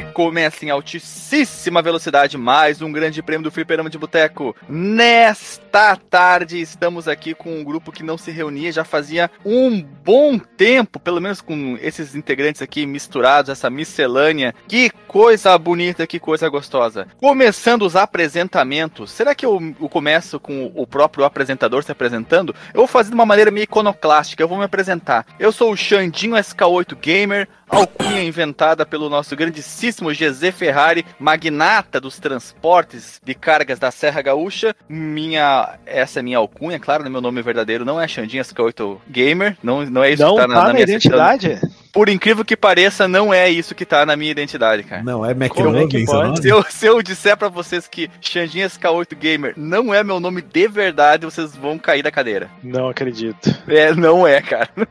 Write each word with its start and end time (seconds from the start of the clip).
say 0.00 0.05
Começa 0.16 0.64
em 0.64 0.70
altíssima 0.70 1.82
velocidade 1.82 2.38
mais 2.38 2.80
um 2.80 2.90
grande 2.90 3.22
prêmio 3.22 3.44
do 3.44 3.50
Fliperama 3.50 3.90
de 3.90 3.98
Boteco. 3.98 4.56
Nesta 4.66 5.94
tarde 5.94 6.58
estamos 6.58 7.06
aqui 7.06 7.34
com 7.34 7.60
um 7.60 7.62
grupo 7.62 7.92
que 7.92 8.02
não 8.02 8.16
se 8.16 8.30
reunia 8.30 8.72
já 8.72 8.82
fazia 8.82 9.30
um 9.44 9.78
bom 9.78 10.38
tempo, 10.38 10.98
pelo 10.98 11.20
menos 11.20 11.42
com 11.42 11.76
esses 11.82 12.14
integrantes 12.14 12.62
aqui 12.62 12.86
misturados, 12.86 13.50
essa 13.50 13.68
miscelânea. 13.68 14.54
Que 14.66 14.88
coisa 15.06 15.58
bonita, 15.58 16.06
que 16.06 16.18
coisa 16.18 16.48
gostosa. 16.48 17.06
Começando 17.18 17.82
os 17.82 17.94
apresentamentos. 17.94 19.10
Será 19.10 19.34
que 19.34 19.44
eu, 19.44 19.60
eu 19.78 19.88
começo 19.90 20.40
com 20.40 20.72
o 20.74 20.86
próprio 20.86 21.26
apresentador 21.26 21.84
se 21.84 21.92
apresentando? 21.92 22.54
Eu 22.72 22.80
vou 22.80 22.86
fazer 22.86 23.10
de 23.10 23.14
uma 23.14 23.26
maneira 23.26 23.50
meio 23.50 23.64
iconoclástica, 23.64 24.42
eu 24.42 24.48
vou 24.48 24.56
me 24.56 24.64
apresentar. 24.64 25.26
Eu 25.38 25.52
sou 25.52 25.72
o 25.72 25.76
Xandinho 25.76 26.36
SK8 26.36 26.96
Gamer, 26.96 27.46
alcunha 27.68 28.22
inventada 28.22 28.86
pelo 28.86 29.10
nosso 29.10 29.34
grandíssimo 29.36 30.05
GZ 30.12 30.50
Ferrari, 30.54 31.04
magnata 31.18 32.00
dos 32.00 32.18
transportes 32.18 33.20
de 33.24 33.34
cargas 33.34 33.78
da 33.78 33.90
Serra 33.90 34.22
Gaúcha. 34.22 34.74
Minha, 34.88 35.78
essa 35.86 36.20
é 36.20 36.22
minha 36.22 36.38
alcunha, 36.38 36.78
claro, 36.78 37.02
né? 37.02 37.10
meu 37.10 37.20
nome 37.20 37.42
verdadeiro 37.42 37.84
não 37.84 38.00
é 38.00 38.06
Xandinho 38.06 38.42
SK8 38.42 38.98
Gamer, 39.08 39.56
não, 39.62 39.84
não 39.84 40.02
é 40.02 40.12
isso 40.12 40.22
não 40.22 40.34
que 40.34 40.40
tá 40.40 40.48
na, 40.48 40.54
na 40.54 40.64
na 40.64 40.72
minha 40.72 40.84
identidade? 40.84 41.46
certidão. 41.46 41.85
Por 41.96 42.10
incrível 42.10 42.44
que 42.44 42.54
pareça, 42.54 43.08
não 43.08 43.32
é 43.32 43.48
isso 43.48 43.74
que 43.74 43.86
tá 43.86 44.04
na 44.04 44.14
minha 44.16 44.30
identidade, 44.30 44.82
cara. 44.82 45.02
Não, 45.02 45.24
é 45.24 45.30
é 45.30 45.32
McLovin, 45.32 46.04
pode? 46.04 46.26
nome? 46.26 46.42
Se 46.42 46.48
eu, 46.50 46.62
se 46.62 46.86
eu 46.86 47.00
disser 47.02 47.38
pra 47.38 47.48
vocês 47.48 47.88
que 47.88 48.10
Xandinho 48.20 48.68
SK8 48.68 49.14
Gamer 49.16 49.54
não 49.56 49.94
é 49.94 50.04
meu 50.04 50.20
nome 50.20 50.42
de 50.42 50.68
verdade, 50.68 51.24
vocês 51.24 51.56
vão 51.56 51.78
cair 51.78 52.02
da 52.02 52.10
cadeira. 52.10 52.50
Não 52.62 52.90
acredito. 52.90 53.48
É, 53.66 53.94
não 53.94 54.28
é, 54.28 54.42
cara. 54.42 54.68
Isso 54.76 54.86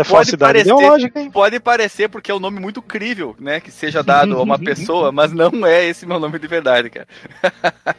é 0.00 0.04
falsidade 0.04 0.52
parecer- 0.52 0.70
ideológica, 0.74 1.18
hein? 1.18 1.30
Pode 1.30 1.58
parecer 1.58 2.10
porque 2.10 2.30
é 2.30 2.34
um 2.34 2.38
nome 2.40 2.60
muito 2.60 2.82
crível, 2.82 3.34
né? 3.40 3.58
Que 3.58 3.70
seja 3.70 4.02
dado 4.02 4.36
a 4.38 4.42
uma 4.42 4.58
pessoa, 4.60 5.10
mas 5.10 5.32
não 5.32 5.64
é 5.64 5.86
esse 5.86 6.04
meu 6.04 6.20
nome 6.20 6.38
de 6.38 6.46
verdade, 6.46 6.90
cara. 6.90 7.08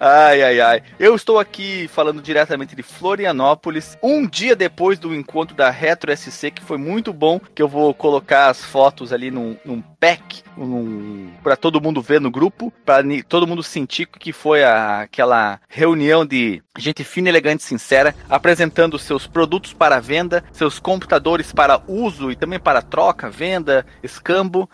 ai, 0.00 0.42
ai, 0.42 0.60
ai. 0.60 0.82
Eu 0.98 1.14
estou 1.14 1.38
aqui 1.38 1.88
falando 1.92 2.20
diretamente 2.20 2.74
de 2.74 2.82
Florianópolis, 2.82 3.96
um 4.02 4.26
dia 4.26 4.56
depois 4.56 4.98
do 4.98 5.14
encontro 5.14 5.54
da 5.56 5.70
Retro 5.70 6.14
SC, 6.16 6.50
que 6.50 6.62
foi 6.62 6.76
muito 6.78 7.12
bom, 7.12 7.35
que 7.54 7.62
eu 7.62 7.68
vou 7.68 7.92
colocar 7.94 8.48
as 8.48 8.64
fotos 8.64 9.12
ali 9.12 9.30
num, 9.30 9.56
num 9.64 9.80
pack, 10.00 10.42
num, 10.56 11.30
pra 11.42 11.56
todo 11.56 11.80
mundo 11.80 12.00
ver 12.02 12.20
no 12.20 12.30
grupo, 12.30 12.72
pra 12.84 12.98
todo 13.28 13.46
mundo 13.46 13.62
sentir 13.62 14.06
que 14.06 14.32
foi 14.32 14.62
a- 14.64 15.00
aquela 15.02 15.60
reunião 15.68 16.24
de 16.24 16.62
gente 16.78 17.02
fina, 17.04 17.28
elegante 17.28 17.60
e 17.60 17.64
sincera, 17.64 18.14
apresentando 18.28 18.98
seus 18.98 19.26
produtos 19.26 19.72
para 19.72 19.98
venda, 20.00 20.44
seus 20.52 20.78
computadores 20.78 21.52
para 21.52 21.80
uso 21.88 22.30
e 22.30 22.36
também 22.36 22.58
para 22.58 22.82
troca, 22.82 23.30
venda, 23.30 23.86
escambo, 24.02 24.68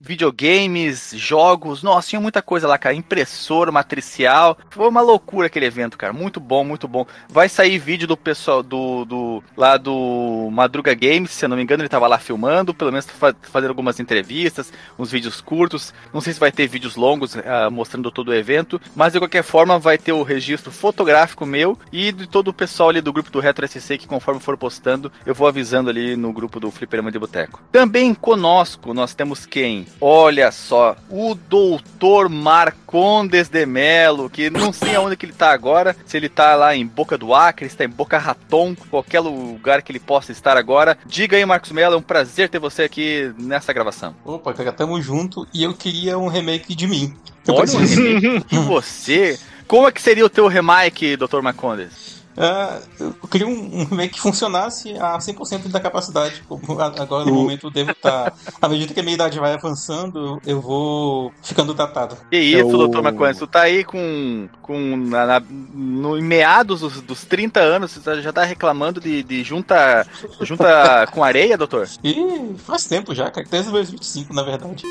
videogames, 0.00 1.12
jogos. 1.16 1.82
Nossa, 1.82 2.08
tinha 2.08 2.20
muita 2.20 2.42
coisa 2.42 2.68
lá, 2.68 2.76
cara. 2.78 2.94
Impressora, 2.94 3.72
matricial. 3.72 4.56
Foi 4.70 4.88
uma 4.88 5.00
loucura 5.00 5.46
aquele 5.46 5.66
evento, 5.66 5.96
cara. 5.98 6.12
Muito 6.12 6.38
bom, 6.38 6.64
muito 6.64 6.86
bom. 6.86 7.06
Vai 7.28 7.48
sair 7.48 7.78
vídeo 7.78 8.06
do 8.06 8.16
pessoal 8.16 8.62
do, 8.62 9.04
do 9.04 9.42
lá 9.56 9.76
do 9.76 10.48
Madruga 10.52 10.94
Games, 10.94 11.30
se 11.30 11.44
eu 11.44 11.48
não 11.48 11.56
me 11.56 11.62
engano, 11.62 11.82
ele 11.90 11.96
tava 11.98 12.06
lá 12.06 12.18
filmando, 12.18 12.72
pelo 12.72 12.92
menos 12.92 13.06
fa- 13.06 13.34
fazendo 13.42 13.70
algumas 13.70 13.98
entrevistas, 13.98 14.72
uns 14.98 15.10
vídeos 15.10 15.40
curtos. 15.40 15.92
Não 16.14 16.20
sei 16.20 16.32
se 16.32 16.38
vai 16.40 16.52
ter 16.52 16.68
vídeos 16.68 16.94
longos 16.94 17.36
ah, 17.36 17.68
mostrando 17.70 18.10
todo 18.10 18.28
o 18.28 18.34
evento, 18.34 18.80
mas 18.94 19.12
de 19.12 19.18
qualquer 19.18 19.42
forma 19.42 19.78
vai 19.78 19.98
ter 19.98 20.12
o 20.12 20.22
registro 20.22 20.70
fotográfico 20.70 21.44
meu 21.44 21.76
e 21.92 22.12
de 22.12 22.26
todo 22.28 22.48
o 22.48 22.52
pessoal 22.52 22.90
ali 22.90 23.00
do 23.00 23.12
grupo 23.12 23.30
do 23.30 23.40
Retro 23.40 23.66
SC 23.66 23.98
que 23.98 24.06
conforme 24.06 24.40
for 24.40 24.56
postando, 24.56 25.10
eu 25.26 25.34
vou 25.34 25.48
avisando 25.48 25.90
ali 25.90 26.16
no 26.16 26.32
grupo 26.32 26.60
do 26.60 26.70
Fliperama 26.70 27.10
de 27.10 27.18
Boteco. 27.18 27.60
Também 27.72 28.14
conosco 28.14 28.94
nós 28.94 29.12
temos 29.14 29.44
quem? 29.44 29.86
Olha 30.00 30.52
só, 30.52 30.96
o 31.08 31.34
Doutor 31.34 32.28
Marcondes 32.28 33.48
de 33.48 33.66
Melo, 33.66 34.30
que 34.30 34.48
não 34.50 34.72
sei 34.72 34.94
aonde 34.94 35.16
que 35.16 35.26
ele 35.26 35.32
tá 35.32 35.50
agora, 35.50 35.96
se 36.06 36.16
ele 36.16 36.28
tá 36.28 36.54
lá 36.54 36.74
em 36.76 36.86
Boca 36.86 37.18
do 37.18 37.34
Acre, 37.34 37.68
se 37.68 37.76
tá 37.76 37.84
em 37.84 37.88
Boca 37.88 38.18
Raton, 38.18 38.74
qualquer 38.90 39.20
lugar 39.20 39.82
que 39.82 39.90
ele 39.90 39.98
possa 39.98 40.30
estar 40.32 40.56
agora. 40.56 40.96
Diga 41.06 41.36
aí, 41.36 41.44
Marcos 41.44 41.72
Melo, 41.80 41.94
é 41.94 41.98
um 41.98 42.02
prazer 42.02 42.50
ter 42.50 42.58
você 42.58 42.82
aqui 42.82 43.32
nessa 43.38 43.72
gravação. 43.72 44.14
Opa, 44.22 44.52
cara, 44.52 44.70
tamo 44.70 45.00
junto 45.00 45.46
e 45.52 45.62
eu 45.62 45.72
queria 45.72 46.18
um 46.18 46.28
remake 46.28 46.74
de 46.74 46.86
mim. 46.86 47.14
Eu 47.48 47.54
Olha 47.54 47.62
um 47.72 47.76
preciso- 47.78 48.02
remake 48.02 48.46
de 48.50 48.58
você. 48.58 49.38
Como 49.66 49.88
é 49.88 49.92
que 49.92 50.02
seria 50.02 50.26
o 50.26 50.28
teu 50.28 50.46
remake, 50.46 51.16
Dr. 51.16 51.40
Marcondes? 51.40 52.19
Ah, 52.36 52.78
eu 52.98 53.12
queria 53.30 53.46
um, 53.46 53.80
um 53.80 53.84
remake 53.84 54.14
que 54.14 54.20
funcionasse 54.20 54.92
a 54.94 55.18
100% 55.18 55.68
da 55.68 55.80
capacidade. 55.80 56.42
Como 56.48 56.80
Agora, 56.80 57.24
no 57.24 57.34
momento, 57.34 57.66
eu 57.66 57.70
devo 57.70 57.90
estar. 57.90 58.32
À 58.62 58.68
medida 58.68 58.94
que 58.94 59.00
a 59.00 59.02
minha 59.02 59.14
idade 59.14 59.38
vai 59.38 59.52
avançando, 59.52 60.40
eu 60.46 60.60
vou 60.60 61.32
ficando 61.42 61.74
datado. 61.74 62.16
Que 62.30 62.38
isso, 62.38 62.60
Eu- 62.70 62.78
doutor 62.78 63.02
Marcondes? 63.02 63.38
Tu 63.38 63.46
tá 63.46 63.62
aí 63.62 63.84
com. 63.84 64.48
com 64.62 64.96
na, 64.96 65.26
na- 65.26 65.42
no, 65.74 66.16
em 66.16 66.22
meados 66.22 66.80
dos, 66.80 67.00
dos 67.02 67.24
30 67.24 67.60
anos, 67.60 67.90
você 67.90 68.00
tá- 68.00 68.20
já 68.20 68.32
tá 68.32 68.44
reclamando 68.44 69.00
de, 69.00 69.22
de 69.22 69.42
junta, 69.42 70.06
junta 70.40 71.06
com 71.12 71.22
areia, 71.24 71.58
doutor? 71.58 71.88
E 72.04 72.54
faz 72.58 72.84
tempo 72.86 73.14
já, 73.14 73.30
cara. 73.30 73.46
Desde 73.50 73.70
2025, 73.70 74.32
na 74.32 74.42
verdade. 74.42 74.82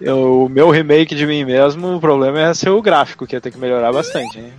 Eu- 0.00 0.44
o 0.44 0.48
meu 0.48 0.70
remake 0.70 1.14
de 1.14 1.26
mim 1.26 1.44
mesmo, 1.44 1.96
o 1.96 2.00
problema 2.00 2.40
é 2.40 2.54
ser 2.54 2.70
o 2.70 2.82
gráfico, 2.82 3.26
que 3.26 3.34
ia 3.36 3.40
ter 3.40 3.50
que 3.50 3.58
melhorar 3.58 3.92
bastante, 3.92 4.17
hein? 4.20 4.52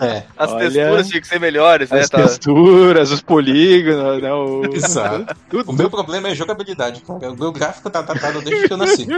É, 0.00 0.24
As 0.36 0.50
Olha, 0.50 0.70
texturas 0.70 1.08
tinham 1.08 1.20
que 1.20 1.26
ser 1.28 1.38
melhores, 1.38 1.90
né? 1.90 2.00
As 2.00 2.08
Tá- 2.10 2.22
texturas, 2.22 3.10
os 3.12 3.20
polígonos, 3.22 4.20
né? 4.22 4.32
O... 4.32 4.64
exato. 4.74 5.26
O 5.66 5.72
meu 5.72 5.88
problema 5.90 6.28
é 6.28 6.34
jogabilidade, 6.34 7.02
cara. 7.02 7.30
O 7.32 7.36
meu 7.36 7.52
gráfico 7.52 7.88
tá 7.90 8.02
datado 8.02 8.40
desde 8.42 8.66
que 8.66 8.72
eu 8.72 8.76
nasci. 8.76 9.06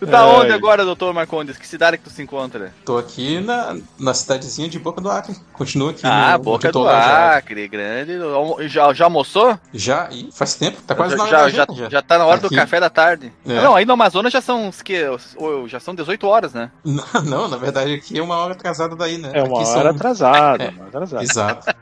Tu 0.00 0.06
tá 0.06 0.20
Ai. 0.22 0.26
onde 0.40 0.52
agora, 0.52 0.82
doutor 0.82 1.12
Marcondes? 1.12 1.58
Que 1.58 1.66
cidade 1.68 1.98
que 1.98 2.04
tu 2.04 2.08
se 2.10 2.22
encontra? 2.22 2.72
Tô 2.86 2.96
aqui 2.96 3.38
na, 3.38 3.76
na 3.98 4.14
cidadezinha 4.14 4.66
de 4.66 4.78
Boca 4.78 4.98
do 4.98 5.10
Acre. 5.10 5.36
Continuo 5.52 5.90
aqui 5.90 6.00
Ah, 6.04 6.38
no 6.38 6.44
Boca 6.44 6.72
do. 6.72 6.88
Acre, 6.88 7.68
grande. 7.68 8.12
Já, 8.66 8.92
já 8.94 9.04
almoçou? 9.04 9.58
Já, 9.74 10.08
e 10.10 10.30
faz 10.32 10.54
tempo, 10.54 10.80
tá 10.86 10.94
quase 10.94 11.10
já, 11.12 11.16
na 11.18 11.24
hora 11.24 11.30
já, 11.32 11.42
da 11.42 11.48
já, 11.50 11.56
janta, 11.58 11.74
já. 11.74 11.88
já 11.90 12.02
tá 12.02 12.16
na 12.16 12.24
hora 12.24 12.40
do 12.40 12.46
Aqui. 12.46 12.56
café 12.56 12.80
da 12.80 12.88
tarde. 12.88 13.30
É. 13.46 13.58
Ah, 13.58 13.62
Não, 13.62 13.76
aí 13.76 13.84
no 13.84 13.92
Amazonas 13.92 14.32
já 14.32 14.40
são 14.40 14.68
os 14.68 14.80
que 14.80 15.04
já 15.66 15.78
são 15.78 15.94
18 15.94 16.26
horas, 16.26 16.54
né? 16.54 16.70
Não, 16.82 17.22
não, 17.22 17.48
na 17.48 17.58
verdade 17.58 17.92
aqui 17.92 18.18
é 18.18 18.22
uma 18.22 18.36
hora 18.38 18.52
atrasada 18.54 18.96
daí, 18.96 19.18
né? 19.18 19.30
É 19.34 19.42
uma 19.42 19.60
Aqui 19.60 19.68
hora 19.70 19.82
são- 19.82 19.90
atrasada, 19.90 20.64
É. 20.64 20.68
uma 20.70 20.80
hora 20.80 20.88
atrasada. 20.88 21.22
Exato. 21.22 21.74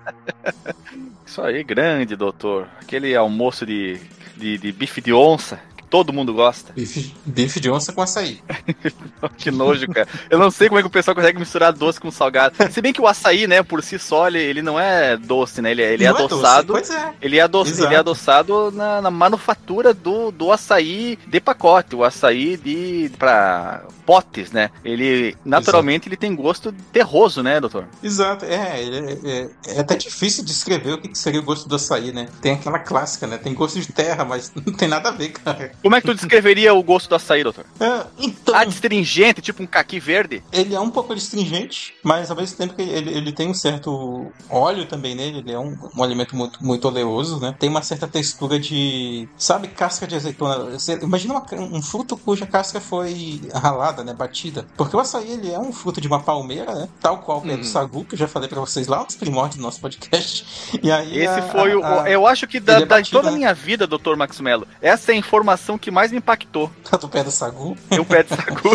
Isso 1.25 1.41
aí, 1.41 1.63
grande, 1.63 2.17
doutor. 2.17 2.67
Aquele 2.81 3.15
almoço 3.15 3.65
de, 3.65 4.01
de, 4.37 4.59
de 4.59 4.73
bife 4.73 5.01
de 5.01 5.13
onça, 5.13 5.61
todo 5.91 6.13
mundo 6.13 6.33
gosta. 6.35 6.73
Bife, 6.73 7.15
bife 7.25 7.61
de 7.61 7.71
onça 7.71 7.93
com 7.93 8.03
açaí. 8.03 8.41
Que 9.37 9.51
nojo, 9.51 9.87
cara. 9.89 10.09
Eu 10.31 10.39
não 10.39 10.51
sei 10.51 10.69
como 10.69 10.79
é 10.79 10.83
que 10.83 10.89
o 10.89 10.91
pessoal 10.91 11.15
consegue 11.15 11.39
misturar 11.39 11.73
doce 11.73 12.01
com 12.01 12.11
salgado. 12.11 12.55
Se 12.71 12.81
bem 12.81 12.93
que 12.93 13.01
o 13.01 13.07
açaí, 13.07 13.47
né, 13.47 13.63
por 13.63 13.83
si 13.83 13.99
só, 13.99 14.29
ele, 14.29 14.39
ele 14.39 14.63
não 14.63 14.79
é 14.79 15.17
doce, 15.17 15.61
né? 15.61 15.71
Ele, 15.73 15.83
é- 15.83 15.93
ele 15.95 16.05
é 16.05 16.09
Não 16.13 16.19
doce, 16.19 16.35
adoçado. 16.35 16.73
Pois 16.73 16.91
é. 16.91 17.13
Ele 17.21 17.39
é, 17.39 17.45
Exato. 17.45 17.85
ele 17.85 17.95
é 17.95 17.99
adoçado 17.99 18.71
na, 18.73 19.01
na 19.01 19.11
manufatura 19.11 19.93
do, 19.93 20.31
do 20.31 20.53
açaí 20.53 21.19
de 21.27 21.41
pacote, 21.41 21.95
o 21.97 22.05
açaí 22.05 22.57
de 22.57 23.11
para 23.19 23.83
potes, 24.07 24.51
né? 24.53 24.71
Ele 24.85 25.37
naturalmente 25.45 26.09
ele 26.09 26.17
tem 26.17 26.35
gosto 26.35 26.73
terroso, 26.93 27.43
né, 27.43 27.61
doutor? 27.61 27.87
Exato. 28.03 28.45
É, 28.45 28.55
é, 28.55 29.19
é, 29.25 29.51
é 29.77 29.81
até 29.81 29.97
difícil 29.97 30.45
descrever 30.45 30.93
o 30.93 30.99
que 31.01 31.09
que 31.09 31.19
seria 31.19 31.41
o 31.41 31.43
gosto 31.43 31.69
do 31.69 31.77
açaí, 31.77 32.13
né? 32.13 32.29
Tem 32.41 32.53
aquela 32.53 32.79
clássica, 32.79 33.27
né? 33.27 33.37
Tem 33.39 33.53
gosto 33.55 33.79
de 33.81 33.93
terra, 33.93 34.25
mas 34.25 34.53
não 34.67 34.73
tem 34.73 34.89
nada 34.89 35.09
a 35.11 35.13
ver, 35.13 35.31
cara. 35.31 35.73
Como 35.83 35.95
é 35.95 36.01
que 36.01 36.07
tu 36.07 36.15
descreveria 36.15 36.75
o 36.75 36.83
gosto 36.83 37.09
do 37.09 37.15
açaí, 37.15 37.43
doutor? 37.43 37.65
É, 37.81 38.07
então, 38.19 38.55
Adstringente, 38.55 39.41
tipo 39.41 39.63
um 39.63 39.67
caqui 39.67 39.99
verde? 40.01 40.43
ele 40.53 40.75
é 40.75 40.81
um 40.81 40.91
pouco 40.91 41.13
astringente, 41.13 41.95
mas 42.03 42.31
ao 42.31 42.37
mesmo 42.37 42.57
tempo 42.57 42.75
que 42.75 42.83
ele, 42.83 43.11
ele 43.17 43.33
tem 43.33 43.49
um 43.49 43.55
certo 43.55 44.27
óleo 44.51 44.87
também 44.87 45.15
nele, 45.15 45.39
ele 45.39 45.53
é 45.53 45.59
um, 45.59 45.77
um 45.97 46.03
alimento 46.03 46.35
muito, 46.37 46.63
muito 46.65 46.87
oleoso, 46.89 47.39
né? 47.41 47.55
Tem 47.59 47.69
uma 47.69 47.83
certa 47.83 48.07
textura 48.09 48.59
de, 48.59 49.29
sabe, 49.37 49.69
casca 49.69 50.07
de 50.07 50.15
azeitona. 50.17 50.79
Você 50.79 50.95
imagina 51.03 51.35
uma 51.35 51.47
um 51.79 51.83
fruto 51.83 52.17
cuja 52.17 52.47
casca 52.47 52.81
foi 52.81 53.41
ralada, 53.55 54.03
né, 54.05 54.13
batida. 54.13 54.67
Porque 54.77 54.97
o 54.97 55.01
açaí, 55.01 55.31
ele 55.33 55.51
é 55.53 55.59
um 55.59 55.73
fruto 55.73 56.01
de 56.01 56.09
uma 56.09 56.21
palmeira, 56.21 56.75
né? 56.75 56.89
Tal 57.01 57.19
qual 57.19 57.39
o 57.39 57.49
Uhum. 57.49 57.57
do 57.57 57.65
sagu, 57.65 58.05
que 58.05 58.15
eu 58.15 58.19
já 58.19 58.29
falei 58.29 58.49
pra 58.49 58.61
vocês 58.61 58.87
lá 58.89 59.03
nos 59.05 59.17
primórdios 59.17 59.57
do 59.57 59.63
nosso 59.63 59.81
podcast. 59.81 60.45
E 60.83 60.91
aí 60.91 61.19
Esse 61.19 61.39
a- 61.41 61.43
foi 61.43 61.75
o. 61.75 61.85
a- 61.85 62.09
Eu 62.11 62.27
acho 62.27 62.47
que 62.47 62.59
da, 62.61 62.81
é 62.81 62.87
da- 62.87 63.03
toda 63.03 63.29
a 63.29 63.31
né? 63.31 63.37
minha 63.39 63.55
vida, 63.55 63.87
doutor 63.87 64.17
Max 64.17 64.41
Mello, 64.41 64.67
essa 64.83 65.13
é 65.13 65.15
a 65.15 65.19
informação 65.19 65.68
expressão 65.69 65.77
que 65.77 65.91
mais 65.91 66.11
me 66.11 66.19
impactou. 66.19 66.71
do 66.99 67.09
pé 67.09 67.23
do 67.23 67.31
sagu. 67.31 67.77
Tem 67.89 68.01
um 68.01 68.05
pé 68.05 68.23
de 68.23 68.31
sagu. 68.31 68.71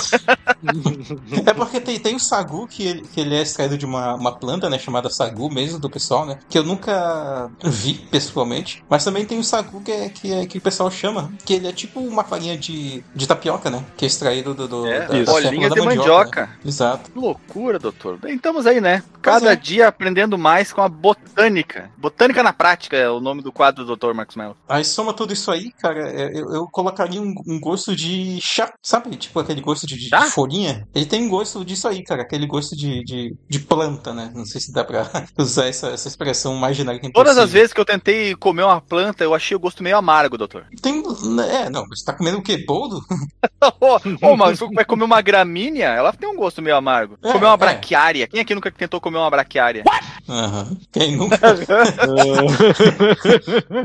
É 1.45 1.53
porque 1.53 1.79
tem, 1.79 1.99
tem 1.99 2.15
o 2.15 2.19
sagu 2.19 2.67
que 2.67 2.87
ele, 2.87 3.01
que 3.01 3.19
ele 3.19 3.35
é 3.35 3.41
extraído 3.41 3.77
de 3.77 3.85
uma, 3.85 4.15
uma 4.15 4.31
planta, 4.31 4.69
né? 4.69 4.79
Chamada 4.79 5.09
sagu 5.09 5.51
mesmo, 5.51 5.77
do 5.77 5.89
pessoal, 5.89 6.25
né? 6.25 6.39
Que 6.49 6.57
eu 6.57 6.63
nunca 6.63 7.49
vi 7.63 7.95
pessoalmente. 7.95 8.83
Mas 8.89 9.03
também 9.03 9.25
tem 9.25 9.37
o 9.37 9.43
sagu 9.43 9.81
que, 9.81 9.91
é, 9.91 10.09
que, 10.09 10.33
é, 10.33 10.45
que 10.45 10.57
o 10.57 10.61
pessoal 10.61 10.89
chama. 10.89 11.31
Que 11.45 11.55
ele 11.55 11.67
é 11.67 11.73
tipo 11.73 11.99
uma 11.99 12.23
farinha 12.23 12.57
de, 12.57 13.03
de 13.13 13.27
tapioca, 13.27 13.69
né? 13.69 13.83
Que 13.97 14.05
é 14.05 14.07
extraído 14.07 14.53
do, 14.53 14.67
do 14.67 14.87
É, 14.87 14.99
da, 15.01 15.07
da 15.07 15.31
bolinhas 15.31 15.49
fécula 15.49 15.69
de 15.69 15.75
da 15.75 15.83
mandioca. 15.83 16.41
né? 16.41 16.57
Exato. 16.65 17.11
Que 17.11 17.19
loucura, 17.19 17.77
doutor. 17.77 18.17
Bem, 18.17 18.35
estamos 18.35 18.65
aí, 18.65 18.79
né? 18.79 19.03
Cada 19.21 19.53
é. 19.53 19.55
dia 19.55 19.87
aprendendo 19.87 20.37
mais 20.37 20.71
com 20.71 20.81
a 20.81 20.87
botânica. 20.87 21.91
Botânica 21.97 22.41
na 22.41 22.53
prática 22.53 22.95
é 22.95 23.09
o 23.09 23.19
nome 23.19 23.41
do 23.41 23.51
quadro 23.51 23.83
do 23.83 23.87
doutor 23.87 24.13
Marcos 24.13 24.35
Mello. 24.35 24.55
Aí 24.67 24.85
soma 24.85 25.13
tudo 25.13 25.33
isso 25.33 25.51
aí, 25.51 25.71
cara, 25.71 26.09
é, 26.09 26.31
eu, 26.33 26.53
eu 26.53 26.67
colocaria 26.83 27.21
um, 27.21 27.33
um 27.47 27.59
gosto 27.59 27.95
de 27.95 28.39
chá, 28.41 28.73
sabe? 28.81 29.15
Tipo 29.15 29.39
aquele 29.39 29.61
gosto 29.61 29.87
de, 29.87 29.95
de 29.97 30.29
folhinha. 30.31 30.85
Ele 30.93 31.05
tem 31.05 31.23
um 31.23 31.29
gosto 31.29 31.63
disso 31.63 31.87
aí, 31.87 32.03
cara, 32.03 32.23
aquele 32.23 32.45
gosto 32.45 32.75
de, 32.75 33.03
de, 33.03 33.35
de 33.47 33.59
planta, 33.59 34.13
né? 34.13 34.31
Não 34.35 34.45
sei 34.45 34.59
se 34.59 34.73
dá 34.73 34.83
pra 34.83 35.09
usar 35.37 35.67
essa, 35.67 35.87
essa 35.87 36.07
expressão 36.07 36.55
mais 36.55 36.75
genérica 36.75 37.09
Todas 37.13 37.37
as 37.37 37.51
vezes 37.51 37.73
que 37.73 37.79
eu 37.79 37.85
tentei 37.85 38.35
comer 38.35 38.63
uma 38.63 38.81
planta, 38.81 39.23
eu 39.23 39.33
achei 39.33 39.55
o 39.55 39.59
gosto 39.59 39.81
meio 39.81 39.97
amargo, 39.97 40.37
doutor. 40.37 40.65
Tem. 40.81 41.01
É, 41.49 41.69
não, 41.69 41.87
você 41.87 42.03
tá 42.03 42.13
comendo 42.13 42.39
o 42.39 42.43
quê? 42.43 42.57
Boldo? 42.57 43.01
Ô, 43.79 44.27
ô, 44.27 44.35
mas 44.35 44.59
vai 44.73 44.83
comer 44.83 45.05
uma 45.05 45.21
gramínea, 45.21 45.87
ela 45.87 46.11
tem 46.11 46.27
um 46.27 46.35
gosto 46.35 46.61
meio 46.61 46.75
amargo. 46.75 47.17
É, 47.23 47.31
comer 47.31 47.45
uma 47.45 47.53
é. 47.53 47.57
braquiária. 47.57 48.27
Quem 48.27 48.41
aqui 48.41 48.53
nunca 48.53 48.69
tentou 48.69 48.99
comer 48.99 49.17
uma 49.17 49.29
braquiária? 49.29 49.83
Aham. 50.27 50.77
Quem 50.91 51.15
nunca. 51.15 51.37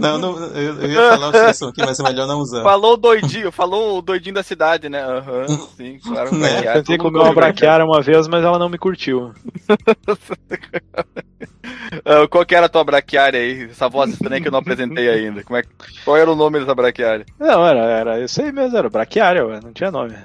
não, 0.00 0.18
não, 0.18 0.38
eu, 0.54 0.82
eu 0.82 0.90
ia 0.90 1.10
falar 1.10 1.28
uma 1.28 1.36
expressão 1.36 1.68
aqui, 1.68 1.80
mas 1.84 2.00
é 2.00 2.02
melhor 2.02 2.26
não 2.26 2.40
usar. 2.40 2.62
Falou 2.64 2.87
o 2.94 2.96
doidinho, 2.96 3.52
falou 3.52 3.98
o 3.98 4.02
doidinho 4.02 4.34
da 4.34 4.42
cidade, 4.42 4.88
né? 4.88 5.02
Aham, 5.02 5.46
sim, 5.76 5.98
claro. 6.02 6.28
É, 6.28 6.38
braquiária, 6.38 6.72
Tentei 6.74 6.96
todo 6.96 7.04
mundo 7.04 7.12
comer 7.12 7.18
uma 7.18 7.34
come 7.34 7.34
braquiária 7.34 7.84
uma 7.84 8.02
vez, 8.02 8.28
mas 8.28 8.44
ela 8.44 8.58
não 8.58 8.68
me 8.68 8.78
curtiu. 8.78 9.32
Ah, 12.04 12.26
qual 12.28 12.44
que 12.44 12.54
era 12.54 12.66
a 12.66 12.68
tua 12.68 12.84
braquiária 12.84 13.40
aí? 13.40 13.64
Essa 13.64 13.88
voz 13.88 14.10
estranha 14.10 14.40
que 14.40 14.48
eu 14.48 14.52
não 14.52 14.58
apresentei 14.58 15.08
ainda. 15.08 15.42
Como 15.42 15.56
é, 15.56 15.62
qual 16.04 16.16
era 16.16 16.30
o 16.30 16.36
nome 16.36 16.60
dessa 16.60 16.74
braquiária? 16.74 17.24
Não, 17.38 17.66
era, 17.66 17.80
era 17.80 18.20
isso 18.24 18.40
aí 18.40 18.52
mesmo, 18.52 18.76
era 18.76 18.88
braquiária, 18.88 19.46
ué, 19.46 19.60
não 19.62 19.72
tinha 19.72 19.90
nome. 19.90 20.14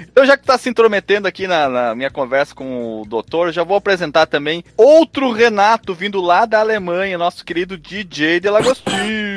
Então, 0.00 0.24
já 0.24 0.38
que 0.38 0.46
tá 0.46 0.56
se 0.56 0.70
intrometendo 0.70 1.28
aqui 1.28 1.46
na, 1.46 1.68
na 1.68 1.94
minha 1.94 2.10
conversa 2.10 2.54
com 2.54 3.02
o 3.02 3.04
doutor, 3.04 3.52
já 3.52 3.62
vou 3.62 3.76
apresentar 3.76 4.24
também 4.24 4.64
outro 4.74 5.32
Renato 5.32 5.92
vindo 5.92 6.18
lá 6.18 6.46
da 6.46 6.60
Alemanha, 6.60 7.18
nosso 7.18 7.44
querido 7.44 7.76
DJ 7.76 8.40
de 8.40 8.48
Lagostin. 8.48 9.35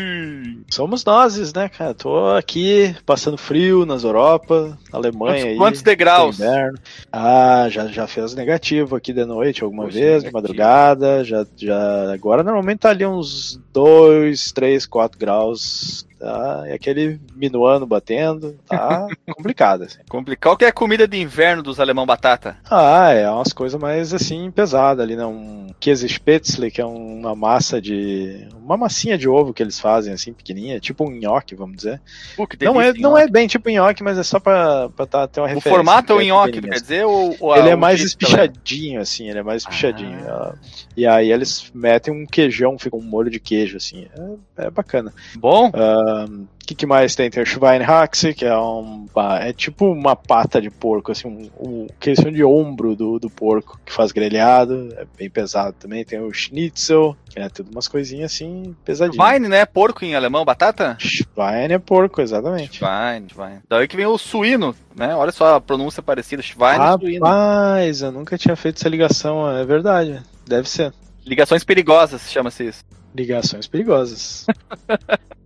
Somos 0.70 1.04
nós, 1.06 1.54
né, 1.54 1.70
cara? 1.70 1.94
Tô 1.94 2.30
aqui 2.36 2.96
passando 3.06 3.38
frio 3.38 3.86
nas 3.86 4.04
Europa, 4.04 4.78
Alemanha 4.92 5.34
Quantos, 5.34 5.46
aí. 5.46 5.58
quantos 5.58 5.82
degraus? 5.82 6.40
inverno. 6.40 6.78
Ah, 7.12 7.68
já, 7.70 7.88
já 7.88 8.08
fez 8.08 8.34
negativo 8.34 8.96
aqui 8.96 9.14
de 9.14 9.26
noite 9.26 9.64
alguma 9.64 9.84
Poxa, 9.84 10.00
vez, 10.00 10.24
de 10.24 10.32
madrugada. 10.32 11.24
Já, 11.24 11.46
já, 11.56 12.14
agora 12.14 12.44
normalmente 12.44 12.80
tá 12.80 12.90
ali 12.90 13.06
uns 13.06 13.60
2, 13.74 14.52
3, 14.52 14.86
4 14.86 15.20
graus. 15.20 16.06
Tá? 16.20 16.66
E 16.68 16.74
aquele 16.74 17.20
minuano 17.34 17.86
batendo. 17.86 18.58
Tá 18.68 19.08
complicado, 19.34 19.84
assim. 19.84 20.00
Complicado. 20.10 20.50
Qual 20.50 20.58
que 20.58 20.66
é 20.66 20.68
a 20.68 20.74
comida 20.74 21.08
de 21.08 21.18
inverno 21.18 21.64
dos 21.64 21.80
alemão 21.80 22.06
batata? 22.06 22.58
Ah, 22.70 23.12
é 23.14 23.30
umas 23.30 23.54
coisas 23.54 23.80
mais 23.80 24.14
assim 24.14 24.52
pesadas 24.52 25.02
ali, 25.04 25.16
né? 25.16 25.26
Um 25.26 25.68
Käsespätzle, 25.80 26.70
que 26.70 26.82
é 26.82 26.86
uma 26.86 27.34
massa 27.36 27.82
de. 27.82 28.48
Uma 28.56 28.76
massinha 28.76 29.18
de 29.18 29.30
ovo 29.30 29.54
que 29.54 29.64
eles 29.64 29.80
fazem, 29.80 30.14
assim, 30.14 30.34
pequenininha, 30.34 30.80
tipo 30.80 31.08
um 31.08 31.12
nhoque, 31.12 31.56
vamos 31.56 31.78
dizer. 31.78 32.02
Pô, 32.36 32.46
que 32.46 32.64
Não 32.64 32.80
é, 32.80 32.94
não 32.94 33.18
é 33.18 33.28
bem 33.28 33.48
tipo 33.48 33.70
nhoque, 33.70 34.04
mas 34.04 34.18
é 34.18 34.24
só 34.24 34.40
pra, 34.40 34.90
pra 34.90 35.06
tá, 35.06 35.28
ter 35.28 35.40
uma 35.40 35.46
O 35.46 35.50
referência. 35.50 35.72
formato 35.72 36.14
é 36.14 36.16
o 36.16 36.20
que 36.20 36.26
nhoque, 36.26 36.62
quer 36.62 36.82
dizer? 36.82 37.06
Ou, 37.06 37.36
ou 37.40 37.56
Ele 37.56 37.70
é 37.70 37.76
o 37.76 37.80
mais 37.80 38.02
é? 38.02 38.04
espichadinho, 38.04 39.00
assim, 39.00 39.30
ele 39.30 39.40
é 39.40 39.44
mais 39.44 39.64
espichadinho. 39.64 40.20
Ah. 40.28 40.54
ó. 40.54 40.80
E 40.96 41.08
aí 41.08 41.32
eles 41.32 41.72
metem 41.74 42.14
um 42.14 42.26
queijão, 42.26 42.78
fica 42.78 42.96
um 42.96 43.02
molho 43.02 43.32
de 43.32 43.40
queijo, 43.40 43.78
assim. 43.78 44.08
É, 44.58 44.66
é 44.68 44.70
bacana. 44.70 45.14
Bom, 45.38 45.72
O 46.26 46.66
que, 46.70 46.76
que 46.76 46.86
mais 46.86 47.16
tem? 47.16 47.30
Tem 47.30 47.42
o 47.42 47.46
Schweinhaxe, 47.46 48.34
que 48.34 48.46
é 48.46 48.58
um. 48.58 49.08
É 49.42 49.52
tipo 49.52 49.92
uma 49.92 50.16
pata 50.16 50.62
de 50.62 50.70
porco, 50.70 51.12
assim, 51.12 51.28
um, 51.28 51.50
um 51.60 51.88
que 52.00 52.10
eles 52.10 52.20
chamam 52.20 52.34
de 52.34 52.44
ombro 52.44 52.96
do, 52.96 53.20
do 53.20 53.30
porco, 53.30 53.80
que 53.84 53.92
faz 53.92 54.12
grelhado, 54.12 54.90
é 54.96 55.06
bem 55.18 55.30
pesado 55.30 55.76
também. 55.80 56.06
Tem 56.06 56.20
o 56.20 56.32
Schnitzel, 56.32 57.18
que 57.30 57.40
é 57.40 57.50
tudo 57.50 57.72
umas 57.72 57.88
coisinhas 57.88 58.34
assim, 58.34 58.76
pesadinhas. 58.86 59.26
Schwein, 59.26 59.50
né? 59.50 59.66
Porco 59.66 60.06
em 60.06 60.16
alemão, 60.16 60.46
batata? 60.46 60.96
Schwein 61.00 61.72
é 61.72 61.80
porco, 61.80 62.22
exatamente. 62.22 62.78
Schwein, 62.78 63.28
Schwein. 63.30 63.60
Daí 63.68 63.88
que 63.88 63.98
vem 63.98 64.06
o 64.06 64.18
suíno, 64.18 64.76
né? 64.96 65.16
Olha 65.16 65.32
só 65.32 65.56
a 65.56 65.62
pronúncia 65.62 66.04
parecida, 66.04 66.42
Schwein 66.42 66.80
e 66.80 67.00
suíno. 67.00 67.26
Rapaz, 67.26 68.02
eu 68.02 68.12
nunca 68.12 68.38
tinha 68.38 68.56
feito 68.56 68.78
essa 68.78 68.90
ligação, 68.90 69.50
é 69.50 69.66
verdade. 69.66 70.22
Deve 70.48 70.70
ser. 70.70 70.94
Ligações 71.26 71.64
perigosas, 71.64 72.30
chama-se 72.30 72.68
isso. 72.68 72.84
Ligações 73.14 73.68
perigosas. 73.68 74.46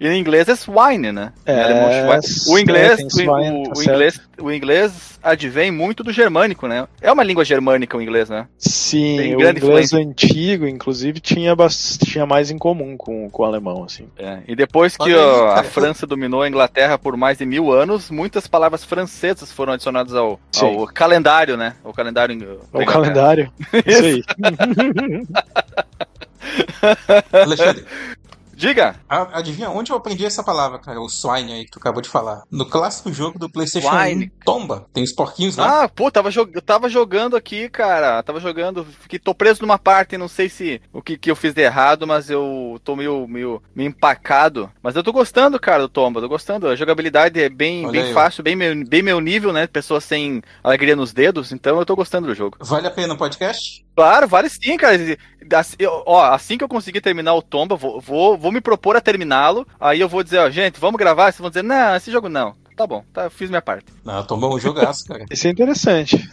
E 0.00 0.08
em 0.08 0.18
inglês 0.18 0.48
é 0.48 0.56
swine, 0.56 1.12
né? 1.12 1.32
É. 1.46 1.54
O 1.54 2.58
é, 2.58 2.60
inglês, 2.60 3.00
o, 3.00 3.10
swine, 3.10 3.60
o- 3.60 3.62
tá 3.64 3.70
o 3.72 3.76
certo. 3.76 3.90
inglês, 3.90 4.20
o 4.40 4.52
inglês 4.52 5.18
advém 5.22 5.70
muito 5.70 6.02
do 6.04 6.12
germânico, 6.12 6.66
né? 6.66 6.86
É 7.00 7.10
uma 7.10 7.22
língua 7.22 7.44
germânica 7.44 7.96
o 7.96 8.02
inglês, 8.02 8.28
né? 8.28 8.46
Sim, 8.58 9.16
Tem 9.16 9.36
o 9.36 9.48
inglês 9.48 9.92
antigo, 9.92 10.66
inclusive, 10.66 11.20
tinha, 11.20 11.54
tinha 12.04 12.26
mais 12.26 12.50
em 12.50 12.58
comum 12.58 12.96
com, 12.96 13.30
com 13.30 13.42
o 13.42 13.46
alemão, 13.46 13.84
assim. 13.84 14.08
É, 14.18 14.40
E 14.46 14.54
depois 14.54 14.96
que 14.96 15.14
ó, 15.14 15.48
a. 15.52 15.62
França 15.64 16.06
dominou 16.06 16.42
a 16.42 16.48
Inglaterra 16.48 16.98
por 16.98 17.16
mais 17.16 17.38
de 17.38 17.46
mil 17.46 17.72
anos, 17.72 18.10
muitas 18.10 18.46
palavras 18.46 18.84
francesas 18.84 19.50
foram 19.50 19.72
adicionadas 19.72 20.14
ao, 20.14 20.38
ao 20.60 20.86
calendário, 20.86 21.56
né? 21.56 21.74
O 21.82 21.92
calendário. 21.92 22.60
O 22.72 22.84
calendário. 22.84 23.50
Isso 23.86 24.04
aí. 24.04 24.22
Alexandre, 27.32 27.84
Diga! 28.56 28.96
a- 29.08 29.38
adivinha 29.38 29.70
onde 29.70 29.90
eu 29.92 29.96
aprendi 29.96 30.24
essa 30.24 30.42
palavra, 30.42 30.78
cara? 30.78 31.00
O 31.00 31.08
swine 31.08 31.52
aí 31.52 31.64
que 31.64 31.72
tu 31.72 31.78
acabou 31.78 32.00
de 32.02 32.08
falar. 32.08 32.42
No 32.50 32.66
clássico 32.66 33.12
jogo 33.12 33.38
do 33.38 33.50
PlayStation 33.50 33.88
Swine. 33.90 34.26
1, 34.26 34.44
Tomba. 34.44 34.86
Tem 34.92 35.02
os 35.02 35.12
porquinhos 35.12 35.56
lá. 35.56 35.84
Ah, 35.84 35.88
pô, 35.88 36.10
tava 36.10 36.30
jog... 36.30 36.50
eu 36.54 36.62
tava 36.62 36.88
jogando 36.88 37.36
aqui, 37.36 37.68
cara. 37.68 38.22
Tava 38.22 38.40
jogando. 38.40 38.84
Fiquei, 39.00 39.18
tô 39.18 39.34
preso 39.34 39.62
numa 39.62 39.78
parte, 39.78 40.16
não 40.18 40.28
sei 40.28 40.48
se 40.48 40.80
o 40.92 41.02
que, 41.02 41.16
que 41.18 41.30
eu 41.30 41.36
fiz 41.36 41.52
de 41.54 41.62
errado, 41.62 42.06
mas 42.06 42.30
eu 42.30 42.80
tô 42.84 42.96
meio, 42.96 43.26
meio, 43.28 43.62
meio 43.74 43.88
empacado. 43.88 44.70
Mas 44.82 44.96
eu 44.96 45.02
tô 45.02 45.12
gostando, 45.12 45.58
cara, 45.58 45.82
do 45.82 45.88
Tomba. 45.88 46.20
Tô 46.20 46.28
gostando. 46.28 46.68
A 46.68 46.76
jogabilidade 46.76 47.40
é 47.40 47.48
bem, 47.48 47.84
Olha 47.84 47.92
bem 47.92 48.02
aí, 48.02 48.12
fácil, 48.12 48.42
bem 48.42 48.56
meu, 48.56 48.84
bem 48.86 49.02
meu 49.02 49.20
nível, 49.20 49.52
né? 49.52 49.66
Pessoas 49.66 50.04
sem 50.04 50.42
alegria 50.62 50.96
nos 50.96 51.12
dedos. 51.12 51.52
Então 51.52 51.78
eu 51.78 51.86
tô 51.86 51.96
gostando 51.96 52.26
do 52.28 52.34
jogo. 52.34 52.56
Vale 52.60 52.86
a 52.86 52.90
pena 52.90 53.14
o 53.14 53.18
podcast? 53.18 53.84
Claro, 53.96 54.26
vale 54.26 54.48
sim, 54.48 54.76
cara. 54.76 54.96
Assim, 55.56 55.76
eu- 55.78 56.02
ó, 56.06 56.24
assim 56.32 56.58
que 56.58 56.64
eu 56.64 56.68
conseguir 56.68 57.00
terminar 57.00 57.34
o 57.34 57.42
Tomba, 57.42 57.76
vou, 57.76 58.00
vou, 58.00 58.36
vou 58.36 58.50
me 58.52 58.60
propor 58.60 58.96
a 58.96 59.00
terminá-lo. 59.00 59.66
Aí 59.78 60.00
eu 60.00 60.08
vou 60.08 60.22
dizer, 60.24 60.38
ó, 60.38 60.50
gente, 60.50 60.80
vamos 60.80 60.98
gravar. 60.98 61.30
Vocês 61.32 61.40
vão 61.40 61.50
dizer, 61.50 61.62
não, 61.62 61.94
esse 61.94 62.10
jogo 62.10 62.28
não. 62.28 62.54
Tá 62.76 62.88
bom, 62.88 63.04
tá, 63.12 63.24
eu 63.24 63.30
fiz 63.30 63.48
minha 63.50 63.62
parte. 63.62 63.86
Não, 64.04 64.24
Tomba 64.24 64.48
é 64.48 64.50
um 64.50 64.58
jogaço, 64.58 65.06
cara. 65.06 65.24
Isso 65.30 65.46
é 65.46 65.50
interessante. 65.50 66.28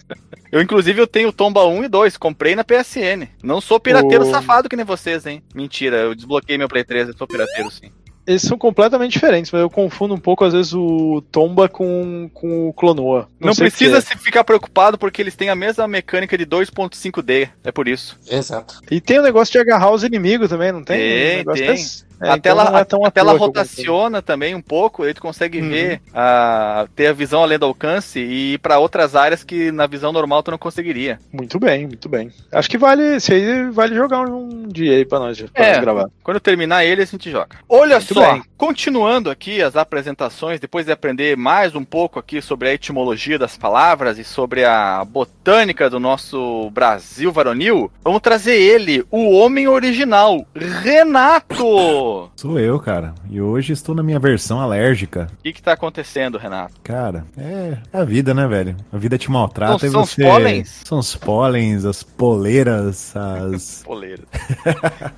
Eu, 0.52 0.60
inclusive, 0.60 1.00
eu 1.00 1.06
tenho 1.06 1.32
Tomba 1.32 1.64
1 1.68 1.84
e 1.84 1.88
2, 1.88 2.18
comprei 2.18 2.56
na 2.56 2.64
PSN. 2.64 3.28
Não 3.44 3.62
sou 3.62 3.80
pirateiro 3.80 4.26
O- 4.26 4.32
safado 4.32 4.68
que 4.68 4.76
nem 4.76 4.84
vocês, 4.84 5.28
hein? 5.28 5.44
Mentira, 5.54 5.98
eu 5.98 6.16
desbloqueei 6.16 6.58
meu 6.58 6.68
Play 6.68 6.84
3, 6.84 7.10
eu 7.10 7.16
sou 7.18 7.28
pirateiro 7.28 7.70
sim. 7.70 7.92
Eles 8.32 8.42
são 8.42 8.58
completamente 8.58 9.12
diferentes, 9.14 9.52
mas 9.52 9.62
eu 9.62 9.70
confundo 9.70 10.14
um 10.14 10.20
pouco, 10.20 10.44
às 10.44 10.54
vezes, 10.54 10.74
o 10.74 11.22
Tomba 11.32 11.68
com, 11.70 12.30
com 12.34 12.70
o 12.70 12.74
Clonoa. 12.74 13.28
Não, 13.40 13.54
sei 13.54 13.68
precisa 13.70 14.02
quê. 14.02 14.08
se 14.08 14.18
ficar 14.18 14.44
preocupado 14.44 14.98
porque 14.98 15.22
eles 15.22 15.36
têm 15.36 15.50
a 15.50 15.56
mesma 15.56 15.88
mecânica 15.88 16.38
de 16.38 16.46
2.5D, 16.46 17.50
é 17.64 17.72
por 17.72 17.88
isso. 17.88 18.18
Exato. 18.30 18.80
E 18.90 19.00
tem 19.00 19.20
o 19.20 19.24
negócio 19.24 19.52
de 19.52 19.60
agarrar 19.60 19.92
os 19.92 20.04
inimigos 20.04 20.50
também, 20.50 20.72
não 20.72 20.84
tem? 20.84 20.98
Tem, 20.98 21.42
Um 21.42 21.54
tem. 21.54 21.68
desse? 21.68 22.11
É, 22.22 22.30
a 22.30 22.36
então 22.36 22.40
tela, 22.56 22.70
não 22.72 22.78
é 22.78 22.84
tão 22.84 23.06
a 23.06 23.12
tela 23.12 23.34
rotaciona 23.38 24.22
também 24.22 24.54
um 24.56 24.62
pouco, 24.62 25.04
aí 25.04 25.14
tu 25.14 25.22
consegue 25.22 25.60
Uhum. 25.62 25.70
ver, 25.70 26.02
a, 26.14 26.86
ter 26.96 27.08
a 27.08 27.14
visão 27.14 27.42
além 27.44 27.58
do 27.58 27.66
alcance 27.66 28.20
e 28.20 28.54
ir 28.54 28.58
pra 28.60 28.80
outras 28.80 29.16
áreas 29.16 29.44
que 29.44 29.72
na 29.72 29.88
visão 29.88 30.12
normal 30.12 30.44
tu 30.44 30.52
não 30.52 30.58
conseguiria. 30.58 31.20
Muito 31.34 31.60
bem, 31.60 31.88
muito 31.88 32.08
bem. 32.08 32.32
Acho 32.52 32.70
que 32.70 32.78
vale, 32.78 33.16
isso 33.18 33.32
aí 33.34 33.70
vale 33.72 33.96
jogar 33.96 34.22
um 34.22 34.68
dia 34.68 34.94
aí 34.98 35.06
pra 35.06 35.20
nós, 35.20 35.42
pra 35.42 35.66
É. 35.66 35.72
nós 35.74 35.82
gravar. 35.82 36.10
Quando 36.24 36.40
terminar 36.40 36.86
ele, 36.86 37.02
a 37.02 37.06
gente 37.06 37.30
joga. 37.32 37.58
Olha 37.68 37.96
Muito 37.98 38.14
só, 38.14 38.34
bem. 38.34 38.44
continuando 38.58 39.30
aqui 39.30 39.62
as 39.62 39.76
apresentações, 39.76 40.60
depois 40.60 40.86
de 40.86 40.92
aprender 40.92 41.36
mais 41.36 41.76
um 41.76 41.84
pouco 41.84 42.20
aqui 42.20 42.42
sobre 42.42 42.70
a 42.70 42.74
etimologia 42.74 43.40
das 43.40 43.58
palavras 43.58 44.18
e 44.20 44.24
sobre 44.24 44.64
a 44.64 45.04
botânica 45.04 45.90
do 45.90 46.00
nosso 46.00 46.70
Brasil 46.72 47.32
varonil, 47.32 47.92
vamos 48.04 48.22
trazer 48.22 48.56
ele, 48.60 49.04
o 49.10 49.32
homem 49.32 49.68
original, 49.68 50.46
Renato! 50.56 52.11
Renato? 52.12 52.32
Sou 52.36 52.60
eu, 52.60 52.80
cara. 52.80 53.14
E 53.30 53.42
hoje 53.42 53.74
estou 53.74 53.96
na 53.96 54.04
minha 54.04 54.20
versão 54.20 54.60
alérgica. 54.60 55.28
O 55.40 55.44
que 55.44 55.54
que 55.54 55.62
tá 55.62 55.74
acontecendo, 55.74 56.38
Renato? 56.38 56.74
Cara, 56.84 57.26
é 57.38 57.78
a 57.92 58.04
vida, 58.04 58.34
né, 58.34 58.48
velho? 58.48 58.76
A 58.92 58.98
vida 58.98 59.18
te 59.18 59.30
maltrata 59.30 59.80
São- 59.80 59.90
e 59.90 59.92
são 59.92 60.06
você... 60.06 60.22
os 60.22 60.28
pólenes? 60.28 60.82
São 60.86 61.00
os 61.00 61.16
pólenes, 61.16 61.86
as 61.86 62.04
poleiras, 62.04 63.14
as... 63.16 63.84
Poleiro. 63.92 64.24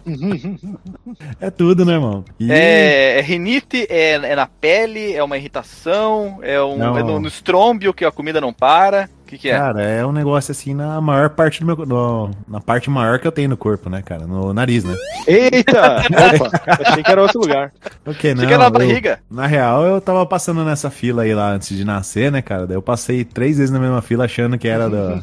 é 1.39 1.49
tudo, 1.49 1.85
né, 1.85 1.93
irmão? 1.93 2.23
E... 2.39 2.51
É, 2.51 3.19
é 3.19 3.21
rinite, 3.21 3.87
é, 3.89 4.13
é 4.13 4.35
na 4.35 4.47
pele, 4.47 5.13
é 5.13 5.23
uma 5.23 5.37
irritação, 5.37 6.39
é, 6.41 6.61
um, 6.61 6.97
é 6.97 7.03
no, 7.03 7.19
no 7.19 7.27
estrômbio 7.27 7.93
que 7.93 8.05
a 8.05 8.11
comida 8.11 8.39
não 8.41 8.53
para. 8.53 9.09
O 9.33 9.35
que, 9.35 9.41
que 9.41 9.49
é? 9.49 9.57
Cara, 9.57 9.81
é 9.81 10.05
um 10.05 10.11
negócio 10.11 10.51
assim 10.51 10.75
na 10.75 11.01
maior 11.01 11.27
parte 11.31 11.59
do 11.59 11.65
meu. 11.65 11.75
no- 11.87 12.29
na 12.47 12.59
parte 12.61 12.87
maior 12.87 13.17
que 13.17 13.25
eu 13.25 13.31
tenho 13.31 13.49
no 13.49 13.57
corpo, 13.57 13.89
né, 13.89 14.03
cara? 14.03 14.27
No 14.27 14.53
nariz, 14.53 14.83
né? 14.83 14.95
Eita! 15.25 16.03
Opa, 16.35 16.51
achei 16.87 17.01
que 17.03 17.11
era 17.11 17.19
outro 17.19 17.41
lugar. 17.41 17.71
Ok, 18.05 18.35
não. 18.35 18.43
Fica 18.43 18.59
na 18.59 18.65
eu- 18.65 18.71
barriga. 18.71 19.19
na 19.31 19.47
real, 19.47 19.83
eu 19.85 19.99
tava 19.99 20.23
passando 20.25 20.63
nessa 20.63 20.91
fila 20.91 21.23
aí 21.23 21.33
lá 21.33 21.49
antes 21.51 21.75
de 21.75 21.83
nascer, 21.83 22.31
né, 22.31 22.43
cara? 22.43 22.67
Daí 22.67 22.77
eu 22.77 22.81
passei 22.81 23.25
três 23.25 23.57
vezes 23.57 23.71
na 23.71 23.79
mesma 23.79 24.03
fila 24.03 24.25
achando 24.25 24.55
que 24.55 24.67
era 24.67 24.87
do. 24.87 25.19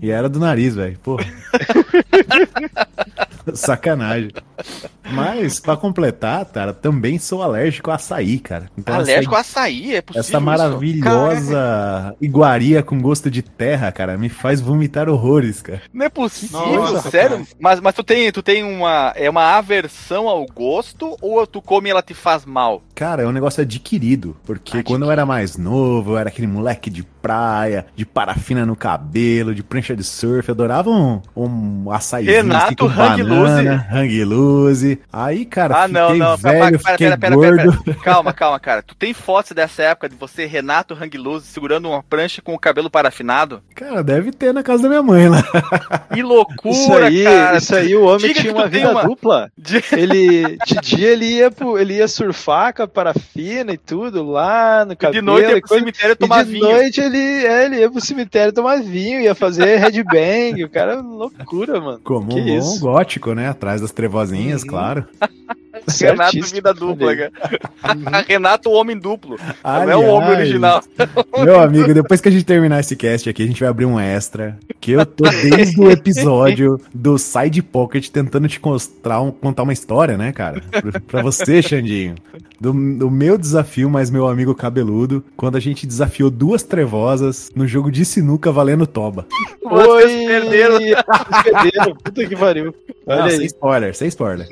e 0.00 0.10
era 0.10 0.26
do 0.26 0.40
nariz, 0.40 0.74
velho. 0.74 0.98
Porra. 1.02 1.26
Sacanagem. 3.52 4.30
Mas, 5.12 5.60
pra 5.60 5.76
completar, 5.76 6.44
cara, 6.46 6.72
também 6.72 7.18
sou 7.18 7.42
alérgico 7.42 7.90
a 7.90 7.94
açaí, 7.94 8.38
cara. 8.38 8.70
Então, 8.76 8.94
Alérgico 8.94 9.34
essa, 9.34 9.60
a 9.60 9.62
açaí, 9.62 9.94
é 9.94 10.02
possível 10.02 10.20
essa 10.20 10.40
maravilhosa 10.40 12.16
iguaria 12.20 12.82
com 12.82 13.00
gosto 13.00 13.30
de 13.30 13.42
terra, 13.42 13.90
cara, 13.92 14.16
me 14.16 14.28
faz 14.28 14.60
vomitar 14.60 15.08
horrores, 15.08 15.62
cara. 15.62 15.82
Não 15.92 16.06
é 16.06 16.08
possível, 16.08 16.60
Nossa, 16.60 17.10
sério? 17.10 17.38
cara. 17.38 17.48
Mas, 17.58 17.80
mas 17.80 17.94
tu 17.94 18.04
tem, 18.04 18.30
tu 18.32 18.42
tem 18.42 18.62
uma, 18.62 19.12
é 19.16 19.28
uma 19.28 19.56
aversão 19.56 20.28
ao 20.28 20.46
gosto 20.46 21.16
ou 21.20 21.46
tu 21.46 21.60
come 21.60 21.88
e 21.88 21.90
ela 21.90 22.02
te 22.02 22.14
faz 22.14 22.44
mal? 22.44 22.82
Cara, 22.94 23.22
é 23.22 23.26
um 23.26 23.32
negócio 23.32 23.62
adquirido. 23.62 24.36
Porque 24.44 24.82
quando 24.82 25.04
eu 25.04 25.10
era 25.10 25.24
mais 25.24 25.56
novo, 25.56 26.12
eu 26.12 26.18
era 26.18 26.28
aquele 26.28 26.46
moleque 26.46 26.90
de 26.90 27.02
praia, 27.02 27.86
de 27.96 28.04
parafina 28.04 28.66
no 28.66 28.76
cabelo, 28.76 29.54
de 29.54 29.62
prancha 29.62 29.96
de 29.96 30.04
surf. 30.04 30.48
Eu 30.48 30.54
adorava 30.54 30.90
um, 30.90 31.20
um 31.36 31.86
Renato 32.22 32.66
assim, 32.66 32.74
com 32.74 32.86
Hang 32.86 33.22
banana, 33.22 33.86
hang 33.90 34.24
loose. 34.24 34.99
Aí, 35.12 35.44
cara, 35.44 35.82
ah, 35.84 35.88
não, 35.88 36.06
fiquei 36.08 36.18
não. 36.20 36.36
velho, 36.36 36.60
pera, 36.60 36.78
fiquei 36.78 37.06
pera, 37.08 37.18
pera, 37.18 37.34
gordo. 37.36 37.56
pera, 37.56 37.78
pera. 37.84 37.96
Calma, 37.98 38.32
calma, 38.32 38.60
cara. 38.60 38.82
Tu 38.82 38.94
tem 38.94 39.12
fotos 39.12 39.52
dessa 39.52 39.82
época 39.82 40.08
de 40.08 40.16
você, 40.16 40.46
Renato 40.46 40.94
Hangloose, 40.94 41.46
segurando 41.46 41.88
uma 41.88 42.02
prancha 42.02 42.40
com 42.42 42.54
o 42.54 42.58
cabelo 42.58 42.90
parafinado? 42.90 43.62
Cara, 43.74 44.02
deve 44.02 44.32
ter 44.32 44.52
na 44.54 44.62
casa 44.62 44.82
da 44.84 44.88
minha 44.88 45.02
mãe 45.02 45.28
lá. 45.28 45.42
Que 46.12 46.22
loucura, 46.22 46.74
Isso 46.74 46.92
aí, 46.92 47.24
cara. 47.24 47.56
isso 47.58 47.76
aí 47.76 47.94
o 47.94 48.04
homem 48.04 48.28
Diga 48.28 48.40
tinha 48.40 48.52
uma 48.52 48.66
vida 48.66 48.90
uma- 48.90 49.04
dupla. 49.04 49.50
De- 49.56 49.82
Ele, 49.92 50.58
de 50.66 50.74
dia 50.82 51.08
ele 51.10 51.26
ia, 51.26 51.50
pro, 51.50 51.78
ele 51.78 51.94
ia 51.94 52.08
surfar 52.08 52.74
com 52.74 52.82
a 52.82 52.88
parafina 52.88 53.72
e 53.72 53.78
tudo 53.78 54.24
lá 54.28 54.84
no 54.84 54.96
cabelo. 54.96 55.20
de 55.20 55.22
noite 55.24 55.46
e 55.46 55.48
ia 55.54 55.60
pro 55.60 55.68
coisa. 55.68 55.80
cemitério 55.84 56.12
E 56.12 56.16
tomar 56.16 56.44
de 56.44 56.50
vinho. 56.52 56.64
noite 56.64 57.00
ele, 57.00 57.18
é, 57.46 57.64
ele 57.66 57.76
ia 57.78 57.90
pro 57.90 58.00
cemitério 58.00 58.52
tomar 58.52 58.80
vinho, 58.82 59.20
ia 59.20 59.34
fazer 59.36 59.76
headbang. 59.78 60.64
o 60.64 60.68
cara, 60.68 60.94
é 60.94 60.96
loucura, 60.96 61.80
mano. 61.80 62.00
Como 62.02 62.28
Que 62.28 62.40
um 62.40 62.58
isso? 62.58 62.80
gótico, 62.80 63.32
né? 63.34 63.48
Atrás 63.48 63.80
das 63.80 63.92
trevozinhas, 63.92 64.62
Uhum. 64.62 64.68
claro. 64.68 64.89
Renato 64.94 65.08
Certíssimo, 65.88 66.46
vida 66.54 66.72
dupla, 66.74 67.16
cara. 67.16 67.32
Renato 68.28 68.70
homem 68.70 68.98
duplo. 68.98 69.36
Não 69.64 69.70
é 69.82 69.96
o 69.96 70.00
Aliás, 70.00 70.08
homem 70.08 70.30
original. 70.30 70.82
Meu 71.44 71.60
amigo, 71.60 71.92
depois 71.94 72.20
que 72.20 72.28
a 72.28 72.32
gente 72.32 72.44
terminar 72.44 72.80
esse 72.80 72.94
cast 72.96 73.28
aqui, 73.28 73.42
a 73.42 73.46
gente 73.46 73.60
vai 73.60 73.68
abrir 73.68 73.84
um 73.86 73.98
extra. 73.98 74.58
Que 74.80 74.92
eu 74.92 75.04
tô 75.04 75.24
desde 75.28 75.80
o 75.80 75.90
episódio 75.90 76.80
do 76.94 77.18
Side 77.18 77.62
Pocket 77.62 78.08
tentando 78.08 78.48
te 78.48 78.60
mostrar 78.62 79.20
um- 79.20 79.30
contar 79.30 79.62
uma 79.62 79.72
história, 79.72 80.16
né, 80.16 80.32
cara? 80.32 80.62
Pra- 80.70 81.00
Pra 81.00 81.22
você, 81.22 81.60
Xandinho. 81.62 82.14
Do, 82.60 82.72
do 82.72 83.10
meu 83.10 83.36
desafio, 83.38 83.88
mais 83.90 84.10
meu 84.10 84.28
amigo 84.28 84.54
cabeludo, 84.54 85.24
quando 85.36 85.56
a 85.56 85.60
gente 85.60 85.86
desafiou 85.86 86.30
duas 86.30 86.62
trevosas 86.62 87.50
no 87.54 87.66
jogo 87.66 87.90
de 87.90 88.04
sinuca 88.04 88.52
valendo 88.52 88.86
toba. 88.86 89.26
Vocês 89.62 90.26
perderam. 90.26 90.78
Perderam, 90.78 91.94
puta 91.96 92.26
que 92.26 92.36
pariu. 92.36 92.74
Olha 93.06 93.22
Ah, 93.22 93.24
aí. 93.24 93.36
sem 93.36 93.46
spoiler, 93.46 93.94
sem 93.94 94.08
spoiler. 94.08 94.46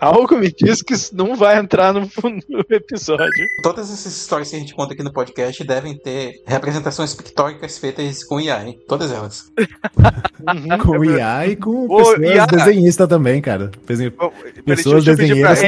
Algo 0.00 0.36
me 0.38 0.50
diz 0.50 0.82
que 0.82 0.94
isso 0.94 1.14
não 1.14 1.36
vai 1.36 1.58
entrar 1.58 1.92
no, 1.92 2.00
no 2.48 2.64
episódio. 2.70 3.46
Todas 3.62 3.92
essas 3.92 4.16
histórias 4.16 4.50
que 4.50 4.56
a 4.56 4.58
gente 4.58 4.74
conta 4.74 4.94
aqui 4.94 5.02
no 5.02 5.12
podcast 5.12 5.62
devem 5.64 5.96
ter 5.96 6.42
representações 6.46 7.14
pictóricas 7.14 7.78
feitas 7.78 8.24
com 8.24 8.40
IA, 8.40 8.64
hein? 8.66 8.78
Todas 8.88 9.12
elas. 9.12 9.50
Com 10.82 11.04
IA 11.04 11.48
e 11.48 11.56
com 11.56 11.84
Ô, 11.86 11.98
pessoas 11.98 12.20
IA. 12.20 12.46
desenhistas 12.46 13.06
também, 13.08 13.42
cara. 13.42 13.70
Pessoas 14.64 15.04
legais. 15.04 15.60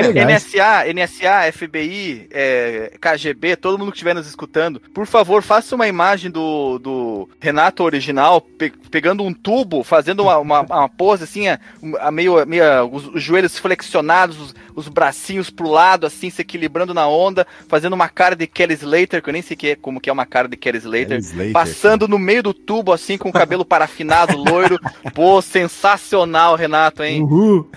NSA, 0.45 0.85
NSA, 0.95 1.53
FBI, 1.53 2.27
é, 2.31 2.93
KGB, 2.99 3.57
todo 3.57 3.79
mundo 3.79 3.91
que 3.93 3.97
estiver 3.97 4.15
nos 4.15 4.27
escutando, 4.27 4.81
por 4.95 5.07
favor, 5.07 5.43
faça 5.43 5.75
uma 5.75 5.87
imagem 5.87 6.31
do, 6.31 6.79
do 6.79 7.29
Renato 7.39 7.83
original, 7.83 8.41
pe- 8.41 8.73
pegando 8.91 9.23
um 9.23 9.33
tubo, 9.35 9.85
fazendo 9.85 10.23
uma, 10.23 10.39
uma, 10.39 10.61
uma 10.63 10.89
pose 10.89 11.25
assim, 11.25 11.49
a, 11.49 11.59
a 12.01 12.11
meio, 12.11 12.45
meio 12.47 12.65
os, 12.91 13.09
os 13.09 13.23
joelhos 13.23 13.59
flexionados, 13.59 14.22
os, 14.31 14.55
os 14.75 14.89
bracinhos 14.89 15.51
pro 15.51 15.69
lado, 15.69 16.07
assim, 16.07 16.31
se 16.31 16.43
equilibrando 16.43 16.95
na 16.95 17.07
onda, 17.09 17.47
fazendo 17.69 17.93
uma 17.95 18.09
cara 18.09 18.35
de 18.37 18.47
Kelly 18.47 18.75
Slater, 18.75 19.23
que 19.23 19.29
eu 19.29 19.33
nem 19.33 19.43
sei 19.43 19.57
que 19.57 19.69
é, 19.69 19.77
como 19.77 20.01
que 20.01 20.09
é 20.11 20.13
uma 20.13 20.27
cara 20.27 20.49
de 20.49 20.57
Kelly 20.57 20.79
Slater. 20.79 21.19
Slater, 21.19 21.53
Passando 21.53 22.07
no 22.09 22.19
meio 22.19 22.43
do 22.43 22.55
tubo, 22.55 22.93
assim, 22.93 23.19
com 23.19 23.29
o 23.29 23.33
cabelo 23.33 23.65
parafinado, 23.65 24.37
loiro. 24.43 24.79
Pô, 25.15 25.41
sensacional, 25.43 26.55
Renato, 26.57 27.03
hein? 27.03 27.23
Uhul. 27.23 27.71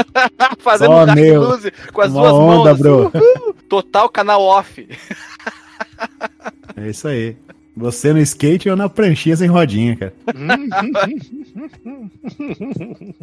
Fazendo 0.60 0.92
Só 0.92 1.06
Jack 1.06 1.92
com 1.92 2.00
as 2.00 2.10
Uma 2.12 2.20
duas 2.20 2.32
mãos. 2.32 2.58
onda, 2.60 2.70
assim, 2.72 2.82
bro. 2.82 3.12
uhul. 3.14 3.54
Total 3.68 4.08
canal 4.08 4.42
off. 4.42 4.88
É 6.76 6.88
isso 6.88 7.08
aí. 7.08 7.36
Você 7.76 8.12
no 8.12 8.18
skate 8.20 8.68
ou 8.68 8.76
na 8.76 8.88
pranchinha 8.88 9.36
sem 9.36 9.48
rodinha, 9.48 9.96
cara. 9.96 10.12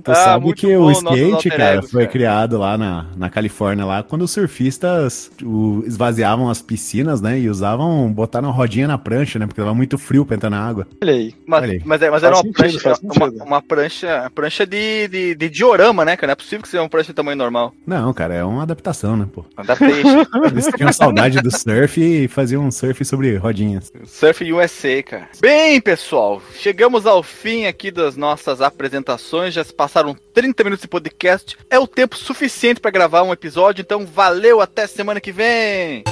Tu 0.04 0.12
Ah, 0.12 0.16
sabe 0.16 0.54
que 0.54 0.68
bom, 0.75 0.86
o 0.86 0.92
skate, 0.92 1.50
cara, 1.50 1.63
egos, 1.75 1.92
foi 1.92 2.01
cara. 2.04 2.12
criado 2.12 2.58
lá 2.58 2.77
na, 2.77 3.08
na 3.16 3.30
Califórnia, 3.30 3.86
lá, 3.86 4.04
quando 4.04 4.22
os 4.24 4.32
surfistas 4.32 5.32
o, 5.44 5.84
esvaziavam 5.86 6.50
as 6.50 6.62
piscinas, 6.62 7.22
né? 7.22 7.39
E 7.39 7.50
usavam, 7.50 8.12
botaram 8.12 8.51
rodinha 8.51 8.88
na 8.88 8.98
prancha, 8.98 9.38
né? 9.39 9.46
Porque 9.48 9.62
tava 9.62 9.74
muito 9.74 9.98
frio 9.98 10.25
pra 10.25 10.36
entrar 10.36 10.50
na 10.50 10.60
água. 10.66 10.88
Olha 11.01 11.13
aí. 11.13 11.34
Mas, 11.46 11.63
Olha 11.63 11.72
aí. 11.74 11.82
mas, 11.86 12.01
é- 12.01 12.10
mas 12.10 12.24
era 12.24 12.36
uma 12.36 12.42
sentido, 12.44 12.80
prancha, 12.80 12.94
uma, 13.04 13.27
uma 13.46 13.62
prancha, 13.62 14.32
prancha 14.34 14.66
de, 14.66 15.08
de, 15.08 15.36
de 15.36 15.50
diorama, 15.50 16.06
né, 16.06 16.16
cara? 16.16 16.27
Não 16.27 16.34
é 16.34 16.36
possível 16.36 16.62
que 16.62 16.68
seja 16.70 16.82
uma 16.84 16.89
prancha 16.89 17.08
de 17.08 17.16
tamanho 17.16 17.38
normal. 17.38 17.74
Não, 17.86 18.13
cara, 18.13 18.34
é 18.34 18.44
uma 18.44 18.63
adaptação, 18.63 19.16
né, 19.18 19.27
pô? 19.32 19.46
Adaptation. 19.56 20.25
Eles 20.51 20.68
tinham 20.75 20.92
saudade 20.94 21.42
do 21.42 21.51
surf 21.51 22.00
e 22.01 22.27
faziam 22.27 22.66
um 22.66 22.72
surf 22.72 23.04
sobre 23.06 23.36
rodinhas. 23.38 23.92
Surf 24.06 24.37
USA, 24.44 25.03
cara. 25.03 25.29
Bem, 25.39 25.79
pessoal, 25.82 26.41
chegamos 26.56 27.06
ao 27.06 27.22
fim 27.24 27.65
aqui 27.65 27.91
das 27.91 28.15
nossas 28.15 28.62
apresentações. 28.62 29.53
Já 29.53 29.63
se 29.63 29.74
passaram 29.74 30.15
30 30.34 30.63
minutos 30.63 30.82
de 30.82 30.88
podcast. 30.88 31.58
É 31.70 31.79
o 31.79 31.88
tempo 31.88 32.15
suficiente 32.15 32.79
pra 32.79 32.91
gravar 32.91 33.24
um 33.24 33.34
episódio, 33.34 33.82
então 33.82 34.06
valeu, 34.06 34.62
até 34.62 34.88
semana 34.88 35.20
que 35.20 35.32
vem! 35.32 36.03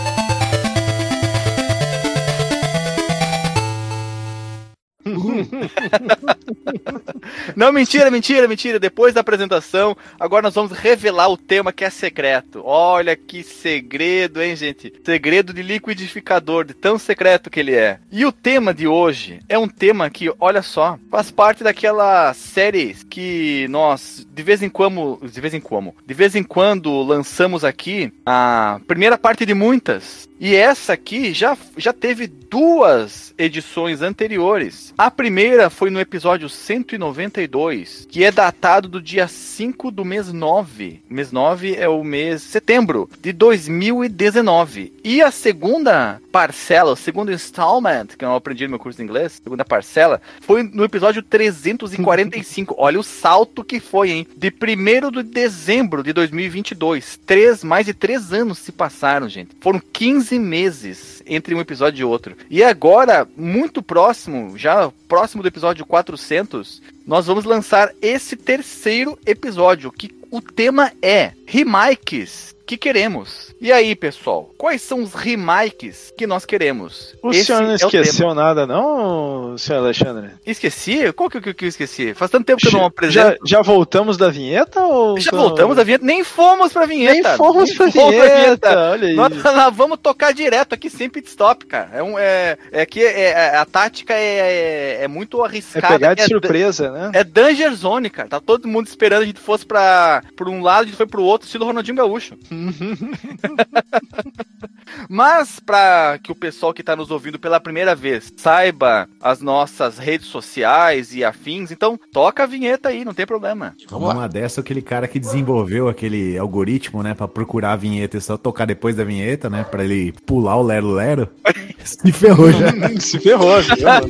Não, 7.56 7.72
mentira, 7.72 8.10
mentira, 8.10 8.48
mentira. 8.48 8.80
Depois 8.80 9.14
da 9.14 9.22
apresentação, 9.22 9.96
agora 10.20 10.42
nós 10.44 10.56
vamos 10.56 10.72
revelar 10.72 11.30
o 11.30 11.38
tema 11.38 11.72
que 11.72 11.86
é 11.86 11.90
secreto. 11.90 12.62
Olha 12.66 13.16
que 13.16 13.44
segredo, 13.44 14.42
hein, 14.42 14.56
gente? 14.56 14.92
Segredo 15.04 15.54
de 15.54 15.62
liquidificador, 15.62 16.66
de 16.66 16.74
tão 16.74 16.98
secreto 16.98 17.52
que 17.52 17.60
ele 17.60 17.76
é. 17.76 18.00
E 18.12 18.26
o 18.26 18.32
tema 18.32 18.74
de 18.74 18.88
hoje 18.88 19.40
é 19.48 19.60
um 19.60 19.68
tema 19.68 20.10
que, 20.10 20.34
olha 20.40 20.64
só, 20.64 20.98
faz 21.10 21.30
parte 21.30 21.64
daquela 21.64 22.34
série 22.34 22.96
que 23.10 23.68
nós 23.70 24.26
de 24.34 24.44
vez 24.44 24.62
em 24.62 24.70
quando, 24.70 25.20
de 25.24 25.42
vez 25.42 25.54
em 25.54 25.62
quando, 25.62 25.94
de 26.06 26.14
vez 26.14 26.36
em 26.36 26.44
quando 26.44 27.02
lançamos 27.04 27.64
aqui 27.64 28.12
a 28.26 28.82
primeira 28.88 29.18
parte 29.18 29.46
de 29.46 29.54
muitas. 29.54 30.28
E 30.40 30.54
essa 30.54 30.94
aqui 30.94 31.34
já, 31.34 31.58
já 31.78 31.94
teve 31.94 32.28
duas 32.28 33.34
edições 33.38 34.02
anteriores. 34.02 34.94
A 34.98 35.10
primeira 35.10 35.70
foi 35.70 35.90
no 35.90 36.00
episódio 36.00 36.50
192, 36.50 38.08
que 38.10 38.24
é 38.24 38.32
datado 38.32 38.88
do 38.88 39.02
dia 39.02 39.28
5 39.28 39.92
do 39.92 40.04
mês 40.04 40.32
9. 40.32 41.02
Mês 41.10 41.32
9 41.32 41.76
é 41.76 41.88
o 41.88 42.04
mês 42.04 42.42
setembro 42.42 43.10
de 43.22 43.32
2019. 43.32 44.94
E 45.04 45.22
a 45.22 45.32
segunda 45.32 46.22
parcela, 46.32 46.92
o 46.92 46.98
segundo 46.98 47.32
installment, 47.32 48.08
que 48.18 48.26
eu 48.26 48.36
aprendi 48.36 48.66
no 48.66 48.72
meu 48.72 48.80
curso 48.80 48.98
de 48.98 49.04
inglês, 49.04 49.40
segunda 49.42 49.64
parcela, 49.64 50.22
foi 50.42 50.64
no 50.64 50.84
episódio 50.84 51.24
345. 51.24 52.76
Olha 52.78 53.00
o 53.00 53.04
salto 53.04 53.64
que 53.64 53.80
foi, 53.80 54.12
hein? 54.12 54.28
De 54.36 54.50
1 54.50 55.12
de 55.12 55.24
dezembro 55.24 56.04
de 56.04 56.12
2022. 56.12 57.20
Três, 57.26 57.64
mais 57.64 57.86
de 57.86 57.94
três 57.94 58.34
anos 58.34 58.60
se 58.60 58.72
passaram, 58.72 59.30
gente. 59.30 59.52
Foram 59.62 59.82
15 59.94 60.25
meses 60.32 61.22
entre 61.26 61.54
um 61.54 61.60
episódio 61.60 62.02
e 62.02 62.06
outro. 62.06 62.36
E 62.50 62.64
agora, 62.64 63.28
muito 63.36 63.82
próximo, 63.82 64.58
já 64.58 64.92
próximo 65.08 65.42
do 65.42 65.48
episódio 65.48 65.86
400, 65.86 66.82
nós 67.06 67.28
vamos 67.28 67.46
lançar 67.46 67.92
esse 68.02 68.36
terceiro 68.36 69.18
episódio, 69.26 69.92
que 69.92 70.16
o 70.32 70.42
tema 70.42 70.92
é 71.02 71.32
remakes 71.46 72.55
que 72.66 72.78
queremos. 72.78 73.54
E 73.62 73.72
aí, 73.72 73.96
pessoal, 73.96 74.50
quais 74.58 74.82
são 74.82 75.02
os 75.04 75.14
remakes 75.14 76.14
que 76.18 76.26
nós 76.26 76.46
queremos? 76.46 77.16
O 77.22 77.32
Esse 77.32 77.46
senhor 77.46 77.62
não 77.62 77.72
é 77.72 77.76
esqueceu 77.76 78.34
nada, 78.34 78.66
não, 78.66 79.58
senhor 79.58 79.80
Alexandre? 79.80 80.32
Esqueci? 80.46 81.12
Qual 81.14 81.30
que, 81.30 81.40
que, 81.42 81.54
que 81.54 81.66
eu 81.66 81.70
esqueci? 81.70 82.14
Faz 82.14 82.32
tanto 82.32 82.46
tempo 82.46 82.60
que 82.62 82.68
eu 82.68 82.72
não 82.72 82.80
Já, 82.82 82.86
apresento. 82.88 83.40
já 83.48 83.62
voltamos 83.62 84.18
da 84.18 84.30
vinheta 84.30 84.82
ou. 84.82 85.20
Já, 85.20 85.32
voltamos 85.32 85.76
da 85.76 85.84
vinheta, 85.84 86.06
nem 86.06 86.24
fomos 86.24 86.74
pra 86.74 86.86
vinheta. 86.86 87.14
Nem 87.30 87.38
fomos 87.38 87.72
pra 87.74 87.92
fomos 87.92 88.12
vinheta, 88.16 88.92
olha 88.92 89.08
aí. 89.10 89.14
Nós, 89.16 89.32
nós 89.44 89.76
vamos 89.76 90.00
tocar 90.02 90.34
direto 90.34 90.74
aqui 90.74 90.90
sem 90.90 91.10
pit 91.10 91.28
stop, 91.30 91.66
cara. 91.66 91.90
É, 91.94 92.04
um, 92.04 92.18
é, 92.18 92.58
é 92.72 92.86
que 92.86 93.04
é, 93.04 93.30
é- 93.32 93.56
a 93.58 93.66
tática 93.66 94.14
é, 94.14 94.98
é, 95.00 95.04
é 95.04 95.08
muito 95.08 95.42
É 95.44 95.48
arriscada. 95.48 95.88
pegar 95.88 96.14
de 96.14 96.22
é, 96.24 96.28
surpresa, 96.28 96.92
né? 96.92 97.12
É 97.14 97.24
Danger 97.24 97.74
Zone, 97.74 98.10
cara. 98.10 98.28
Tá 98.30 98.40
todo 98.40 98.68
mundo 98.68 98.88
esperando 98.88 99.22
a 99.24 99.26
gente 99.26 99.40
fosse 99.40 99.66
pra, 99.66 100.24
por 100.36 100.50
um 100.50 100.62
lado, 100.62 100.84
a 100.84 100.86
gente 100.86 100.98
foi 100.98 101.08
pro 101.08 101.24
outro, 101.24 101.46
estilo 101.46 101.66
Ronaldinho 101.66 101.98
Gaúcho. 101.98 102.36
Mas 105.10 105.60
pra 105.60 106.20
que 106.22 106.32
o 106.32 106.36
pessoal 106.36 106.74
que 106.74 106.84
tá 106.84 106.96
nos 106.96 107.12
ouvindo 107.12 107.38
pela 107.38 107.60
primeira 107.60 107.96
vez 107.96 108.32
saiba 108.38 109.08
as 109.22 109.42
nossas 109.42 109.98
redes 109.98 110.28
sociais 110.28 111.14
e 111.14 111.24
afins, 111.24 111.72
então 111.72 112.00
toca 112.12 112.44
a 112.44 112.48
vinheta 112.48 112.90
aí, 112.90 113.06
não 113.06 113.14
tem 113.14 113.26
problema. 113.26 113.76
Vamos 113.90 114.08
lá. 114.08 114.14
Uma 114.14 114.30
dessa, 114.30 114.62
aquele 114.62 114.82
cara 114.82 115.08
que 115.08 115.20
desenvolveu 115.20 115.90
aquele 115.90 116.38
algoritmo, 116.38 117.04
né, 117.04 117.14
pra 117.14 117.28
procurar 117.28 117.74
a 117.74 117.76
vinheta 117.76 118.18
e 118.18 118.22
só 118.22 118.38
tocar 118.38 118.66
depois 118.66 118.96
da 118.96 119.04
vinheta, 119.04 119.50
né, 119.50 119.64
pra 119.64 119.84
ele 119.84 120.14
pular 120.26 120.56
o 120.56 120.64
Lero 120.64 120.92
Lero, 120.92 121.30
se 121.84 122.12
ferrou 122.12 122.52
já. 122.52 122.66
Se 123.00 123.20
ferrou, 123.20 123.62
se 123.62 123.76
ferrou. 123.76 124.10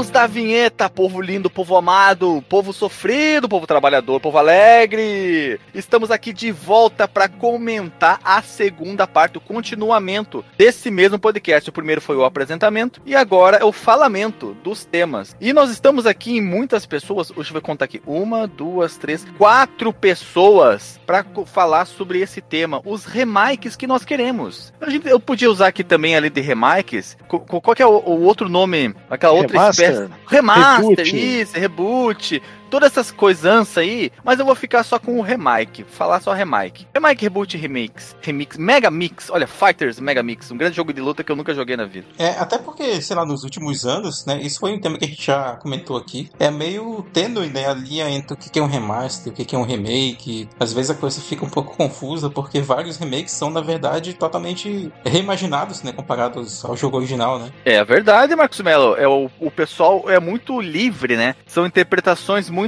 Voltamos 0.00 0.10
da 0.10 0.26
vinheta, 0.26 0.88
povo 0.88 1.20
lindo, 1.20 1.50
povo 1.50 1.76
amado, 1.76 2.42
povo 2.48 2.72
sofrido, 2.72 3.46
povo 3.46 3.66
trabalhador, 3.66 4.18
povo 4.18 4.38
alegre. 4.38 5.60
Estamos 5.74 6.10
aqui 6.10 6.32
de 6.32 6.50
volta 6.50 7.06
para 7.06 7.28
comentar 7.28 8.18
a 8.24 8.40
segunda 8.40 9.06
parte, 9.06 9.36
o 9.36 9.42
continuamento 9.42 10.42
desse 10.56 10.90
mesmo 10.90 11.18
podcast. 11.18 11.68
O 11.68 11.72
primeiro 11.72 12.00
foi 12.00 12.16
o 12.16 12.24
apresentamento 12.24 13.02
e 13.04 13.14
agora 13.14 13.58
é 13.58 13.64
o 13.64 13.72
falamento 13.72 14.56
dos 14.64 14.86
temas. 14.86 15.36
E 15.38 15.52
nós 15.52 15.70
estamos 15.70 16.06
aqui 16.06 16.38
em 16.38 16.40
muitas 16.40 16.86
pessoas, 16.86 17.30
hoje 17.36 17.54
eu 17.54 17.60
contar 17.60 17.84
aqui 17.84 18.00
uma, 18.06 18.46
duas, 18.46 18.96
três, 18.96 19.26
quatro 19.36 19.92
pessoas 19.92 20.98
para 21.04 21.26
falar 21.44 21.84
sobre 21.84 22.20
esse 22.20 22.40
tema, 22.40 22.80
os 22.86 23.04
remakes 23.04 23.76
que 23.76 23.86
nós 23.86 24.02
queremos. 24.02 24.72
Eu 25.04 25.20
podia 25.20 25.50
usar 25.50 25.66
aqui 25.66 25.84
também 25.84 26.16
ali 26.16 26.30
de 26.30 26.40
remakes, 26.40 27.18
qual 27.28 27.76
que 27.76 27.82
é 27.82 27.86
o, 27.86 27.98
o 27.98 28.22
outro 28.22 28.48
nome, 28.48 28.94
aquela 29.10 29.34
outra 29.34 29.58
Remaster. 29.58 29.84
espécie. 29.84 29.89
Remaster, 30.26 31.04
Reboot. 31.04 31.40
isso, 31.40 31.58
reboot. 31.58 32.42
Todas 32.70 32.92
essas 32.92 33.10
coisanças 33.10 33.78
aí, 33.78 34.12
mas 34.24 34.38
eu 34.38 34.46
vou 34.46 34.54
ficar 34.54 34.84
só 34.84 34.98
com 34.98 35.18
o 35.18 35.22
remake. 35.22 35.84
Falar 35.84 36.20
só 36.20 36.32
remake. 36.32 36.86
Remake, 36.94 37.22
reboot, 37.22 37.56
remakes. 37.56 38.16
Remix, 38.22 38.56
Mega 38.56 38.90
Mix. 38.90 39.28
Olha, 39.30 39.46
Fighters 39.46 39.98
Mega 39.98 40.22
Mix. 40.22 40.50
Um 40.50 40.56
grande 40.56 40.76
jogo 40.76 40.92
de 40.92 41.00
luta 41.00 41.24
que 41.24 41.32
eu 41.32 41.36
nunca 41.36 41.54
joguei 41.54 41.76
na 41.76 41.84
vida. 41.84 42.06
É, 42.18 42.30
até 42.38 42.58
porque, 42.58 43.02
sei 43.02 43.16
lá, 43.16 43.24
nos 43.24 43.44
últimos 43.44 43.84
anos, 43.84 44.24
né, 44.24 44.40
isso 44.40 44.60
foi 44.60 44.72
um 44.72 44.80
tema 44.80 44.98
que 44.98 45.04
a 45.04 45.08
gente 45.08 45.24
já 45.24 45.56
comentou 45.56 45.96
aqui, 45.96 46.30
é 46.38 46.50
meio 46.50 47.04
tênue, 47.12 47.48
né, 47.48 47.68
a 47.68 47.74
linha 47.74 48.08
entre 48.08 48.34
o 48.34 48.36
que 48.36 48.58
é 48.58 48.62
um 48.62 48.66
remaster, 48.66 49.32
o 49.32 49.36
que 49.36 49.54
é 49.54 49.58
um 49.58 49.64
remake, 49.64 50.48
às 50.58 50.72
vezes 50.72 50.90
a 50.90 50.94
coisa 50.94 51.20
fica 51.20 51.44
um 51.44 51.50
pouco 51.50 51.76
confusa, 51.76 52.30
porque 52.30 52.60
vários 52.60 52.96
remakes 52.96 53.32
são, 53.32 53.50
na 53.50 53.60
verdade, 53.60 54.14
totalmente 54.14 54.92
reimaginados, 55.04 55.82
né, 55.82 55.92
comparados 55.92 56.64
ao 56.64 56.76
jogo 56.76 56.96
original, 56.96 57.38
né. 57.38 57.50
É 57.64 57.82
verdade, 57.84 58.36
Marcos 58.36 58.60
Mello. 58.60 58.94
É, 58.96 59.08
o, 59.08 59.30
o 59.40 59.50
pessoal 59.50 60.04
é 60.08 60.20
muito 60.20 60.60
livre, 60.60 61.16
né? 61.16 61.34
São 61.46 61.66
interpretações 61.66 62.48
muito, 62.50 62.59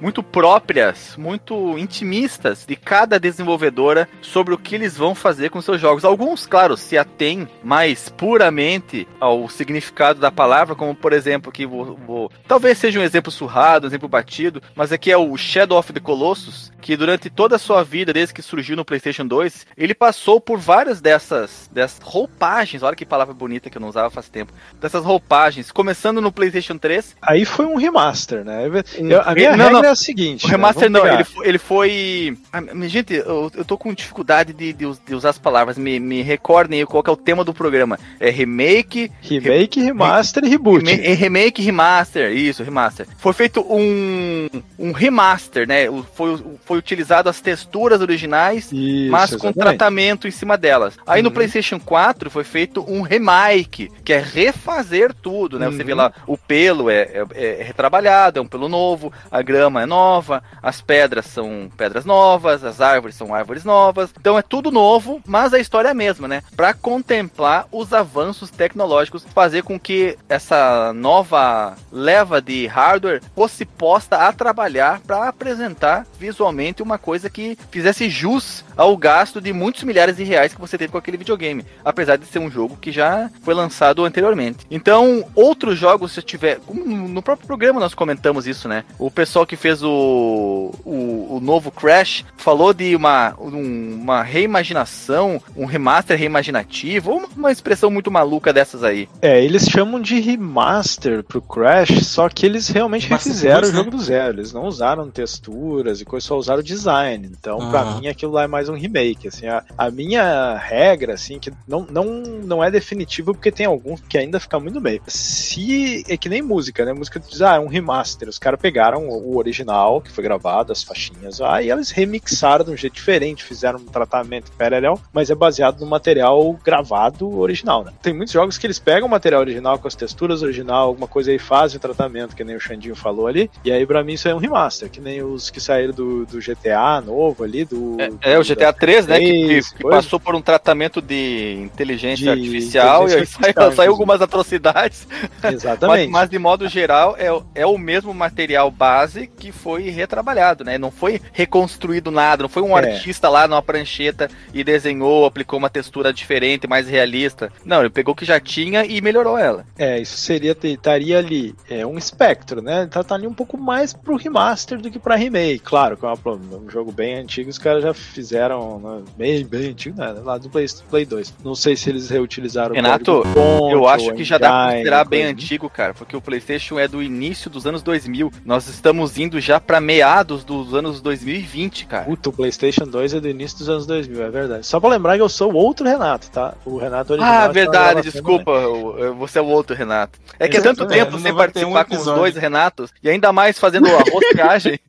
muito 0.00 0.22
próprias, 0.22 1.16
muito 1.16 1.76
intimistas 1.78 2.64
de 2.66 2.76
cada 2.76 3.18
desenvolvedora 3.18 4.08
sobre 4.22 4.54
o 4.54 4.58
que 4.58 4.74
eles 4.74 4.96
vão 4.96 5.14
fazer 5.14 5.50
com 5.50 5.60
seus 5.60 5.80
jogos. 5.80 6.04
Alguns, 6.04 6.46
claro, 6.46 6.76
se 6.76 6.96
atêm 6.96 7.48
mais 7.62 8.08
puramente 8.08 9.06
ao 9.20 9.48
significado 9.48 10.20
da 10.20 10.30
palavra, 10.30 10.74
como 10.74 10.94
por 10.94 11.12
exemplo, 11.12 11.50
que 11.52 11.66
vou, 11.66 11.96
vou- 12.06 12.30
talvez 12.46 12.78
seja 12.78 13.00
um 13.00 13.02
exemplo 13.02 13.30
surrado, 13.32 13.84
um 13.84 13.88
exemplo 13.88 14.08
batido, 14.08 14.62
mas 14.74 14.92
aqui 14.92 15.10
é 15.10 15.16
o 15.16 15.36
Shadow 15.36 15.78
of 15.78 15.92
the 15.92 16.00
Colossus, 16.00 16.70
que 16.80 16.96
durante 16.96 17.28
toda 17.28 17.56
a 17.56 17.58
sua 17.58 17.82
vida, 17.82 18.12
desde 18.12 18.32
que 18.34 18.42
surgiu 18.42 18.76
no 18.76 18.84
PlayStation 18.84 19.26
2, 19.26 19.66
ele 19.76 19.94
passou 19.94 20.40
por 20.40 20.58
várias 20.58 21.00
dessas, 21.00 21.68
dessas 21.72 21.98
roupagens. 22.02 22.82
Olha 22.82 22.94
que 22.96 23.04
palavra 23.04 23.34
bonita 23.34 23.68
que 23.68 23.76
eu 23.76 23.80
não 23.80 23.88
usava 23.88 24.10
faz 24.10 24.28
tempo. 24.28 24.52
Dessas 24.80 25.04
roupagens, 25.04 25.70
começando 25.72 26.20
no 26.20 26.30
PlayStation 26.32 26.78
3. 26.78 27.16
Aí 27.20 27.44
foi 27.44 27.66
um 27.66 27.76
remaster, 27.76 28.44
né? 28.44 28.62
Eu- 29.10 29.22
a 29.24 29.34
minha 29.34 29.56
Não, 29.56 29.64
regra 29.64 29.82
não. 29.82 29.84
é 29.88 29.92
a 29.92 29.96
seguinte. 29.96 30.44
O 30.46 30.48
remaster 30.48 30.90
não, 30.90 31.06
ele, 31.06 31.24
ele 31.42 31.58
foi. 31.58 32.36
Ah, 32.52 32.62
gente, 32.86 33.14
eu, 33.14 33.50
eu 33.54 33.64
tô 33.64 33.76
com 33.78 33.92
dificuldade 33.94 34.52
de, 34.52 34.72
de 34.72 34.88
de 35.06 35.14
usar 35.14 35.30
as 35.30 35.38
palavras. 35.38 35.76
Me, 35.78 36.00
me 36.00 36.22
recordem 36.22 36.84
qual 36.86 37.02
é 37.06 37.10
o 37.10 37.16
tema 37.16 37.44
do 37.44 37.52
programa. 37.54 37.98
É 38.18 38.30
remake, 38.30 39.10
Remake, 39.20 39.80
remaster 39.80 40.44
e 40.44 40.48
reboot. 40.48 40.84
Rema- 40.84 41.02
é 41.04 41.12
remake, 41.14 41.62
remaster, 41.62 42.32
isso, 42.32 42.62
remaster. 42.62 43.06
Foi 43.18 43.32
feito 43.32 43.60
um, 43.68 44.48
um 44.78 44.92
remaster, 44.92 45.66
né? 45.68 45.86
Foi, 46.14 46.38
foi 46.64 46.78
utilizado 46.78 47.28
as 47.28 47.40
texturas 47.40 48.00
originais, 48.00 48.70
Isso, 48.72 49.10
mas 49.10 49.30
com 49.30 49.48
exatamente. 49.48 49.58
tratamento 49.78 50.26
em 50.26 50.30
cima 50.30 50.56
delas. 50.56 50.94
Aí 51.06 51.22
no 51.22 51.28
Uhum. 51.28 51.34
PlayStation 51.34 51.78
4 51.78 52.30
foi 52.30 52.44
feito 52.44 52.84
um 52.90 53.02
remake, 53.02 53.90
que 54.04 54.12
é 54.12 54.18
refazer 54.20 55.12
tudo, 55.14 55.58
né? 55.58 55.66
Você 55.66 55.80
Uhum. 55.82 55.86
vê 55.86 55.94
lá, 55.94 56.12
o 56.26 56.36
pelo 56.36 56.88
é, 56.90 57.24
é- 57.34 57.60
é 57.60 57.62
retrabalhado, 57.62 58.38
é 58.38 58.42
um 58.42 58.46
pelo 58.46 58.68
novo, 58.68 58.97
a 59.30 59.42
grama 59.42 59.82
é 59.82 59.86
nova, 59.86 60.42
as 60.62 60.80
pedras 60.80 61.26
são 61.26 61.70
pedras 61.76 62.04
novas, 62.04 62.64
as 62.64 62.80
árvores 62.80 63.16
são 63.16 63.34
árvores 63.34 63.64
novas. 63.64 64.10
Então 64.18 64.38
é 64.38 64.42
tudo 64.42 64.70
novo, 64.70 65.20
mas 65.26 65.54
a 65.54 65.58
história 65.58 65.88
é 65.88 65.90
a 65.92 65.94
mesma, 65.94 66.28
né? 66.28 66.42
Para 66.56 66.74
contemplar 66.74 67.66
os 67.72 67.92
avanços 67.92 68.50
tecnológicos, 68.50 69.26
fazer 69.34 69.62
com 69.62 69.78
que 69.78 70.16
essa 70.28 70.92
nova 70.92 71.76
leva 71.90 72.40
de 72.40 72.66
hardware 72.66 73.22
fosse 73.34 73.64
posta 73.64 74.16
a 74.16 74.32
trabalhar 74.32 75.00
para 75.00 75.28
apresentar 75.28 76.06
visualmente 76.18 76.82
uma 76.82 76.98
coisa 76.98 77.30
que 77.30 77.56
fizesse 77.70 78.08
jus 78.08 78.64
ao 78.76 78.96
gasto 78.96 79.40
de 79.40 79.52
muitos 79.52 79.82
milhares 79.82 80.16
de 80.16 80.24
reais 80.24 80.54
que 80.54 80.60
você 80.60 80.78
teve 80.78 80.92
com 80.92 80.98
aquele 80.98 81.16
videogame, 81.16 81.64
apesar 81.84 82.16
de 82.16 82.26
ser 82.26 82.38
um 82.38 82.50
jogo 82.50 82.76
que 82.76 82.92
já 82.92 83.30
foi 83.42 83.54
lançado 83.54 84.04
anteriormente. 84.04 84.66
Então, 84.70 85.24
outros 85.34 85.78
jogos, 85.78 86.12
se 86.12 86.22
tiver, 86.22 86.60
no 86.68 87.22
próprio 87.22 87.46
programa 87.46 87.80
nós 87.80 87.94
comentamos 87.94 88.46
isso, 88.46 88.68
né? 88.68 88.84
O 88.98 89.10
pessoal 89.10 89.46
que 89.46 89.56
fez 89.56 89.82
o, 89.82 90.72
o, 90.84 91.36
o 91.36 91.40
novo 91.40 91.70
Crash 91.70 92.24
falou 92.36 92.72
de 92.74 92.94
uma, 92.96 93.34
um- 93.40 93.94
uma 93.94 94.22
reimaginação, 94.22 95.40
um 95.56 95.64
remaster 95.64 96.18
reimaginativo, 96.18 97.10
ou 97.12 97.18
uma, 97.18 97.28
uma 97.36 97.52
expressão 97.52 97.90
muito 97.90 98.10
maluca 98.10 98.52
dessas 98.52 98.82
aí. 98.82 99.08
É, 99.22 99.42
eles 99.42 99.64
chamam 99.68 100.00
de 100.00 100.18
remaster 100.20 101.22
pro 101.22 101.40
Crash, 101.40 102.04
só 102.06 102.28
que 102.28 102.44
eles 102.44 102.68
realmente 102.68 103.06
Remaster 103.06 103.32
refizeram 103.32 103.58
o 103.58 103.60
roots, 103.62 103.72
né? 103.72 103.78
jogo 103.78 103.90
do 103.96 104.02
zero. 104.02 104.34
Eles 104.38 104.52
não 104.52 104.64
usaram 104.64 105.10
texturas 105.10 106.00
e 106.00 106.04
coisa, 106.04 106.26
só 106.26 106.36
usaram 106.36 106.62
design. 106.62 107.30
Então, 107.38 107.70
pra 107.70 107.82
Aham. 107.82 108.00
mim, 108.00 108.08
aquilo 108.08 108.32
lá 108.32 108.44
é 108.44 108.46
mais 108.48 108.68
um 108.68 108.74
remake. 108.74 109.28
Assim, 109.28 109.46
a, 109.46 109.62
a 109.76 109.90
minha 109.90 110.56
regra, 110.56 111.14
assim, 111.14 111.38
que 111.38 111.52
não, 111.66 111.86
não, 111.90 112.04
não 112.04 112.64
é 112.64 112.70
definitiva, 112.70 113.32
porque 113.32 113.52
tem 113.52 113.66
alguns 113.66 114.00
que 114.00 114.18
ainda 114.18 114.40
fica 114.40 114.58
muito 114.58 114.74
no 114.74 114.80
meio. 114.80 115.00
Se. 115.06 116.04
É 116.08 116.16
que 116.16 116.28
nem 116.28 116.42
música, 116.42 116.84
né? 116.84 116.92
Música 116.92 117.20
diz, 117.20 117.42
ah, 117.42 117.56
é 117.56 117.60
um 117.60 117.68
remaster. 117.68 118.28
Os 118.28 118.38
caras 118.38 118.58
pegaram 118.60 118.77
pegaram 118.78 119.08
o 119.08 119.36
original, 119.36 120.00
que 120.00 120.12
foi 120.12 120.22
gravado, 120.22 120.70
as 120.70 120.84
faixinhas 120.84 121.40
lá, 121.40 121.60
e 121.60 121.68
eles 121.68 121.90
remixaram 121.90 122.64
de 122.64 122.70
um 122.70 122.76
jeito 122.76 122.94
diferente, 122.94 123.42
fizeram 123.42 123.80
um 123.80 123.84
tratamento 123.84 124.52
paralelo, 124.52 125.00
mas 125.12 125.30
é 125.30 125.34
baseado 125.34 125.80
no 125.80 125.86
material 125.86 126.52
gravado 126.64 127.40
original, 127.40 127.82
né? 127.82 127.92
Tem 128.00 128.12
muitos 128.14 128.32
jogos 128.32 128.56
que 128.56 128.64
eles 128.68 128.78
pegam 128.78 129.08
o 129.08 129.10
material 129.10 129.40
original 129.40 129.80
com 129.80 129.88
as 129.88 129.96
texturas 129.96 130.42
original, 130.42 130.86
alguma 130.86 131.08
coisa 131.08 131.32
aí 131.32 131.40
fazem 131.40 131.76
o 131.76 131.80
tratamento, 131.80 132.36
que 132.36 132.44
nem 132.44 132.54
o 132.54 132.60
Xandinho 132.60 132.94
falou 132.94 133.26
ali, 133.26 133.50
e 133.64 133.72
aí 133.72 133.84
pra 133.84 134.04
mim 134.04 134.12
isso 134.12 134.28
é 134.28 134.34
um 134.34 134.38
remaster, 134.38 134.88
que 134.88 135.00
nem 135.00 135.22
os 135.24 135.50
que 135.50 135.60
saíram 135.60 135.92
do, 135.92 136.24
do 136.26 136.38
GTA 136.38 137.00
novo 137.04 137.42
ali, 137.42 137.64
do... 137.64 137.96
É, 138.22 138.34
é 138.34 138.38
o 138.38 138.44
GTA 138.44 138.72
3, 138.72 139.08
né, 139.08 139.18
que, 139.18 139.26
que- 139.60 139.74
que 139.78 139.82
passou 139.82 140.20
por 140.20 140.36
um 140.36 140.40
tratamento 140.40 141.02
de 141.02 141.54
inteligência 141.60 142.24
De 142.26 142.30
artificial 142.30 143.04
inteligência 143.04 143.18
e 143.18 143.20
aí 143.20 143.26
saiu, 143.26 143.42
artificial, 143.42 143.54
saiu 143.54 143.66
inclusive. 143.72 143.88
algumas 143.88 144.22
atrocidades, 144.22 145.08
mas, 145.42 145.54
Exatamente. 145.54 146.10
mas 146.12 146.30
de 146.30 146.38
modo 146.38 146.68
geral 146.68 147.16
é, 147.18 147.28
é 147.56 147.66
o 147.66 147.76
mesmo 147.76 148.14
material 148.14 148.57
base 148.70 149.26
que 149.26 149.52
foi 149.52 149.90
retrabalhado, 149.90 150.64
né? 150.64 150.78
Não 150.78 150.90
foi 150.90 151.20
reconstruído 151.32 152.10
nada, 152.10 152.42
não 152.42 152.48
foi 152.48 152.62
um 152.62 152.76
É. 152.76 152.92
artista 152.92 153.28
lá 153.28 153.46
numa 153.46 153.62
prancheta 153.62 154.30
e 154.52 154.62
desenhou, 154.64 155.24
aplicou 155.24 155.58
uma 155.58 155.70
textura 155.70 156.12
diferente, 156.12 156.66
mais 156.66 156.88
realista. 156.88 157.50
Não, 157.64 157.80
ele 157.80 157.90
pegou 157.90 158.12
o 158.12 158.16
que 158.16 158.24
já 158.24 158.40
tinha 158.40 158.84
e 158.84 159.00
melhorou 159.00 159.38
ela. 159.38 159.64
É, 159.78 160.00
isso 160.00 160.16
seria, 160.18 160.56
estaria 160.62 161.18
ali, 161.18 161.54
é 161.68 161.86
um 161.86 161.98
espectro, 161.98 162.60
né? 162.60 162.86
Tá, 162.90 163.02
tá 163.02 163.14
ali 163.14 163.26
um 163.26 163.34
pouco 163.34 163.56
mais 163.58 163.92
pro 163.92 164.16
remaster 164.16 164.78
do 164.80 164.90
que 164.90 164.98
pra 164.98 165.16
remake. 165.16 165.60
Claro, 165.60 165.96
que 165.96 166.04
é 166.04 166.08
um 166.08 166.70
jogo 166.70 166.92
bem 166.92 167.16
antigo, 167.16 167.50
os 167.50 167.58
caras 167.58 167.82
já 167.82 167.94
fizeram, 167.94 168.78
né, 168.80 169.02
bem, 169.16 169.44
bem 169.46 169.70
antigo, 169.70 169.98
né? 169.98 170.12
Lá 170.24 170.38
do 170.38 170.48
Play, 170.48 170.66
Play 170.90 171.04
2. 171.04 171.34
Não 171.44 171.54
sei 171.54 171.76
se 171.76 171.88
eles 171.90 172.10
reutilizaram 172.10 172.74
Renato, 172.74 173.12
o 173.12 173.22
código-fonte 173.22 173.72
Eu 173.72 173.88
acho 173.88 174.12
que 174.14 174.24
já 174.24 174.38
dá 174.38 174.48
pra 174.50 174.70
considerar 174.72 175.04
bem 175.04 175.24
antigo, 175.24 175.70
cara, 175.70 175.94
porque 175.94 176.16
o 176.16 176.20
PlayStation 176.20 176.78
é 176.78 176.88
do 176.88 177.02
início 177.02 177.50
dos 177.50 177.66
anos 177.66 177.82
2000. 177.82 178.32
Nós 178.48 178.66
estamos 178.66 179.18
indo 179.18 179.38
já 179.42 179.60
pra 179.60 179.78
meados 179.78 180.42
dos 180.42 180.72
anos 180.72 181.02
2020, 181.02 181.84
cara. 181.84 182.06
Puta, 182.06 182.30
o 182.30 182.32
PlayStation 182.32 182.86
2 182.86 183.12
é 183.12 183.20
do 183.20 183.28
início 183.28 183.58
dos 183.58 183.68
anos 183.68 183.84
2000, 183.84 184.22
é 184.22 184.30
verdade. 184.30 184.66
Só 184.66 184.80
pra 184.80 184.88
lembrar 184.88 185.16
que 185.16 185.20
eu 185.20 185.28
sou 185.28 185.52
o 185.52 185.54
outro 185.54 185.86
Renato, 185.86 186.30
tá? 186.30 186.54
O 186.64 186.78
Renato 186.78 187.12
original. 187.12 187.30
Ah, 187.34 187.40
está 187.40 187.52
verdade, 187.52 187.84
gravando 187.84 188.10
desculpa, 188.10 188.50
eu- 188.52 189.14
você 189.16 189.38
é 189.38 189.42
o 189.42 189.46
outro 189.48 189.76
Renato. 189.76 190.18
É 190.38 190.48
que 190.48 190.56
é 190.56 190.62
tanto 190.62 190.86
tempo 190.86 191.12
sem 191.18 191.24
ter 191.24 191.32
um 191.32 191.36
participar 191.36 191.84
com 191.84 191.96
os 191.96 192.04
dois 192.06 192.36
Renatos, 192.36 192.90
e 193.02 193.10
ainda 193.10 193.30
mais 193.34 193.58
fazendo 193.58 193.86
a 193.88 193.98
roscagem. 194.10 194.80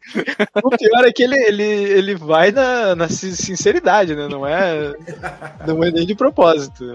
O 0.64 0.70
pior 0.76 1.06
é 1.06 1.12
que 1.12 1.22
ele, 1.22 1.36
ele, 1.38 1.64
ele 1.64 2.16
vai 2.16 2.52
na, 2.52 2.96
na 2.96 3.08
sin- 3.10 3.36
sinceridade, 3.36 4.16
né? 4.16 4.28
Não 4.28 4.44
é, 4.48 4.96
não 5.68 5.84
é 5.84 5.92
nem 5.92 6.04
de 6.04 6.16
propósito. 6.16 6.94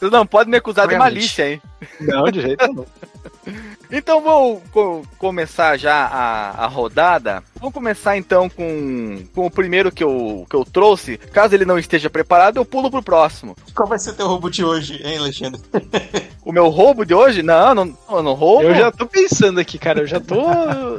Você 0.00 0.08
não 0.10 0.26
pode 0.26 0.50
me 0.50 0.56
acusar 0.56 0.88
de 0.88 0.94
Realmente. 0.94 1.14
malícia, 1.14 1.48
hein? 1.52 1.62
Não, 2.00 2.24
de 2.30 2.40
jeito 2.42 2.66
nenhum. 2.66 2.84
Então 3.92 4.20
vou 4.20 4.62
co- 4.70 5.02
começar 5.18 5.76
já 5.76 5.92
a, 6.06 6.64
a 6.64 6.66
rodada. 6.68 7.42
Vamos 7.58 7.74
começar 7.74 8.16
então 8.16 8.48
com, 8.48 9.24
com 9.34 9.46
o 9.46 9.50
primeiro 9.50 9.90
que 9.90 10.04
eu, 10.04 10.46
que 10.48 10.54
eu 10.54 10.64
trouxe. 10.64 11.16
Caso 11.16 11.54
ele 11.56 11.64
não 11.64 11.76
esteja 11.76 12.08
preparado, 12.08 12.58
eu 12.58 12.64
pulo 12.64 12.88
pro 12.88 13.02
próximo. 13.02 13.56
Qual 13.74 13.88
vai 13.88 13.98
ser 13.98 14.12
teu 14.12 14.28
roubo 14.28 14.48
de 14.48 14.64
hoje, 14.64 15.00
hein, 15.04 15.18
Alexandre? 15.18 15.60
O 16.42 16.52
meu 16.52 16.68
roubo 16.70 17.04
de 17.04 17.12
hoje? 17.14 17.42
Não, 17.42 17.74
não, 17.74 17.96
eu 18.10 18.22
não 18.22 18.32
roubo. 18.32 18.62
Eu 18.64 18.74
já 18.74 18.90
tô 18.90 19.06
pensando 19.06 19.60
aqui, 19.60 19.78
cara. 19.78 20.00
Eu 20.00 20.06
já 20.06 20.18
tô. 20.18 20.36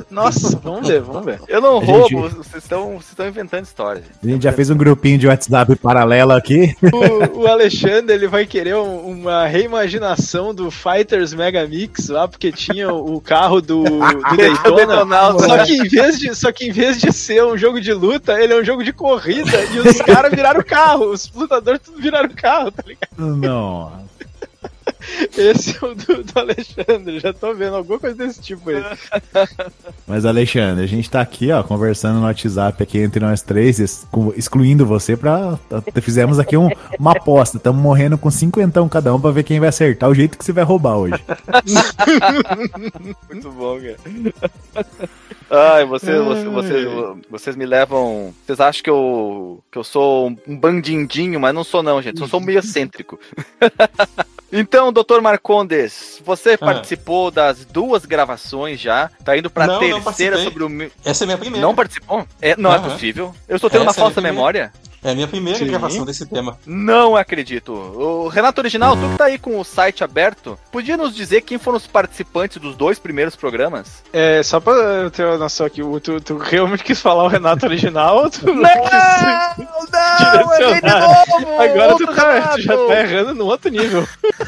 Nossa, 0.09 0.55
vamos 0.59 0.87
ver, 0.87 1.01
vamos 1.01 1.25
ver. 1.25 1.41
Eu 1.47 1.59
não 1.59 1.77
A 1.79 1.83
roubo, 1.83 2.07
gente- 2.27 2.35
vocês 2.37 2.63
estão 2.63 2.89
vocês 2.91 3.09
estão 3.09 3.27
inventando 3.27 3.63
história. 3.65 4.01
gente. 4.03 4.13
A 4.23 4.27
gente 4.27 4.43
já 4.43 4.53
fez 4.53 4.69
um 4.69 4.77
grupinho 4.77 5.17
de 5.17 5.27
WhatsApp 5.27 5.75
paralelo 5.77 6.31
aqui. 6.33 6.73
O, 7.33 7.39
o 7.41 7.47
Alexandre 7.47 8.13
ele 8.15 8.27
vai 8.27 8.45
querer 8.45 8.75
um- 8.75 8.99
uma 9.09 9.45
reimaginação 9.47 10.53
do 10.53 10.69
Fighters 10.71 11.33
Mega 11.33 11.67
Mix 11.67 12.09
lá, 12.09 12.27
porque 12.27 12.51
tinha 12.51 12.91
o 12.91 13.19
carro 13.21 13.61
do, 13.61 13.83
do 13.83 14.37
Daytona. 14.37 15.05
Daytona, 15.05 15.39
Só 15.39 15.65
que, 15.65 15.73
em 15.73 15.87
vez 15.87 16.19
de, 16.19 16.35
só 16.35 16.51
que 16.51 16.65
em 16.67 16.71
vez 16.71 16.99
de 16.99 17.11
ser 17.11 17.43
um 17.43 17.57
jogo 17.57 17.79
de 17.79 17.93
luta, 17.93 18.41
ele 18.41 18.53
é 18.53 18.59
um 18.59 18.63
jogo 18.63 18.83
de 18.83 18.93
corrida 18.93 19.63
e 19.73 19.79
os 19.79 19.97
caras 20.01 20.31
viraram 20.31 20.63
carro. 20.63 21.11
Os 21.11 21.31
lutadores 21.33 21.81
tudo 21.81 22.01
viraram 22.01 22.29
carro, 22.29 22.71
tá 22.71 22.83
ligado? 22.85 23.09
Não. 23.17 24.09
Esse 25.37 25.75
é 25.75 25.85
o 25.87 25.95
do, 25.95 26.23
do 26.23 26.39
Alexandre. 26.39 27.19
Já 27.19 27.33
tô 27.33 27.53
vendo 27.53 27.75
alguma 27.75 27.99
coisa 27.99 28.15
desse 28.15 28.41
tipo 28.41 28.69
aí. 28.69 28.83
Mas, 30.07 30.25
Alexandre, 30.25 30.83
a 30.83 30.87
gente 30.87 31.09
tá 31.09 31.21
aqui, 31.21 31.51
ó, 31.51 31.63
conversando 31.63 32.19
no 32.19 32.25
WhatsApp 32.25 32.81
aqui 32.83 32.99
entre 32.99 33.19
nós 33.19 33.41
três, 33.41 33.79
exclu- 33.79 34.33
excluindo 34.37 34.85
você 34.85 35.15
pra. 35.17 35.57
Fizemos 36.01 36.39
aqui 36.39 36.55
um- 36.57 36.69
uma 36.99 37.11
aposta. 37.13 37.57
Estamos 37.57 37.81
morrendo 37.81 38.17
com 38.17 38.29
cinquentão 38.29 38.87
cada 38.89 39.13
um 39.13 39.19
pra 39.19 39.31
ver 39.31 39.43
quem 39.43 39.59
vai 39.59 39.69
acertar 39.69 40.09
o 40.09 40.15
jeito 40.15 40.37
que 40.37 40.45
você 40.45 40.51
vai 40.53 40.63
roubar 40.63 40.97
hoje. 40.97 41.13
Muito 43.31 43.51
bom, 43.51 43.77
cara. 43.79 44.85
Ai, 45.53 45.83
vocês, 45.85 46.17
vocês, 46.23 46.45
vocês, 46.45 46.87
vocês 47.29 47.55
me 47.57 47.65
levam. 47.65 48.33
Vocês 48.45 48.59
acham 48.61 48.81
que 48.83 48.89
eu, 48.89 49.61
que 49.69 49.77
eu 49.77 49.83
sou 49.83 50.29
um 50.47 50.55
bandindinho, 50.57 51.39
mas 51.41 51.53
não 51.53 51.63
sou, 51.63 51.83
não, 51.83 52.01
gente. 52.01 52.21
Eu 52.21 52.27
sou 52.27 52.39
meio 52.39 52.59
excêntrico. 52.59 53.19
Então, 54.53 54.91
doutor 54.91 55.21
Marcondes, 55.21 56.21
você 56.25 56.55
Ah. 56.55 56.57
participou 56.57 57.31
das 57.31 57.63
duas 57.63 58.03
gravações 58.05 58.81
já. 58.81 59.09
Tá 59.23 59.37
indo 59.37 59.49
pra 59.49 59.65
Não, 59.65 59.75
não 59.75 59.79
terceira 59.79 60.35
participei. 60.35 60.43
sobre 60.43 60.63
o. 60.65 60.91
Essa 61.05 61.23
é 61.23 61.25
a 61.25 61.27
minha 61.27 61.37
primeira. 61.37 61.65
Não 61.65 61.73
participou? 61.73 62.27
É, 62.41 62.57
não 62.57 62.73
é 62.73 62.77
possível. 62.79 63.33
Eu 63.47 63.55
estou 63.55 63.69
tendo 63.69 63.83
uma 63.83 63.91
Essa 63.91 64.01
é 64.01 64.03
a 64.03 64.05
falsa 64.07 64.19
minha 64.19 64.33
memória. 64.33 64.73
É 65.03 65.11
a 65.11 65.15
minha 65.15 65.27
primeira 65.27 65.57
Sim. 65.57 65.65
gravação 65.65 66.05
desse 66.05 66.25
tema. 66.27 66.59
Não 66.65 67.15
acredito. 67.15 67.73
O 67.73 68.27
Renato 68.27 68.61
Original, 68.61 68.95
tu 68.95 69.09
que 69.09 69.17
tá 69.17 69.25
aí 69.25 69.39
com 69.39 69.59
o 69.59 69.63
site 69.63 70.03
aberto, 70.03 70.59
podia 70.71 70.95
nos 70.95 71.15
dizer 71.15 71.41
quem 71.41 71.57
foram 71.57 71.77
os 71.77 71.87
participantes 71.87 72.57
dos 72.61 72.75
dois 72.75 72.99
primeiros 72.99 73.35
programas? 73.35 74.03
É, 74.13 74.43
só 74.43 74.59
pra 74.59 74.73
eu 74.73 75.09
ter 75.09 75.25
uma 75.25 75.37
noção 75.39 75.65
aqui, 75.65 75.81
o- 75.81 75.99
tu, 75.99 76.21
tu 76.21 76.37
realmente 76.37 76.83
quis 76.83 77.01
falar 77.01 77.23
o 77.23 77.27
Renato 77.27 77.65
original 77.65 78.17
ou 78.25 78.29
tu 78.29 78.45
Não, 78.53 78.61
não, 78.61 80.53
errei 80.53 80.81
de 80.81 80.87
novo! 80.87 81.61
Agora 81.61 81.95
tu, 81.97 82.05
tá, 82.15 82.47
tu 82.49 82.61
já 82.61 82.77
tá 82.77 82.99
errando 83.01 83.33
no 83.33 83.45
outro 83.45 83.71
nível. 83.71 84.07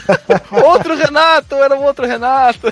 Outro 0.52 0.96
Renato, 0.96 1.56
era 1.56 1.76
um 1.76 1.84
outro 1.84 2.06
Renato. 2.06 2.72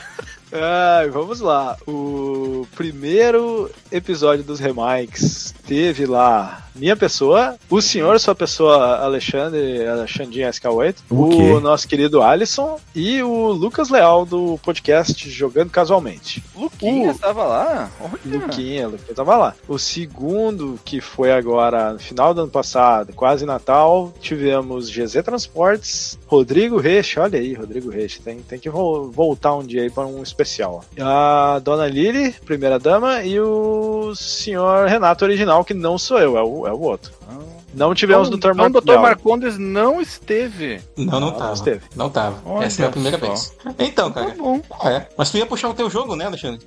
Ai, 0.53 1.09
vamos 1.09 1.39
lá. 1.39 1.77
O 1.87 2.67
primeiro 2.75 3.69
episódio 3.91 4.43
dos 4.43 4.59
remakes 4.59 5.53
teve 5.65 6.05
lá 6.05 6.67
minha 6.73 6.95
pessoa, 6.95 7.57
o 7.69 7.81
senhor, 7.81 8.17
sua 8.19 8.33
pessoa, 8.33 8.97
Alexandre, 8.97 9.85
Alexandrinho 9.85 10.47
SK8, 10.49 10.95
O 11.09 11.25
o, 11.55 11.59
nosso 11.59 11.85
querido 11.85 12.21
Alisson 12.21 12.79
e 12.95 13.21
o 13.21 13.49
Lucas 13.51 13.89
Leal 13.89 14.25
do 14.25 14.57
podcast 14.63 15.29
Jogando 15.29 15.69
Casualmente. 15.69 16.41
Luquinha 16.55 17.11
estava 17.11 17.43
lá? 17.43 17.91
Olha. 17.99 18.11
Luquinha, 18.25 18.87
Luquinha 18.87 19.13
tava 19.15 19.35
lá. 19.37 19.53
O 19.67 19.77
segundo, 19.77 20.79
que 20.85 21.01
foi 21.01 21.31
agora 21.31 21.93
no 21.93 21.99
final 21.99 22.33
do 22.33 22.41
ano 22.41 22.51
passado, 22.51 23.11
quase 23.13 23.45
Natal, 23.45 24.13
tivemos 24.21 24.89
GZ 24.89 25.21
Transportes, 25.23 26.17
Rodrigo 26.25 26.77
Reche, 26.77 27.19
olha 27.19 27.37
aí, 27.37 27.53
Rodrigo 27.53 27.89
Reche, 27.89 28.21
tem, 28.21 28.39
tem 28.39 28.57
que 28.59 28.69
vo- 28.69 29.11
voltar 29.11 29.53
um 29.55 29.63
dia 29.63 29.81
aí 29.83 29.89
para 29.89 30.07
um 30.07 30.23
especial. 30.23 30.40
A 30.99 31.59
Dona 31.63 31.87
Lili, 31.87 32.31
primeira 32.45 32.77
dama, 32.79 33.23
e 33.23 33.39
o 33.39 34.13
senhor 34.15 34.87
Renato 34.87 35.23
original, 35.25 35.63
que 35.63 35.73
não 35.73 35.97
sou 35.97 36.19
eu, 36.19 36.37
é 36.37 36.43
o, 36.43 36.67
é 36.67 36.71
o 36.73 36.79
outro. 36.79 37.11
Não 37.73 37.95
tivemos 37.95 38.27
o 38.27 38.31
Dr. 38.31 38.37
Então, 38.37 38.51
o 38.51 38.57
Marco 38.57 38.81
Dr. 38.81 38.97
Marcondes 38.99 39.57
não 39.57 40.01
esteve. 40.01 40.81
Não, 40.97 41.05
não, 41.05 41.19
Não, 41.21 41.31
tava. 41.31 41.45
não 41.45 41.53
esteve. 41.53 41.81
Não 41.95 42.09
tava. 42.09 42.35
Olha 42.45 42.65
Essa 42.65 42.83
é 42.83 42.85
a 42.87 42.89
primeira 42.89 43.17
só. 43.17 43.25
vez. 43.27 43.53
Então, 43.79 44.11
Tá 44.11 44.25
cara. 44.25 44.35
bom. 44.37 44.59
É. 44.83 45.05
Mas 45.17 45.31
tu 45.31 45.37
ia 45.37 45.45
puxar 45.45 45.69
o 45.69 45.73
teu 45.73 45.89
jogo, 45.89 46.15
né, 46.17 46.25
Alexandre? 46.25 46.59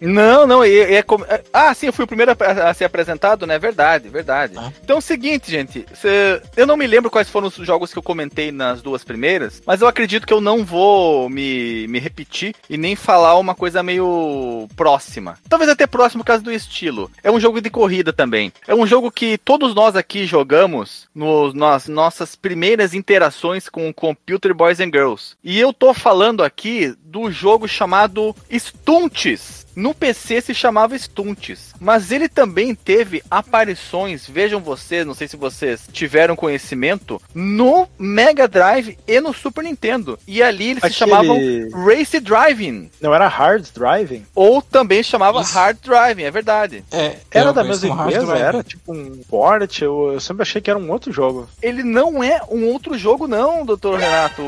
Não, 0.00 0.46
não, 0.46 0.62
é, 0.64 0.94
é 0.94 1.02
como- 1.02 1.24
é- 1.24 1.42
Ah, 1.52 1.72
sim, 1.74 1.86
eu 1.86 1.92
fui 1.92 2.04
o 2.04 2.08
primeiro 2.08 2.32
a, 2.32 2.70
a 2.70 2.74
ser 2.74 2.84
apresentado, 2.84 3.46
né? 3.46 3.58
Verdade, 3.58 4.08
verdade. 4.08 4.54
Ah. 4.56 4.72
Então 4.82 4.96
é 4.96 4.98
o 4.98 5.02
seguinte, 5.02 5.50
gente. 5.50 5.84
cê- 5.94 6.40
eu 6.56 6.66
não 6.66 6.76
me 6.76 6.86
lembro 6.86 7.10
quais 7.10 7.28
foram 7.28 7.48
os 7.48 7.54
jogos 7.56 7.92
que 7.92 7.98
eu 7.98 8.02
comentei 8.02 8.52
nas 8.52 8.80
duas 8.82 9.02
primeiras, 9.04 9.62
mas 9.66 9.80
eu 9.80 9.88
acredito 9.88 10.26
que 10.26 10.32
eu 10.32 10.40
não 10.40 10.64
vou 10.64 11.28
me, 11.28 11.86
me 11.88 11.98
repetir 11.98 12.54
e 12.68 12.76
nem 12.76 12.94
falar 12.94 13.36
uma 13.38 13.54
coisa 13.54 13.82
meio 13.82 14.68
próxima. 14.76 15.36
Talvez 15.48 15.70
até 15.70 15.86
próximo 15.86 16.22
por 16.22 16.28
causa 16.28 16.42
do 16.42 16.52
estilo. 16.52 17.10
É 17.22 17.30
um 17.30 17.40
jogo 17.40 17.60
de 17.60 17.70
corrida 17.70 18.12
também. 18.12 18.52
É 18.66 18.74
um 18.74 18.86
jogo 18.86 19.10
que 19.10 19.38
todos 19.38 19.74
nós 19.74 19.96
aqui 19.96 20.26
jogamos 20.26 21.08
nos, 21.14 21.54
nas 21.54 21.88
nossas 21.88 22.36
primeiras 22.36 22.94
interações 22.94 23.68
com 23.68 23.88
o 23.88 23.94
Computer 23.94 24.54
Boys 24.54 24.80
and 24.80 24.90
Girls. 24.92 25.34
E 25.42 25.58
eu 25.58 25.72
tô 25.72 25.92
falando 25.92 26.42
aqui 26.42 26.94
do 27.08 27.30
jogo 27.30 27.66
chamado 27.66 28.36
Stunts. 28.50 29.66
No 29.74 29.94
PC 29.94 30.40
se 30.40 30.54
chamava 30.54 30.98
Stunts, 30.98 31.72
mas 31.80 32.10
ele 32.10 32.28
também 32.28 32.74
teve 32.74 33.22
aparições, 33.30 34.26
vejam 34.28 34.58
vocês, 34.60 35.06
não 35.06 35.14
sei 35.14 35.28
se 35.28 35.36
vocês 35.36 35.88
tiveram 35.92 36.34
conhecimento, 36.34 37.22
no 37.32 37.88
Mega 37.96 38.48
Drive 38.48 38.98
e 39.06 39.20
no 39.20 39.32
Super 39.32 39.62
Nintendo. 39.62 40.18
E 40.26 40.42
ali 40.42 40.70
eles 40.70 40.82
se 40.82 40.90
chamavam 40.90 41.36
Aquele... 41.36 41.70
Race 41.70 42.18
Driving, 42.18 42.90
Não 43.00 43.14
era 43.14 43.28
Hard 43.28 43.66
Driving? 43.72 44.26
ou 44.34 44.60
também 44.60 45.00
chamava 45.00 45.40
Isso. 45.42 45.54
Hard 45.54 45.78
Driving, 45.80 46.24
é 46.24 46.30
verdade. 46.32 46.84
É. 46.90 47.14
Era 47.30 47.52
da 47.52 47.62
mesma 47.62 47.88
empresa? 47.88 48.36
Era 48.36 48.64
tipo 48.64 48.92
um 48.92 49.22
port? 49.28 49.80
Eu, 49.80 50.14
eu 50.14 50.20
sempre 50.20 50.42
achei 50.42 50.60
que 50.60 50.70
era 50.70 50.78
um 50.78 50.90
outro 50.90 51.12
jogo. 51.12 51.48
Ele 51.62 51.84
não 51.84 52.20
é 52.20 52.42
um 52.50 52.64
outro 52.66 52.98
jogo 52.98 53.28
não, 53.28 53.64
Dr. 53.64 53.94
Renato, 53.96 54.42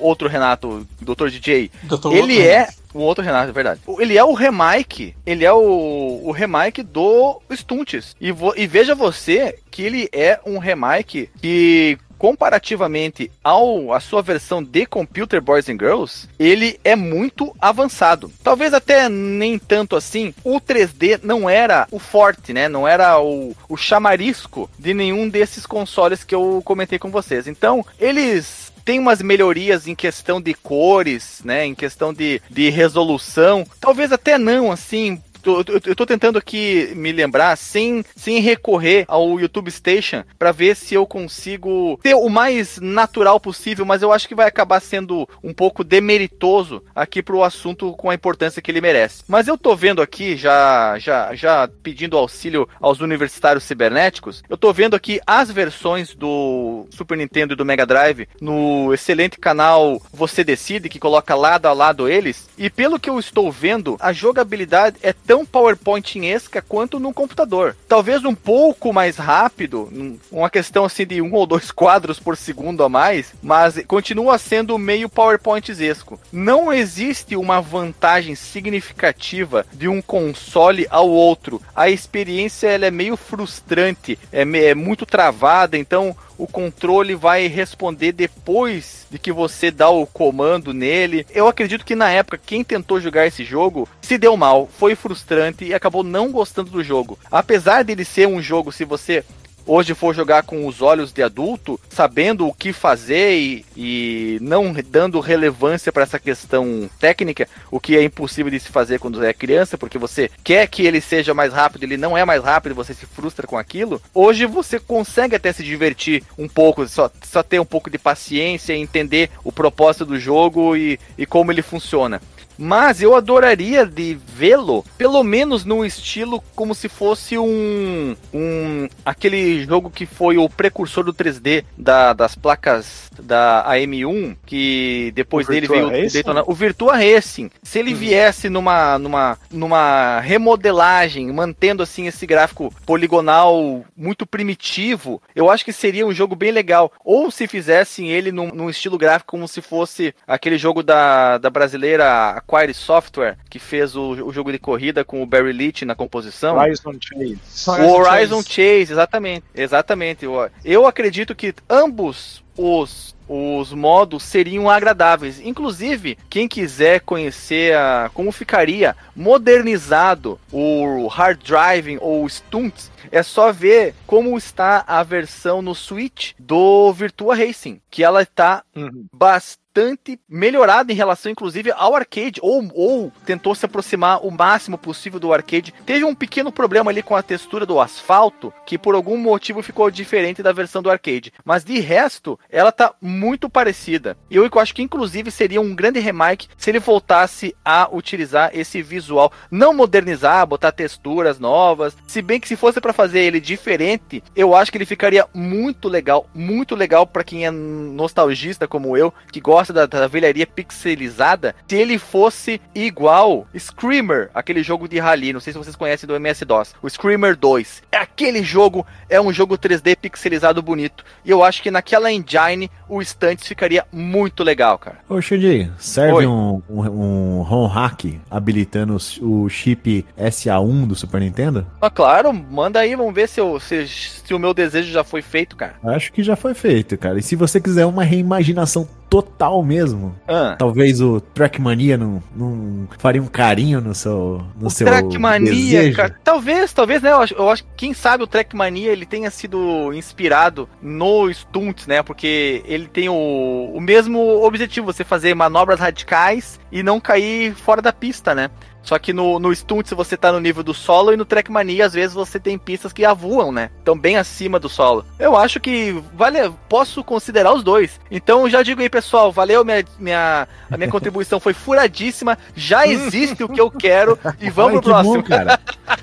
outro 0.00 0.28
Renato, 0.28 0.86
Dr. 1.00 1.30
DJ. 1.30 1.68
Dr. 1.82 1.97
Ele 2.06 2.38
Outro, 2.38 2.50
é 2.50 2.68
Um 2.94 3.00
outro 3.00 3.24
Renato, 3.24 3.50
é 3.50 3.52
verdade. 3.52 3.80
Ele 3.98 4.16
é 4.16 4.24
o 4.24 4.32
remake, 4.32 5.14
ele 5.26 5.44
é 5.44 5.52
o, 5.52 6.20
o 6.24 6.30
remake 6.30 6.82
do 6.82 7.40
Stunts. 7.52 8.16
E, 8.20 8.32
vo, 8.32 8.54
e 8.56 8.66
veja 8.66 8.94
você 8.94 9.58
que 9.70 9.82
ele 9.82 10.08
é 10.12 10.40
um 10.44 10.58
remake 10.58 11.30
que 11.40 11.98
comparativamente 12.18 13.30
ao 13.42 13.92
a 13.92 14.00
sua 14.00 14.20
versão 14.20 14.62
de 14.62 14.84
Computer 14.84 15.40
Boys 15.40 15.68
and 15.68 15.78
Girls, 15.78 16.28
ele 16.38 16.78
é 16.82 16.96
muito 16.96 17.54
avançado. 17.60 18.30
Talvez 18.42 18.74
até 18.74 19.08
nem 19.08 19.58
tanto 19.58 19.94
assim. 19.94 20.34
O 20.42 20.60
3D 20.60 21.20
não 21.22 21.48
era 21.48 21.86
o 21.90 21.98
forte, 21.98 22.52
né? 22.52 22.68
Não 22.68 22.86
era 22.86 23.20
o, 23.20 23.54
o 23.68 23.76
chamarisco 23.76 24.68
de 24.78 24.92
nenhum 24.92 25.28
desses 25.28 25.64
consoles 25.64 26.24
que 26.24 26.34
eu 26.34 26.60
comentei 26.64 26.98
com 26.98 27.10
vocês. 27.10 27.46
Então, 27.46 27.86
eles 27.98 28.67
tem 28.88 28.98
umas 28.98 29.20
melhorias 29.20 29.86
em 29.86 29.94
questão 29.94 30.40
de 30.40 30.54
cores, 30.54 31.42
né? 31.44 31.66
Em 31.66 31.74
questão 31.74 32.10
de, 32.10 32.40
de 32.48 32.70
resolução. 32.70 33.66
Talvez 33.78 34.12
até 34.12 34.38
não, 34.38 34.72
assim, 34.72 35.22
Tô, 35.42 35.64
eu, 35.86 35.96
tô 35.96 36.04
tentando 36.04 36.38
aqui 36.38 36.92
me 36.94 37.12
lembrar 37.12 37.56
sem, 37.56 38.04
sem 38.16 38.40
recorrer 38.40 39.04
ao 39.08 39.38
YouTube 39.38 39.70
Station 39.70 40.24
para 40.38 40.52
ver 40.52 40.76
se 40.76 40.94
eu 40.94 41.06
consigo 41.06 41.98
ter 42.02 42.14
o 42.14 42.28
mais 42.28 42.78
natural 42.80 43.40
possível, 43.40 43.84
mas 43.84 44.02
eu 44.02 44.12
acho 44.12 44.28
que 44.28 44.34
vai 44.34 44.46
acabar 44.46 44.80
sendo 44.80 45.28
um 45.42 45.52
pouco 45.52 45.84
demeritoso 45.84 46.82
aqui 46.94 47.22
pro 47.22 47.42
assunto 47.42 47.92
com 47.92 48.10
a 48.10 48.14
importância 48.14 48.60
que 48.60 48.70
ele 48.70 48.80
merece. 48.80 49.22
Mas 49.28 49.48
eu 49.48 49.56
tô 49.56 49.74
vendo 49.74 50.02
aqui, 50.02 50.36
já, 50.36 50.98
já, 50.98 51.34
já 51.34 51.68
pedindo 51.82 52.16
auxílio 52.16 52.68
aos 52.80 53.00
universitários 53.00 53.64
cibernéticos, 53.64 54.42
eu 54.48 54.56
tô 54.56 54.72
vendo 54.72 54.94
aqui 54.94 55.20
as 55.26 55.50
versões 55.50 56.14
do 56.14 56.86
Super 56.90 57.16
Nintendo 57.16 57.52
e 57.52 57.56
do 57.56 57.64
Mega 57.64 57.86
Drive 57.86 58.28
no 58.40 58.92
excelente 58.92 59.38
canal 59.38 60.00
Você 60.12 60.42
Decide, 60.42 60.88
que 60.88 60.98
coloca 60.98 61.34
lado 61.34 61.66
a 61.66 61.72
lado 61.72 62.08
eles, 62.08 62.48
e 62.56 62.68
pelo 62.68 62.98
que 62.98 63.10
eu 63.10 63.18
estou 63.18 63.50
vendo, 63.50 63.96
a 64.00 64.12
jogabilidade 64.12 64.96
é 65.02 65.12
tão 65.28 65.44
PowerPointiesca 65.44 66.62
quanto 66.62 66.98
no 66.98 67.12
computador. 67.12 67.76
Talvez 67.86 68.24
um 68.24 68.34
pouco 68.34 68.94
mais 68.94 69.18
rápido, 69.18 70.18
uma 70.32 70.48
questão 70.48 70.86
assim 70.86 71.06
de 71.06 71.20
um 71.20 71.34
ou 71.34 71.46
dois 71.46 71.70
quadros 71.70 72.18
por 72.18 72.34
segundo 72.34 72.82
a 72.82 72.88
mais, 72.88 73.34
mas 73.42 73.78
continua 73.86 74.38
sendo 74.38 74.78
meio 74.78 75.06
PowerPointesco. 75.06 76.18
Não 76.32 76.72
existe 76.72 77.36
uma 77.36 77.60
vantagem 77.60 78.34
significativa 78.34 79.66
de 79.70 79.86
um 79.86 80.00
console 80.00 80.86
ao 80.88 81.10
outro. 81.10 81.60
A 81.76 81.90
experiência 81.90 82.68
ela 82.68 82.86
é 82.86 82.90
meio 82.90 83.16
frustrante, 83.16 84.18
é, 84.32 84.40
é 84.40 84.74
muito 84.74 85.04
travada, 85.04 85.76
então 85.76 86.16
o 86.38 86.46
controle 86.46 87.14
vai 87.14 87.48
responder 87.48 88.12
depois 88.12 89.06
de 89.10 89.18
que 89.18 89.32
você 89.32 89.70
dá 89.70 89.90
o 89.90 90.06
comando 90.06 90.72
nele. 90.72 91.26
Eu 91.34 91.48
acredito 91.48 91.84
que 91.84 91.96
na 91.96 92.08
época 92.10 92.40
quem 92.44 92.62
tentou 92.62 93.00
jogar 93.00 93.26
esse 93.26 93.44
jogo 93.44 93.88
se 94.00 94.16
deu 94.16 94.36
mal, 94.36 94.68
foi 94.78 94.94
frustrante 94.94 95.64
e 95.64 95.74
acabou 95.74 96.04
não 96.04 96.30
gostando 96.30 96.70
do 96.70 96.84
jogo. 96.84 97.18
Apesar 97.30 97.82
dele 97.82 98.04
ser 98.04 98.28
um 98.28 98.40
jogo, 98.40 98.70
se 98.70 98.84
você 98.84 99.24
hoje 99.68 99.94
for 99.94 100.14
jogar 100.14 100.42
com 100.42 100.66
os 100.66 100.82
olhos 100.82 101.12
de 101.12 101.22
adulto, 101.22 101.78
sabendo 101.90 102.48
o 102.48 102.54
que 102.54 102.72
fazer 102.72 103.38
e, 103.38 103.66
e 103.76 104.38
não 104.40 104.74
dando 104.88 105.20
relevância 105.20 105.92
para 105.92 106.02
essa 106.02 106.18
questão 106.18 106.90
técnica, 106.98 107.46
o 107.70 107.78
que 107.78 107.96
é 107.96 108.02
impossível 108.02 108.50
de 108.50 108.58
se 108.58 108.70
fazer 108.70 108.98
quando 108.98 109.22
é 109.22 109.32
criança, 109.32 109.76
porque 109.76 109.98
você 109.98 110.30
quer 110.42 110.66
que 110.66 110.86
ele 110.86 111.00
seja 111.00 111.34
mais 111.34 111.52
rápido, 111.52 111.82
ele 111.84 111.96
não 111.96 112.16
é 112.16 112.24
mais 112.24 112.42
rápido, 112.42 112.74
você 112.74 112.94
se 112.94 113.06
frustra 113.06 113.46
com 113.46 113.58
aquilo. 113.58 114.00
Hoje 114.14 114.46
você 114.46 114.80
consegue 114.80 115.36
até 115.36 115.52
se 115.52 115.62
divertir 115.62 116.22
um 116.38 116.48
pouco, 116.48 116.88
só, 116.88 117.10
só 117.22 117.42
ter 117.42 117.60
um 117.60 117.64
pouco 117.64 117.90
de 117.90 117.98
paciência, 117.98 118.74
entender 118.74 119.30
o 119.44 119.52
propósito 119.52 120.06
do 120.06 120.18
jogo 120.18 120.76
e, 120.76 120.98
e 121.18 121.26
como 121.26 121.52
ele 121.52 121.62
funciona. 121.62 122.20
Mas 122.58 123.00
eu 123.00 123.14
adoraria 123.14 123.86
de 123.86 124.18
vê-lo, 124.26 124.84
pelo 124.96 125.22
menos 125.22 125.64
no 125.64 125.84
estilo 125.84 126.42
como 126.54 126.74
se 126.74 126.88
fosse 126.88 127.38
um, 127.38 128.16
um 128.34 128.88
aquele 129.04 129.64
jogo 129.64 129.90
que 129.90 130.04
foi 130.04 130.36
o 130.36 130.48
precursor 130.48 131.04
do 131.04 131.14
3D 131.14 131.64
da, 131.76 132.12
das 132.12 132.34
placas 132.34 133.08
da 133.20 133.64
AM1, 133.68 134.36
que 134.46 135.12
depois 135.14 135.46
o 135.46 135.50
dele 135.50 135.66
Virtua 135.66 135.90
veio 135.90 136.10
Daytona, 136.10 136.44
o 136.46 136.54
Virtua 136.54 136.96
Racing. 136.96 137.50
Se 137.62 137.78
ele 137.78 137.92
uhum. 137.92 137.98
viesse 137.98 138.48
numa, 138.48 138.98
numa, 138.98 139.38
numa 139.50 140.20
remodelagem, 140.20 141.32
mantendo 141.32 141.82
assim 141.82 142.06
esse 142.06 142.26
gráfico 142.26 142.72
poligonal 142.86 143.84
muito 143.96 144.26
primitivo, 144.26 145.22
eu 145.34 145.50
acho 145.50 145.64
que 145.64 145.72
seria 145.72 146.06
um 146.06 146.12
jogo 146.12 146.34
bem 146.34 146.50
legal. 146.50 146.92
Ou 147.04 147.30
se 147.30 147.46
fizessem 147.46 148.10
ele 148.10 148.32
num, 148.32 148.48
num 148.48 148.70
estilo 148.70 148.98
gráfico 148.98 149.30
como 149.30 149.46
se 149.46 149.60
fosse 149.60 150.14
aquele 150.26 150.58
jogo 150.58 150.82
da, 150.82 151.38
da 151.38 151.50
brasileira 151.50 152.42
Acquire 152.48 152.72
Software, 152.72 153.36
que 153.50 153.58
fez 153.58 153.94
o, 153.94 154.12
o 154.26 154.32
jogo 154.32 154.50
de 154.50 154.58
corrida 154.58 155.04
com 155.04 155.22
o 155.22 155.26
Barry 155.26 155.52
Leach 155.52 155.84
na 155.84 155.94
composição. 155.94 156.56
Horizon 156.56 156.94
Chase. 157.00 157.38
O 157.82 157.92
Horizon 157.92 158.42
Chase, 158.42 158.92
exatamente. 158.92 159.44
Exatamente. 159.54 160.24
Eu, 160.24 160.50
eu 160.64 160.86
acredito 160.86 161.34
que 161.34 161.54
ambos 161.68 162.42
os 162.56 163.16
os 163.28 163.72
modos 163.74 164.22
seriam 164.22 164.70
agradáveis. 164.70 165.38
Inclusive, 165.38 166.16
quem 166.30 166.48
quiser 166.48 167.00
conhecer 167.00 167.76
a, 167.76 168.10
como 168.14 168.32
ficaria 168.32 168.96
modernizado 169.14 170.40
o 170.50 171.06
hard 171.08 171.38
driving 171.44 171.98
ou 172.00 172.26
stunts, 172.26 172.90
é 173.12 173.22
só 173.22 173.52
ver 173.52 173.94
como 174.06 174.36
está 174.38 174.82
a 174.86 175.02
versão 175.02 175.60
no 175.60 175.74
Switch 175.74 176.32
do 176.38 176.92
Virtua 176.92 177.36
Racing, 177.36 177.80
que 177.90 178.02
ela 178.02 178.22
está 178.22 178.64
uhum. 178.74 179.06
bastante 179.12 179.67
bastante 179.78 180.18
melhorada 180.28 180.92
em 180.92 180.96
relação, 180.96 181.30
inclusive, 181.30 181.72
ao 181.76 181.94
arcade, 181.94 182.40
ou, 182.42 182.68
ou 182.74 183.12
tentou 183.24 183.54
se 183.54 183.64
aproximar 183.64 184.26
o 184.26 184.30
máximo 184.30 184.76
possível 184.76 185.20
do 185.20 185.32
arcade. 185.32 185.72
Teve 185.86 186.04
um 186.04 186.14
pequeno 186.14 186.50
problema 186.50 186.90
ali 186.90 187.02
com 187.02 187.14
a 187.14 187.22
textura 187.22 187.64
do 187.64 187.80
asfalto, 187.80 188.52
que 188.66 188.76
por 188.76 188.94
algum 188.94 189.16
motivo 189.16 189.62
ficou 189.62 189.90
diferente 189.90 190.42
da 190.42 190.52
versão 190.52 190.82
do 190.82 190.90
arcade. 190.90 191.32
Mas 191.44 191.64
de 191.64 191.78
resto, 191.78 192.38
ela 192.50 192.72
tá 192.72 192.92
muito 193.00 193.48
parecida. 193.48 194.16
E 194.28 194.36
eu 194.36 194.48
acho 194.58 194.74
que, 194.74 194.82
inclusive, 194.82 195.30
seria 195.30 195.60
um 195.60 195.74
grande 195.74 196.00
remake 196.00 196.48
se 196.56 196.70
ele 196.70 196.80
voltasse 196.80 197.54
a 197.64 197.88
utilizar 197.92 198.50
esse 198.52 198.82
visual. 198.82 199.32
Não 199.50 199.72
modernizar, 199.72 200.46
botar 200.46 200.72
texturas 200.72 201.38
novas. 201.38 201.96
Se 202.06 202.20
bem 202.20 202.40
que 202.40 202.48
se 202.48 202.56
fosse 202.56 202.80
para 202.80 202.92
fazer 202.92 203.20
ele 203.20 203.40
diferente, 203.40 204.22
eu 204.34 204.56
acho 204.56 204.72
que 204.72 204.78
ele 204.78 204.86
ficaria 204.86 205.26
muito 205.32 205.88
legal, 205.88 206.26
muito 206.34 206.74
legal 206.74 207.06
para 207.06 207.22
quem 207.22 207.46
é 207.46 207.50
nostalgista 207.50 208.66
como 208.66 208.96
eu, 208.96 209.12
que 209.30 209.40
gosta 209.40 209.67
da, 209.72 209.86
da 209.86 210.06
velharia 210.06 210.46
pixelizada, 210.46 211.54
se 211.66 211.76
ele 211.76 211.98
fosse 211.98 212.60
igual 212.74 213.46
Screamer, 213.56 214.30
aquele 214.34 214.62
jogo 214.62 214.88
de 214.88 214.98
rally, 214.98 215.32
não 215.32 215.40
sei 215.40 215.52
se 215.52 215.58
vocês 215.58 215.76
conhecem 215.76 216.06
do 216.06 216.16
MS-DOS, 216.16 216.74
o 216.82 216.88
Screamer 216.88 217.36
2. 217.36 217.82
É 217.92 217.96
aquele 217.96 218.42
jogo, 218.42 218.86
é 219.08 219.20
um 219.20 219.32
jogo 219.32 219.58
3D 219.58 219.96
pixelizado 219.96 220.62
bonito. 220.62 221.04
E 221.24 221.30
eu 221.30 221.42
acho 221.42 221.62
que 221.62 221.70
naquela 221.70 222.10
engine 222.12 222.70
o 222.88 223.02
Stunts 223.02 223.46
ficaria 223.46 223.84
muito 223.92 224.42
legal, 224.42 224.78
cara. 224.78 224.98
Ô, 225.08 225.20
Xandi, 225.20 225.70
serve 225.78 226.26
um, 226.26 226.62
um, 226.68 226.80
um 226.80 227.42
ROM 227.42 227.66
hack 227.66 228.04
habilitando 228.30 228.96
o 229.20 229.48
chip 229.48 230.04
SA1 230.18 230.86
do 230.86 230.94
Super 230.94 231.20
Nintendo? 231.20 231.66
Ah, 231.80 231.90
claro, 231.90 232.32
manda 232.32 232.80
aí, 232.80 232.94
vamos 232.94 233.14
ver 233.14 233.28
se, 233.28 233.40
eu, 233.40 233.58
se, 233.60 233.86
se 233.86 234.34
o 234.34 234.38
meu 234.38 234.54
desejo 234.54 234.90
já 234.90 235.04
foi 235.04 235.22
feito, 235.22 235.56
cara. 235.56 235.74
Acho 235.82 236.12
que 236.12 236.22
já 236.22 236.36
foi 236.36 236.54
feito, 236.54 236.96
cara. 236.96 237.18
E 237.18 237.22
se 237.22 237.36
você 237.36 237.60
quiser 237.60 237.86
uma 237.86 238.04
reimaginação 238.04 238.88
total 239.08 239.62
mesmo. 239.62 240.14
Ah. 240.26 240.54
Talvez 240.58 241.00
o 241.00 241.20
Trackmania 241.20 241.96
não, 241.96 242.22
não 242.34 242.88
faria 242.98 243.22
um 243.22 243.26
carinho 243.26 243.80
no 243.80 243.94
seu 243.94 244.42
no 244.58 244.68
o 244.68 244.70
seu 244.70 244.86
Trackmania, 244.86 245.92
cara, 245.92 246.16
talvez, 246.22 246.72
talvez, 246.72 247.02
né? 247.02 247.12
Eu 247.12 247.20
acho, 247.20 247.34
eu 247.34 247.50
acho 247.50 247.64
que 247.64 247.70
quem 247.76 247.94
sabe 247.94 248.22
o 248.22 248.26
Trackmania 248.26 248.92
ele 248.92 249.06
tenha 249.06 249.30
sido 249.30 249.92
inspirado 249.94 250.68
no 250.82 251.32
Stunts, 251.32 251.86
né? 251.86 252.02
Porque 252.02 252.62
ele 252.66 252.86
tem 252.86 253.08
o, 253.08 253.72
o 253.74 253.80
mesmo 253.80 254.18
objetivo, 254.42 254.86
você 254.92 255.04
fazer 255.04 255.34
manobras 255.34 255.80
radicais 255.80 256.60
e 256.70 256.82
não 256.82 257.00
cair 257.00 257.54
fora 257.54 257.80
da 257.80 257.92
pista, 257.92 258.34
né? 258.34 258.50
Só 258.88 258.98
que 258.98 259.12
no, 259.12 259.38
no 259.38 259.54
Stunts 259.54 259.92
você 259.92 260.16
tá 260.16 260.32
no 260.32 260.40
nível 260.40 260.62
do 260.62 260.72
solo 260.72 261.12
e 261.12 261.16
no 261.16 261.26
Trackmania 261.26 261.84
às 261.84 261.92
vezes 261.92 262.14
você 262.14 262.40
tem 262.40 262.56
pistas 262.56 262.90
que 262.90 263.04
avoam, 263.04 263.52
né? 263.52 263.68
Estão 263.78 263.98
bem 263.98 264.16
acima 264.16 264.58
do 264.58 264.66
solo. 264.66 265.04
Eu 265.18 265.36
acho 265.36 265.60
que 265.60 266.02
vale, 266.14 266.50
posso 266.70 267.04
considerar 267.04 267.52
os 267.52 267.62
dois. 267.62 268.00
Então 268.10 268.48
já 268.48 268.62
digo 268.62 268.80
aí, 268.80 268.88
pessoal, 268.88 269.30
valeu, 269.30 269.62
minha, 269.62 269.84
minha, 269.98 270.48
a 270.70 270.76
minha 270.78 270.88
contribuição 270.90 271.38
foi 271.38 271.52
furadíssima, 271.52 272.38
já 272.56 272.86
existe 272.86 273.44
o 273.44 273.48
que 273.50 273.60
eu 273.60 273.70
quero 273.70 274.18
e 274.40 274.48
vamos 274.48 274.76
Ai, 274.76 274.80
pro 274.80 274.90
próximo. 274.90 275.16
Bom, 275.16 275.22
cara. 275.22 275.60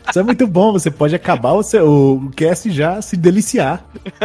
Isso 0.07 0.19
é 0.19 0.23
muito 0.23 0.45
bom, 0.45 0.71
você 0.71 0.91
pode 0.91 1.15
acabar 1.15 1.53
o, 1.53 1.63
seu, 1.63 1.87
o 1.87 2.31
cast 2.35 2.69
já 2.69 3.01
se 3.01 3.17
deliciar. 3.17 3.83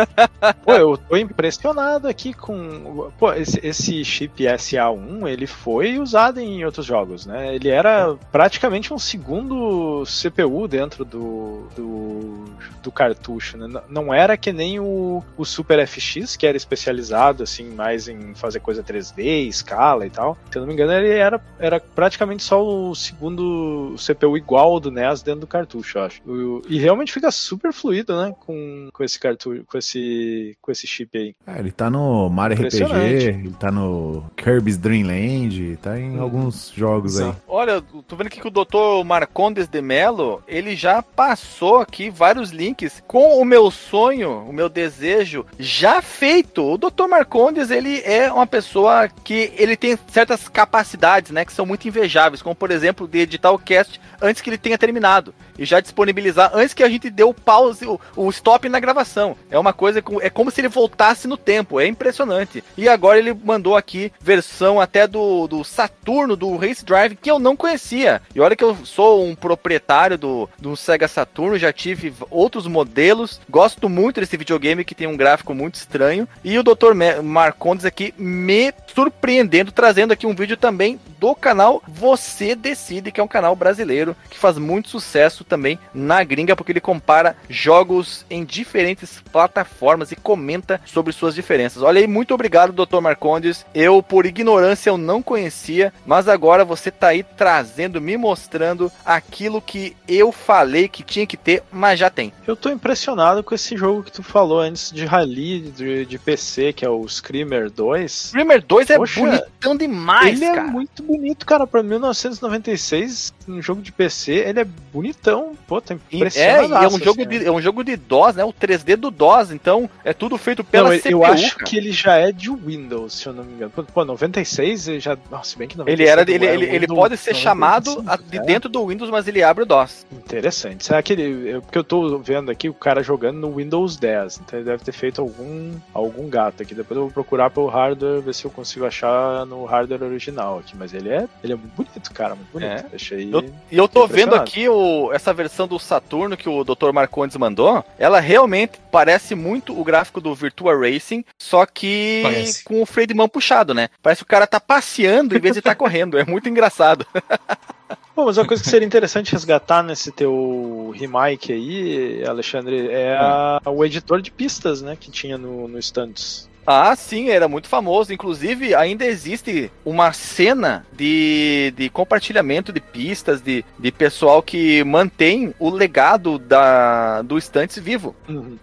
Pô, 0.64 0.72
eu 0.72 0.96
tô 0.98 1.16
impressionado 1.16 2.06
aqui 2.06 2.34
com. 2.34 3.10
Pô, 3.18 3.32
esse, 3.32 3.58
esse 3.62 4.04
chip 4.04 4.44
SA1 4.44 5.26
ele 5.26 5.46
foi 5.46 5.98
usado 5.98 6.38
em 6.40 6.62
outros 6.62 6.84
jogos, 6.84 7.24
né? 7.24 7.54
Ele 7.54 7.70
era 7.70 8.14
praticamente 8.30 8.49
um 8.92 8.98
segundo 8.98 10.04
CPU 10.04 10.66
dentro 10.68 11.04
do, 11.04 11.66
do, 11.76 12.44
do 12.82 12.92
cartucho, 12.92 13.56
né? 13.56 13.80
Não 13.88 14.12
era 14.12 14.36
que 14.36 14.52
nem 14.52 14.80
o, 14.80 15.22
o 15.36 15.44
Super 15.44 15.86
FX, 15.86 16.36
que 16.36 16.46
era 16.46 16.56
especializado 16.56 17.42
assim 17.42 17.70
mais 17.70 18.08
em 18.08 18.34
fazer 18.34 18.60
coisa 18.60 18.82
3D, 18.82 19.48
escala 19.48 20.06
e 20.06 20.10
tal. 20.10 20.36
Se 20.50 20.58
eu 20.58 20.60
não 20.60 20.68
me 20.68 20.74
engano, 20.74 20.92
ele 20.92 21.08
era, 21.14 21.40
era 21.58 21.80
praticamente 21.80 22.42
só 22.42 22.62
o 22.64 22.94
segundo 22.94 23.94
CPU 23.96 24.36
igual 24.36 24.72
ao 24.72 24.80
do 24.80 24.90
NES 24.90 25.22
dentro 25.22 25.40
do 25.42 25.46
cartucho, 25.46 25.98
eu 25.98 26.02
acho. 26.04 26.22
E 26.68 26.78
realmente 26.78 27.12
fica 27.12 27.30
super 27.30 27.72
fluido, 27.72 28.16
né? 28.20 28.34
Com, 28.40 28.88
com 28.92 29.04
esse 29.04 29.18
cartucho, 29.18 29.64
com 29.64 29.78
esse, 29.78 30.56
com 30.60 30.70
esse 30.72 30.86
chip 30.86 31.16
aí. 31.16 31.34
Ah, 31.46 31.58
ele 31.58 31.70
tá 31.72 31.90
no 31.90 32.28
Mario 32.30 32.56
RPG, 32.66 32.82
ele 33.28 33.54
tá 33.58 33.70
no 33.70 34.24
Kirby's 34.36 34.76
Dream 34.76 35.06
Land, 35.06 35.78
tá 35.82 35.98
em 35.98 36.18
Hum. 36.18 36.22
alguns 36.22 36.72
jogos 36.74 37.18
aí. 37.18 37.26
Exato. 37.26 37.42
Olha, 37.48 37.72
eu 37.72 38.02
tô 38.02 38.16
vendo 38.16 38.29
que 38.38 38.46
o 38.46 38.50
Dr. 38.50 39.04
Marcondes 39.04 39.66
de 39.66 39.82
Mello, 39.82 40.42
ele 40.46 40.76
já 40.76 41.02
passou 41.02 41.78
aqui 41.78 42.10
vários 42.10 42.50
links 42.50 43.02
com 43.06 43.40
o 43.40 43.44
meu 43.44 43.70
sonho, 43.70 44.44
o 44.48 44.52
meu 44.52 44.68
desejo 44.68 45.44
já 45.58 46.00
feito. 46.00 46.64
O 46.64 46.78
Dr. 46.78 47.08
Marcondes, 47.08 47.70
ele 47.70 48.00
é 48.04 48.30
uma 48.32 48.46
pessoa 48.46 49.08
que 49.08 49.52
ele 49.56 49.76
tem 49.76 49.98
certas 50.08 50.48
capacidades, 50.48 51.32
né, 51.32 51.44
que 51.44 51.52
são 51.52 51.66
muito 51.66 51.88
invejáveis, 51.88 52.42
como 52.42 52.54
por 52.54 52.70
exemplo, 52.70 53.08
de 53.08 53.18
editar 53.18 53.50
o 53.50 53.58
cast 53.58 54.00
antes 54.22 54.40
que 54.40 54.50
ele 54.50 54.58
tenha 54.58 54.78
terminado 54.78 55.34
e 55.60 55.66
já 55.66 55.78
disponibilizar 55.78 56.50
antes 56.54 56.72
que 56.72 56.82
a 56.82 56.88
gente 56.88 57.10
dê 57.10 57.22
o 57.22 57.34
pause, 57.34 57.86
o, 57.86 58.00
o 58.16 58.30
stop 58.30 58.66
na 58.70 58.80
gravação. 58.80 59.36
É 59.50 59.58
uma 59.58 59.74
coisa, 59.74 60.02
é 60.22 60.30
como 60.30 60.50
se 60.50 60.58
ele 60.62 60.68
voltasse 60.68 61.28
no 61.28 61.36
tempo, 61.36 61.78
é 61.78 61.86
impressionante. 61.86 62.64
E 62.78 62.88
agora 62.88 63.18
ele 63.18 63.34
mandou 63.34 63.76
aqui 63.76 64.10
versão 64.18 64.80
até 64.80 65.06
do, 65.06 65.46
do 65.46 65.62
Saturno, 65.62 66.34
do 66.34 66.56
Race 66.56 66.82
Drive, 66.82 67.16
que 67.16 67.30
eu 67.30 67.38
não 67.38 67.54
conhecia. 67.54 68.19
E 68.34 68.40
olha 68.40 68.56
que 68.56 68.64
eu 68.64 68.76
sou 68.84 69.24
um 69.24 69.34
proprietário 69.34 70.16
do, 70.16 70.48
do 70.58 70.76
Sega 70.76 71.08
Saturno, 71.08 71.58
já 71.58 71.72
tive 71.72 72.12
outros 72.30 72.66
modelos, 72.66 73.40
gosto 73.48 73.88
muito 73.88 74.20
desse 74.20 74.36
videogame 74.36 74.84
que 74.84 74.94
tem 74.94 75.06
um 75.06 75.16
gráfico 75.16 75.54
muito 75.54 75.74
estranho. 75.74 76.28
E 76.44 76.58
o 76.58 76.62
Dr. 76.62 76.94
Marcondes 77.22 77.84
aqui 77.84 78.14
me 78.16 78.72
surpreendendo, 78.94 79.72
trazendo 79.72 80.12
aqui 80.12 80.26
um 80.26 80.34
vídeo 80.34 80.56
também 80.56 81.00
do 81.18 81.34
canal 81.34 81.82
Você 81.86 82.54
Decide, 82.54 83.12
que 83.12 83.20
é 83.20 83.24
um 83.24 83.28
canal 83.28 83.54
brasileiro 83.54 84.16
que 84.30 84.38
faz 84.38 84.56
muito 84.58 84.88
sucesso 84.88 85.44
também 85.44 85.78
na 85.92 86.22
gringa, 86.24 86.56
porque 86.56 86.72
ele 86.72 86.80
compara 86.80 87.36
jogos 87.48 88.24
em 88.30 88.44
diferentes 88.44 89.22
plataformas 89.32 90.12
e 90.12 90.16
comenta 90.16 90.80
sobre 90.84 91.12
suas 91.12 91.34
diferenças. 91.34 91.82
Olha 91.82 92.00
aí, 92.00 92.06
muito 92.06 92.32
obrigado, 92.32 92.72
Dr. 92.72 93.00
Marcondes. 93.00 93.66
Eu, 93.74 94.02
por 94.02 94.26
ignorância, 94.26 94.90
eu 94.90 94.96
não 94.96 95.22
conhecia, 95.22 95.92
mas 96.06 96.28
agora 96.28 96.64
você 96.64 96.90
tá 96.90 97.08
aí 97.08 97.22
trazendo, 97.22 98.00
me 98.00 98.09
mostrando 98.16 98.90
aquilo 99.04 99.60
que 99.60 99.96
eu 100.08 100.32
falei 100.32 100.88
que 100.88 101.02
tinha 101.02 101.26
que 101.26 101.36
ter, 101.36 101.62
mas 101.72 101.98
já 101.98 102.10
tem. 102.10 102.32
Eu 102.46 102.56
tô 102.56 102.68
impressionado 102.70 103.42
com 103.42 103.54
esse 103.54 103.76
jogo 103.76 104.02
que 104.02 104.12
tu 104.12 104.22
falou 104.22 104.60
antes 104.60 104.90
de 104.92 105.04
rally 105.04 105.60
de, 105.76 106.04
de 106.06 106.18
PC, 106.18 106.72
que 106.72 106.84
é 106.84 106.88
o 106.90 107.06
Screamer 107.08 107.70
2. 107.70 108.12
Screamer 108.30 108.62
2 108.64 108.90
é 108.90 108.96
Poxa, 108.96 109.20
bonitão 109.20 109.76
demais, 109.76 110.40
ele 110.40 110.50
cara. 110.50 110.60
é 110.68 110.70
muito 110.70 111.02
bonito, 111.02 111.46
cara. 111.46 111.66
Pra 111.66 111.82
1996, 111.82 113.32
um 113.48 113.60
jogo 113.62 113.82
de 113.82 113.92
PC, 113.92 114.32
ele 114.32 114.60
é 114.60 114.64
bonitão. 114.92 115.52
Pô, 115.66 115.80
tá 115.80 115.94
É, 115.94 116.16
impressionado. 116.16 116.72
e 116.72 116.84
é 116.84 116.88
um 116.88 116.98
jogo 116.98 117.26
de 117.26 117.44
é 117.46 117.50
um 117.50 117.60
jogo 117.60 117.84
de 117.84 117.96
DOS, 117.96 118.34
né? 118.36 118.44
O 118.44 118.52
3D 118.52 118.96
do 118.96 119.10
DOS, 119.10 119.50
então 119.52 119.88
é 120.04 120.12
tudo 120.12 120.36
feito 120.38 120.62
pela 120.64 120.88
Não, 120.88 120.94
eu- 120.94 121.00
CPU. 121.00 121.10
eu 121.12 121.24
acho 121.24 121.54
cara. 121.56 121.64
que 121.64 121.76
ele 121.76 121.92
já 121.92 122.16
é 122.16 122.32
de 122.32 122.50
Windows, 122.50 123.14
se 123.14 123.26
eu 123.26 123.32
não 123.32 123.44
me 123.44 123.54
engano. 123.54 123.70
Pô, 123.70 123.82
Pô, 123.84 124.04
96 124.04 124.88
ele 124.88 125.00
já. 125.00 125.16
Nossa, 125.30 125.50
se 125.50 125.58
bem 125.58 125.68
que 125.68 125.76
96 125.76 126.00
Ele 126.00 126.08
era 126.08 126.22
ele, 126.30 126.46
é 126.46 126.54
ele, 126.54 126.64
ele 126.66 126.78
Windows 126.80 126.98
pode 126.98 127.16
ser 127.16 127.30
95, 127.32 127.42
chamado 127.42 127.99
a- 128.06 128.16
de 128.16 128.38
é. 128.38 128.42
dentro 128.42 128.68
do 128.68 128.86
Windows, 128.86 129.10
mas 129.10 129.26
ele 129.28 129.42
abre 129.42 129.64
o 129.64 129.66
DOS. 129.66 130.06
Interessante. 130.12 130.84
Será 130.84 131.02
que 131.02 131.12
ele. 131.12 131.50
eu- 131.50 131.62
Porque 131.62 131.78
eu 131.78 131.84
tô 131.84 132.18
vendo 132.18 132.50
aqui 132.50 132.68
o 132.68 132.74
cara 132.74 133.02
jogando 133.02 133.38
no 133.38 133.54
Windows 133.56 133.96
10. 133.96 134.40
Então 134.44 134.58
ele 134.58 134.66
deve 134.66 134.82
ter 134.84 134.92
feito 134.92 135.20
algum, 135.20 135.74
algum 135.94 136.28
gato 136.28 136.62
aqui. 136.62 136.74
Depois 136.74 136.96
eu 136.96 137.04
vou 137.04 137.12
procurar 137.12 137.50
pelo 137.50 137.66
hardware, 137.66 138.20
ver 138.20 138.34
se 138.34 138.44
eu 138.44 138.50
consigo 138.50 138.84
achar 138.86 139.44
no 139.46 139.64
hardware 139.64 140.02
original 140.02 140.58
aqui. 140.58 140.76
Mas 140.76 140.92
ele 140.94 141.08
é, 141.10 141.26
ele 141.42 141.52
é 141.52 141.56
muito 141.56 141.72
bonito, 141.76 142.12
cara. 142.12 142.34
Muito 142.34 142.50
bonito. 142.52 142.70
É. 142.70 142.86
Achei. 142.94 143.28
Eu- 143.32 143.44
E 143.70 143.76
eu 143.76 143.86
tô 143.88 144.00
Tô 144.00 144.06
vendo 144.06 144.34
aqui 144.34 144.66
o, 144.68 145.12
essa 145.12 145.32
versão 145.34 145.68
do 145.68 145.78
Saturno 145.78 146.36
que 146.36 146.48
o 146.48 146.64
Dr. 146.64 146.90
Marcondes 146.92 147.36
mandou. 147.36 147.84
Ela 147.98 148.18
realmente 148.20 148.78
parece 148.90 149.34
muito 149.34 149.78
o 149.78 149.84
gráfico 149.84 150.20
do 150.20 150.34
Virtua 150.34 150.74
Racing, 150.74 151.22
só 151.38 151.66
que 151.66 152.20
Parece. 152.22 152.64
com 152.64 152.80
o 152.80 152.86
freio 152.86 153.06
de 153.08 153.14
mão 153.14 153.28
puxado, 153.28 153.74
né? 153.74 153.88
Parece 154.02 154.20
que 154.20 154.24
o 154.24 154.28
cara 154.28 154.46
tá 154.46 154.58
passeando 154.58 155.36
em 155.36 155.40
vez 155.40 155.52
de 155.54 155.58
estar 155.60 155.74
correndo. 155.76 156.18
É 156.18 156.24
muito 156.24 156.48
engraçado. 156.48 157.06
Bom, 158.14 158.24
mas 158.26 158.36
uma 158.36 158.46
coisa 158.46 158.62
que 158.62 158.68
seria 158.68 158.86
interessante 158.86 159.32
resgatar 159.32 159.82
nesse 159.82 160.10
teu 160.12 160.90
remake 160.94 161.52
aí, 161.52 162.24
Alexandre, 162.26 162.88
é 162.90 163.16
a- 163.16 163.60
o 163.66 163.84
editor 163.84 164.20
de 164.20 164.32
pistas, 164.32 164.82
né? 164.82 164.96
Que 164.96 165.10
tinha 165.10 165.38
no, 165.38 165.68
no 165.68 165.78
Stunts. 165.80 166.49
Ah, 166.72 166.94
sim, 166.94 167.30
era 167.30 167.48
muito 167.48 167.68
famoso. 167.68 168.12
Inclusive, 168.12 168.76
ainda 168.76 169.04
existe 169.04 169.72
uma 169.84 170.12
cena 170.12 170.86
de, 170.92 171.72
de 171.76 171.90
compartilhamento 171.90 172.72
de 172.72 172.80
pistas, 172.80 173.40
de, 173.40 173.64
de 173.76 173.90
pessoal 173.90 174.40
que 174.40 174.84
mantém 174.84 175.52
o 175.58 175.68
legado 175.68 176.38
da, 176.38 177.22
do 177.22 177.40
Stunts 177.40 177.76
vivo. 177.78 178.14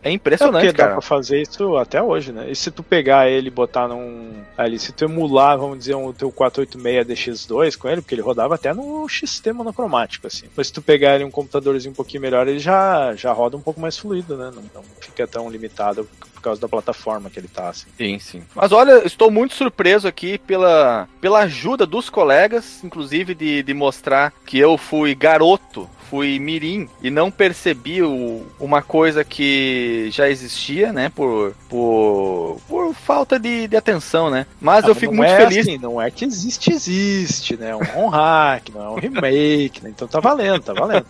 É 0.01 0.09
É 0.09 0.11
impressionante, 0.11 0.67
porque 0.67 0.77
dá 0.77 0.83
cara. 0.83 0.91
pra 0.93 1.01
fazer 1.01 1.41
isso 1.41 1.75
até 1.75 2.01
hoje, 2.01 2.31
né? 2.31 2.49
E 2.49 2.55
se 2.55 2.71
tu 2.71 2.81
pegar 2.81 3.29
ele 3.29 3.47
e 3.47 3.51
botar 3.51 3.89
num. 3.89 4.41
Ali, 4.57 4.79
se 4.79 4.93
tu 4.93 5.03
emular, 5.03 5.57
vamos 5.57 5.79
dizer, 5.79 5.95
o 5.95 6.13
teu 6.13 6.31
486DX2 6.31 7.77
com 7.77 7.89
ele, 7.89 8.01
porque 8.01 8.15
ele 8.15 8.21
rodava 8.21 8.55
até 8.55 8.73
no 8.73 9.07
XT 9.09 9.51
monocromático, 9.51 10.27
assim. 10.27 10.47
Mas 10.55 10.67
se 10.67 10.73
tu 10.73 10.81
pegar 10.81 11.15
ele 11.15 11.25
um 11.25 11.31
computadorzinho 11.31 11.91
um 11.91 11.95
pouquinho 11.95 12.21
melhor, 12.21 12.47
ele 12.47 12.59
já, 12.59 13.13
já 13.15 13.33
roda 13.33 13.57
um 13.57 13.61
pouco 13.61 13.81
mais 13.81 13.97
fluido, 13.97 14.37
né? 14.37 14.51
Não, 14.55 14.63
não 14.73 14.83
fica 15.01 15.27
tão 15.27 15.49
limitado 15.49 16.07
por 16.37 16.41
causa 16.41 16.61
da 16.61 16.69
plataforma 16.69 17.29
que 17.29 17.39
ele 17.39 17.47
tá, 17.47 17.69
assim. 17.69 17.87
Sim, 17.97 18.19
sim. 18.19 18.43
Mas 18.55 18.71
olha, 18.71 19.05
estou 19.05 19.31
muito 19.31 19.55
surpreso 19.55 20.07
aqui 20.07 20.37
pela, 20.37 21.09
pela 21.19 21.39
ajuda 21.39 21.85
dos 21.85 22.09
colegas, 22.09 22.83
inclusive 22.83 23.33
de, 23.33 23.63
de 23.63 23.73
mostrar 23.73 24.31
que 24.45 24.57
eu 24.59 24.77
fui 24.77 25.15
garoto, 25.15 25.89
fui 26.09 26.39
mirim 26.39 26.87
e 27.01 27.09
não 27.09 27.29
percebi 27.31 28.01
o- 28.01 28.45
uma 28.59 28.81
coisa 28.81 29.23
que 29.23 30.09
já 30.11 30.29
existia, 30.29 30.91
né? 30.93 31.09
Por, 31.09 31.53
por, 31.69 32.59
por 32.67 32.93
falta 32.93 33.39
de, 33.39 33.67
de 33.67 33.75
atenção, 33.75 34.29
né? 34.29 34.45
Mas 34.59 34.85
Ah, 34.85 34.89
eu 34.89 34.95
fico 34.95 35.13
muito 35.13 35.29
é 35.29 35.37
feliz. 35.37 35.67
assim, 35.67 35.77
não 35.77 36.01
é 36.01 36.09
que 36.09 36.25
existe, 36.25 36.71
existe, 36.71 37.57
né? 37.57 37.69
É 37.71 37.75
um 37.75 38.07
hack, 38.09 38.69
não 38.73 38.81
é 38.83 38.89
um 38.89 38.95
remake, 38.95 39.83
né? 39.83 39.89
Então 39.89 40.07
tá 40.07 40.19
valendo, 40.19 40.61
tá 40.61 40.73
valendo. 40.73 41.05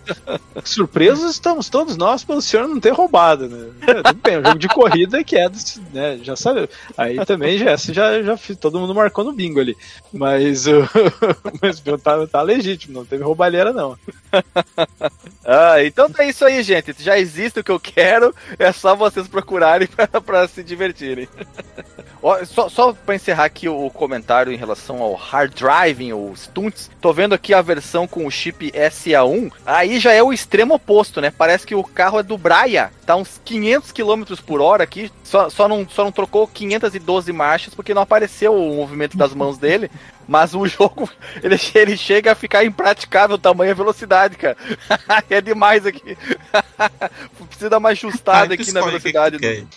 Surpresos 0.64 1.32
estamos 1.32 1.70
todos 1.70 1.96
nós 1.98 2.24
pelo 2.24 2.42
senhor 2.42 2.68
não 2.68 2.80
ter 2.80 2.92
roubado, 2.92 3.48
né? 3.48 3.70
É, 3.88 4.04
tudo 4.04 4.20
bem, 4.24 4.34
é 4.36 4.40
um 4.40 4.44
jogo 4.46 4.60
de 4.60 4.68
corrida 4.68 5.24
que 5.24 5.36
é, 5.38 5.50
né? 5.94 6.20
Já 6.24 6.36
sabe. 6.36 6.70
Aí 6.98 7.24
também 7.26 7.58
já, 7.58 7.76
já, 7.76 8.22
já 8.24 8.38
fiz, 8.38 8.58
todo 8.58 8.80
mundo 8.80 8.96
marcou 8.96 9.24
no 9.24 9.34
bingo 9.34 9.60
ali. 9.60 9.76
Mas 10.12 10.66
o 10.68 10.88
mas 11.62 11.82
tá, 12.04 12.28
tá 12.28 12.42
legítimo, 12.42 12.94
não 12.94 13.06
teve 13.06 13.24
roubalheira, 13.24 13.72
não. 13.72 13.98
Ah, 15.50 15.82
então 15.82 16.10
é 16.18 16.28
isso 16.28 16.44
aí, 16.44 16.62
gente. 16.62 16.94
Já 17.00 17.18
existe 17.18 17.60
o 17.60 17.64
que 17.64 17.72
eu 17.72 17.80
quero, 17.80 18.36
é 18.60 18.70
só 18.74 18.96
vocês 18.96 19.28
procurarem 19.30 19.88
pra 20.26 20.46
se 20.48 20.62
divertirem. 20.64 21.28
Só, 22.46 22.68
só 22.68 22.92
pra 22.92 23.16
encerrar 23.16 23.46
aqui 23.46 23.70
o 23.70 23.90
comentário 23.92 24.52
em 24.52 24.58
relação 24.58 25.02
ao 25.02 25.14
hard 25.14 25.54
driving, 25.54 26.12
ou 26.12 26.36
stunts, 26.36 26.90
tô 27.00 27.14
vendo 27.14 27.34
aqui 27.34 27.54
a 27.54 27.62
versão 27.62 28.06
com 28.08 28.26
o 28.26 28.32
chip 28.32 28.72
SA1, 28.72 29.52
aí 29.66 30.00
já 30.00 30.12
é 30.12 30.22
o 30.22 30.34
extremo 30.34 30.74
oposto, 30.74 31.22
né? 31.22 31.32
Parece 31.32 31.66
que 31.66 31.76
o 31.76 31.84
carro 31.84 32.20
é 32.20 32.24
do 32.24 32.38
Braia, 32.38 32.92
tá 33.08 33.16
uns 33.16 33.40
500 33.46 33.94
km 33.94 34.36
por 34.46 34.60
hora 34.60 34.84
aqui, 34.84 35.10
só, 35.24 35.50
só, 35.50 35.66
não, 35.66 35.88
só 35.88 36.04
não 36.04 36.12
trocou 36.12 36.46
512 36.46 37.32
marchas 37.32 37.74
porque 37.74 37.94
não 37.94 38.02
apareceu 38.02 38.54
o 38.54 38.76
movimento 38.76 39.16
das 39.16 39.34
mãos 39.34 39.58
dele, 39.58 39.90
mas 40.28 40.54
o 40.54 40.68
jogo, 40.68 41.10
ele, 41.42 41.58
ele 41.74 41.96
chega 41.96 42.34
a 42.34 42.36
ficar 42.36 42.66
impraticável 42.66 43.38
o 43.38 43.40
tamanho 43.40 43.70
e 43.70 43.72
a 43.72 43.76
velocidade, 43.76 44.36
cara. 44.36 44.58
é 45.30 45.40
demais 45.40 45.86
aqui. 45.86 46.18
Precisa 47.48 47.70
dar 47.70 47.78
uma 47.78 47.90
ajustada 47.90 48.54
aqui 48.54 48.74
na 48.74 48.82
o 48.82 48.84
que 48.84 48.90
velocidade. 48.90 49.40
que 49.40 49.68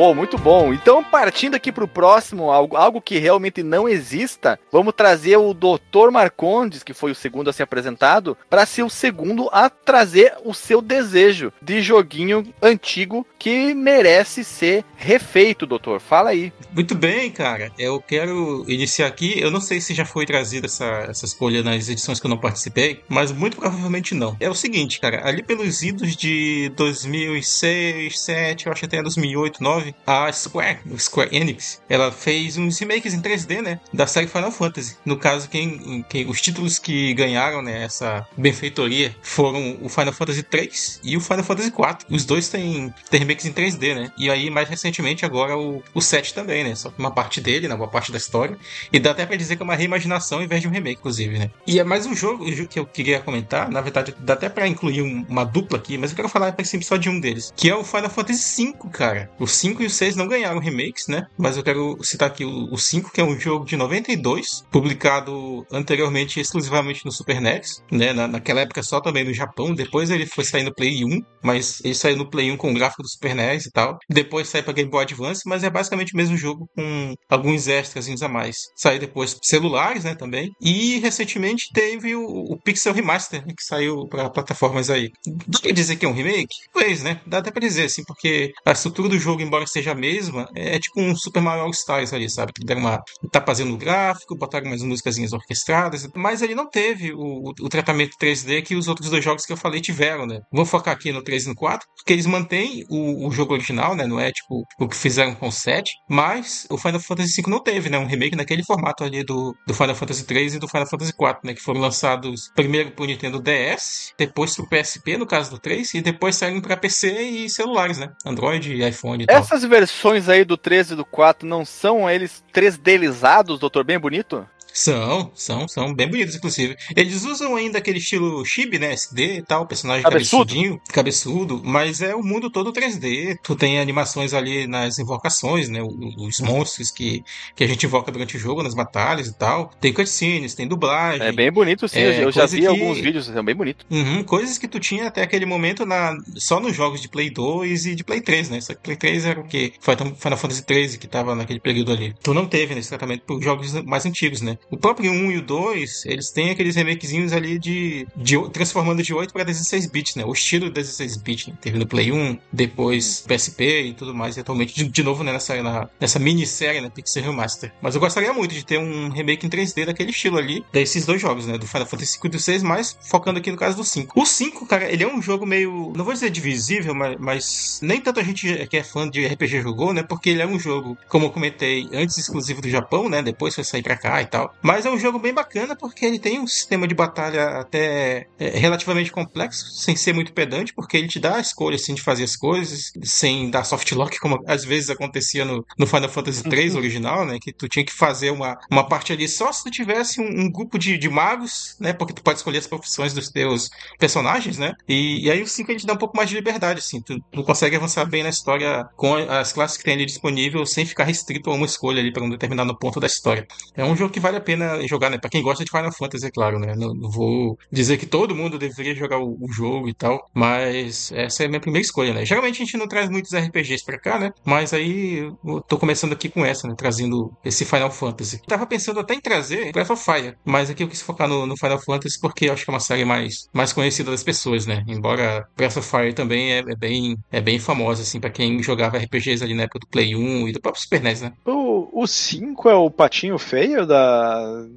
bom, 0.00 0.14
muito 0.14 0.38
bom. 0.38 0.72
Então, 0.72 1.04
partindo 1.04 1.54
aqui 1.54 1.70
pro 1.70 1.86
próximo, 1.86 2.50
algo, 2.50 2.74
algo 2.74 3.02
que 3.02 3.18
realmente 3.18 3.62
não 3.62 3.86
exista, 3.86 4.58
vamos 4.72 4.94
trazer 4.94 5.36
o 5.36 5.52
Dr. 5.52 6.10
Marcondes, 6.10 6.82
que 6.82 6.94
foi 6.94 7.10
o 7.10 7.14
segundo 7.14 7.50
a 7.50 7.52
ser 7.52 7.64
apresentado, 7.64 8.34
para 8.48 8.64
ser 8.64 8.82
o 8.82 8.88
segundo 8.88 9.50
a 9.52 9.68
trazer 9.68 10.32
o 10.42 10.54
seu 10.54 10.80
desejo 10.80 11.52
de 11.60 11.82
joguinho 11.82 12.50
antigo 12.62 13.26
que 13.38 13.74
merece 13.74 14.42
ser 14.42 14.86
refeito, 14.96 15.66
doutor. 15.66 16.00
Fala 16.00 16.30
aí. 16.30 16.50
Muito 16.72 16.94
bem, 16.94 17.30
cara. 17.30 17.70
Eu 17.78 18.00
quero 18.00 18.64
iniciar 18.68 19.06
aqui. 19.06 19.38
Eu 19.38 19.50
não 19.50 19.60
sei 19.60 19.82
se 19.82 19.92
já 19.92 20.06
foi 20.06 20.24
trazida 20.24 20.66
essa, 20.66 20.86
essa 21.10 21.26
escolha 21.26 21.62
nas 21.62 21.90
edições 21.90 22.18
que 22.18 22.24
eu 22.24 22.30
não 22.30 22.38
participei, 22.38 23.02
mas 23.06 23.32
muito 23.32 23.58
provavelmente 23.58 24.14
não. 24.14 24.34
É 24.40 24.48
o 24.48 24.54
seguinte, 24.54 24.98
cara. 24.98 25.28
Ali 25.28 25.42
pelos 25.42 25.82
idos 25.82 26.16
de 26.16 26.72
2006, 26.74 28.30
2007, 28.30 28.66
eu 28.66 28.72
acho 28.72 28.84
até 28.86 29.02
2008, 29.02 29.60
2009, 29.60 29.89
a 30.06 30.30
Square, 30.32 30.78
Square 30.98 31.34
Enix, 31.34 31.82
ela 31.88 32.10
fez 32.12 32.56
uns 32.56 32.78
remakes 32.78 33.14
em 33.14 33.20
3D, 33.20 33.60
né? 33.62 33.80
Da 33.92 34.06
série 34.06 34.26
Final 34.26 34.52
Fantasy. 34.52 34.96
No 35.04 35.16
caso, 35.16 35.48
quem, 35.48 36.04
quem 36.08 36.28
os 36.28 36.40
títulos 36.40 36.78
que 36.78 37.12
ganharam 37.14 37.62
né, 37.62 37.84
essa 37.84 38.26
benfeitoria 38.36 39.14
foram 39.22 39.78
o 39.82 39.88
Final 39.88 40.12
Fantasy 40.12 40.42
3 40.42 41.00
e 41.04 41.16
o 41.16 41.20
Final 41.20 41.44
Fantasy 41.44 41.70
4. 41.70 42.06
Os 42.10 42.24
dois 42.24 42.48
têm, 42.48 42.92
têm 43.10 43.20
remakes 43.20 43.46
em 43.46 43.52
3D, 43.52 43.94
né? 43.94 44.12
E 44.16 44.30
aí, 44.30 44.50
mais 44.50 44.68
recentemente, 44.68 45.24
agora 45.24 45.56
o, 45.56 45.82
o 45.94 46.00
7 46.00 46.34
também, 46.34 46.64
né? 46.64 46.74
Só 46.74 46.90
que 46.90 46.98
uma 46.98 47.10
parte 47.10 47.40
dele, 47.40 47.68
né? 47.68 47.74
Uma 47.74 47.88
parte 47.88 48.12
da 48.12 48.18
história. 48.18 48.56
E 48.92 48.98
dá 48.98 49.10
até 49.10 49.26
pra 49.26 49.36
dizer 49.36 49.56
que 49.56 49.62
é 49.62 49.64
uma 49.64 49.74
reimaginação 49.74 50.42
em 50.42 50.46
vez 50.46 50.60
de 50.60 50.68
um 50.68 50.70
remake, 50.70 51.00
inclusive, 51.00 51.38
né? 51.38 51.50
E 51.66 51.78
é 51.78 51.84
mais 51.84 52.06
um 52.06 52.14
jogo, 52.14 52.44
que 52.66 52.78
eu 52.78 52.86
queria 52.86 53.20
comentar. 53.20 53.70
Na 53.70 53.80
verdade, 53.80 54.14
dá 54.18 54.34
até 54.34 54.48
pra 54.48 54.66
incluir 54.66 55.02
um, 55.02 55.24
uma 55.28 55.44
dupla 55.44 55.78
aqui, 55.78 55.96
mas 55.98 56.10
eu 56.10 56.16
quero 56.16 56.28
falar, 56.28 56.52
por 56.52 56.62
exemplo, 56.62 56.86
só 56.86 56.96
de 56.96 57.08
um 57.08 57.18
deles. 57.20 57.52
Que 57.56 57.70
é 57.70 57.74
o 57.74 57.84
Final 57.84 58.10
Fantasy 58.10 58.66
V, 58.66 58.74
cara. 58.92 59.30
O 59.38 59.46
5 59.46 59.79
e 59.82 59.86
o 59.86 59.90
6 59.90 60.16
não 60.16 60.28
ganharam 60.28 60.58
remakes, 60.58 61.06
né? 61.08 61.26
Mas 61.36 61.56
eu 61.56 61.62
quero 61.62 61.98
citar 62.02 62.28
aqui 62.28 62.44
o, 62.44 62.72
o 62.72 62.78
5, 62.78 63.10
que 63.12 63.20
é 63.20 63.24
um 63.24 63.38
jogo 63.38 63.64
de 63.64 63.76
92, 63.76 64.64
publicado 64.70 65.66
anteriormente 65.72 66.40
exclusivamente 66.40 67.04
no 67.04 67.12
Super 67.12 67.40
NES, 67.40 67.82
né? 67.90 68.12
Na, 68.12 68.28
naquela 68.28 68.60
época 68.60 68.82
só 68.82 69.00
também 69.00 69.24
no 69.24 69.32
Japão. 69.32 69.74
Depois 69.74 70.10
ele 70.10 70.26
foi 70.26 70.44
sair 70.44 70.62
no 70.62 70.74
Play 70.74 71.04
1, 71.04 71.20
mas 71.42 71.80
ele 71.84 71.94
saiu 71.94 72.16
no 72.16 72.28
Play 72.28 72.50
1 72.50 72.56
com 72.56 72.70
o 72.70 72.74
gráfico 72.74 73.02
do 73.02 73.08
Super 73.08 73.34
NES 73.34 73.66
e 73.66 73.70
tal. 73.70 73.98
Depois 74.08 74.48
saiu 74.48 74.64
pra 74.64 74.72
Game 74.72 74.90
Boy 74.90 75.02
Advance, 75.02 75.42
mas 75.46 75.64
é 75.64 75.70
basicamente 75.70 76.14
o 76.14 76.16
mesmo 76.16 76.36
jogo 76.36 76.68
com 76.74 77.14
alguns 77.28 77.68
extras 77.68 78.08
a 78.22 78.28
mais. 78.28 78.56
Saiu 78.76 78.98
depois 78.98 79.36
celulares, 79.42 80.04
né? 80.04 80.14
Também. 80.14 80.50
E 80.60 80.98
recentemente 80.98 81.70
teve 81.72 82.14
o, 82.14 82.24
o 82.24 82.58
Pixel 82.60 82.92
Remaster, 82.92 83.44
né, 83.46 83.54
que 83.56 83.62
saiu 83.62 84.06
para 84.08 84.30
plataformas 84.30 84.90
aí. 84.90 85.10
Dá 85.46 85.58
pra 85.60 85.72
dizer 85.72 85.96
que 85.96 86.04
é 86.04 86.08
um 86.08 86.12
remake? 86.12 86.54
Pois, 86.72 87.02
né? 87.02 87.20
Dá 87.26 87.38
até 87.38 87.50
pra 87.50 87.60
dizer, 87.60 87.84
assim, 87.84 88.02
porque 88.04 88.52
a 88.64 88.72
estrutura 88.72 89.08
do 89.08 89.18
jogo, 89.18 89.42
embora 89.42 89.66
seja 89.70 89.92
a 89.92 89.94
mesma, 89.94 90.48
é, 90.54 90.78
tipo 90.78 91.00
um 91.00 91.14
Super 91.16 91.42
Mario 91.42 91.64
All 91.64 91.70
Stars 91.70 92.12
ali, 92.12 92.28
sabe? 92.28 92.52
Que 92.52 92.64
deram 92.64 92.80
uma 92.80 93.02
tá 93.30 93.42
fazendo 93.44 93.74
o 93.74 93.76
gráfico, 93.76 94.36
botaram 94.36 94.66
umas 94.66 94.82
músicas 94.82 95.16
orquestradas, 95.32 96.08
mas 96.14 96.42
ele 96.42 96.54
não 96.54 96.68
teve 96.68 97.12
o, 97.12 97.52
o, 97.60 97.68
tratamento 97.68 98.16
3D 98.20 98.62
que 98.62 98.74
os 98.74 98.88
outros 98.88 99.10
dois 99.10 99.24
jogos 99.24 99.44
que 99.44 99.52
eu 99.52 99.56
falei 99.56 99.80
tiveram, 99.80 100.26
né? 100.26 100.40
Vou 100.52 100.64
focar 100.64 100.94
aqui 100.94 101.12
no 101.12 101.22
3 101.22 101.44
e 101.44 101.48
no 101.48 101.54
4, 101.54 101.86
porque 101.96 102.12
eles 102.12 102.26
mantêm 102.26 102.84
o, 102.88 103.28
o 103.28 103.30
jogo 103.30 103.54
original, 103.54 103.94
né? 103.94 104.06
Não 104.06 104.18
é 104.18 104.30
tipo 104.30 104.64
o 104.78 104.88
que 104.88 104.96
fizeram 104.96 105.34
com 105.34 105.48
o 105.48 105.52
7, 105.52 105.92
mas 106.08 106.66
o 106.70 106.78
Final 106.78 107.00
Fantasy 107.00 107.42
V 107.42 107.50
não 107.50 107.62
teve, 107.62 107.88
né? 107.88 107.98
Um 107.98 108.06
remake 108.06 108.36
naquele 108.36 108.64
formato 108.64 109.04
ali 109.04 109.22
do, 109.22 109.54
do 109.66 109.74
Final 109.74 109.94
Fantasy 109.94 110.24
3 110.24 110.54
e 110.54 110.58
do 110.58 110.68
Final 110.68 110.86
Fantasy 110.86 111.12
4, 111.12 111.40
né? 111.44 111.54
Que 111.54 111.62
foram 111.62 111.80
lançados 111.80 112.50
primeiro 112.54 112.92
pro 112.92 113.04
Nintendo 113.04 113.40
DS, 113.40 114.12
depois 114.18 114.54
pro 114.54 114.68
PSP, 114.68 115.16
no 115.16 115.26
caso 115.26 115.50
do 115.50 115.58
3, 115.58 115.94
e 115.94 116.00
depois 116.00 116.36
saíram 116.36 116.60
para 116.60 116.76
PC 116.76 117.22
e 117.22 117.50
celulares, 117.50 117.98
né? 117.98 118.12
Android 118.24 118.72
e 118.72 118.88
iPhone 118.88 119.22
e 119.22 119.26
tal. 119.26 119.36
Essas 119.50 119.64
versões 119.64 120.28
aí 120.28 120.44
do 120.44 120.56
13 120.56 120.92
e 120.92 120.96
do 120.96 121.04
4 121.04 121.44
não 121.44 121.64
são 121.64 122.08
eles 122.08 122.40
3Dlizados, 122.54 123.58
doutor? 123.58 123.82
Bem 123.82 123.98
bonito? 123.98 124.48
São, 124.72 125.30
são, 125.34 125.66
são 125.68 125.94
bem 125.94 126.08
bonitos, 126.08 126.34
inclusive. 126.36 126.76
Eles 126.96 127.24
usam 127.24 127.56
ainda 127.56 127.78
aquele 127.78 127.98
estilo 127.98 128.44
chibi, 128.44 128.78
né? 128.78 128.92
SD 128.92 129.38
e 129.38 129.42
tal, 129.42 129.66
personagem 129.66 130.02
Cabeçudo. 130.02 130.44
cabeçudinho, 130.46 130.80
cabeçudo, 130.92 131.60
mas 131.64 132.00
é 132.00 132.14
o 132.14 132.22
mundo 132.22 132.50
todo 132.50 132.72
3D. 132.72 133.38
Tu 133.42 133.54
tem 133.56 133.80
animações 133.80 134.32
ali 134.34 134.66
nas 134.66 134.98
invocações, 134.98 135.68
né? 135.68 135.80
Os 135.82 136.40
monstros 136.40 136.90
que, 136.90 137.22
que 137.54 137.64
a 137.64 137.66
gente 137.66 137.84
invoca 137.86 138.10
durante 138.12 138.36
o 138.36 138.40
jogo, 138.40 138.62
nas 138.62 138.74
batalhas 138.74 139.28
e 139.28 139.34
tal. 139.36 139.70
Tem 139.80 139.92
cutscenes, 139.92 140.54
tem 140.54 140.66
dublagem. 140.66 141.26
É 141.26 141.32
bem 141.32 141.50
bonito, 141.50 141.88
sim. 141.88 141.98
É, 141.98 142.22
eu 142.24 142.30
já 142.32 142.46
vi 142.46 142.60
que- 142.60 142.66
alguns 142.66 142.98
vídeos, 142.98 143.26
são 143.26 143.44
bem 143.44 143.54
bonitos. 143.54 143.84
Uhum, 143.90 144.22
coisas 144.22 144.58
que 144.58 144.68
tu 144.68 144.78
tinha 144.78 145.06
até 145.08 145.22
aquele 145.22 145.46
momento 145.46 145.84
na, 145.84 146.16
só 146.36 146.60
nos 146.60 146.74
jogos 146.76 147.00
de 147.00 147.08
Play 147.08 147.30
2 147.30 147.86
e 147.86 147.94
de 147.94 148.04
Play 148.04 148.20
3, 148.20 148.48
né? 148.50 148.60
Só 148.60 148.74
que 148.74 148.80
Play 148.80 148.96
3 148.96 149.24
era 149.24 149.40
o 149.40 149.44
quê? 149.44 149.72
Foi 149.80 149.96
Final 149.96 150.36
Fantasy 150.38 150.64
13 150.64 150.98
que 150.98 151.06
tava 151.08 151.34
naquele 151.34 151.60
período 151.60 151.92
ali. 151.92 152.14
Tu 152.22 152.32
não 152.34 152.46
teve 152.46 152.74
nesse 152.74 152.88
tratamento 152.88 153.22
por 153.26 153.42
jogos 153.42 153.72
mais 153.84 154.06
antigos, 154.06 154.40
né? 154.40 154.58
O 154.70 154.76
próprio 154.76 155.10
1 155.10 155.32
e 155.32 155.36
o 155.38 155.42
2, 155.42 156.06
eles 156.06 156.30
têm 156.30 156.50
aqueles 156.50 156.76
remakezinhos 156.76 157.32
ali 157.32 157.58
de, 157.58 158.06
de 158.16 158.36
transformando 158.50 159.02
de 159.02 159.12
8 159.12 159.32
para 159.32 159.44
16 159.44 159.86
bits, 159.86 160.14
né? 160.16 160.24
O 160.24 160.32
estilo 160.32 160.70
16 160.70 161.16
bits, 161.16 161.48
né? 161.48 161.54
Teve 161.60 161.78
no 161.78 161.86
Play 161.86 162.12
1, 162.12 162.38
depois 162.52 163.24
PSP 163.26 163.82
e 163.82 163.94
tudo 163.94 164.14
mais, 164.14 164.36
e 164.36 164.40
atualmente 164.40 164.74
de, 164.74 164.88
de 164.88 165.02
novo 165.02 165.24
né, 165.24 165.32
nessa, 165.32 165.60
na, 165.62 165.88
nessa 165.98 166.18
minissérie, 166.18 166.80
né? 166.80 166.90
Pixel 166.90 167.22
Remaster. 167.22 167.72
Mas 167.80 167.94
eu 167.94 168.00
gostaria 168.00 168.32
muito 168.32 168.54
de 168.54 168.64
ter 168.64 168.78
um 168.78 169.08
remake 169.10 169.46
em 169.46 169.50
3D 169.50 169.86
daquele 169.86 170.10
estilo 170.10 170.38
ali, 170.38 170.64
desses 170.72 171.04
dois 171.04 171.20
jogos, 171.20 171.46
né? 171.46 171.58
Do 171.58 171.66
Final 171.66 171.86
Fantasy 171.86 172.18
V 172.20 172.28
e 172.28 172.30
do 172.30 172.38
6, 172.38 172.62
mas 172.62 172.96
focando 173.02 173.38
aqui 173.38 173.50
no 173.50 173.56
caso 173.56 173.76
do 173.76 173.84
5. 173.84 174.20
O 174.20 174.24
5, 174.24 174.66
cara, 174.66 174.90
ele 174.90 175.02
é 175.02 175.06
um 175.06 175.20
jogo 175.20 175.44
meio, 175.44 175.92
não 175.96 176.04
vou 176.04 176.14
dizer 176.14 176.30
divisível, 176.30 176.94
mas, 176.94 177.16
mas 177.18 177.80
nem 177.82 178.00
tanto 178.00 178.20
a 178.20 178.22
gente 178.22 178.66
que 178.68 178.76
é 178.76 178.84
fã 178.84 179.08
de 179.08 179.26
RPG 179.26 179.62
jogou, 179.62 179.92
né? 179.92 180.02
Porque 180.02 180.30
ele 180.30 180.42
é 180.42 180.46
um 180.46 180.58
jogo, 180.58 180.96
como 181.08 181.26
eu 181.26 181.30
comentei, 181.30 181.88
antes 181.92 182.16
exclusivo 182.18 182.60
do 182.60 182.70
Japão, 182.70 183.08
né? 183.08 183.22
Depois 183.22 183.54
foi 183.54 183.64
sair 183.64 183.82
pra 183.82 183.96
cá 183.96 184.22
e 184.22 184.26
tal. 184.26 184.49
Mas 184.62 184.86
é 184.86 184.90
um 184.90 184.98
jogo 184.98 185.18
bem 185.18 185.32
bacana 185.32 185.76
porque 185.76 186.04
ele 186.04 186.18
tem 186.18 186.40
um 186.40 186.46
sistema 186.46 186.86
de 186.86 186.94
batalha 186.94 187.60
até 187.60 188.26
é, 188.38 188.58
relativamente 188.58 189.10
complexo, 189.10 189.70
sem 189.72 189.96
ser 189.96 190.12
muito 190.12 190.32
pedante, 190.32 190.72
porque 190.74 190.96
ele 190.96 191.08
te 191.08 191.18
dá 191.18 191.36
a 191.36 191.40
escolha 191.40 191.76
assim, 191.76 191.94
de 191.94 192.02
fazer 192.02 192.24
as 192.24 192.36
coisas 192.36 192.92
sem 193.02 193.50
dar 193.50 193.64
soft 193.64 193.90
lock, 193.92 194.18
como 194.18 194.42
às 194.46 194.64
vezes 194.64 194.90
acontecia 194.90 195.44
no, 195.44 195.64
no 195.78 195.86
Final 195.86 196.08
Fantasy 196.08 196.42
III 196.46 196.76
original, 196.76 197.24
né? 197.24 197.38
Que 197.40 197.52
tu 197.52 197.68
tinha 197.68 197.84
que 197.84 197.92
fazer 197.92 198.30
uma, 198.30 198.58
uma 198.70 198.86
parte 198.86 199.12
ali 199.12 199.28
só 199.28 199.52
se 199.52 199.64
tu 199.64 199.70
tivesse 199.70 200.20
um, 200.20 200.24
um 200.24 200.50
grupo 200.50 200.78
de, 200.78 200.98
de 200.98 201.08
magos, 201.08 201.76
né? 201.80 201.92
Porque 201.92 202.12
tu 202.12 202.22
pode 202.22 202.38
escolher 202.38 202.58
as 202.58 202.66
profissões 202.66 203.12
dos 203.12 203.30
teus 203.30 203.70
personagens, 203.98 204.58
né? 204.58 204.74
E, 204.88 205.26
e 205.26 205.30
aí 205.30 205.42
o 205.42 205.46
5 205.46 205.70
ele 205.70 205.80
te 205.80 205.86
dá 205.86 205.94
um 205.94 205.98
pouco 205.98 206.16
mais 206.16 206.28
de 206.28 206.34
liberdade, 206.34 206.80
assim. 206.80 207.00
Tu, 207.00 207.20
tu 207.32 207.42
consegue 207.44 207.76
avançar 207.76 208.04
bem 208.04 208.22
na 208.22 208.28
história 208.28 208.84
com 208.96 209.14
as 209.14 209.52
classes 209.52 209.76
que 209.76 209.84
tem 209.84 209.94
ali 209.94 210.06
disponível 210.06 210.64
sem 210.66 210.84
ficar 210.84 211.04
restrito 211.04 211.50
a 211.50 211.54
uma 211.54 211.66
escolha 211.66 212.00
ali 212.00 212.12
para 212.12 212.22
um 212.22 212.30
determinado 212.30 212.76
ponto 212.76 213.00
da 213.00 213.06
história. 213.06 213.46
É 213.76 213.84
um 213.84 213.96
jogo 213.96 214.12
que 214.12 214.20
vale 214.20 214.36
a 214.36 214.39
pena 214.40 214.86
jogar, 214.86 215.10
né? 215.10 215.18
Pra 215.18 215.30
quem 215.30 215.42
gosta 215.42 215.64
de 215.64 215.70
Final 215.70 215.92
Fantasy, 215.92 216.26
é 216.26 216.30
claro, 216.30 216.58
né? 216.58 216.74
Não, 216.76 216.94
não 216.94 217.10
vou 217.10 217.58
dizer 217.70 217.96
que 217.98 218.06
todo 218.06 218.34
mundo 218.34 218.58
deveria 218.58 218.94
jogar 218.94 219.18
o, 219.18 219.36
o 219.40 219.52
jogo 219.52 219.88
e 219.88 219.94
tal, 219.94 220.28
mas 220.34 221.12
essa 221.12 221.42
é 221.42 221.46
a 221.46 221.48
minha 221.48 221.60
primeira 221.60 221.84
escolha, 221.84 222.12
né? 222.12 222.24
Geralmente 222.24 222.62
a 222.62 222.64
gente 222.64 222.76
não 222.76 222.88
traz 222.88 223.08
muitos 223.08 223.32
RPGs 223.32 223.84
pra 223.84 223.98
cá, 223.98 224.18
né? 224.18 224.32
Mas 224.44 224.72
aí 224.72 225.30
eu 225.44 225.60
tô 225.62 225.78
começando 225.78 226.12
aqui 226.12 226.28
com 226.28 226.44
essa, 226.44 226.66
né? 226.66 226.74
Trazendo 226.76 227.32
esse 227.44 227.64
Final 227.64 227.90
Fantasy. 227.90 228.40
Tava 228.46 228.66
pensando 228.66 229.00
até 229.00 229.14
em 229.14 229.20
trazer 229.20 229.72
Breath 229.72 229.90
of 229.90 230.04
Fire, 230.04 230.36
mas 230.44 230.70
aqui 230.70 230.82
eu 230.82 230.88
quis 230.88 231.02
focar 231.02 231.28
no, 231.28 231.46
no 231.46 231.56
Final 231.56 231.80
Fantasy 231.80 232.18
porque 232.20 232.46
eu 232.46 232.52
acho 232.52 232.64
que 232.64 232.70
é 232.70 232.74
uma 232.74 232.80
série 232.80 233.04
mais, 233.04 233.48
mais 233.52 233.72
conhecida 233.72 234.10
das 234.10 234.22
pessoas, 234.22 234.66
né? 234.66 234.84
Embora 234.88 235.46
Breath 235.56 235.76
of 235.76 235.88
Fire 235.88 236.12
também 236.12 236.52
é, 236.52 236.58
é 236.58 236.76
bem, 236.76 237.16
é 237.30 237.40
bem 237.40 237.58
famosa, 237.58 238.02
assim, 238.02 238.20
pra 238.20 238.30
quem 238.30 238.62
jogava 238.62 238.98
RPGs 238.98 239.42
ali 239.42 239.54
na 239.54 239.64
época 239.64 239.80
do 239.80 239.86
Play 239.86 240.14
1 240.14 240.48
e 240.48 240.52
do 240.52 240.60
próprio 240.60 240.82
Super 240.82 241.02
NES, 241.02 241.22
né? 241.22 241.32
O 241.44 242.06
5 242.06 242.68
é 242.68 242.74
o 242.74 242.90
patinho 242.90 243.38
feio 243.38 243.86
da, 243.86 244.29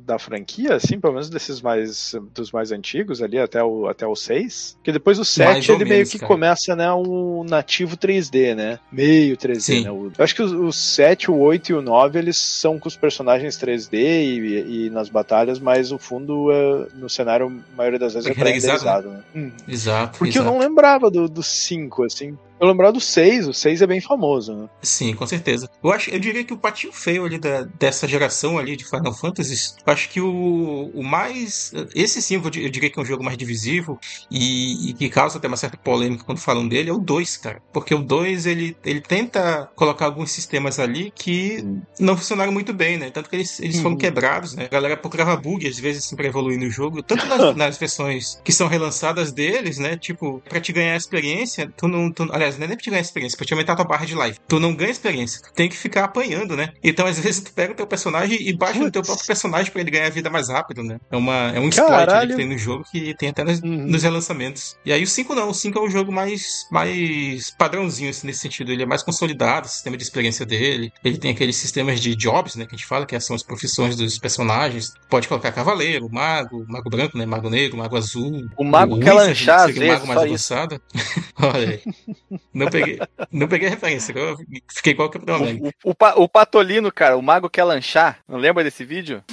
da 0.06 0.18
franquia, 0.20 0.76
assim, 0.76 1.00
pelo 1.00 1.14
menos 1.14 1.30
desses 1.30 1.62
mais 1.62 2.16
dos 2.34 2.52
mais 2.52 2.72
antigos 2.72 3.22
ali, 3.22 3.38
até 3.40 3.64
o, 3.64 3.88
até 3.88 4.06
o 4.06 4.16
6. 4.16 4.76
Porque 4.78 4.92
depois 4.92 5.18
o 5.18 5.22
Mais 5.22 5.30
7 5.66 5.72
ou 5.72 5.78
ele 5.78 5.86
meio 5.86 5.96
menos, 5.98 6.12
que 6.12 6.20
cara. 6.20 6.28
começa, 6.28 6.76
né, 6.76 6.92
um 6.94 7.44
nativo 7.44 7.96
3D, 7.98 8.56
né? 8.56 8.80
Meio 8.92 9.36
3D, 9.38 9.60
Sim. 9.60 9.84
né? 9.84 9.92
O- 9.92 10.12
eu 10.18 10.24
acho 10.24 10.36
que 10.36 10.42
o, 10.42 10.66
o 10.68 10.74
7, 10.74 11.30
o 11.32 11.38
8 11.38 11.70
e 11.72 11.76
o 11.76 11.82
9 11.82 12.20
eles 12.20 12.38
são 12.38 12.80
com 12.80 12.88
os 12.88 12.96
personagens 12.96 13.58
3D 13.58 13.94
e, 13.94 14.86
e 14.86 14.90
nas 14.90 15.10
batalhas, 15.10 15.60
mas 15.60 15.92
o 15.92 15.98
fundo 15.98 16.52
é, 16.52 16.88
no 16.96 17.10
cenário, 17.10 17.48
a 17.74 17.76
maioria 17.78 18.00
das 18.00 18.14
vezes, 18.14 18.30
é 18.30 18.34
Renderizado, 18.34 18.80
pré-renderizado, 18.80 19.10
né? 19.10 19.24
Hum. 19.36 19.52
Exato. 19.68 20.18
Porque 20.18 20.38
exato. 20.38 20.48
eu 20.48 20.52
não 20.52 20.60
lembrava 20.60 21.10
do 21.10 21.44
5, 21.44 22.04
assim. 22.04 22.38
Eu 22.64 22.70
lembrava 22.70 22.94
do 22.94 23.00
6, 23.02 23.46
o 23.46 23.54
6 23.54 23.82
é 23.82 23.88
bem 23.88 24.00
famoso, 24.00 24.56
né? 24.56 24.70
Sim, 24.82 25.14
com 25.14 25.28
certeza. 25.28 25.70
Eu 25.84 25.92
acho, 25.92 26.10
eu 26.10 26.18
diria 26.18 26.46
que 26.46 26.54
o 26.54 26.58
patinho 26.58 26.94
feio 26.94 27.26
ali 27.26 27.38
da, 27.38 27.64
dessa 27.78 28.08
geração 28.08 28.58
ali 28.58 28.78
de 28.78 28.86
Final 28.88 29.14
Fantasy, 29.14 29.74
eu 29.86 29.92
acho 29.92 30.10
que 30.10 30.22
o, 30.22 30.90
o 30.94 31.04
mais. 31.04 31.74
Esse 31.94 32.22
sim, 32.22 32.36
eu 32.36 32.50
di- 32.50 32.64
eu 32.64 32.70
diria 32.70 32.90
que 32.90 32.98
é 32.98 33.02
um 33.02 33.06
jogo 33.06 33.22
mais 33.22 33.38
divisivo 33.38 34.00
e, 34.32 34.92
e 34.92 34.94
que 34.94 35.10
causa 35.10 35.38
até 35.38 35.48
uma 35.50 35.58
certa 35.58 35.76
polêmica 35.78 36.24
quando 36.24 36.40
falam 36.40 36.66
dele, 36.66 36.90
é 36.90 36.94
o 36.94 37.00
2, 37.00 37.36
cara. 37.36 37.62
Porque 37.74 37.94
o 37.94 38.00
2 38.02 38.46
ele, 38.46 38.78
ele 38.86 39.02
tenta 39.02 39.70
colocar 39.76 40.06
alguns 40.06 40.32
sistemas 40.32 40.80
ali 40.80 41.12
que 41.14 41.62
não 42.00 42.16
funcionaram 42.16 42.52
muito 42.54 42.74
bem, 42.74 42.98
né? 42.98 43.12
Tanto 43.12 43.30
que 43.30 43.36
eles, 43.36 43.60
eles 43.60 43.76
foram 43.78 43.92
Uhum. 43.92 43.98
quebrados, 43.98 44.56
né? 44.56 44.66
A 44.66 44.70
galera 44.70 44.96
procurava 44.96 45.36
bug 45.36 45.68
às 45.68 45.78
vezes 45.78 46.06
assim, 46.06 46.16
pra 46.16 46.28
evoluir 46.28 46.58
no 46.58 46.70
jogo, 46.70 47.04
tanto 47.04 47.26
nas, 47.26 47.54
nas 47.58 47.78
versões 47.78 48.40
que 48.44 48.54
são 48.54 48.68
relançadas 48.70 49.34
deles, 49.34 49.78
né? 49.78 49.98
Tipo, 49.98 50.42
pra 50.48 50.62
te 50.62 50.72
ganhar 50.72 50.96
experiência, 50.96 51.70
tu 51.76 51.88
não. 51.90 52.12
Tu, 52.12 52.24
aliás, 52.32 52.53
aliás, 52.54 52.60
não 52.60 52.66
é 52.66 52.68
nem 52.68 52.78
pra 52.78 52.84
te 52.84 52.90
ganhar 52.90 53.02
experiência, 53.02 53.38
pra 53.38 53.46
te 53.46 53.54
aumentar 53.54 53.74
a 53.74 53.76
tua 53.76 53.86
barra 53.86 54.06
de 54.06 54.16
life. 54.16 54.40
Tu 54.48 54.60
não 54.60 54.74
ganha 54.76 54.92
experiência, 54.92 55.42
tu 55.42 55.54
tem 55.54 55.70
que 55.70 55.76
ficar 55.78 56.04
apanhando, 56.06 56.56
né? 56.56 56.70
Então, 56.84 57.06
às 57.08 57.18
vezes, 57.20 57.42
tu 57.44 57.54
pega 57.54 57.74
o 57.74 57.76
teu 57.76 57.88
personagem 57.88 58.38
e 58.48 58.56
baixa 58.56 58.80
no 58.80 58.92
teu 58.92 59.02
Putz. 59.02 59.08
próprio 59.08 59.28
personagem 59.28 59.72
pra 59.72 59.82
ele 59.82 59.92
ganhar 59.92 60.10
vida 60.10 60.30
mais 60.30 60.50
rápido, 60.50 60.84
né? 60.84 61.00
É, 61.12 61.18
uma, 61.18 61.52
é 61.54 61.60
um 61.60 61.70
exploit 61.70 61.92
ali 61.94 62.06
Caralho. 62.06 62.30
que 62.32 62.36
tem 62.38 62.48
no 62.48 62.58
jogo 62.58 62.84
que 62.92 63.16
tem 63.18 63.30
até 63.30 63.44
nos, 63.44 63.60
Uhum. 63.62 63.70
nos 63.88 64.04
relançamentos. 64.04 64.76
E 64.86 64.92
aí 64.92 65.04
o 65.04 65.08
5 65.08 65.34
não, 65.36 65.50
o 65.50 65.54
5 65.54 65.78
é 65.78 65.82
um 65.82 65.90
jogo 65.90 66.12
mais, 66.12 66.66
mais 66.72 67.52
padrãozinho 67.58 68.10
assim, 68.10 68.28
nesse 68.28 68.40
sentido. 68.40 68.72
Ele 68.72 68.84
é 68.84 68.86
mais 68.86 69.04
consolidado, 69.04 69.68
o 69.68 69.70
sistema 69.70 69.96
de 69.98 70.04
experiência 70.04 70.46
dele. 70.46 70.92
Ele 71.04 71.18
tem 71.18 71.32
aqueles 71.32 71.56
sistemas 71.56 72.00
de 72.00 72.16
jobs, 72.16 72.56
né? 72.56 72.66
Que 72.66 72.76
a 72.76 72.78
gente 72.78 72.88
fala, 72.88 73.06
que 73.06 73.20
são 73.20 73.36
as 73.36 73.44
profissões 73.44 73.96
dos 73.96 74.18
personagens. 74.18 74.94
Pode 75.10 75.28
colocar 75.28 75.52
cavaleiro, 75.52 76.10
mago, 76.12 76.66
mago 76.68 76.90
branco, 76.90 77.18
né? 77.18 77.26
Mago 77.26 77.50
negro, 77.50 77.78
mago 77.78 77.96
azul. 77.96 78.48
O 78.58 78.64
mago 78.64 79.00
quer 79.00 79.14
wizard, 79.14 79.30
lanchar, 79.30 79.70
às 79.70 79.76
o 79.76 79.80
mago 79.88 80.08
mais 80.08 80.22
avançado. 80.22 80.82
Olha 81.38 81.70
aí. 81.70 81.82
Não 82.54 82.68
peguei, 82.70 83.00
não 83.32 83.48
peguei 83.48 83.68
a 83.68 83.72
referência. 83.72 84.14
Eu 84.16 84.38
fiquei 84.72 84.94
igual 84.94 85.08
o 85.08 85.12
Capitão 85.12 85.36
América. 85.36 85.72
O, 85.84 85.92
o, 85.92 85.96
Pa- 85.96 86.14
o 86.16 86.28
Patolino, 86.30 86.92
cara, 86.92 87.18
o 87.18 87.22
mago 87.22 87.50
quer 87.50 87.64
lanchar. 87.64 88.20
Não 88.28 88.38
lembra 88.38 88.64
desse 88.64 88.84
vídeo? 88.86 89.24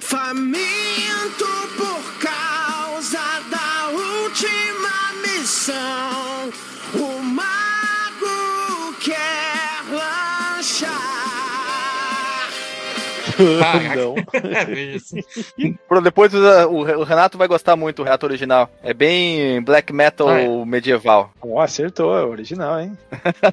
Faminto 0.00 1.46
por 1.76 2.18
causa 2.20 3.18
da 3.50 3.88
última 3.90 5.12
missão. 5.26 6.25
Não. 13.38 14.14
Assim. 14.96 15.76
Pro- 15.88 16.00
Depois 16.00 16.32
o, 16.34 16.38
o- 16.38 17.00
o 17.00 17.04
Renato 17.04 17.36
vai 17.38 17.48
gostar 17.48 17.76
muito 17.76 17.96
do 17.96 18.02
Renato 18.04 18.26
original. 18.26 18.70
É 18.82 18.92
bem 18.94 19.60
black 19.62 19.92
metal 19.92 20.28
Ah, 20.28 20.40
é. 20.40 20.64
medieval. 20.64 21.30
Ó, 21.42 21.60
acertou, 21.60 22.16
é 22.16 22.22
original, 22.24 22.80
hein? 22.80 22.96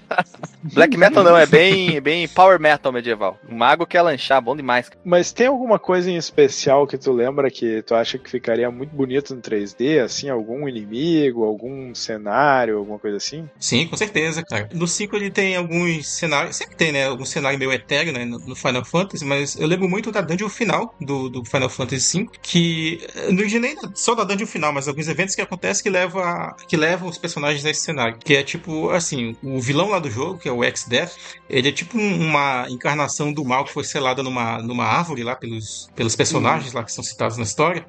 Black 0.73 0.95
metal 0.97 1.23
não, 1.23 1.37
é 1.37 1.45
bem, 1.45 1.99
bem 1.99 2.27
power 2.27 2.59
metal 2.59 2.91
medieval. 2.91 3.37
O 3.49 3.53
mago 3.53 3.85
quer 3.85 4.01
lanchar, 4.01 4.41
bom 4.41 4.55
demais. 4.55 4.89
Mas 5.03 5.31
tem 5.33 5.47
alguma 5.47 5.77
coisa 5.77 6.09
em 6.09 6.15
especial 6.15 6.87
que 6.87 6.97
tu 6.97 7.11
lembra 7.11 7.51
que 7.51 7.81
tu 7.81 7.93
acha 7.93 8.17
que 8.17 8.29
ficaria 8.29 8.71
muito 8.71 8.95
bonito 8.95 9.35
no 9.35 9.41
3D? 9.41 10.01
Assim, 10.01 10.29
algum 10.29 10.67
inimigo, 10.67 11.43
algum 11.43 11.93
cenário, 11.93 12.77
alguma 12.77 12.97
coisa 12.97 13.17
assim? 13.17 13.49
Sim, 13.59 13.87
com 13.87 13.97
certeza, 13.97 14.41
cara. 14.43 14.69
No 14.73 14.87
5 14.87 15.15
ele 15.17 15.29
tem 15.29 15.55
alguns 15.57 16.07
cenários, 16.07 16.55
sempre 16.55 16.75
tem, 16.75 16.91
né? 16.93 17.07
Algum 17.07 17.25
cenário 17.25 17.59
meio 17.59 17.71
etéreo, 17.73 18.13
né? 18.13 18.23
No 18.25 18.39
no 18.43 18.55
Final 18.55 18.83
Fantasy, 18.85 19.23
mas 19.25 19.55
eu 19.57 19.67
lembro 19.73 19.89
muito 19.89 20.11
da 20.11 20.21
dungeon 20.21 20.49
final 20.49 20.95
do, 21.01 21.29
do 21.29 21.45
Final 21.45 21.69
Fantasy 21.69 22.23
V, 22.23 22.29
que 22.41 22.99
não 23.29 23.43
diria 23.43 23.59
nem 23.59 23.75
só 23.95 24.15
da 24.15 24.23
dungeon 24.23 24.47
final, 24.47 24.71
mas 24.71 24.87
alguns 24.87 25.07
eventos 25.07 25.35
que 25.35 25.41
acontecem 25.41 25.83
que, 25.83 25.89
leva, 25.89 26.55
que 26.67 26.77
levam 26.77 27.09
os 27.09 27.17
personagens 27.17 27.65
a 27.65 27.69
esse 27.69 27.81
cenário. 27.81 28.17
Que 28.23 28.35
é 28.35 28.43
tipo, 28.43 28.89
assim, 28.91 29.35
o 29.41 29.59
vilão 29.59 29.89
lá 29.89 29.99
do 29.99 30.09
jogo, 30.09 30.39
que 30.39 30.47
é 30.47 30.51
o 30.51 30.63
X-Death, 30.63 31.11
ele 31.49 31.69
é 31.69 31.71
tipo 31.71 31.97
um- 31.97 32.27
uma 32.27 32.67
encarnação 32.69 33.33
do 33.33 33.43
mal 33.43 33.65
que 33.65 33.71
foi 33.73 33.83
selada 33.83 34.21
numa, 34.23 34.59
numa 34.59 34.85
árvore 34.85 35.23
lá 35.23 35.35
pelos, 35.35 35.89
pelos 35.95 36.15
personagens 36.15 36.73
lá 36.73 36.83
que 36.83 36.91
são 36.91 37.03
citados 37.03 37.37
na 37.37 37.43
história. 37.43 37.85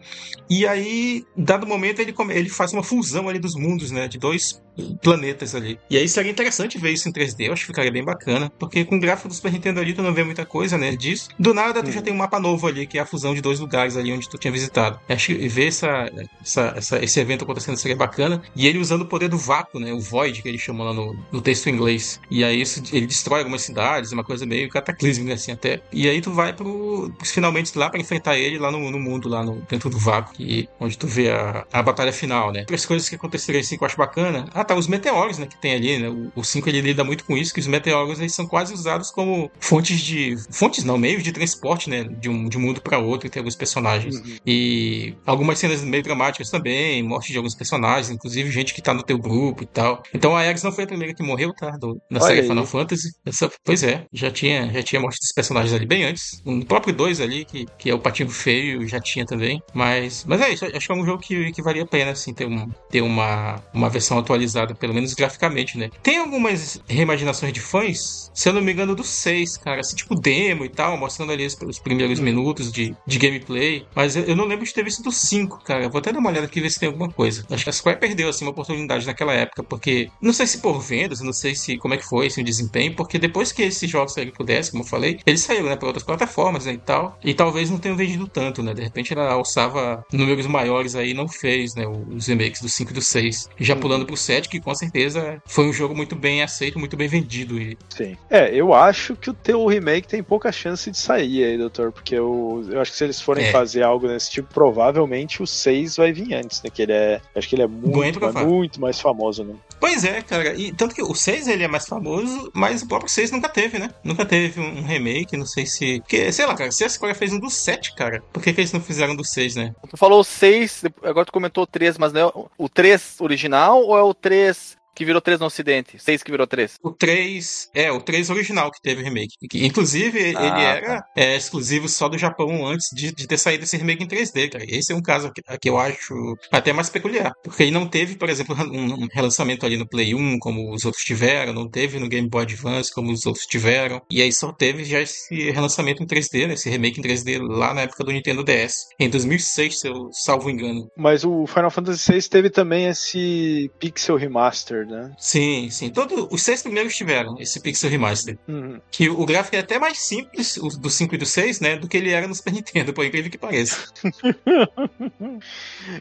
E 0.48 0.66
aí, 0.66 1.24
dado 1.36 1.66
momento, 1.66 2.00
ele, 2.00 2.14
ele 2.30 2.48
faz 2.48 2.72
uma 2.72 2.82
fusão 2.82 3.28
ali 3.28 3.38
dos 3.38 3.54
mundos, 3.54 3.90
né? 3.90 4.08
De 4.08 4.18
dois 4.18 4.62
planetas 5.02 5.54
ali. 5.54 5.78
E 5.88 5.96
aí 5.96 6.08
seria 6.08 6.30
interessante 6.30 6.78
ver 6.78 6.92
isso 6.92 7.08
em 7.08 7.12
3D, 7.12 7.46
eu 7.46 7.52
acho 7.52 7.62
que 7.62 7.66
ficaria 7.68 7.92
bem 7.92 8.04
bacana, 8.04 8.50
porque 8.58 8.84
com 8.84 8.96
o 8.96 9.00
gráfico 9.00 9.28
do 9.28 9.34
Super 9.34 9.52
Nintendo 9.52 9.80
ali 9.80 9.94
tu 9.94 10.02
não 10.02 10.12
vê 10.14 10.24
muita 10.24 10.44
coisa, 10.46 10.76
né, 10.78 10.96
disso. 10.96 11.28
Do 11.38 11.54
nada 11.54 11.82
tu 11.82 11.90
já 11.92 12.02
tem 12.02 12.12
um 12.12 12.16
mapa 12.16 12.40
novo 12.40 12.66
ali, 12.66 12.86
que 12.86 12.98
é 12.98 13.00
a 13.02 13.06
fusão 13.06 13.34
de 13.34 13.40
dois 13.40 13.60
lugares 13.60 13.96
ali 13.96 14.12
onde 14.12 14.28
tu 14.28 14.38
tinha 14.38 14.52
visitado. 14.52 14.98
Eu 15.08 15.14
acho 15.14 15.26
que 15.28 15.48
ver 15.48 15.68
essa, 15.68 16.10
essa, 16.42 16.74
essa- 16.76 17.04
esse 17.04 17.20
evento 17.20 17.44
acontecendo 17.44 17.76
seria 17.76 17.96
bacana. 17.96 18.42
E 18.54 18.66
ele 18.66 18.78
usando 18.78 19.02
o 19.02 19.06
poder 19.06 19.28
do 19.28 19.38
vácuo, 19.38 19.78
né, 19.80 19.92
o 19.92 20.00
Void, 20.00 20.42
que 20.42 20.48
ele 20.48 20.58
chamou 20.58 20.86
lá 20.86 20.92
no, 20.92 21.14
no 21.32 21.40
texto 21.40 21.68
em 21.68 21.72
inglês. 21.72 22.20
E 22.30 22.42
aí 22.44 22.60
isso, 22.60 22.82
ele 22.92 23.06
destrói 23.06 23.40
algumas 23.40 23.62
cidades, 23.62 24.12
uma 24.12 24.24
coisa 24.24 24.46
meio 24.46 24.68
cataclísmica 24.68 25.34
assim 25.34 25.52
até. 25.52 25.80
E 25.92 26.08
aí 26.08 26.20
tu 26.20 26.32
vai 26.32 26.52
pro, 26.52 27.12
finalmente 27.24 27.76
lá 27.78 27.90
pra 27.90 28.00
enfrentar 28.00 28.36
ele 28.38 28.58
lá 28.58 28.70
no, 28.70 28.90
no 28.90 28.98
mundo, 28.98 29.28
lá 29.28 29.42
no, 29.44 29.60
dentro 29.68 29.88
do 29.90 29.98
vácuo, 29.98 30.34
que, 30.34 30.68
onde 30.80 30.96
tu 30.98 31.06
vê 31.06 31.30
a, 31.30 31.64
a 31.72 31.82
batalha 31.82 32.12
final, 32.12 32.52
né. 32.52 32.60
Outras 32.60 32.86
coisas 32.86 33.08
que 33.08 33.14
aconteceriam 33.16 33.60
assim 33.60 33.76
que 33.76 33.82
eu 33.84 33.86
acho 33.86 33.96
bacana. 33.96 34.46
Ah, 34.52 34.63
tá, 34.64 34.74
os 34.74 34.86
meteoros, 34.86 35.38
né, 35.38 35.46
que 35.46 35.60
tem 35.60 35.74
ali, 35.74 35.98
né. 35.98 36.08
O, 36.08 36.40
o 36.40 36.44
5 36.44 36.68
ele 36.68 36.80
lida 36.80 37.04
muito 37.04 37.24
com 37.24 37.36
isso, 37.36 37.52
que 37.52 37.60
os 37.60 37.66
meteoros 37.66 38.18
eles 38.18 38.34
são 38.34 38.46
quase 38.46 38.72
usados 38.72 39.10
como 39.10 39.50
fontes 39.60 40.00
de. 40.00 40.36
Fontes 40.50 40.84
não, 40.84 40.98
meios 40.98 41.22
de 41.22 41.32
transporte, 41.32 41.88
né, 41.88 42.04
de 42.04 42.28
um, 42.28 42.48
de 42.48 42.58
um 42.58 42.60
mundo 42.60 42.80
pra 42.80 42.98
outro, 42.98 43.28
tem 43.28 43.40
alguns 43.40 43.56
personagens. 43.56 44.22
E 44.46 45.14
algumas 45.26 45.58
cenas 45.58 45.82
meio 45.82 46.02
dramáticas 46.02 46.50
também, 46.50 47.02
morte 47.02 47.32
de 47.32 47.36
alguns 47.36 47.54
personagens, 47.54 48.10
inclusive 48.10 48.50
gente 48.50 48.74
que 48.74 48.82
tá 48.82 48.94
no 48.94 49.02
teu 49.02 49.18
grupo 49.18 49.62
e 49.62 49.66
tal. 49.66 50.02
Então 50.12 50.36
a 50.36 50.40
Ares 50.40 50.62
não 50.62 50.72
foi 50.72 50.84
a 50.84 50.86
primeira 50.86 51.14
que 51.14 51.22
morreu, 51.22 51.52
tá? 51.54 51.70
Do, 51.70 52.00
na 52.10 52.20
Olha 52.20 52.28
série 52.28 52.40
aí. 52.40 52.48
Final 52.48 52.66
Fantasy. 52.66 53.10
Essa, 53.24 53.50
pois 53.64 53.82
é, 53.82 54.06
já 54.12 54.30
tinha, 54.30 54.72
já 54.72 54.82
tinha 54.82 55.00
morte 55.00 55.18
dos 55.18 55.32
personagens 55.32 55.72
ali 55.72 55.86
bem 55.86 56.04
antes. 56.04 56.42
No 56.44 56.64
próprio 56.64 56.94
2 56.94 57.20
ali, 57.20 57.44
que, 57.44 57.66
que 57.78 57.90
é 57.90 57.94
o 57.94 57.98
Patinho 57.98 58.30
Feio, 58.30 58.86
já 58.86 59.00
tinha 59.00 59.24
também. 59.26 59.62
Mas, 59.72 60.24
mas 60.26 60.40
é 60.40 60.50
isso, 60.50 60.64
acho 60.64 60.86
que 60.86 60.92
é 60.92 60.94
um 60.94 61.04
jogo 61.04 61.22
que, 61.22 61.52
que 61.52 61.62
valia 61.62 61.82
a 61.82 61.86
pena, 61.86 62.12
assim, 62.12 62.32
ter, 62.32 62.46
um, 62.46 62.68
ter 62.90 63.02
uma, 63.02 63.62
uma 63.72 63.88
versão 63.88 64.18
atualizada, 64.18 64.53
pelo 64.74 64.94
menos 64.94 65.14
graficamente, 65.14 65.78
né? 65.78 65.90
Tem 66.02 66.18
algumas 66.18 66.80
reimaginações 66.88 67.52
de 67.52 67.60
fãs, 67.60 68.30
se 68.34 68.48
eu 68.48 68.52
não 68.52 68.62
me 68.62 68.72
engano, 68.72 68.94
do 68.94 69.04
6, 69.04 69.56
cara, 69.58 69.80
assim, 69.80 69.96
tipo 69.96 70.14
demo 70.14 70.64
e 70.64 70.68
tal, 70.68 70.96
mostrando 70.96 71.32
ali 71.32 71.46
os, 71.46 71.56
os 71.66 71.78
primeiros 71.78 72.20
minutos 72.20 72.72
de, 72.72 72.94
de 73.06 73.18
gameplay. 73.18 73.86
Mas 73.94 74.16
eu, 74.16 74.24
eu 74.24 74.36
não 74.36 74.44
lembro 74.44 74.64
de 74.64 74.72
ter 74.72 74.84
visto 74.84 75.02
do 75.02 75.12
5, 75.12 75.62
cara. 75.64 75.88
Vou 75.88 75.98
até 75.98 76.12
dar 76.12 76.18
uma 76.18 76.30
olhada 76.30 76.46
aqui 76.46 76.58
e 76.58 76.62
ver 76.62 76.70
se 76.70 76.80
tem 76.80 76.88
alguma 76.88 77.10
coisa. 77.10 77.44
Acho 77.50 77.64
que 77.64 77.70
a 77.70 77.72
Square 77.72 77.98
perdeu, 77.98 78.28
assim, 78.28 78.44
uma 78.44 78.50
oportunidade 78.50 79.06
naquela 79.06 79.32
época, 79.32 79.62
porque 79.62 80.10
não 80.20 80.32
sei 80.32 80.46
se 80.46 80.58
por 80.58 80.80
vendas, 80.80 81.20
não 81.20 81.32
sei 81.32 81.54
se 81.54 81.76
como 81.78 81.94
é 81.94 81.96
que 81.96 82.04
foi, 82.04 82.26
assim, 82.26 82.42
o 82.42 82.44
desempenho, 82.44 82.94
porque 82.94 83.18
depois 83.18 83.52
que 83.52 83.62
esses 83.62 83.88
jogos 83.88 84.12
saíram 84.12 84.32
pro 84.32 84.44
DS, 84.44 84.70
como 84.70 84.82
eu 84.82 84.86
falei, 84.86 85.18
eles 85.26 85.40
saíram, 85.40 85.66
né, 85.66 85.76
pra 85.76 85.86
outras 85.86 86.04
plataformas, 86.04 86.66
né, 86.66 86.72
e 86.74 86.78
tal, 86.78 87.18
e 87.24 87.34
talvez 87.34 87.70
não 87.70 87.78
tenham 87.78 87.96
vendido 87.96 88.26
tanto, 88.26 88.62
né, 88.62 88.74
de 88.74 88.82
repente 88.82 89.12
ela 89.12 89.32
alçava 89.32 90.04
números 90.12 90.46
maiores 90.46 90.94
aí 90.94 91.10
e 91.10 91.14
não 91.14 91.28
fez, 91.28 91.74
né, 91.74 91.86
os 91.86 92.26
remakes 92.26 92.60
do 92.60 92.68
5 92.68 92.90
e 92.90 92.94
do 92.94 93.02
6. 93.02 93.48
Já 93.58 93.76
pulando 93.76 94.06
pro 94.06 94.16
7, 94.16 94.43
que 94.48 94.60
com 94.60 94.74
certeza 94.74 95.42
foi 95.46 95.66
um 95.66 95.72
jogo 95.72 95.94
muito 95.94 96.14
bem 96.16 96.42
aceito, 96.42 96.78
muito 96.78 96.96
bem 96.96 97.08
vendido, 97.08 97.58
e 97.60 97.76
Sim. 97.88 98.16
É, 98.30 98.54
eu 98.54 98.72
acho 98.74 99.14
que 99.16 99.30
o 99.30 99.34
teu 99.34 99.64
remake 99.66 100.08
tem 100.08 100.22
pouca 100.22 100.50
chance 100.52 100.90
de 100.90 100.96
sair 100.98 101.44
aí, 101.44 101.58
doutor, 101.58 101.92
porque 101.92 102.14
eu, 102.14 102.64
eu 102.68 102.80
acho 102.80 102.90
que 102.92 102.96
se 102.98 103.04
eles 103.04 103.20
forem 103.20 103.46
É. 103.46 103.52
fazer 103.52 103.82
algo 103.82 104.06
desse 104.08 104.30
tipo, 104.30 104.52
provavelmente 104.52 105.42
o 105.42 105.46
6 105.46 105.96
vai 105.96 106.12
vir 106.12 106.34
antes, 106.34 106.62
né? 106.62 106.70
Que 106.70 106.82
ele 106.82 106.92
é. 106.92 107.20
Acho 107.34 107.48
que 107.48 107.54
ele 107.54 107.62
é 107.62 107.66
muito, 107.66 108.18
provável. 108.18 108.48
muito 108.48 108.80
mais 108.80 109.00
famoso, 109.00 109.44
né? 109.44 109.54
Pois 109.80 110.04
é, 110.04 110.22
cara. 110.22 110.54
E 110.54 110.72
tanto 110.72 110.94
que 110.94 111.02
o 111.02 111.14
6 111.14 111.48
ele 111.48 111.64
é 111.64 111.68
mais 111.68 111.86
famoso, 111.86 112.50
mas 112.54 112.82
o 112.82 112.88
próprio 112.88 113.10
6 113.10 113.30
nunca 113.30 113.48
teve, 113.48 113.78
né? 113.78 113.90
Nunca 114.02 114.24
teve 114.24 114.60
um 114.60 114.82
remake, 114.82 115.36
não 115.36 115.46
sei 115.46 115.66
se. 115.66 116.00
Porque, 116.00 116.32
sei 116.32 116.46
lá, 116.46 116.54
cara, 116.54 116.70
se 116.70 116.84
a 116.84 116.88
Square 116.88 117.14
fez 117.14 117.32
um 117.32 117.38
do 117.38 117.50
7, 117.50 117.94
cara, 117.94 118.22
por 118.32 118.42
que, 118.42 118.52
que 118.52 118.60
eles 118.60 118.72
não 118.72 118.80
fizeram 118.80 119.14
do 119.14 119.24
6, 119.24 119.56
né? 119.56 119.74
Tu 119.88 119.96
falou 119.96 120.20
o 120.20 120.24
6, 120.24 120.84
agora 121.02 121.26
tu 121.26 121.32
comentou 121.32 121.64
o 121.64 121.66
3, 121.66 121.98
mas 121.98 122.12
não 122.12 122.20
é 122.20 122.32
o 122.56 122.68
3 122.68 123.16
original 123.20 123.82
ou 123.82 123.96
é 123.96 124.02
o 124.02 124.14
3 124.14 124.76
que 124.94 125.04
virou 125.04 125.20
3 125.20 125.40
no 125.40 125.46
ocidente? 125.46 125.98
6 125.98 126.22
que 126.22 126.30
virou 126.30 126.46
3? 126.46 126.76
O 126.82 126.90
3. 126.90 127.70
É, 127.74 127.90
o 127.90 128.00
3 128.00 128.30
original 128.30 128.70
que 128.70 128.80
teve 128.80 129.02
remake. 129.02 129.34
Que, 129.48 129.66
inclusive, 129.66 130.18
ele 130.18 130.36
Ah, 130.36 130.60
era 130.60 131.04
é, 131.16 131.36
exclusivo 131.36 131.88
só 131.88 132.08
do 132.08 132.18
Japão 132.18 132.66
antes 132.66 132.88
de, 132.94 133.12
de 133.12 133.26
ter 133.26 133.38
saído 133.38 133.64
esse 133.64 133.76
remake 133.76 134.02
em 134.02 134.06
3D, 134.08 134.50
cara. 134.50 134.64
Esse 134.66 134.92
é 134.92 134.96
um 134.96 135.02
caso 135.02 135.32
que, 135.32 135.42
que 135.58 135.68
eu 135.68 135.78
acho 135.78 136.14
até 136.52 136.72
mais 136.72 136.88
peculiar. 136.90 137.32
Porque 137.42 137.62
ele 137.64 137.72
não 137.72 137.86
teve, 137.86 138.16
por 138.16 138.28
exemplo, 138.28 138.54
um, 138.56 139.04
um 139.04 139.08
relançamento 139.12 139.64
ali 139.66 139.76
no 139.76 139.88
Play 139.88 140.14
1, 140.14 140.38
como 140.38 140.72
os 140.72 140.84
outros 140.84 141.04
tiveram, 141.04 141.52
não 141.52 141.68
teve 141.68 141.98
no 141.98 142.08
Game 142.08 142.28
Boy 142.28 142.42
Advance, 142.42 142.92
como 142.92 143.12
os 143.12 143.26
outros 143.26 143.46
tiveram. 143.46 144.00
E 144.10 144.22
aí 144.22 144.32
só 144.32 144.52
teve 144.52 144.84
já 144.84 145.00
esse 145.00 145.50
relançamento 145.50 146.02
em 146.02 146.06
3D, 146.06 146.46
né? 146.46 146.54
Esse 146.54 146.68
remake 146.70 147.00
em 147.00 147.02
3D 147.02 147.38
lá 147.40 147.74
na 147.74 147.82
época 147.82 148.04
do 148.04 148.12
Nintendo 148.12 148.44
DS. 148.44 148.86
Em 148.98 149.08
2006, 149.08 149.80
se 149.80 149.88
eu 149.88 150.10
salvo 150.12 150.50
engano. 150.50 150.88
Mas 150.96 151.24
o 151.24 151.46
Final 151.46 151.70
Fantasy 151.70 152.12
VI 152.12 152.28
teve 152.28 152.50
também 152.50 152.86
esse 152.86 153.70
Pixel 153.78 154.16
Remaster, 154.16 154.83
né? 154.86 155.12
Sim, 155.18 155.68
sim. 155.70 155.90
Todo, 155.90 156.28
os 156.30 156.42
seis 156.42 156.62
primeiros 156.62 156.96
tiveram 156.96 157.36
esse 157.40 157.60
Pixel 157.60 157.90
Remaster. 157.90 158.38
Uhum. 158.48 158.80
Que 158.90 159.08
o 159.08 159.24
gráfico 159.24 159.56
é 159.56 159.60
até 159.60 159.78
mais 159.78 159.98
simples, 159.98 160.56
o 160.56 160.68
do 160.68 160.90
5 160.90 161.14
e 161.14 161.18
do 161.18 161.26
6, 161.26 161.60
né? 161.60 161.76
Do 161.76 161.88
que 161.88 161.96
ele 161.96 162.10
era 162.10 162.26
no 162.26 162.34
Super 162.34 162.52
Nintendo, 162.54 162.92
por 162.92 163.04
incrível 163.04 163.30
que 163.30 163.38
pareça. 163.38 163.86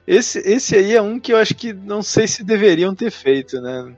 Esse, 0.08 0.40
esse 0.40 0.76
aí 0.76 0.96
é 0.96 1.02
um 1.02 1.20
que 1.20 1.34
eu 1.34 1.38
acho 1.38 1.56
que 1.56 1.74
não 1.74 2.02
sei 2.02 2.28
se 2.28 2.44
deveriam 2.44 2.96
ter 2.96 3.12
feito, 3.12 3.60
né? 3.62 3.96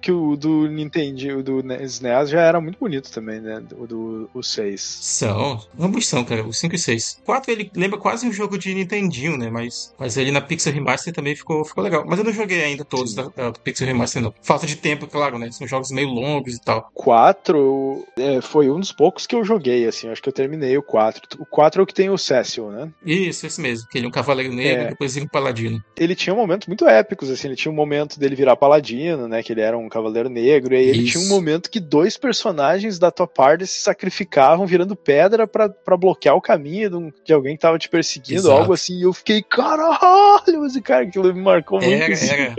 Que 0.00 0.10
o 0.12 0.36
do 0.36 0.68
Nintendo, 0.68 1.38
o 1.38 1.42
do 1.42 1.60
SNES 1.82 2.30
já 2.30 2.40
era 2.40 2.60
muito 2.60 2.78
bonito 2.78 3.10
também, 3.10 3.40
né? 3.40 3.62
O 3.78 3.86
do 3.86 4.30
o 4.32 4.42
6. 4.42 4.80
São, 4.80 5.60
ambos 5.78 6.06
são, 6.06 6.24
cara, 6.24 6.44
os 6.46 6.58
5 6.58 6.74
e 6.74 6.78
6. 6.78 7.20
4 7.24 7.50
ele 7.52 7.70
lembra 7.74 7.98
quase 7.98 8.26
um 8.26 8.32
jogo 8.32 8.58
de 8.58 8.74
Nintendinho, 8.74 9.36
né? 9.36 9.50
Mas, 9.50 9.94
mas 9.98 10.16
ele 10.16 10.30
na 10.30 10.40
Pixel 10.40 10.72
Remaster 10.72 11.12
também 11.12 11.36
ficou, 11.36 11.64
ficou 11.64 11.84
legal. 11.84 12.04
Mas 12.06 12.18
eu 12.18 12.24
não 12.24 12.32
joguei 12.32 12.62
ainda 12.62 12.84
todos 12.84 13.14
da, 13.14 13.24
da 13.28 13.52
Pixel 13.52 13.86
Remaster, 13.86 14.22
não. 14.22 14.32
Falta 14.42 14.66
de 14.66 14.76
tempo, 14.76 15.06
claro, 15.06 15.38
né? 15.38 15.50
São 15.50 15.66
jogos 15.66 15.90
meio 15.90 16.08
longos 16.08 16.54
e 16.54 16.60
tal. 16.60 16.90
4 16.94 18.06
é, 18.18 18.40
foi 18.40 18.70
um 18.70 18.80
dos 18.80 18.92
poucos 18.92 19.26
que 19.26 19.34
eu 19.34 19.44
joguei, 19.44 19.86
assim. 19.86 20.08
Acho 20.08 20.22
que 20.22 20.28
eu 20.28 20.32
terminei 20.32 20.76
o 20.78 20.82
4. 20.82 21.38
O 21.40 21.46
4 21.46 21.80
é 21.80 21.82
o 21.82 21.86
que 21.86 21.94
tem 21.94 22.10
o 22.10 22.18
Cecil, 22.18 22.70
né? 22.70 22.90
Isso, 23.04 23.46
esse 23.46 23.60
mesmo. 23.60 23.88
Que 23.88 23.98
ele 23.98 24.06
é 24.06 24.08
um 24.08 24.12
cavaleiro 24.12 24.52
negro 24.52 24.82
É. 24.82 24.86
e 24.86 24.88
depois 24.90 25.14
vira 25.14 25.26
um 25.26 25.28
paladino. 25.28 25.82
Ele 25.96 26.14
tinha 26.14 26.34
momentos 26.34 26.66
muito 26.66 26.86
épicos, 26.86 27.30
assim. 27.30 27.48
Ele 27.48 27.56
tinha 27.56 27.70
um 27.70 27.74
momento 27.74 28.18
dele 28.18 28.34
virar 28.34 28.56
paladino, 28.56 29.28
né? 29.28 29.42
Que 29.42 29.52
ele 29.52 29.60
era 29.66 29.76
um 29.78 29.88
cavaleiro 29.88 30.28
negro, 30.28 30.74
e 30.74 30.78
aí 30.78 30.88
ele 30.88 31.04
tinha 31.04 31.22
um 31.22 31.28
momento 31.28 31.70
que 31.70 31.80
dois 31.80 32.16
personagens 32.16 32.98
da 32.98 33.10
tua 33.10 33.26
parte 33.26 33.66
se 33.66 33.80
sacrificavam 33.80 34.66
virando 34.66 34.94
pedra 34.96 35.46
pra, 35.46 35.68
pra 35.68 35.96
bloquear 35.96 36.34
o 36.36 36.40
caminho 36.40 36.88
de, 36.90 36.96
um- 36.96 37.12
de 37.24 37.32
alguém 37.32 37.56
que 37.56 37.60
tava 37.62 37.78
te 37.78 37.88
perseguindo, 37.88 38.40
Exato. 38.40 38.56
algo 38.56 38.72
assim, 38.72 38.98
e 38.98 39.02
eu 39.02 39.12
fiquei, 39.12 39.42
caralho, 39.42 40.64
esse 40.66 40.80
cara, 40.80 41.02
aquilo 41.04 41.32
me 41.34 41.40
marcou 41.42 41.80
muito. 41.80 41.92
Era, 42.02 42.12
assim. 42.14 42.30
era. 42.30 42.54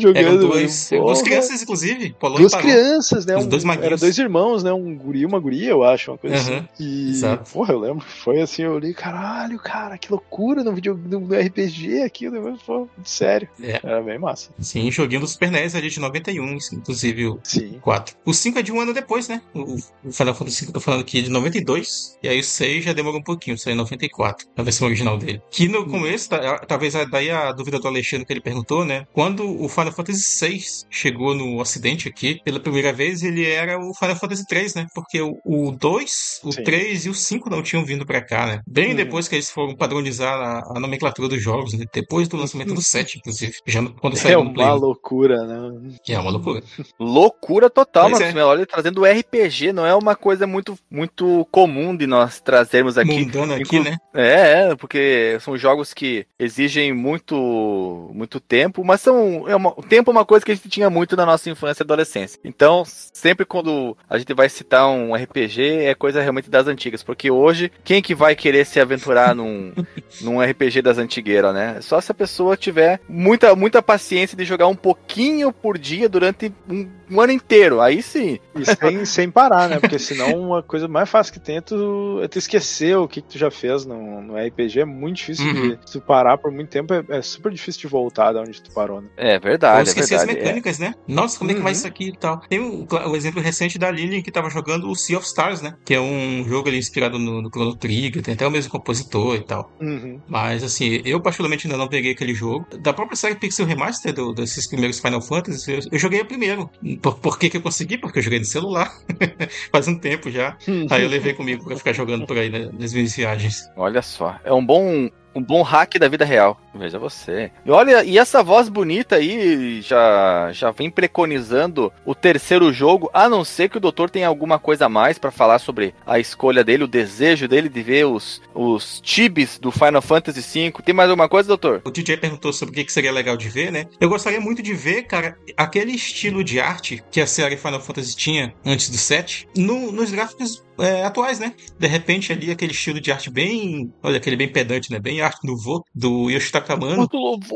Jogando. 0.00 0.48
dois, 0.48 0.90
duas 0.90 1.22
crianças, 1.22 1.62
inclusive. 1.62 2.14
Duas 2.36 2.54
crianças, 2.54 3.26
né? 3.26 3.36
Um- 3.36 3.46
dois 3.46 3.64
era 3.64 3.96
dois 3.96 4.16
irmãos, 4.18 4.62
né? 4.62 4.72
Um 4.72 4.96
guri 4.96 5.20
e 5.20 5.26
uma 5.26 5.38
guria, 5.38 5.70
eu 5.70 5.82
acho, 5.84 6.10
uma 6.12 6.18
coisa 6.18 6.36
Aham, 6.36 6.56
assim. 6.58 6.68
E, 6.78 7.10
exato. 7.10 7.50
porra, 7.52 7.72
eu 7.74 7.78
lembro, 7.80 8.04
foi 8.04 8.40
assim, 8.40 8.62
eu 8.62 8.72
olhei, 8.72 8.92
caralho, 8.92 9.58
cara, 9.58 9.96
que 9.98 10.10
loucura 10.10 10.62
no 10.62 10.72
vídeo 10.72 10.98
no 11.08 11.34
RPG 11.34 12.02
aqui, 12.02 12.28
negócio, 12.30 12.58
pô, 12.64 12.88
sério. 13.04 13.48
É. 13.62 13.80
Era 13.82 14.02
bem 14.02 14.18
massa. 14.18 14.50
Sim, 14.60 14.90
joguinho 14.90 15.20
do 15.20 15.26
Super 15.26 15.50
NES 15.50 15.74
ali 15.74 15.88
de 15.88 16.00
91, 16.04 16.58
inclusive 16.72 17.26
o 17.26 17.40
Sim. 17.42 17.78
4. 17.80 18.16
O 18.24 18.32
5 18.32 18.58
é 18.58 18.62
de 18.62 18.72
um 18.72 18.80
ano 18.80 18.92
depois, 18.94 19.28
né? 19.28 19.42
O 19.54 19.74
o 20.04 20.12
Final 20.12 20.34
Fantasy 20.34 20.64
V 20.64 20.68
eu 20.68 20.72
tô 20.74 20.80
falando 20.80 21.00
aqui 21.00 21.18
é 21.18 21.22
de 21.22 21.30
92. 21.30 22.18
E 22.22 22.28
aí 22.28 22.38
o 22.38 22.44
6 22.44 22.84
já 22.84 22.92
demorou 22.92 23.18
um 23.20 23.22
pouquinho, 23.22 23.56
saiu 23.58 23.74
em 23.74 23.78
94, 23.78 24.46
a 24.56 24.62
versão 24.62 24.86
original 24.86 25.16
dele. 25.18 25.40
Que 25.50 25.66
no 25.68 25.86
começo, 25.86 26.28
tá- 26.28 26.58
talvez 26.60 26.94
a- 26.94 27.04
daí 27.04 27.30
a 27.30 27.52
dúvida 27.52 27.78
do 27.78 27.88
Alexandre 27.88 28.26
que 28.26 28.32
ele 28.32 28.40
perguntou, 28.40 28.84
né? 28.84 29.06
Quando 29.12 29.44
o 29.62 29.68
Final 29.68 29.92
Fantasy 29.92 30.46
VI 30.46 30.62
chegou 30.90 31.34
no 31.34 31.58
ocidente 31.60 32.08
aqui, 32.08 32.40
pela 32.44 32.60
primeira 32.60 32.92
vez, 32.92 33.22
ele 33.22 33.44
era 33.44 33.78
o 33.78 33.94
Final 33.94 34.16
Fantasy 34.16 34.44
3, 34.46 34.74
né? 34.74 34.86
Porque 34.94 35.20
o, 35.20 35.32
o 35.44 35.72
2, 35.72 36.40
o 36.44 36.52
Sim. 36.52 36.62
3 36.62 37.06
e 37.06 37.08
o 37.08 37.14
5 37.14 37.48
não 37.50 37.62
tinham 37.62 37.84
vindo 37.84 38.04
pra 38.06 38.20
cá, 38.22 38.46
né? 38.46 38.60
Bem 38.66 38.90
Uhum. 38.90 38.96
depois 38.96 39.26
que 39.28 39.34
eles 39.34 39.50
foram 39.50 39.74
padronizar 39.74 40.34
a, 40.38 40.76
a 40.76 40.80
nomenclatura 40.80 41.28
dos 41.28 41.42
jogos, 41.42 41.72
né? 41.74 41.84
Depois 41.92 42.28
do 42.28 42.36
lançamento 42.36 42.74
do 42.74 42.82
7, 42.82 43.18
inclusive. 43.18 43.54
Já 43.66 43.82
quando 44.00 44.14
É 44.14 44.20
saiu 44.20 44.44
no 44.44 44.52
Play. 44.52 44.66
uma 44.66 44.74
um. 44.74 44.78
loucura, 44.78 45.46
né? 45.46 45.93
Que 46.02 46.12
é 46.12 46.18
uma 46.18 46.30
loucura. 46.30 46.62
Loucura 46.98 47.70
total, 47.70 48.10
Marcos 48.10 48.34
é. 48.34 48.44
Olha, 48.44 48.66
trazendo 48.66 49.04
RPG, 49.04 49.72
não 49.72 49.86
é 49.86 49.94
uma 49.94 50.14
coisa 50.14 50.46
muito, 50.46 50.78
muito 50.90 51.46
comum 51.50 51.96
de 51.96 52.06
nós 52.06 52.40
trazermos 52.40 52.98
aqui. 52.98 53.24
Mundano 53.24 53.54
aqui, 53.54 53.80
né? 53.80 53.96
É, 54.14 54.70
é, 54.70 54.76
porque 54.76 55.36
são 55.40 55.56
jogos 55.56 55.92
que 55.92 56.26
exigem 56.38 56.92
muito, 56.92 58.10
muito 58.12 58.40
tempo, 58.40 58.84
mas 58.84 59.00
são 59.00 59.48
é 59.48 59.56
uma, 59.56 59.70
o 59.70 59.82
tempo 59.82 60.10
é 60.10 60.12
uma 60.12 60.24
coisa 60.24 60.44
que 60.44 60.52
a 60.52 60.54
gente 60.54 60.68
tinha 60.68 60.88
muito 60.88 61.16
na 61.16 61.26
nossa 61.26 61.50
infância 61.50 61.82
e 61.82 61.84
adolescência. 61.84 62.38
Então, 62.44 62.84
sempre 62.86 63.44
quando 63.44 63.96
a 64.08 64.18
gente 64.18 64.32
vai 64.34 64.48
citar 64.48 64.88
um 64.88 65.14
RPG, 65.14 65.62
é 65.84 65.94
coisa 65.94 66.20
realmente 66.20 66.50
das 66.50 66.66
antigas, 66.66 67.02
porque 67.02 67.30
hoje 67.30 67.70
quem 67.82 68.02
que 68.02 68.14
vai 68.14 68.34
querer 68.34 68.64
se 68.64 68.80
aventurar 68.80 69.34
num, 69.34 69.72
num 70.20 70.40
RPG 70.40 70.82
das 70.82 70.98
antigueiras, 70.98 71.54
né? 71.54 71.80
Só 71.80 72.00
se 72.00 72.10
a 72.12 72.14
pessoa 72.14 72.56
tiver 72.56 73.00
muita, 73.08 73.54
muita 73.56 73.82
paciência 73.82 74.36
de 74.36 74.44
jogar 74.44 74.66
um 74.66 74.76
pouquinho 74.76 75.52
por 75.52 75.78
dia 75.84 76.08
durante 76.08 76.52
um, 76.68 76.88
um 77.10 77.20
ano 77.20 77.32
inteiro. 77.32 77.80
Aí 77.80 78.02
sim. 78.02 78.38
E 78.56 78.64
sem, 78.64 79.04
sem 79.06 79.30
parar, 79.30 79.68
né? 79.68 79.78
Porque 79.78 79.98
senão 79.98 80.40
uma 80.40 80.62
coisa 80.62 80.88
mais 80.88 81.08
fácil 81.08 81.32
que 81.32 81.40
tem 81.40 81.56
é 81.58 81.60
tu, 81.60 82.20
é 82.22 82.28
tu 82.28 82.38
esquecer 82.38 82.96
o 82.96 83.06
que, 83.06 83.20
que 83.20 83.28
tu 83.28 83.38
já 83.38 83.50
fez 83.50 83.84
no, 83.84 84.20
no 84.22 84.34
RPG. 84.36 84.80
É 84.80 84.84
muito 84.84 85.16
difícil 85.16 85.44
Uhum. 85.46 85.68
de 85.70 85.76
tu 85.92 86.00
parar 86.00 86.38
por 86.38 86.50
muito 86.50 86.68
tempo. 86.70 86.92
É, 86.94 87.04
é 87.10 87.22
super 87.22 87.52
difícil 87.52 87.82
de 87.82 87.86
voltar 87.88 88.32
da 88.32 88.40
onde 88.40 88.62
tu 88.62 88.72
parou, 88.72 89.00
né? 89.00 89.08
É 89.16 89.34
Ou 89.34 89.40
verdade, 89.40 89.80
é 89.80 89.82
esquecer 89.82 90.14
as 90.14 90.20
verdade. 90.22 90.38
é. 90.38 90.42
mecânicas, 90.42 90.78
né? 90.78 90.94
Nossa, 91.06 91.38
como 91.38 91.50
é 91.50 91.54
que 91.54 91.60
vai 91.60 91.72
Uhum. 91.72 91.76
isso 91.78 91.86
aqui 91.86 92.08
e 92.08 92.16
tal? 92.16 92.40
Tem 92.48 92.58
o, 92.60 92.86
o 93.10 93.16
exemplo 93.16 93.42
recente 93.42 93.78
da 93.78 93.90
Lilian 93.90 94.22
que 94.22 94.30
tava 94.30 94.48
jogando 94.48 94.88
o 94.88 94.94
Sea 94.96 95.18
of 95.18 95.26
Stars, 95.26 95.60
né? 95.60 95.74
Que 95.84 95.94
é 95.94 96.00
um 96.00 96.44
jogo 96.48 96.68
ali 96.68 96.78
inspirado 96.78 97.18
no, 97.18 97.42
no 97.42 97.48
Chrono 97.50 97.76
Trigger, 97.76 98.22
tem 98.22 98.34
até 98.34 98.46
o 98.46 98.50
mesmo 98.50 98.70
compositor 98.70 99.34
e 99.36 99.40
tal. 99.44 99.70
Uhum. 99.80 100.20
Mas 100.26 100.62
assim, 100.62 101.02
eu 101.04 101.20
particularmente 101.20 101.66
ainda 101.66 101.76
não 101.76 101.88
peguei 101.88 102.12
aquele 102.12 102.34
jogo. 102.34 102.66
Da 102.78 102.92
própria 102.92 103.16
série 103.16 103.34
Pixel 103.34 103.66
Remaster 103.66 104.12
do- 104.14 104.32
desses 104.32 104.66
primeiros 104.68 104.98
Final 105.00 105.20
Fantasy, 105.20 105.63
eu, 105.68 105.80
eu 105.92 105.98
joguei 105.98 106.20
o 106.20 106.26
primeiro. 106.26 106.70
Por, 107.00 107.18
por 107.18 107.38
que, 107.38 107.50
que 107.50 107.56
eu 107.56 107.62
consegui? 107.62 107.98
Porque 107.98 108.18
eu 108.18 108.22
joguei 108.22 108.38
no 108.38 108.44
celular. 108.44 108.92
Faz 109.72 109.88
um 109.88 109.98
tempo 109.98 110.30
já. 110.30 110.56
Aí 110.90 111.02
eu 111.02 111.08
levei 111.08 111.34
comigo 111.34 111.64
pra 111.64 111.76
ficar 111.76 111.92
jogando 111.92 112.26
por 112.26 112.36
aí 112.38 112.50
né, 112.50 112.70
nas 112.78 112.92
minhas 112.92 113.14
viagens. 113.14 113.68
Olha 113.76 114.02
só, 114.02 114.38
é 114.44 114.52
um 114.52 114.64
bom 114.64 115.08
um 115.34 115.42
bom 115.42 115.62
hack 115.62 115.94
da 115.98 116.08
vida 116.08 116.24
real. 116.24 116.60
Veja 116.74 116.98
você. 116.98 117.50
E 117.64 117.70
olha, 117.70 118.04
e 118.04 118.18
essa 118.18 118.42
voz 118.42 118.68
bonita 118.68 119.16
aí 119.16 119.80
já 119.80 120.50
já 120.52 120.70
vem 120.72 120.90
preconizando 120.90 121.92
o 122.04 122.14
terceiro 122.14 122.72
jogo, 122.72 123.08
a 123.14 123.28
não 123.28 123.44
ser 123.44 123.68
que 123.68 123.76
o 123.76 123.80
doutor 123.80 124.10
tenha 124.10 124.26
alguma 124.28 124.58
coisa 124.58 124.86
a 124.86 124.88
mais 124.88 125.18
pra 125.18 125.30
falar 125.30 125.58
sobre 125.58 125.94
a 126.06 126.18
escolha 126.18 126.64
dele, 126.64 126.84
o 126.84 126.88
desejo 126.88 127.46
dele 127.48 127.68
de 127.68 127.82
ver 127.82 128.04
os 128.06 128.42
os 128.54 129.00
tibis 129.00 129.58
do 129.58 129.70
Final 129.70 130.02
Fantasy 130.02 130.40
V. 130.70 130.72
Tem 130.84 130.94
mais 130.94 131.10
alguma 131.10 131.28
coisa, 131.28 131.48
doutor? 131.48 131.82
O 131.84 131.90
DJ 131.90 132.16
perguntou 132.16 132.52
sobre 132.52 132.72
o 132.72 132.74
que 132.76 132.84
que 132.84 132.92
seria 132.92 133.12
legal 133.12 133.36
de 133.36 133.48
ver, 133.48 133.70
né? 133.72 133.86
Eu 134.00 134.08
gostaria 134.08 134.40
muito 134.40 134.62
de 134.62 134.74
ver, 134.74 135.02
cara, 135.04 135.36
aquele 135.56 135.92
estilo 135.92 136.42
de 136.44 136.60
arte 136.60 137.02
que 137.10 137.20
a 137.20 137.26
série 137.26 137.56
Final 137.56 137.80
Fantasy 137.80 138.16
tinha 138.16 138.52
antes 138.64 138.90
do 138.90 138.96
7 138.98 139.48
no- 139.56 139.90
nos 139.92 140.10
gráficos 140.10 140.62
é, 140.78 141.04
atuais, 141.04 141.38
né? 141.38 141.54
De 141.78 141.86
repente 141.86 142.32
ali 142.32 142.50
aquele 142.50 142.72
estilo 142.72 143.00
de 143.00 143.12
arte 143.12 143.30
bem, 143.30 143.92
olha, 144.02 144.16
aquele 144.16 144.34
bem 144.36 144.48
pedante, 144.48 144.90
né? 144.90 144.98
Bem 144.98 145.20
arte 145.24 145.46
nouveau 145.46 145.84
do 145.94 146.30
Yoshitaka 146.30 146.74
Amano, 146.74 147.08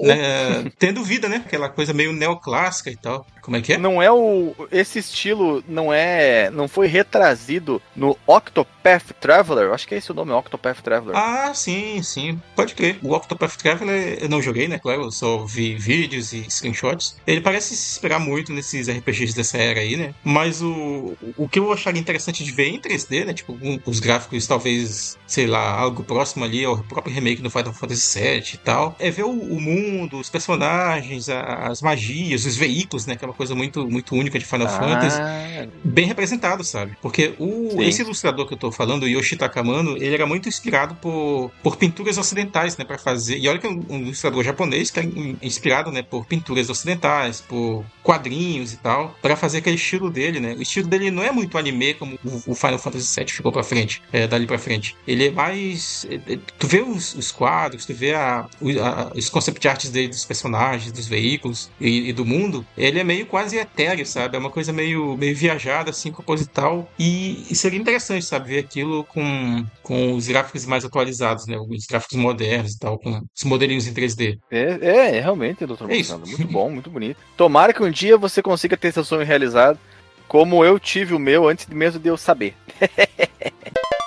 né? 0.02 0.70
Tendo 0.78 1.02
vida, 1.04 1.28
né? 1.28 1.42
Aquela 1.44 1.68
coisa 1.68 1.92
meio 1.92 2.12
neoclássica 2.12 2.90
e 2.90 2.96
tal. 2.96 3.26
Como 3.42 3.56
é 3.56 3.62
que 3.62 3.72
é? 3.74 3.78
Não 3.78 4.02
é 4.02 4.10
o 4.12 4.54
esse 4.70 4.98
estilo 4.98 5.62
não 5.66 5.92
é 5.92 6.50
não 6.50 6.68
foi 6.68 6.86
retrazido 6.86 7.80
no 7.96 8.16
Octopath 8.26 9.12
Traveler. 9.20 9.72
Acho 9.72 9.86
que 9.88 9.94
é 9.94 9.98
esse 9.98 10.10
o 10.10 10.14
nome, 10.14 10.32
Octopath 10.32 10.80
Traveler. 10.82 11.16
Ah, 11.16 11.52
sim, 11.54 12.02
sim. 12.02 12.40
Pode 12.54 12.74
crer. 12.74 12.98
O 13.02 13.12
Octopath 13.14 13.56
Traveler 13.56 14.18
eu 14.20 14.28
não 14.28 14.42
joguei, 14.42 14.68
né? 14.68 14.78
Claro, 14.78 15.04
eu 15.04 15.10
só 15.10 15.44
vi 15.44 15.74
vídeos 15.76 16.32
e 16.32 16.44
screenshots. 16.50 17.16
Ele 17.26 17.40
parece 17.40 17.74
se 17.76 17.92
inspirar 17.92 18.18
muito 18.18 18.52
nesses 18.52 18.88
RPGs 18.88 19.34
dessa 19.34 19.56
era 19.58 19.80
aí, 19.80 19.96
né? 19.96 20.14
Mas 20.22 20.60
o, 20.62 21.16
o 21.36 21.48
que 21.48 21.58
eu 21.58 21.72
acharia 21.72 22.00
interessante 22.00 22.44
de 22.44 22.52
ver 22.52 22.68
em 22.68 22.78
3D, 22.80 23.24
né? 23.24 23.32
Tipo, 23.34 23.52
um- 23.62 23.78
os 23.86 23.98
gráficos, 24.00 24.46
talvez, 24.46 25.16
sei 25.26 25.46
lá, 25.46 25.70
algo 25.70 26.04
próximo 26.04 26.44
ali 26.44 26.64
ao 26.64 26.78
próprio 26.84 27.14
remake 27.14 27.40
do 27.42 27.50
Final 27.58 27.72
Fantasy 27.74 28.18
VII 28.20 28.50
e 28.54 28.56
tal, 28.58 28.96
é 28.98 29.10
ver 29.10 29.24
o, 29.24 29.30
o 29.30 29.60
mundo, 29.60 30.18
os 30.18 30.28
personagens, 30.30 31.28
a- 31.28 31.68
as 31.68 31.82
magias, 31.82 32.44
os 32.44 32.56
veículos, 32.56 33.06
né? 33.06 33.16
Que 33.16 33.24
é 33.24 33.28
uma 33.28 33.34
coisa 33.34 33.54
muito, 33.54 33.88
muito 33.88 34.14
única 34.14 34.38
de 34.38 34.44
Final 34.44 34.68
Fantasy 34.68 35.18
Ah, 35.20 35.66
bem 35.84 36.06
representado, 36.06 36.62
sabe? 36.64 36.96
Porque 37.02 37.34
o, 37.38 37.70
Sim. 37.72 37.82
esse 37.82 38.02
ilustrador 38.02 38.46
que 38.46 38.54
eu 38.54 38.58
tô 38.58 38.70
falando, 38.72 39.02
o 39.04 39.08
Yoshitaka 39.08 39.60
Amano, 39.60 39.96
ele 39.96 40.14
era 40.14 40.26
muito 40.26 40.48
inspirado 40.48 40.94
por, 40.96 41.50
por 41.62 41.76
pinturas 41.76 42.16
ocidentais, 42.18 42.76
né, 42.76 42.84
para 42.84 42.98
fazer. 42.98 43.38
E 43.38 43.48
olha 43.48 43.58
que 43.58 43.66
é 43.66 43.70
um, 43.70 43.84
um 43.88 43.98
ilustrador 44.00 44.42
japonês 44.44 44.90
que 44.90 45.00
é 45.00 45.04
in- 45.04 45.36
inspirado, 45.42 45.90
né, 45.90 46.02
por 46.02 46.26
pinturas 46.26 46.68
ocidentais, 46.70 47.40
por 47.40 47.84
quadrinhos 48.02 48.72
e 48.72 48.76
tal, 48.78 49.16
para 49.20 49.36
fazer 49.36 49.58
aquele 49.58 49.76
estilo 49.76 50.10
dele, 50.10 50.40
né? 50.40 50.54
O 50.58 50.62
estilo 50.62 50.88
dele 50.88 51.10
não 51.10 51.22
é 51.22 51.30
muito 51.30 51.56
anime 51.58 51.94
como 51.94 52.18
o, 52.24 52.52
o 52.52 52.54
Final 52.54 52.78
Fantasy 52.78 53.14
VII 53.20 53.28
ficou 53.32 53.52
para 53.52 53.62
frente, 53.62 54.02
é, 54.12 54.26
dali 54.26 54.46
para 54.46 54.58
frente. 54.58 54.96
Ele 55.06 55.26
é 55.26 55.30
mais 55.30 56.06
é, 56.10 56.32
é, 56.34 56.38
tu 56.58 56.66
vê 56.66 56.80
os, 56.80 57.14
os 57.14 57.30
quadros, 57.30 57.47
tu 57.86 57.94
vê 57.94 58.14
a, 58.14 58.40
a- 58.40 59.12
os 59.14 59.28
concept 59.28 59.66
arts 59.68 59.90
dele 59.90 60.08
dos 60.08 60.24
personagens, 60.24 60.92
dos 60.92 61.06
veículos 61.06 61.70
e, 61.80 62.08
e 62.08 62.12
do 62.12 62.24
mundo, 62.24 62.64
ele 62.76 62.98
é 63.00 63.04
meio 63.04 63.26
quase 63.26 63.56
etéreo, 63.56 64.04
sabe? 64.06 64.36
É 64.36 64.38
uma 64.40 64.50
coisa 64.50 64.72
meio, 64.72 65.16
meio 65.16 65.34
viajada, 65.34 65.90
assim, 65.90 66.12
proposital. 66.12 66.90
E, 66.98 67.46
e 67.50 67.54
seria 67.54 67.78
interessante, 67.78 68.24
sabe? 68.24 68.48
Ver 68.50 68.58
aquilo 68.60 69.04
com, 69.04 69.64
com 69.82 70.14
os 70.14 70.26
gráficos 70.28 70.66
mais 70.66 70.84
atualizados, 70.84 71.46
né? 71.46 71.56
Os 71.58 71.86
gráficos 71.86 72.16
modernos 72.16 72.72
e 72.74 72.78
tal, 72.78 72.98
com 72.98 73.22
os 73.36 73.44
modelinhos 73.44 73.86
em 73.86 73.94
3D. 73.94 74.38
É, 74.50 74.78
é, 75.16 75.20
realmente, 75.20 75.64
doutor 75.66 75.90
É 75.90 75.96
isso. 75.96 76.18
Muito 76.18 76.46
bom, 76.48 76.70
muito 76.70 76.90
bonito. 76.90 77.18
Tomara 77.36 77.72
que 77.72 77.82
um 77.82 77.90
dia 77.90 78.16
você 78.16 78.42
consiga 78.42 78.76
ter 78.76 78.92
seu 78.92 79.04
sonho 79.04 79.24
realizado, 79.24 79.78
como 80.26 80.64
eu 80.64 80.78
tive 80.78 81.14
o 81.14 81.18
meu 81.18 81.48
antes 81.48 81.66
mesmo 81.66 81.98
de 82.00 82.08
eu 82.08 82.16
saber. 82.16 82.54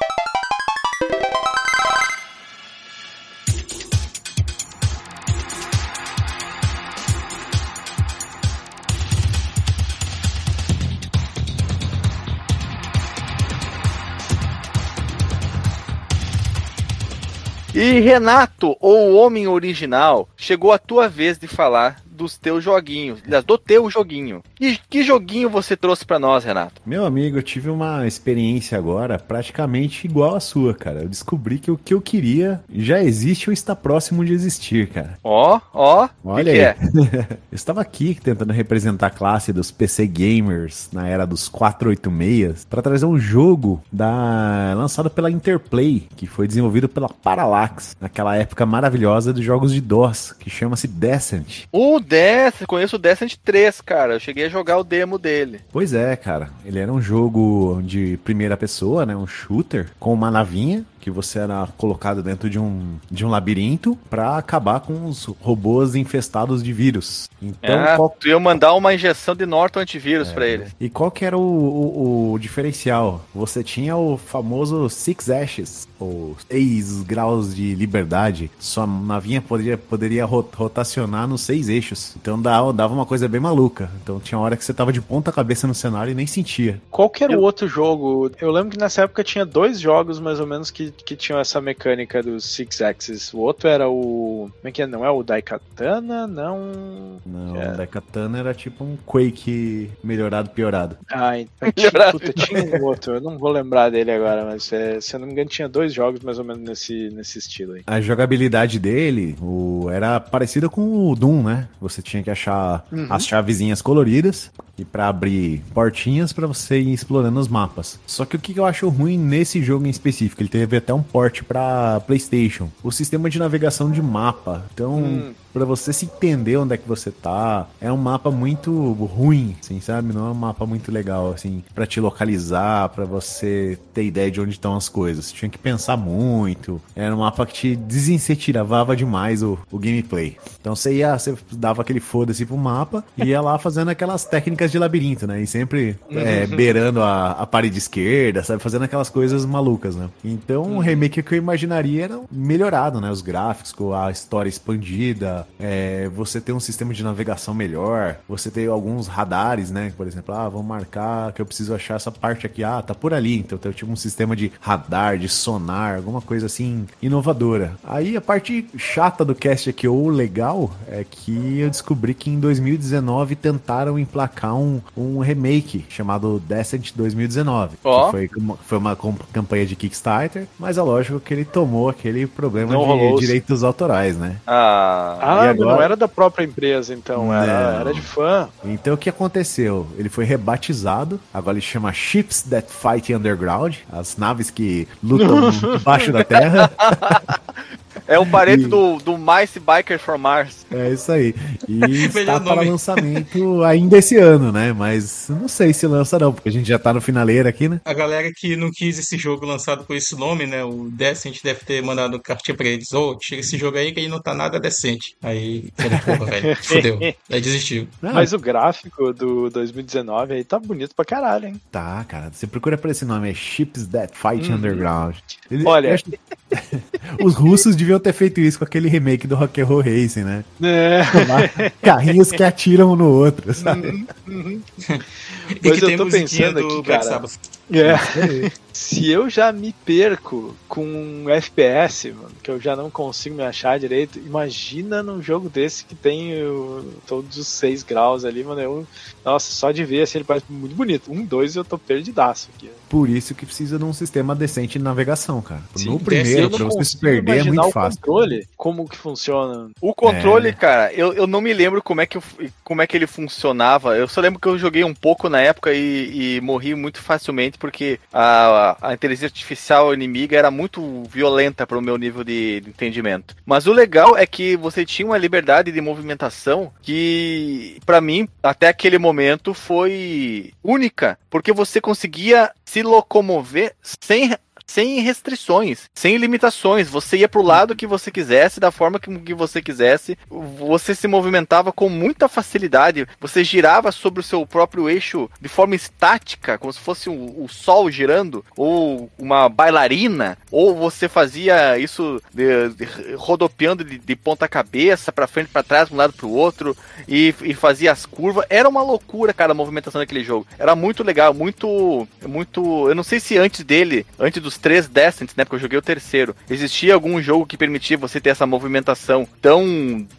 E 17.83 17.99
Renato, 17.99 18.77
ou 18.79 19.09
o 19.09 19.15
homem 19.15 19.47
original, 19.47 20.29
chegou 20.37 20.71
a 20.71 20.77
tua 20.77 21.09
vez 21.09 21.39
de 21.39 21.47
falar 21.47 21.99
dos 22.21 22.37
teus 22.37 22.63
joguinhos, 22.63 23.19
aliás, 23.25 23.43
do 23.43 23.57
teu 23.57 23.89
joguinho. 23.89 24.43
E 24.59 24.77
que 24.89 25.03
joguinho 25.03 25.49
você 25.49 25.75
trouxe 25.75 26.05
pra 26.05 26.19
nós, 26.19 26.43
Renato? 26.43 26.81
Meu 26.85 27.03
amigo, 27.05 27.37
eu 27.37 27.43
tive 27.43 27.69
uma 27.69 28.05
experiência 28.05 28.77
agora 28.77 29.17
praticamente 29.17 30.05
igual 30.05 30.35
à 30.35 30.39
sua, 30.39 30.73
cara. 30.73 31.01
Eu 31.01 31.09
descobri 31.09 31.57
que 31.57 31.71
o 31.71 31.77
que 31.77 31.93
eu 31.93 32.01
queria 32.01 32.61
já 32.71 33.01
existe 33.01 33.49
ou 33.49 33.53
está 33.53 33.75
próximo 33.75 34.23
de 34.23 34.33
existir, 34.33 34.87
cara. 34.89 35.17
Ó, 35.23 35.59
ó, 35.73 36.05
o 36.05 36.07
que, 36.07 36.13
Olha 36.23 36.43
que 36.43 36.59
aí. 36.59 36.59
é? 36.59 36.77
Eu 37.51 37.55
estava 37.55 37.81
aqui 37.81 38.17
tentando 38.21 38.53
representar 38.53 39.07
a 39.07 39.09
classe 39.09 39.51
dos 39.51 39.71
PC 39.71 40.05
gamers 40.07 40.89
na 40.93 41.07
era 41.07 41.25
dos 41.25 41.49
486 41.49 42.65
para 42.65 42.81
trazer 42.81 43.05
um 43.05 43.17
jogo 43.17 43.81
da 43.91 44.73
lançado 44.75 45.09
pela 45.09 45.31
Interplay, 45.31 46.07
que 46.15 46.27
foi 46.27 46.47
desenvolvido 46.47 46.87
pela 46.87 47.09
Parallax, 47.09 47.95
naquela 47.99 48.35
época 48.35 48.65
maravilhosa 48.65 49.33
dos 49.33 49.43
jogos 49.43 49.73
de 49.73 49.81
DOS, 49.81 50.33
que 50.39 50.49
chama-se 50.49 50.87
Descent. 50.87 51.65
O 51.71 51.99
Descent, 52.11 52.67
conheço 52.67 52.97
o 52.97 52.99
Descent 52.99 53.35
3, 53.43 53.79
cara. 53.79 54.15
Eu 54.15 54.19
cheguei 54.19 54.45
a 54.45 54.49
jogar 54.49 54.77
o 54.77 54.83
demo 54.83 55.17
dele. 55.17 55.61
Pois 55.71 55.93
é, 55.93 56.13
cara. 56.17 56.49
Ele 56.65 56.77
era 56.77 56.91
um 56.91 57.01
jogo 57.01 57.81
de 57.83 58.17
primeira 58.25 58.57
pessoa, 58.57 59.05
né? 59.05 59.15
Um 59.15 59.25
shooter 59.25 59.91
com 59.97 60.13
uma 60.13 60.29
navinha 60.29 60.85
que 61.01 61.11
você 61.11 61.39
era 61.39 61.67
colocado 61.77 62.21
dentro 62.23 62.49
de 62.49 62.59
um, 62.59 62.95
de 63.09 63.25
um 63.25 63.29
labirinto 63.29 63.97
pra 64.09 64.37
acabar 64.37 64.79
com 64.79 65.05
os 65.07 65.25
robôs 65.41 65.95
infestados 65.95 66.61
de 66.63 66.71
vírus. 66.71 67.29
Então, 67.41 67.79
ah, 67.79 67.95
qual, 67.97 68.15
tu 68.19 68.27
ia 68.27 68.39
mandar 68.39 68.73
uma 68.75 68.93
injeção 68.93 69.35
de 69.35 69.45
Norton 69.45 69.79
antivírus 69.79 70.31
pra 70.31 70.45
eles. 70.47 70.69
e 70.79 70.89
qual 70.89 71.09
que 71.11 71.25
era 71.25 71.37
o, 71.37 71.41
o- 71.41 72.31
o 72.33 72.39
diferencial? 72.39 73.25
Você 73.33 73.63
tinha 73.63 73.97
o 73.97 74.15
famoso 74.17 74.87
Six 74.89 75.29
Ashes, 75.29 75.87
ou 75.99 76.35
seis 76.49 77.01
graus 77.03 77.55
de 77.55 77.73
liberdade. 77.75 78.49
Sua 78.59 78.85
navinha 78.85 79.41
poderia, 79.41 79.77
poderia 79.77 80.25
ro- 80.25 80.47
rotacionar 80.55 81.27
nos 81.27 81.41
seis 81.41 81.67
eixos. 81.69 82.15
Então 82.21 82.39
dava, 82.41 82.71
dava 82.71 82.93
uma 82.93 83.05
coisa 83.05 83.27
bem 83.27 83.41
maluca. 83.41 83.89
Então 84.03 84.19
tinha 84.19 84.37
hora 84.39 84.55
que 84.55 84.63
você 84.63 84.73
tava 84.73 84.93
de 84.93 85.01
ponta 85.01 85.31
cabeça 85.31 85.65
no 85.67 85.73
cenário 85.73 86.11
e 86.11 86.15
nem 86.15 86.27
sentia. 86.27 86.79
Qual 86.91 87.09
que 87.09 87.23
era 87.23 87.37
o 87.37 87.41
outro 87.41 87.67
jogo? 87.67 88.29
Eu 88.39 88.51
lembro 88.51 88.69
que 88.71 88.77
nessa 88.79 89.01
época 89.03 89.23
tinha 89.23 89.45
dois 89.45 89.79
jogos 89.79 90.19
mais 90.19 90.39
ou 90.39 90.45
menos 90.47 90.69
que, 90.69 90.90
que 90.91 91.15
tinham 91.15 91.39
essa 91.39 91.59
mecânica 91.61 92.21
dos 92.21 92.45
Six 92.45 92.81
Axis. 92.81 93.33
O 93.33 93.39
outro 93.39 93.67
era 93.69 93.89
o. 93.89 94.49
Como 94.59 94.67
é 94.67 94.71
que 94.71 94.81
é? 94.81 94.87
Não 94.87 95.05
é 95.05 95.09
o 95.11 95.23
Daikatana? 95.23 96.27
Não. 96.27 97.19
Não, 97.25 97.55
É. 97.61 97.73
o 97.73 97.77
Daikatana 97.77 98.39
era 98.39 98.53
tipo 98.53 98.83
um 98.83 98.97
Quake 99.05 99.89
melhorado, 100.03 100.49
piorado. 100.49 100.97
Ah, 101.11 101.37
então 101.39 101.71
tinha, 101.71 101.91
Melhorado. 101.91 102.19
puta, 102.19 102.33
tinha 102.33 102.63
um 102.63 102.83
outro. 102.85 103.15
Eu 103.15 103.21
não 103.21 103.37
vou 103.37 103.51
lembrar 103.51 103.89
dele 103.89 104.11
agora, 104.11 104.45
mas 104.45 104.71
é, 104.73 104.99
se 105.01 105.15
eu 105.15 105.19
não 105.19 105.27
me 105.27 105.33
engano 105.33 105.49
tinha 105.49 105.67
dois 105.69 105.93
jogos 105.93 106.21
mais 106.21 106.37
ou 106.39 106.45
menos 106.45 106.61
nesse, 106.63 107.09
nesse 107.11 107.39
estilo 107.39 107.73
aí. 107.73 107.83
A 107.87 107.99
jogabilidade 108.01 108.79
dele 108.79 109.35
o, 109.41 109.89
era 109.91 110.19
parecida 110.19 110.69
com 110.69 111.09
o 111.09 111.15
Doom, 111.15 111.43
né? 111.43 111.67
Você 111.79 112.01
tinha 112.01 112.21
que 112.23 112.29
achar 112.29 112.85
as 113.09 113.25
chavezinhas 113.25 113.81
coloridas 113.81 114.51
e 114.81 114.85
pra 114.85 115.07
abrir 115.07 115.61
portinhas 115.73 116.33
pra 116.33 116.47
você 116.47 116.79
ir 116.81 116.91
explorando 116.93 117.39
os 117.39 117.47
mapas. 117.47 117.99
Só 118.07 118.25
que 118.25 118.35
o 118.35 118.39
que 118.39 118.57
eu 118.59 118.65
acho 118.65 118.89
ruim 118.89 119.17
nesse 119.17 119.61
jogo 119.63 119.85
em 119.85 119.89
específico, 119.89 120.41
ele 120.41 120.49
teve 120.49 120.75
até 120.77 120.93
um 120.93 121.03
port 121.03 121.43
pra 121.43 122.01
PlayStation. 122.05 122.69
O 122.83 122.91
sistema 122.91 123.29
de 123.29 123.37
navegação 123.39 123.91
de 123.91 124.01
mapa. 124.01 124.65
Então, 124.73 124.91
Hum. 125.01 125.33
Pra 125.53 125.65
você 125.65 125.91
se 125.91 126.05
entender 126.05 126.57
onde 126.57 126.73
é 126.73 126.77
que 126.77 126.87
você 126.87 127.11
tá, 127.11 127.67
é 127.79 127.91
um 127.91 127.97
mapa 127.97 128.31
muito 128.31 128.93
ruim, 128.93 129.55
assim, 129.61 129.79
sabe? 129.81 130.13
Não 130.13 130.27
é 130.27 130.31
um 130.31 130.35
mapa 130.35 130.65
muito 130.65 130.91
legal, 130.91 131.31
assim, 131.31 131.63
pra 131.75 131.85
te 131.85 131.99
localizar, 131.99 132.89
pra 132.89 133.05
você 133.05 133.77
ter 133.93 134.05
ideia 134.05 134.31
de 134.31 134.39
onde 134.39 134.51
estão 134.51 134.75
as 134.75 134.87
coisas. 134.87 135.25
Você 135.25 135.35
tinha 135.35 135.49
que 135.49 135.57
pensar 135.57 135.97
muito. 135.97 136.81
Era 136.95 137.15
um 137.15 137.19
mapa 137.19 137.45
que 137.45 137.53
te 137.53 137.75
desincentivava 137.75 138.95
demais 138.95 139.43
o, 139.43 139.57
o 139.71 139.77
gameplay. 139.77 140.37
Então 140.59 140.75
você 140.75 140.95
ia, 140.95 141.17
você 141.17 141.35
dava 141.51 141.81
aquele 141.81 141.99
foda-se 141.99 142.45
pro 142.45 142.57
mapa 142.57 143.03
e 143.17 143.25
ia 143.25 143.41
lá 143.41 143.57
fazendo 143.57 143.89
aquelas 143.89 144.25
técnicas 144.25 144.71
de 144.71 144.79
labirinto, 144.79 145.27
né? 145.27 145.41
E 145.41 145.47
sempre 145.47 145.97
é, 146.09 146.45
beirando 146.47 147.01
a, 147.01 147.31
a 147.31 147.45
parede 147.45 147.77
esquerda, 147.77 148.43
sabe? 148.43 148.61
Fazendo 148.61 148.83
aquelas 148.83 149.09
coisas 149.09 149.45
malucas, 149.45 149.95
né? 149.95 150.09
Então 150.23 150.77
o 150.77 150.79
remake 150.79 151.21
que 151.21 151.33
eu 151.33 151.37
imaginaria 151.37 152.05
era 152.05 152.19
melhorado, 152.31 153.01
né? 153.01 153.09
Os 153.11 153.21
gráficos, 153.21 153.71
com 153.71 153.93
a 153.93 154.11
história 154.11 154.49
expandida, 154.49 155.40
é, 155.59 156.09
você 156.15 156.39
ter 156.41 156.53
um 156.53 156.59
sistema 156.59 156.93
de 156.93 157.03
navegação 157.03 157.53
melhor, 157.53 158.15
você 158.27 158.49
ter 158.49 158.67
alguns 158.69 159.07
radares, 159.07 159.71
né? 159.71 159.91
Por 159.95 160.07
exemplo, 160.07 160.33
ah, 160.35 160.47
vamos 160.49 160.67
marcar 160.67 161.31
que 161.33 161.41
eu 161.41 161.45
preciso 161.45 161.73
achar 161.73 161.95
essa 161.95 162.11
parte 162.11 162.45
aqui, 162.45 162.63
ah, 162.63 162.81
tá 162.81 162.93
por 162.95 163.13
ali. 163.13 163.37
Então 163.39 163.57
tem 163.57 163.71
tipo 163.71 163.91
um 163.91 163.95
sistema 163.95 164.35
de 164.35 164.51
radar, 164.59 165.17
de 165.17 165.27
sonar, 165.29 165.95
alguma 165.97 166.21
coisa 166.21 166.45
assim 166.45 166.85
inovadora. 167.01 167.73
Aí 167.83 168.15
a 168.17 168.21
parte 168.21 168.65
chata 168.77 169.23
do 169.25 169.35
cast 169.35 169.69
aqui, 169.69 169.87
ou 169.87 170.09
legal, 170.09 170.71
é 170.87 171.03
que 171.09 171.59
eu 171.59 171.69
descobri 171.69 172.13
que 172.13 172.29
em 172.29 172.39
2019 172.39 173.35
tentaram 173.35 173.97
emplacar 173.99 174.55
um, 174.55 174.81
um 174.95 175.19
remake 175.19 175.85
chamado 175.89 176.41
Descent 176.47 176.91
2019. 176.95 177.77
Ó. 177.83 178.05
Que 178.05 178.11
foi, 178.11 178.29
uma- 178.37 178.57
foi 178.57 178.77
uma 178.77 178.97
campanha 179.33 179.65
de 179.65 179.75
Kickstarter, 179.75 180.47
mas 180.59 180.77
é 180.77 180.81
lógico 180.81 181.19
que 181.19 181.33
ele 181.33 181.45
tomou 181.45 181.89
aquele 181.89 182.25
problema 182.27 182.73
Não 182.73 182.83
rolou. 182.83 183.15
de 183.19 183.25
direitos 183.25 183.63
autorais, 183.63 184.17
né? 184.17 184.37
Ah, 184.45 185.17
Ah, 185.31 185.49
agora? 185.49 185.71
não 185.71 185.81
era 185.81 185.95
da 185.95 186.07
própria 186.07 186.43
empresa 186.43 186.93
então, 186.93 187.33
era, 187.33 187.79
era 187.81 187.93
de 187.93 188.01
fã. 188.01 188.49
Então 188.63 188.93
o 188.93 188.97
que 188.97 189.09
aconteceu? 189.09 189.87
Ele 189.97 190.09
foi 190.09 190.25
rebatizado, 190.25 191.19
agora 191.33 191.57
ele 191.57 191.65
chama 191.65 191.91
Ships 191.93 192.41
That 192.43 192.67
Fight 192.69 193.13
Underground, 193.13 193.75
as 193.91 194.17
naves 194.17 194.49
que 194.49 194.87
lutam 195.03 195.49
embaixo 195.79 196.11
da 196.11 196.23
terra. 196.23 196.71
é 198.07 198.19
um 198.19 198.29
parente 198.29 198.63
E- 198.65 198.67
do, 198.67 198.97
do 198.97 199.17
Mice 199.17 199.59
Biker 199.59 199.99
for 199.99 200.17
Mars. 200.17 200.65
É 200.71 200.89
isso 200.91 201.11
aí. 201.11 201.33
E 201.67 202.05
está 202.05 202.39
para 202.39 202.61
lançamento 202.61 203.63
ainda 203.63 203.97
esse 203.97 204.17
ano, 204.17 204.51
né? 204.51 204.73
Mas 204.73 205.27
não 205.29 205.47
sei 205.47 205.73
se 205.73 205.85
lança 205.87 206.17
não, 206.19 206.31
porque 206.33 206.49
a 206.49 206.51
gente 206.51 206.67
já 206.67 206.79
tá 206.79 206.93
no 206.93 207.01
finaleiro 207.01 207.47
aqui, 207.47 207.67
né? 207.69 207.81
A 207.85 207.93
galera 207.93 208.31
que 208.35 208.55
não 208.55 208.69
quis 208.71 208.97
esse 208.99 209.17
jogo 209.17 209.45
lançado 209.45 209.83
com 209.85 209.93
esse 209.93 210.15
nome, 210.15 210.45
né? 210.45 210.63
O 210.63 210.89
Decent 210.91 211.41
deve 211.43 211.61
ter 211.65 211.81
mandado 211.83 212.19
cartinha 212.19 212.55
pra 212.55 212.67
eles. 212.67 212.91
Ô, 212.93 213.15
tira 213.15 213.41
esse 213.41 213.57
jogo 213.57 213.77
aí 213.77 213.91
que 213.91 213.99
ele 213.99 214.07
não 214.09 214.21
tá 214.21 214.33
nada 214.33 214.59
decente. 214.59 215.15
Aí, 215.21 215.69
porra, 215.75 216.25
velho, 216.25 216.55
fudeu. 216.63 216.99
Aí 217.29 217.41
desistiu. 217.41 217.87
Ah, 218.01 218.11
Mas 218.13 218.33
o 218.33 218.39
gráfico 218.39 219.13
do 219.13 219.49
2019 219.49 220.33
aí 220.33 220.43
tá 220.43 220.57
bonito 220.59 220.95
pra 220.95 221.03
caralho, 221.05 221.47
hein? 221.47 221.61
Tá, 221.71 222.03
cara. 222.07 222.29
Você 222.31 222.47
procura 222.47 222.77
por 222.77 222.89
esse 222.89 223.05
nome, 223.05 223.29
é 223.29 223.33
Ships 223.33 223.87
That 223.87 224.13
Fight 224.17 224.49
Uhum. 224.49 224.57
Underground. 224.57 225.15
Ele- 225.49 225.63
Olha- 225.65 225.93
acho 225.93 226.05
Os 227.23 227.35
russos 227.35 227.75
deviam 227.75 227.90
ter 227.99 228.13
feito 228.13 228.39
isso 228.39 228.59
com 228.59 228.65
aquele 228.65 228.89
remake 228.89 229.27
do 229.27 229.35
Rock 229.35 229.61
and 229.61 229.65
Roll 229.65 229.81
Racing, 229.81 230.23
né? 230.23 230.43
É. 230.61 231.71
Carrinhos 231.81 232.31
que 232.31 232.43
atiram 232.43 232.93
um 232.93 232.95
no 232.95 233.07
outro, 233.07 233.53
sabe? 233.53 234.05
E 234.27 235.40
Mas 235.63 235.79
que 235.79 235.83
eu 235.83 235.87
tem 235.87 235.97
tô 235.97 236.05
pensando 236.07 236.61
do 236.61 236.67
aqui, 236.67 236.83
cara. 236.83 237.03
Sabbath. 237.03 237.31
É. 237.73 238.51
Se 238.73 239.09
eu 239.09 239.29
já 239.29 239.51
me 239.51 239.73
perco 239.85 240.55
com 240.67 240.83
um 240.85 241.29
FPS, 241.29 242.11
mano, 242.11 242.31
que 242.41 242.49
eu 242.49 242.59
já 242.59 242.75
não 242.75 242.89
consigo 242.89 243.35
me 243.35 243.43
achar 243.43 243.79
direito, 243.79 244.17
imagina 244.19 245.03
num 245.03 245.21
jogo 245.21 245.49
desse 245.49 245.83
que 245.85 245.93
tem 245.95 246.41
o- 246.43 246.85
todos 247.05 247.37
os 247.37 247.47
seis 247.47 247.83
graus 247.83 248.23
ali, 248.25 248.43
mano. 248.43 248.61
Eu, 248.61 248.87
nossa, 249.23 249.51
só 249.51 249.71
de 249.71 249.83
ver 249.85 250.01
assim 250.03 250.17
ele 250.19 250.25
parece 250.25 250.45
muito 250.49 250.75
bonito. 250.75 251.11
Um, 251.11 251.23
dois 251.25 251.55
eu 251.55 251.63
tô 251.63 251.77
perdidaço 251.77 252.49
aqui. 252.55 252.69
Por 252.89 253.09
isso 253.09 253.33
que 253.35 253.45
precisa 253.45 253.77
de 253.77 253.83
um 253.85 253.93
sistema 253.93 254.33
decente 254.35 254.77
de 254.77 254.83
navegação, 254.83 255.41
cara. 255.41 255.61
Sim, 255.75 255.89
no 255.91 255.99
primeiro, 255.99 256.49
não 256.49 256.57
pra 256.57 256.65
você 256.67 256.83
se 256.85 256.97
perder, 256.97 257.39
é 257.39 257.43
muito 257.43 257.61
o 257.67 257.71
fácil. 257.71 257.99
controle, 258.01 258.47
como 258.57 258.87
que 258.87 258.97
funciona. 258.97 259.69
O 259.81 259.93
controle, 259.93 260.49
É. 260.49 260.53
cara, 260.53 260.93
eu, 260.93 261.13
eu 261.13 261.27
não 261.27 261.39
me 261.41 261.53
lembro 261.53 261.81
como 261.81 262.01
é, 262.01 262.05
que, 262.05 262.19
como 262.63 262.81
é 262.81 262.87
que 262.87 262.97
ele 262.97 263.07
funcionava. 263.07 263.95
Eu 263.97 264.07
só 264.07 264.19
lembro 264.21 264.39
que 264.39 264.47
eu 264.47 264.57
joguei 264.57 264.83
um 264.83 264.93
pouco 264.93 265.29
na 265.29 265.40
época 265.41 265.73
e, 265.73 266.37
e 266.37 266.41
morri 266.41 266.75
muito 266.75 267.01
facilmente 267.01 267.57
porque 267.57 267.99
a, 268.13 268.77
a 268.81 268.93
inteligência 268.93 269.27
artificial 269.27 269.93
inimiga 269.93 270.37
era 270.37 270.51
muito 270.51 271.03
violenta 271.03 271.65
para 271.67 271.77
o 271.77 271.81
meu 271.81 271.97
nível 271.97 272.23
de, 272.23 272.61
de 272.61 272.69
entendimento. 272.69 273.35
Mas 273.45 273.67
o 273.67 273.73
legal 273.73 274.17
é 274.17 274.25
que 274.25 274.55
você 274.55 274.85
tinha 274.85 275.05
uma 275.05 275.17
liberdade 275.17 275.71
de 275.71 275.81
movimentação 275.81 276.71
que, 276.81 277.77
pra 277.85 278.01
mim, 278.01 278.27
até 278.41 278.67
aquele 278.67 278.97
momento 278.97 279.53
foi 279.53 280.53
única, 280.63 281.17
porque 281.29 281.51
você 281.51 281.81
conseguia 281.81 282.51
se 282.65 282.81
locomover 282.81 283.73
sem 283.81 284.33
sem 284.71 285.01
restrições, 285.01 285.89
sem 285.93 286.15
limitações. 286.17 286.87
Você 286.89 287.17
ia 287.17 287.27
pro 287.29 287.41
lado 287.41 287.75
que 287.75 287.85
você 287.85 288.09
quisesse, 288.09 288.59
da 288.59 288.71
forma 288.71 288.99
que, 288.99 289.33
você 289.33 289.61
quisesse. 289.61 290.17
Você 290.29 290.95
se 290.95 291.07
movimentava 291.07 291.71
com 291.71 291.89
muita 291.89 292.29
facilidade. 292.29 293.07
Você 293.19 293.43
girava 293.43 293.91
sobre 293.91 294.21
o 294.21 294.23
seu 294.23 294.45
próprio 294.45 294.89
eixo 294.89 295.29
de 295.41 295.49
forma 295.49 295.75
estática, 295.75 296.57
como 296.57 296.71
se 296.71 296.79
fosse 296.79 297.09
o, 297.09 297.43
o 297.43 297.47
sol 297.49 297.91
girando, 297.91 298.45
ou 298.55 299.09
uma 299.19 299.49
bailarina, 299.49 300.37
ou 300.49 300.75
você 300.75 301.09
fazia 301.09 301.77
isso 301.77 302.21
de- 302.33 302.69
de- 302.69 303.15
rodopiando 303.15 303.83
de, 303.83 303.97
de 303.97 304.15
ponta 304.15 304.47
cabeça, 304.47 305.11
para 305.11 305.27
frente, 305.27 305.49
para 305.49 305.63
trás, 305.63 305.89
de 305.89 305.93
um 305.93 305.97
lado 305.97 306.13
pro 306.13 306.29
outro, 306.29 306.75
e, 307.07 307.33
e 307.43 307.53
fazia 307.53 307.91
as 307.91 308.05
curvas. 308.05 308.45
Era 308.49 308.69
uma 308.69 308.81
loucura, 308.83 309.33
cara, 309.33 309.51
a 309.51 309.55
movimentação 309.55 309.99
daquele 309.99 310.23
jogo. 310.23 310.47
Era 310.57 310.75
muito 310.75 311.03
legal, 311.03 311.33
muito, 311.33 312.07
muito. 312.25 312.87
Eu 312.87 312.95
não 312.95 313.03
sei 313.03 313.19
se 313.19 313.37
antes 313.37 313.63
dele, 313.65 314.05
antes 314.19 314.41
dos 314.41 314.57
três 314.61 314.87
Descents, 314.87 315.35
né? 315.35 315.43
Porque 315.43 315.55
eu 315.55 315.59
joguei 315.59 315.77
o 315.77 315.81
terceiro. 315.81 316.35
Existia 316.49 316.93
algum 316.93 317.21
jogo 317.21 317.45
que 317.45 317.57
permitia 317.57 317.97
você 317.97 318.21
ter 318.21 318.29
essa 318.29 318.45
movimentação 318.45 319.27
tão. 319.41 319.63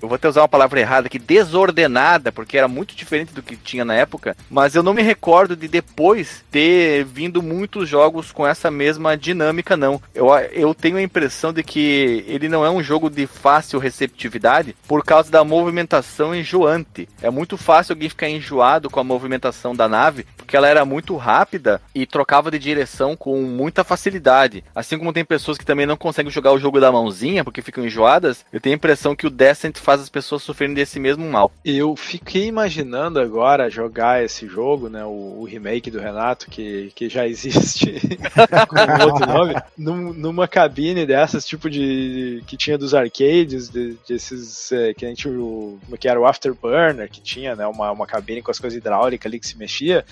Eu 0.01 0.09
vou 0.09 0.15
até 0.15 0.29
usar 0.29 0.43
uma 0.43 0.49
palavra 0.49 0.81
errada 0.81 1.07
aqui, 1.07 1.19
desordenada, 1.19 2.33
porque 2.33 2.59
era 2.59 2.69
muito 2.69 2.95
diferente 2.95 3.33
do 3.33 3.43
que 3.43 3.57
tinha 3.57 3.85
na 3.85 3.95
época. 3.95 4.37
Mas 4.51 4.75
eu 4.75 4.83
não 4.83 4.95
me 4.95 5.03
recordo 5.03 5.55
de 5.55 5.69
depois 5.69 6.45
ter 6.51 7.05
vindo 7.05 7.43
muitos 7.43 7.89
jogos 7.89 8.33
com 8.33 8.47
essa 8.47 8.71
mesma 8.71 9.17
dinâmica, 9.17 9.77
não. 9.77 10.01
Eu, 10.15 10.29
eu 10.53 10.75
tenho 10.75 10.97
a 10.97 11.03
impressão 11.03 11.53
de 11.53 11.63
que 11.63 12.25
ele 12.27 12.49
não 12.49 12.65
é 12.65 12.71
um 12.71 12.83
jogo 12.83 13.09
de 13.09 13.27
fácil 13.27 13.79
receptividade 13.79 14.75
por 14.89 15.05
causa 15.05 15.31
da 15.31 15.45
movimentação 15.45 16.35
enjoante. 16.35 17.09
É 17.21 17.31
muito 17.31 17.57
fácil 17.57 17.93
alguém 17.93 18.09
ficar 18.09 18.29
enjoado 18.29 18.91
com 18.91 18.99
a 18.99 19.05
movimentação 19.05 19.75
da 19.75 19.89
nave, 19.89 20.27
porque 20.37 20.57
ela 20.57 20.69
era 20.69 20.85
muito 20.85 21.17
rápida 21.17 21.81
e 21.95 22.07
trocava 22.07 22.51
de 22.51 22.59
direção 22.59 23.17
com 23.17 23.43
muita 23.43 23.85
facilidade 23.85 24.22
jogabilidade. 24.23 24.65
Assim 24.75 24.97
como 24.99 25.13
tem 25.13 25.25
pessoas 25.25 25.59
que 25.59 25.67
também 25.67 25.85
não 25.87 25.97
conseguem 25.97 26.31
jogar 26.31 26.53
o 26.53 26.59
jogo 26.59 26.81
da 26.81 26.93
mãozinha 26.93 27.45
porque 27.45 27.61
ficam 27.61 27.85
enjoadas, 27.85 28.45
eu 28.53 28.61
tenho 28.61 28.75
a 28.75 28.77
impressão 28.77 29.17
que 29.17 29.27
o 29.27 29.31
Descent 29.31 29.77
faz 29.79 30.01
as 30.01 30.09
pessoas 30.09 30.43
sofrerem 30.43 30.75
desse 30.75 31.01
mesmo 31.01 31.29
mal. 31.29 31.51
Eu 31.65 31.97
fiquei 31.97 32.47
imaginando 32.47 33.21
agora 33.21 33.69
jogar 33.69 34.25
esse 34.25 34.47
jogo, 34.47 34.89
né? 34.89 35.05
O, 35.05 35.41
o 35.41 35.45
remake 35.45 35.91
do 35.91 35.99
Renato, 35.99 36.49
que, 36.49 36.93
que 36.95 37.09
já 37.09 37.27
existe 37.27 37.93
com 38.69 39.05
outro 39.07 39.27
nome, 39.27 39.55
num- 39.77 40.13
numa 40.13 40.47
cabine 40.47 41.05
dessas, 41.05 41.45
tipo 41.45 41.69
de. 41.69 42.43
que 42.47 42.57
tinha 42.57 42.79
dos 42.79 42.95
arcades, 42.95 43.69
de- 43.69 43.97
desses. 44.09 44.71
é, 44.73 44.95
que 44.95 45.05
a 45.05 45.09
gente. 45.09 45.29
O, 45.29 45.79
que 45.99 46.09
era 46.09 46.21
o 46.21 46.27
Afterburner, 46.27 47.11
que 47.11 47.21
tinha, 47.21 47.57
né? 47.57 47.67
Uma, 47.67 47.91
uma 47.91 48.07
cabine 48.07 48.43
com 48.43 48.51
as 48.51 48.59
coisas 48.59 48.77
hidráulicas 48.77 49.27
ali 49.29 49.39
que 49.41 49.47
se 49.47 49.57
mexia. 49.59 50.05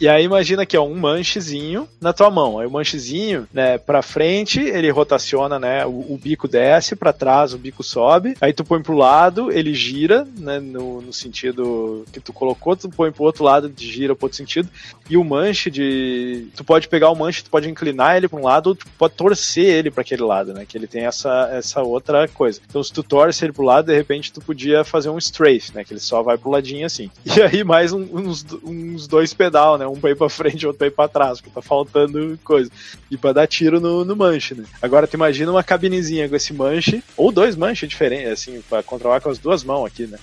E 0.00 0.08
aí 0.08 0.24
imagina 0.24 0.64
que 0.64 0.76
é 0.76 0.80
um 0.80 0.94
manchezinho 0.94 1.88
na 2.00 2.12
tua 2.12 2.30
mão. 2.30 2.58
Aí 2.58 2.66
o 2.66 2.70
manchezinho, 2.70 3.46
né, 3.52 3.78
pra 3.78 4.02
frente, 4.02 4.60
ele 4.60 4.90
rotaciona, 4.90 5.58
né, 5.58 5.84
o, 5.86 5.90
o 6.14 6.18
bico 6.22 6.46
desce, 6.48 6.94
pra 6.96 7.12
trás 7.12 7.52
o 7.52 7.58
bico 7.58 7.82
sobe. 7.82 8.36
Aí 8.40 8.52
tu 8.52 8.64
põe 8.64 8.80
pro 8.82 8.96
lado, 8.96 9.50
ele 9.50 9.74
gira, 9.74 10.26
né, 10.38 10.58
no, 10.60 11.00
no 11.02 11.12
sentido 11.12 12.04
que 12.12 12.20
tu 12.20 12.32
colocou, 12.32 12.76
tu 12.76 12.88
põe 12.88 13.10
pro 13.10 13.24
outro 13.24 13.44
lado, 13.44 13.72
gira 13.76 14.14
pro 14.14 14.26
outro 14.26 14.36
sentido. 14.36 14.68
E 15.10 15.16
o 15.16 15.24
manche 15.24 15.70
de... 15.70 16.46
Tu 16.56 16.62
pode 16.64 16.88
pegar 16.88 17.10
o 17.10 17.14
manche, 17.16 17.42
tu 17.42 17.50
pode 17.50 17.68
inclinar 17.68 18.16
ele 18.16 18.28
pra 18.28 18.38
um 18.38 18.44
lado, 18.44 18.68
ou 18.68 18.74
tu 18.74 18.86
pode 18.98 19.14
torcer 19.14 19.64
ele 19.64 19.90
pra 19.90 20.02
aquele 20.02 20.22
lado, 20.22 20.52
né, 20.54 20.64
que 20.66 20.76
ele 20.76 20.86
tem 20.86 21.04
essa, 21.06 21.48
essa 21.52 21.82
outra 21.82 22.28
coisa. 22.28 22.60
Então 22.68 22.82
se 22.82 22.92
tu 22.92 23.02
torce 23.02 23.44
ele 23.44 23.52
pro 23.52 23.64
lado, 23.64 23.86
de 23.86 23.96
repente 23.96 24.32
tu 24.32 24.40
podia 24.40 24.84
fazer 24.84 25.08
um 25.10 25.18
strafe, 25.18 25.74
né, 25.74 25.82
que 25.84 25.92
ele 25.92 26.00
só 26.00 26.22
vai 26.22 26.36
pro 26.38 26.50
ladinho 26.50 26.86
assim. 26.86 27.10
E 27.38 27.42
aí 27.42 27.62
mais 27.62 27.92
um- 27.92 28.06
uns, 28.12 28.44
uns 28.64 29.06
dois 29.06 29.32
pedal, 29.32 29.78
né, 29.78 29.86
um 29.88 30.08
ir 30.08 30.16
pra 30.16 30.28
frente, 30.28 30.66
outro 30.66 30.78
pra 30.78 30.86
ir 30.86 30.90
pra 30.90 31.08
trás, 31.08 31.40
porque 31.40 31.54
tá 31.54 31.62
faltando 31.62 32.38
coisa. 32.44 32.70
E 33.10 33.16
pra 33.16 33.32
dar 33.32 33.46
tiro 33.46 33.80
no, 33.80 34.04
no 34.04 34.16
manche, 34.16 34.54
né. 34.54 34.64
Agora 34.80 35.06
tu 35.06 35.14
imagina 35.14 35.50
uma 35.50 35.64
cabinezinha 35.64 36.28
com 36.28 36.36
esse 36.36 36.52
manche, 36.52 37.02
ou 37.16 37.32
dois 37.32 37.56
manches 37.56 37.88
diferentes, 37.88 38.32
assim, 38.32 38.62
pra 38.68 38.82
controlar 38.82 39.20
com 39.20 39.30
as 39.30 39.38
duas 39.38 39.64
mãos 39.64 39.86
aqui, 39.86 40.06
né. 40.06 40.18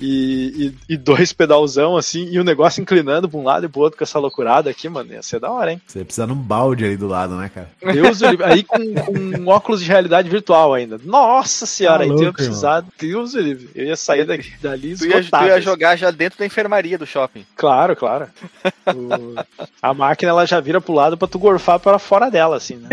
E, 0.00 0.72
e, 0.88 0.94
e 0.94 0.96
dois 0.96 1.32
pedalzão 1.32 1.96
assim, 1.96 2.28
e 2.30 2.38
o 2.38 2.44
negócio 2.44 2.80
inclinando 2.80 3.28
pra 3.28 3.38
um 3.38 3.42
lado 3.44 3.66
e 3.66 3.68
pro 3.68 3.80
outro 3.80 3.98
com 3.98 4.04
essa 4.04 4.18
loucurada 4.18 4.70
aqui, 4.70 4.88
mano, 4.88 5.12
ia 5.12 5.22
ser 5.22 5.40
da 5.40 5.50
hora, 5.50 5.72
hein? 5.72 5.82
Você 5.86 6.04
precisa 6.04 6.26
de 6.26 6.32
um 6.32 6.36
balde 6.36 6.84
ali 6.84 6.96
do 6.96 7.08
lado, 7.08 7.34
né, 7.36 7.50
cara? 7.52 7.68
Deus, 7.92 8.22
aí 8.22 8.62
com, 8.62 8.94
com 8.94 9.12
um 9.12 9.48
óculos 9.48 9.80
de 9.82 9.88
realidade 9.88 10.28
virtual 10.28 10.72
ainda. 10.74 11.00
Nossa 11.04 11.66
senhora, 11.66 11.98
Tá 11.98 12.04
aí 12.04 12.10
louco, 12.10 12.32
precisar, 12.34 12.84
Deus 12.98 13.34
livre. 13.34 13.70
Eu 13.74 13.86
ia 13.86 13.96
sair 13.96 14.24
daqui, 14.24 14.52
dali 14.62 14.96
Tu 14.96 15.06
ia, 15.06 15.22
tu 15.24 15.36
ia 15.44 15.60
jogar 15.60 15.96
já 15.96 16.10
dentro 16.10 16.38
da 16.38 16.46
enfermaria 16.46 16.96
do 16.98 17.06
shopping. 17.06 17.44
Claro, 17.56 17.96
claro. 17.96 18.28
O- 18.94 19.34
a 19.82 19.92
máquina 19.92 20.30
ela 20.30 20.46
já 20.46 20.60
vira 20.60 20.80
pro 20.80 20.94
lado 20.94 21.16
pra 21.16 21.28
tu 21.28 21.38
gorfar 21.38 21.78
para 21.78 21.98
fora 21.98 22.30
dela, 22.30 22.56
assim, 22.56 22.76
né? 22.76 22.88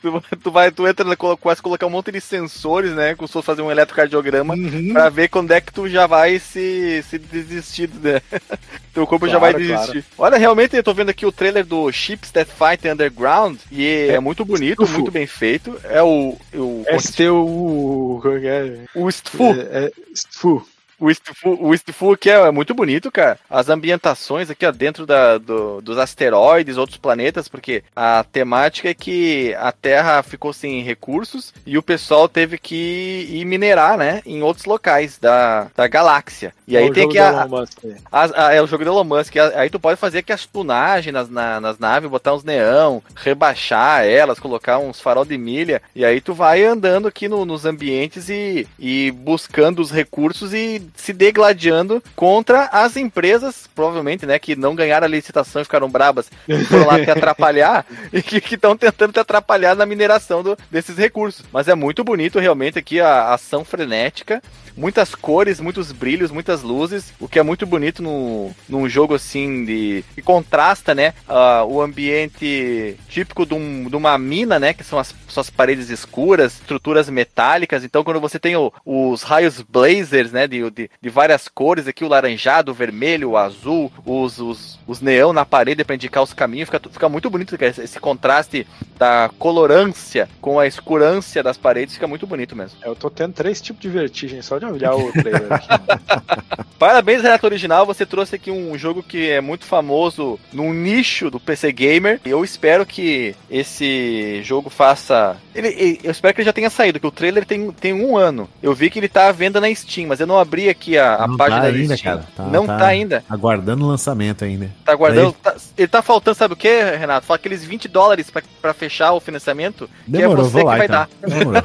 Tu, 0.00 0.22
tu 0.42 0.50
vai, 0.50 0.70
tu 0.70 0.86
entra, 0.86 1.16
começa 1.16 1.60
a 1.60 1.62
colocar 1.62 1.86
um 1.86 1.90
monte 1.90 2.12
de 2.12 2.20
sensores, 2.20 2.92
né? 2.92 3.14
Como 3.14 3.26
se 3.26 3.32
fosse 3.32 3.46
fazer 3.46 3.62
um 3.62 3.70
eletrocardiograma 3.70 4.54
Uhum. 4.54 4.92
pra 4.92 5.08
ver 5.08 5.28
quando 5.28 5.50
é 5.52 5.60
que 5.60 5.72
tu 5.72 5.88
já 5.88 6.06
vai 6.06 6.38
se, 6.38 7.02
se 7.08 7.18
desistir, 7.18 7.90
né? 8.00 8.20
Teu 8.94 9.06
corpo 9.06 9.28
já 9.28 9.38
vai 9.38 9.52
Claro, 9.52 9.66
desistir. 9.66 10.04
Olha, 10.16 10.36
realmente 10.38 10.76
eu 10.76 10.82
tô 10.82 10.94
vendo 10.94 11.10
aqui 11.10 11.26
o 11.26 11.32
trailer 11.32 11.64
do 11.64 11.90
Ships 11.90 12.30
That 12.30 12.50
Fight 12.50 12.88
Underground 12.88 13.58
e 13.72 14.08
é, 14.10 14.18
muito 14.20 14.44
bonito, 14.44 14.82
Stufu. 14.84 14.98
muito 14.98 15.10
bem 15.10 15.26
feito. 15.26 15.78
É 15.84 16.02
o. 16.02 16.36
o 16.54 16.84
STU. 17.00 18.20
como 18.22 18.36
é 18.36 18.40
que 18.40 18.46
é? 18.46 18.78
o 18.94 19.08
Stfu. 19.10 19.44
É, 19.44 19.86
é, 19.86 19.92
Stfu. 20.14 20.66
O 20.98 21.10
Istfu, 21.10 21.56
o 21.60 22.12
aqui 22.12 22.28
é 22.30 22.50
muito 22.50 22.74
bonito, 22.74 23.10
cara. 23.10 23.38
As 23.48 23.68
ambientações 23.68 24.50
aqui, 24.50 24.66
ó, 24.66 24.72
dentro 24.72 25.06
da, 25.06 25.38
do- 25.38 25.80
dos 25.80 25.96
asteroides, 25.96 26.76
outros 26.76 26.98
planetas, 26.98 27.46
porque 27.48 27.84
a 27.94 28.24
temática 28.24 28.88
é 28.88 28.94
que 28.94 29.54
a 29.54 29.70
Terra 29.70 30.22
ficou 30.22 30.52
sem 30.52 30.82
recursos 30.82 31.52
e 31.64 31.78
o 31.78 31.82
pessoal 31.82 32.28
teve 32.28 32.58
que 32.58 33.26
ir 33.30 33.44
minerar, 33.44 33.96
né, 33.96 34.22
em 34.26 34.42
outros 34.42 34.64
locais 34.66 35.18
da, 35.18 35.68
da 35.76 35.86
galáxia. 35.86 36.52
E 36.66 36.76
aí 36.76 36.86
É 36.86 36.90
o 36.90 36.92
tem 36.92 37.02
jogo 37.04 37.12
que 37.12 37.18
a, 37.18 37.28
Elon 37.30 37.48
Musk 37.48 37.78
aí. 37.84 37.96
as- 38.10 38.32
a- 38.32 38.52
é 38.54 38.60
o 38.62 38.66
jogo 38.66 38.84
do 38.84 38.90
Elon 38.90 39.04
Musk. 39.04 39.36
a- 39.36 39.60
Aí 39.60 39.70
tu 39.70 39.78
pode 39.80 39.98
fazer 40.00 40.18
aqui 40.18 40.32
as 40.32 40.46
tunagens 40.46 41.12
nas, 41.14 41.28
na- 41.28 41.60
nas 41.60 41.78
naves, 41.78 42.10
botar 42.10 42.34
uns 42.34 42.44
neão, 42.44 43.02
rebaixar 43.14 44.04
elas, 44.04 44.38
colocar 44.40 44.78
uns 44.78 45.00
farol 45.00 45.24
de 45.24 45.38
milha. 45.38 45.80
E 45.94 46.04
aí 46.04 46.20
tu 46.20 46.34
vai 46.34 46.64
andando 46.64 47.06
aqui 47.08 47.28
no- 47.28 47.44
nos 47.44 47.64
ambientes 47.64 48.28
e, 48.28 48.66
e 48.78 49.10
buscando 49.12 49.80
os 49.80 49.90
recursos 49.90 50.52
e 50.52 50.87
se 50.96 51.12
degladiando 51.12 52.02
contra 52.16 52.64
as 52.66 52.96
empresas, 52.96 53.68
provavelmente, 53.74 54.26
né, 54.26 54.38
que 54.38 54.56
não 54.56 54.74
ganharam 54.74 55.06
a 55.06 55.08
licitação 55.08 55.60
e 55.62 55.64
ficaram 55.64 55.88
brabas 55.88 56.30
e 56.48 56.64
foram 56.64 56.86
lá 56.86 56.98
te 57.04 57.10
atrapalhar 57.10 57.84
e 58.12 58.22
que 58.22 58.54
estão 58.54 58.76
tentando 58.76 59.12
te 59.12 59.20
atrapalhar 59.20 59.74
na 59.76 59.86
mineração 59.86 60.42
do- 60.42 60.56
desses 60.70 60.96
recursos. 60.96 61.44
Mas 61.52 61.68
é 61.68 61.74
muito 61.74 62.02
bonito 62.04 62.38
realmente 62.38 62.78
aqui 62.78 63.00
a 63.00 63.32
ação 63.32 63.64
frenética 63.64 64.42
muitas 64.78 65.14
cores, 65.14 65.60
muitos 65.60 65.92
brilhos, 65.92 66.30
muitas 66.30 66.62
luzes, 66.62 67.12
o 67.18 67.28
que 67.28 67.38
é 67.38 67.42
muito 67.42 67.66
bonito 67.66 68.02
no, 68.02 68.50
num 68.68 68.88
jogo 68.88 69.14
assim 69.14 69.64
de 69.64 70.04
que 70.14 70.22
contrasta, 70.22 70.94
né, 70.94 71.12
ah, 71.28 71.64
o 71.64 71.82
ambiente 71.82 72.96
típico 73.08 73.44
de, 73.44 73.54
um- 73.54 73.88
de 73.88 73.96
uma 73.96 74.16
mina, 74.16 74.58
né, 74.58 74.72
que 74.72 74.84
são 74.84 74.98
as 74.98 75.14
suas 75.26 75.50
paredes 75.50 75.90
escuras, 75.90 76.54
estruturas 76.54 77.10
metálicas. 77.10 77.84
Então, 77.84 78.04
quando 78.04 78.20
você 78.20 78.38
tem 78.38 78.56
o- 78.56 78.72
os 78.84 79.22
raios 79.22 79.60
blazers, 79.62 80.32
né, 80.32 80.46
de, 80.46 80.70
de, 80.70 80.90
de 81.00 81.10
várias 81.10 81.48
cores 81.48 81.86
aqui, 81.88 82.04
o 82.04 82.08
laranjado, 82.08 82.70
o 82.70 82.74
vermelho, 82.74 83.30
o 83.30 83.36
azul, 83.36 83.92
os, 84.06 84.38
os, 84.38 84.78
os 84.86 85.00
neão 85.00 85.32
na 85.32 85.44
parede 85.44 85.84
para 85.84 85.94
indicar 85.96 86.22
os 86.22 86.32
caminhos, 86.32 86.68
fica, 86.68 86.80
fica 86.90 87.08
muito 87.08 87.28
bonito 87.28 87.58
cara, 87.58 87.74
esse, 87.76 87.98
contraste 87.98 88.66
da 88.98 89.30
colorância 89.38 90.28
com 90.40 90.58
a 90.58 90.66
escurância 90.66 91.42
das 91.42 91.56
paredes, 91.58 91.94
fica 91.94 92.06
muito 92.06 92.26
bonito 92.26 92.54
mesmo. 92.54 92.78
Eu 92.84 92.94
tô 92.94 93.10
tendo 93.10 93.32
três 93.32 93.60
tipos 93.60 93.82
de 93.82 93.88
vertigem 93.88 94.40
só 94.42 94.58
de 94.58 94.67
olhar 94.72 94.94
o 94.94 95.12
trailer 95.12 95.52
aqui. 95.52 95.68
Parabéns, 96.78 97.22
Renato 97.22 97.44
Original. 97.46 97.84
Você 97.86 98.06
trouxe 98.06 98.36
aqui 98.36 98.50
um 98.50 98.78
jogo 98.78 99.02
que 99.02 99.28
é 99.30 99.40
muito 99.40 99.64
famoso 99.64 100.38
num 100.52 100.72
nicho 100.72 101.28
do 101.30 101.40
PC 101.40 101.72
Gamer. 101.72 102.20
Eu 102.24 102.44
espero 102.44 102.86
que 102.86 103.34
esse 103.50 104.40
jogo 104.44 104.70
faça. 104.70 105.36
Ele, 105.54 105.68
ele- 105.68 106.00
eu 106.04 106.10
espero 106.10 106.34
que 106.34 106.40
ele 106.40 106.46
já 106.46 106.52
tenha 106.52 106.70
saído, 106.70 107.00
que 107.00 107.06
o 107.06 107.10
trailer 107.10 107.44
tem, 107.44 107.70
tem 107.72 107.92
um 107.92 108.16
ano. 108.16 108.48
Eu 108.62 108.74
vi 108.74 108.90
que 108.90 108.98
ele 109.00 109.08
tá 109.08 109.28
à 109.28 109.32
venda 109.32 109.60
na 109.60 109.74
Steam, 109.74 110.06
mas 110.08 110.20
eu 110.20 110.26
não 110.26 110.38
abri 110.38 110.68
aqui 110.68 110.96
a, 110.96 111.16
a 111.16 111.26
Não 111.26 111.36
página 111.36 111.62
tá 111.62 111.70
da 111.70 111.76
ainda, 111.76 111.96
Steam. 111.96 112.14
cara. 112.16 112.26
Tá- 112.36 112.42
não 112.44 112.66
tá- 112.66 112.78
tá 112.78 112.86
ainda. 112.86 113.24
Aguardando 113.28 113.84
o 113.84 113.88
lançamento 113.88 114.44
ainda. 114.44 114.70
Tá 114.84 114.94
guardando. 114.94 115.32
tá- 115.32 115.56
ele 115.76 115.88
tá 115.88 116.00
faltando, 116.00 116.36
sabe 116.36 116.54
o 116.54 116.56
que, 116.56 116.68
Renato? 116.96 117.26
Fala 117.26 117.36
aqueles 117.36 117.64
20 117.64 117.88
dólares 117.88 118.30
pra, 118.30 118.42
pra 118.62 118.72
fechar 118.72 119.12
o 119.12 119.20
financiamento. 119.20 119.90
Demorou, 120.06 120.44
você 120.44 120.52
vou 120.52 120.64
lá 120.64 120.78
que 120.78 120.86
vai 120.86 120.86
então. 120.86 121.06
Demorou. 121.38 121.62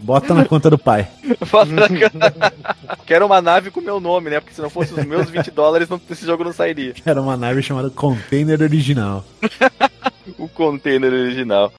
Bota 0.00 0.34
na 0.34 0.44
conta 0.44 0.68
do 0.70 0.78
pai. 0.78 1.06
Bota 1.50 1.70
na 1.72 1.88
cara. 2.10 2.10
Quero 3.06 3.26
uma 3.26 3.40
nave 3.42 3.70
com 3.70 3.80
meu 3.80 4.00
nome, 4.00 4.30
né? 4.30 4.40
Porque 4.40 4.54
se 4.54 4.60
não 4.62 4.70
fosse 4.70 4.92
os 4.94 5.04
meus 5.04 5.28
20 5.30 5.50
dólares, 5.50 5.88
não- 5.88 6.00
esse 6.10 6.24
jogo 6.26 6.44
não 6.44 6.52
sairia. 6.52 6.94
Era 7.04 7.20
uma 7.20 7.36
nave 7.36 7.62
chamada 7.62 7.90
Container 7.90 8.60
Original. 8.62 9.24
O 10.38 10.48
container 10.48 11.12
original. 11.12 11.70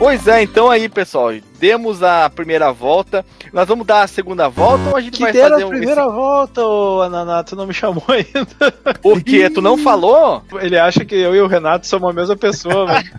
Pois 0.00 0.26
é, 0.26 0.42
então 0.42 0.70
aí, 0.70 0.88
pessoal, 0.88 1.30
demos 1.58 2.02
a 2.02 2.30
primeira 2.30 2.72
volta. 2.72 3.22
Nós 3.52 3.68
vamos 3.68 3.86
dar 3.86 4.02
a 4.02 4.06
segunda 4.06 4.48
volta 4.48 4.88
ou 4.88 4.96
a 4.96 5.00
gente 5.02 5.18
que 5.18 5.22
vai 5.22 5.30
deram 5.30 5.50
fazer 5.50 5.62
a 5.62 5.66
um. 5.66 5.68
primeira 5.68 6.08
volta, 6.08 6.64
ô 6.64 7.02
Ananá, 7.02 7.44
tu 7.44 7.54
não 7.54 7.66
me 7.66 7.74
chamou 7.74 8.02
ainda. 8.08 8.72
Por 9.02 9.22
quê? 9.22 9.50
Tu 9.50 9.60
não 9.60 9.76
falou? 9.76 10.42
Ele 10.62 10.78
acha 10.78 11.04
que 11.04 11.14
eu 11.14 11.34
e 11.36 11.40
o 11.42 11.46
Renato 11.46 11.86
somos 11.86 12.08
a 12.08 12.14
mesma 12.14 12.34
pessoa, 12.34 12.86
velho. 12.86 13.10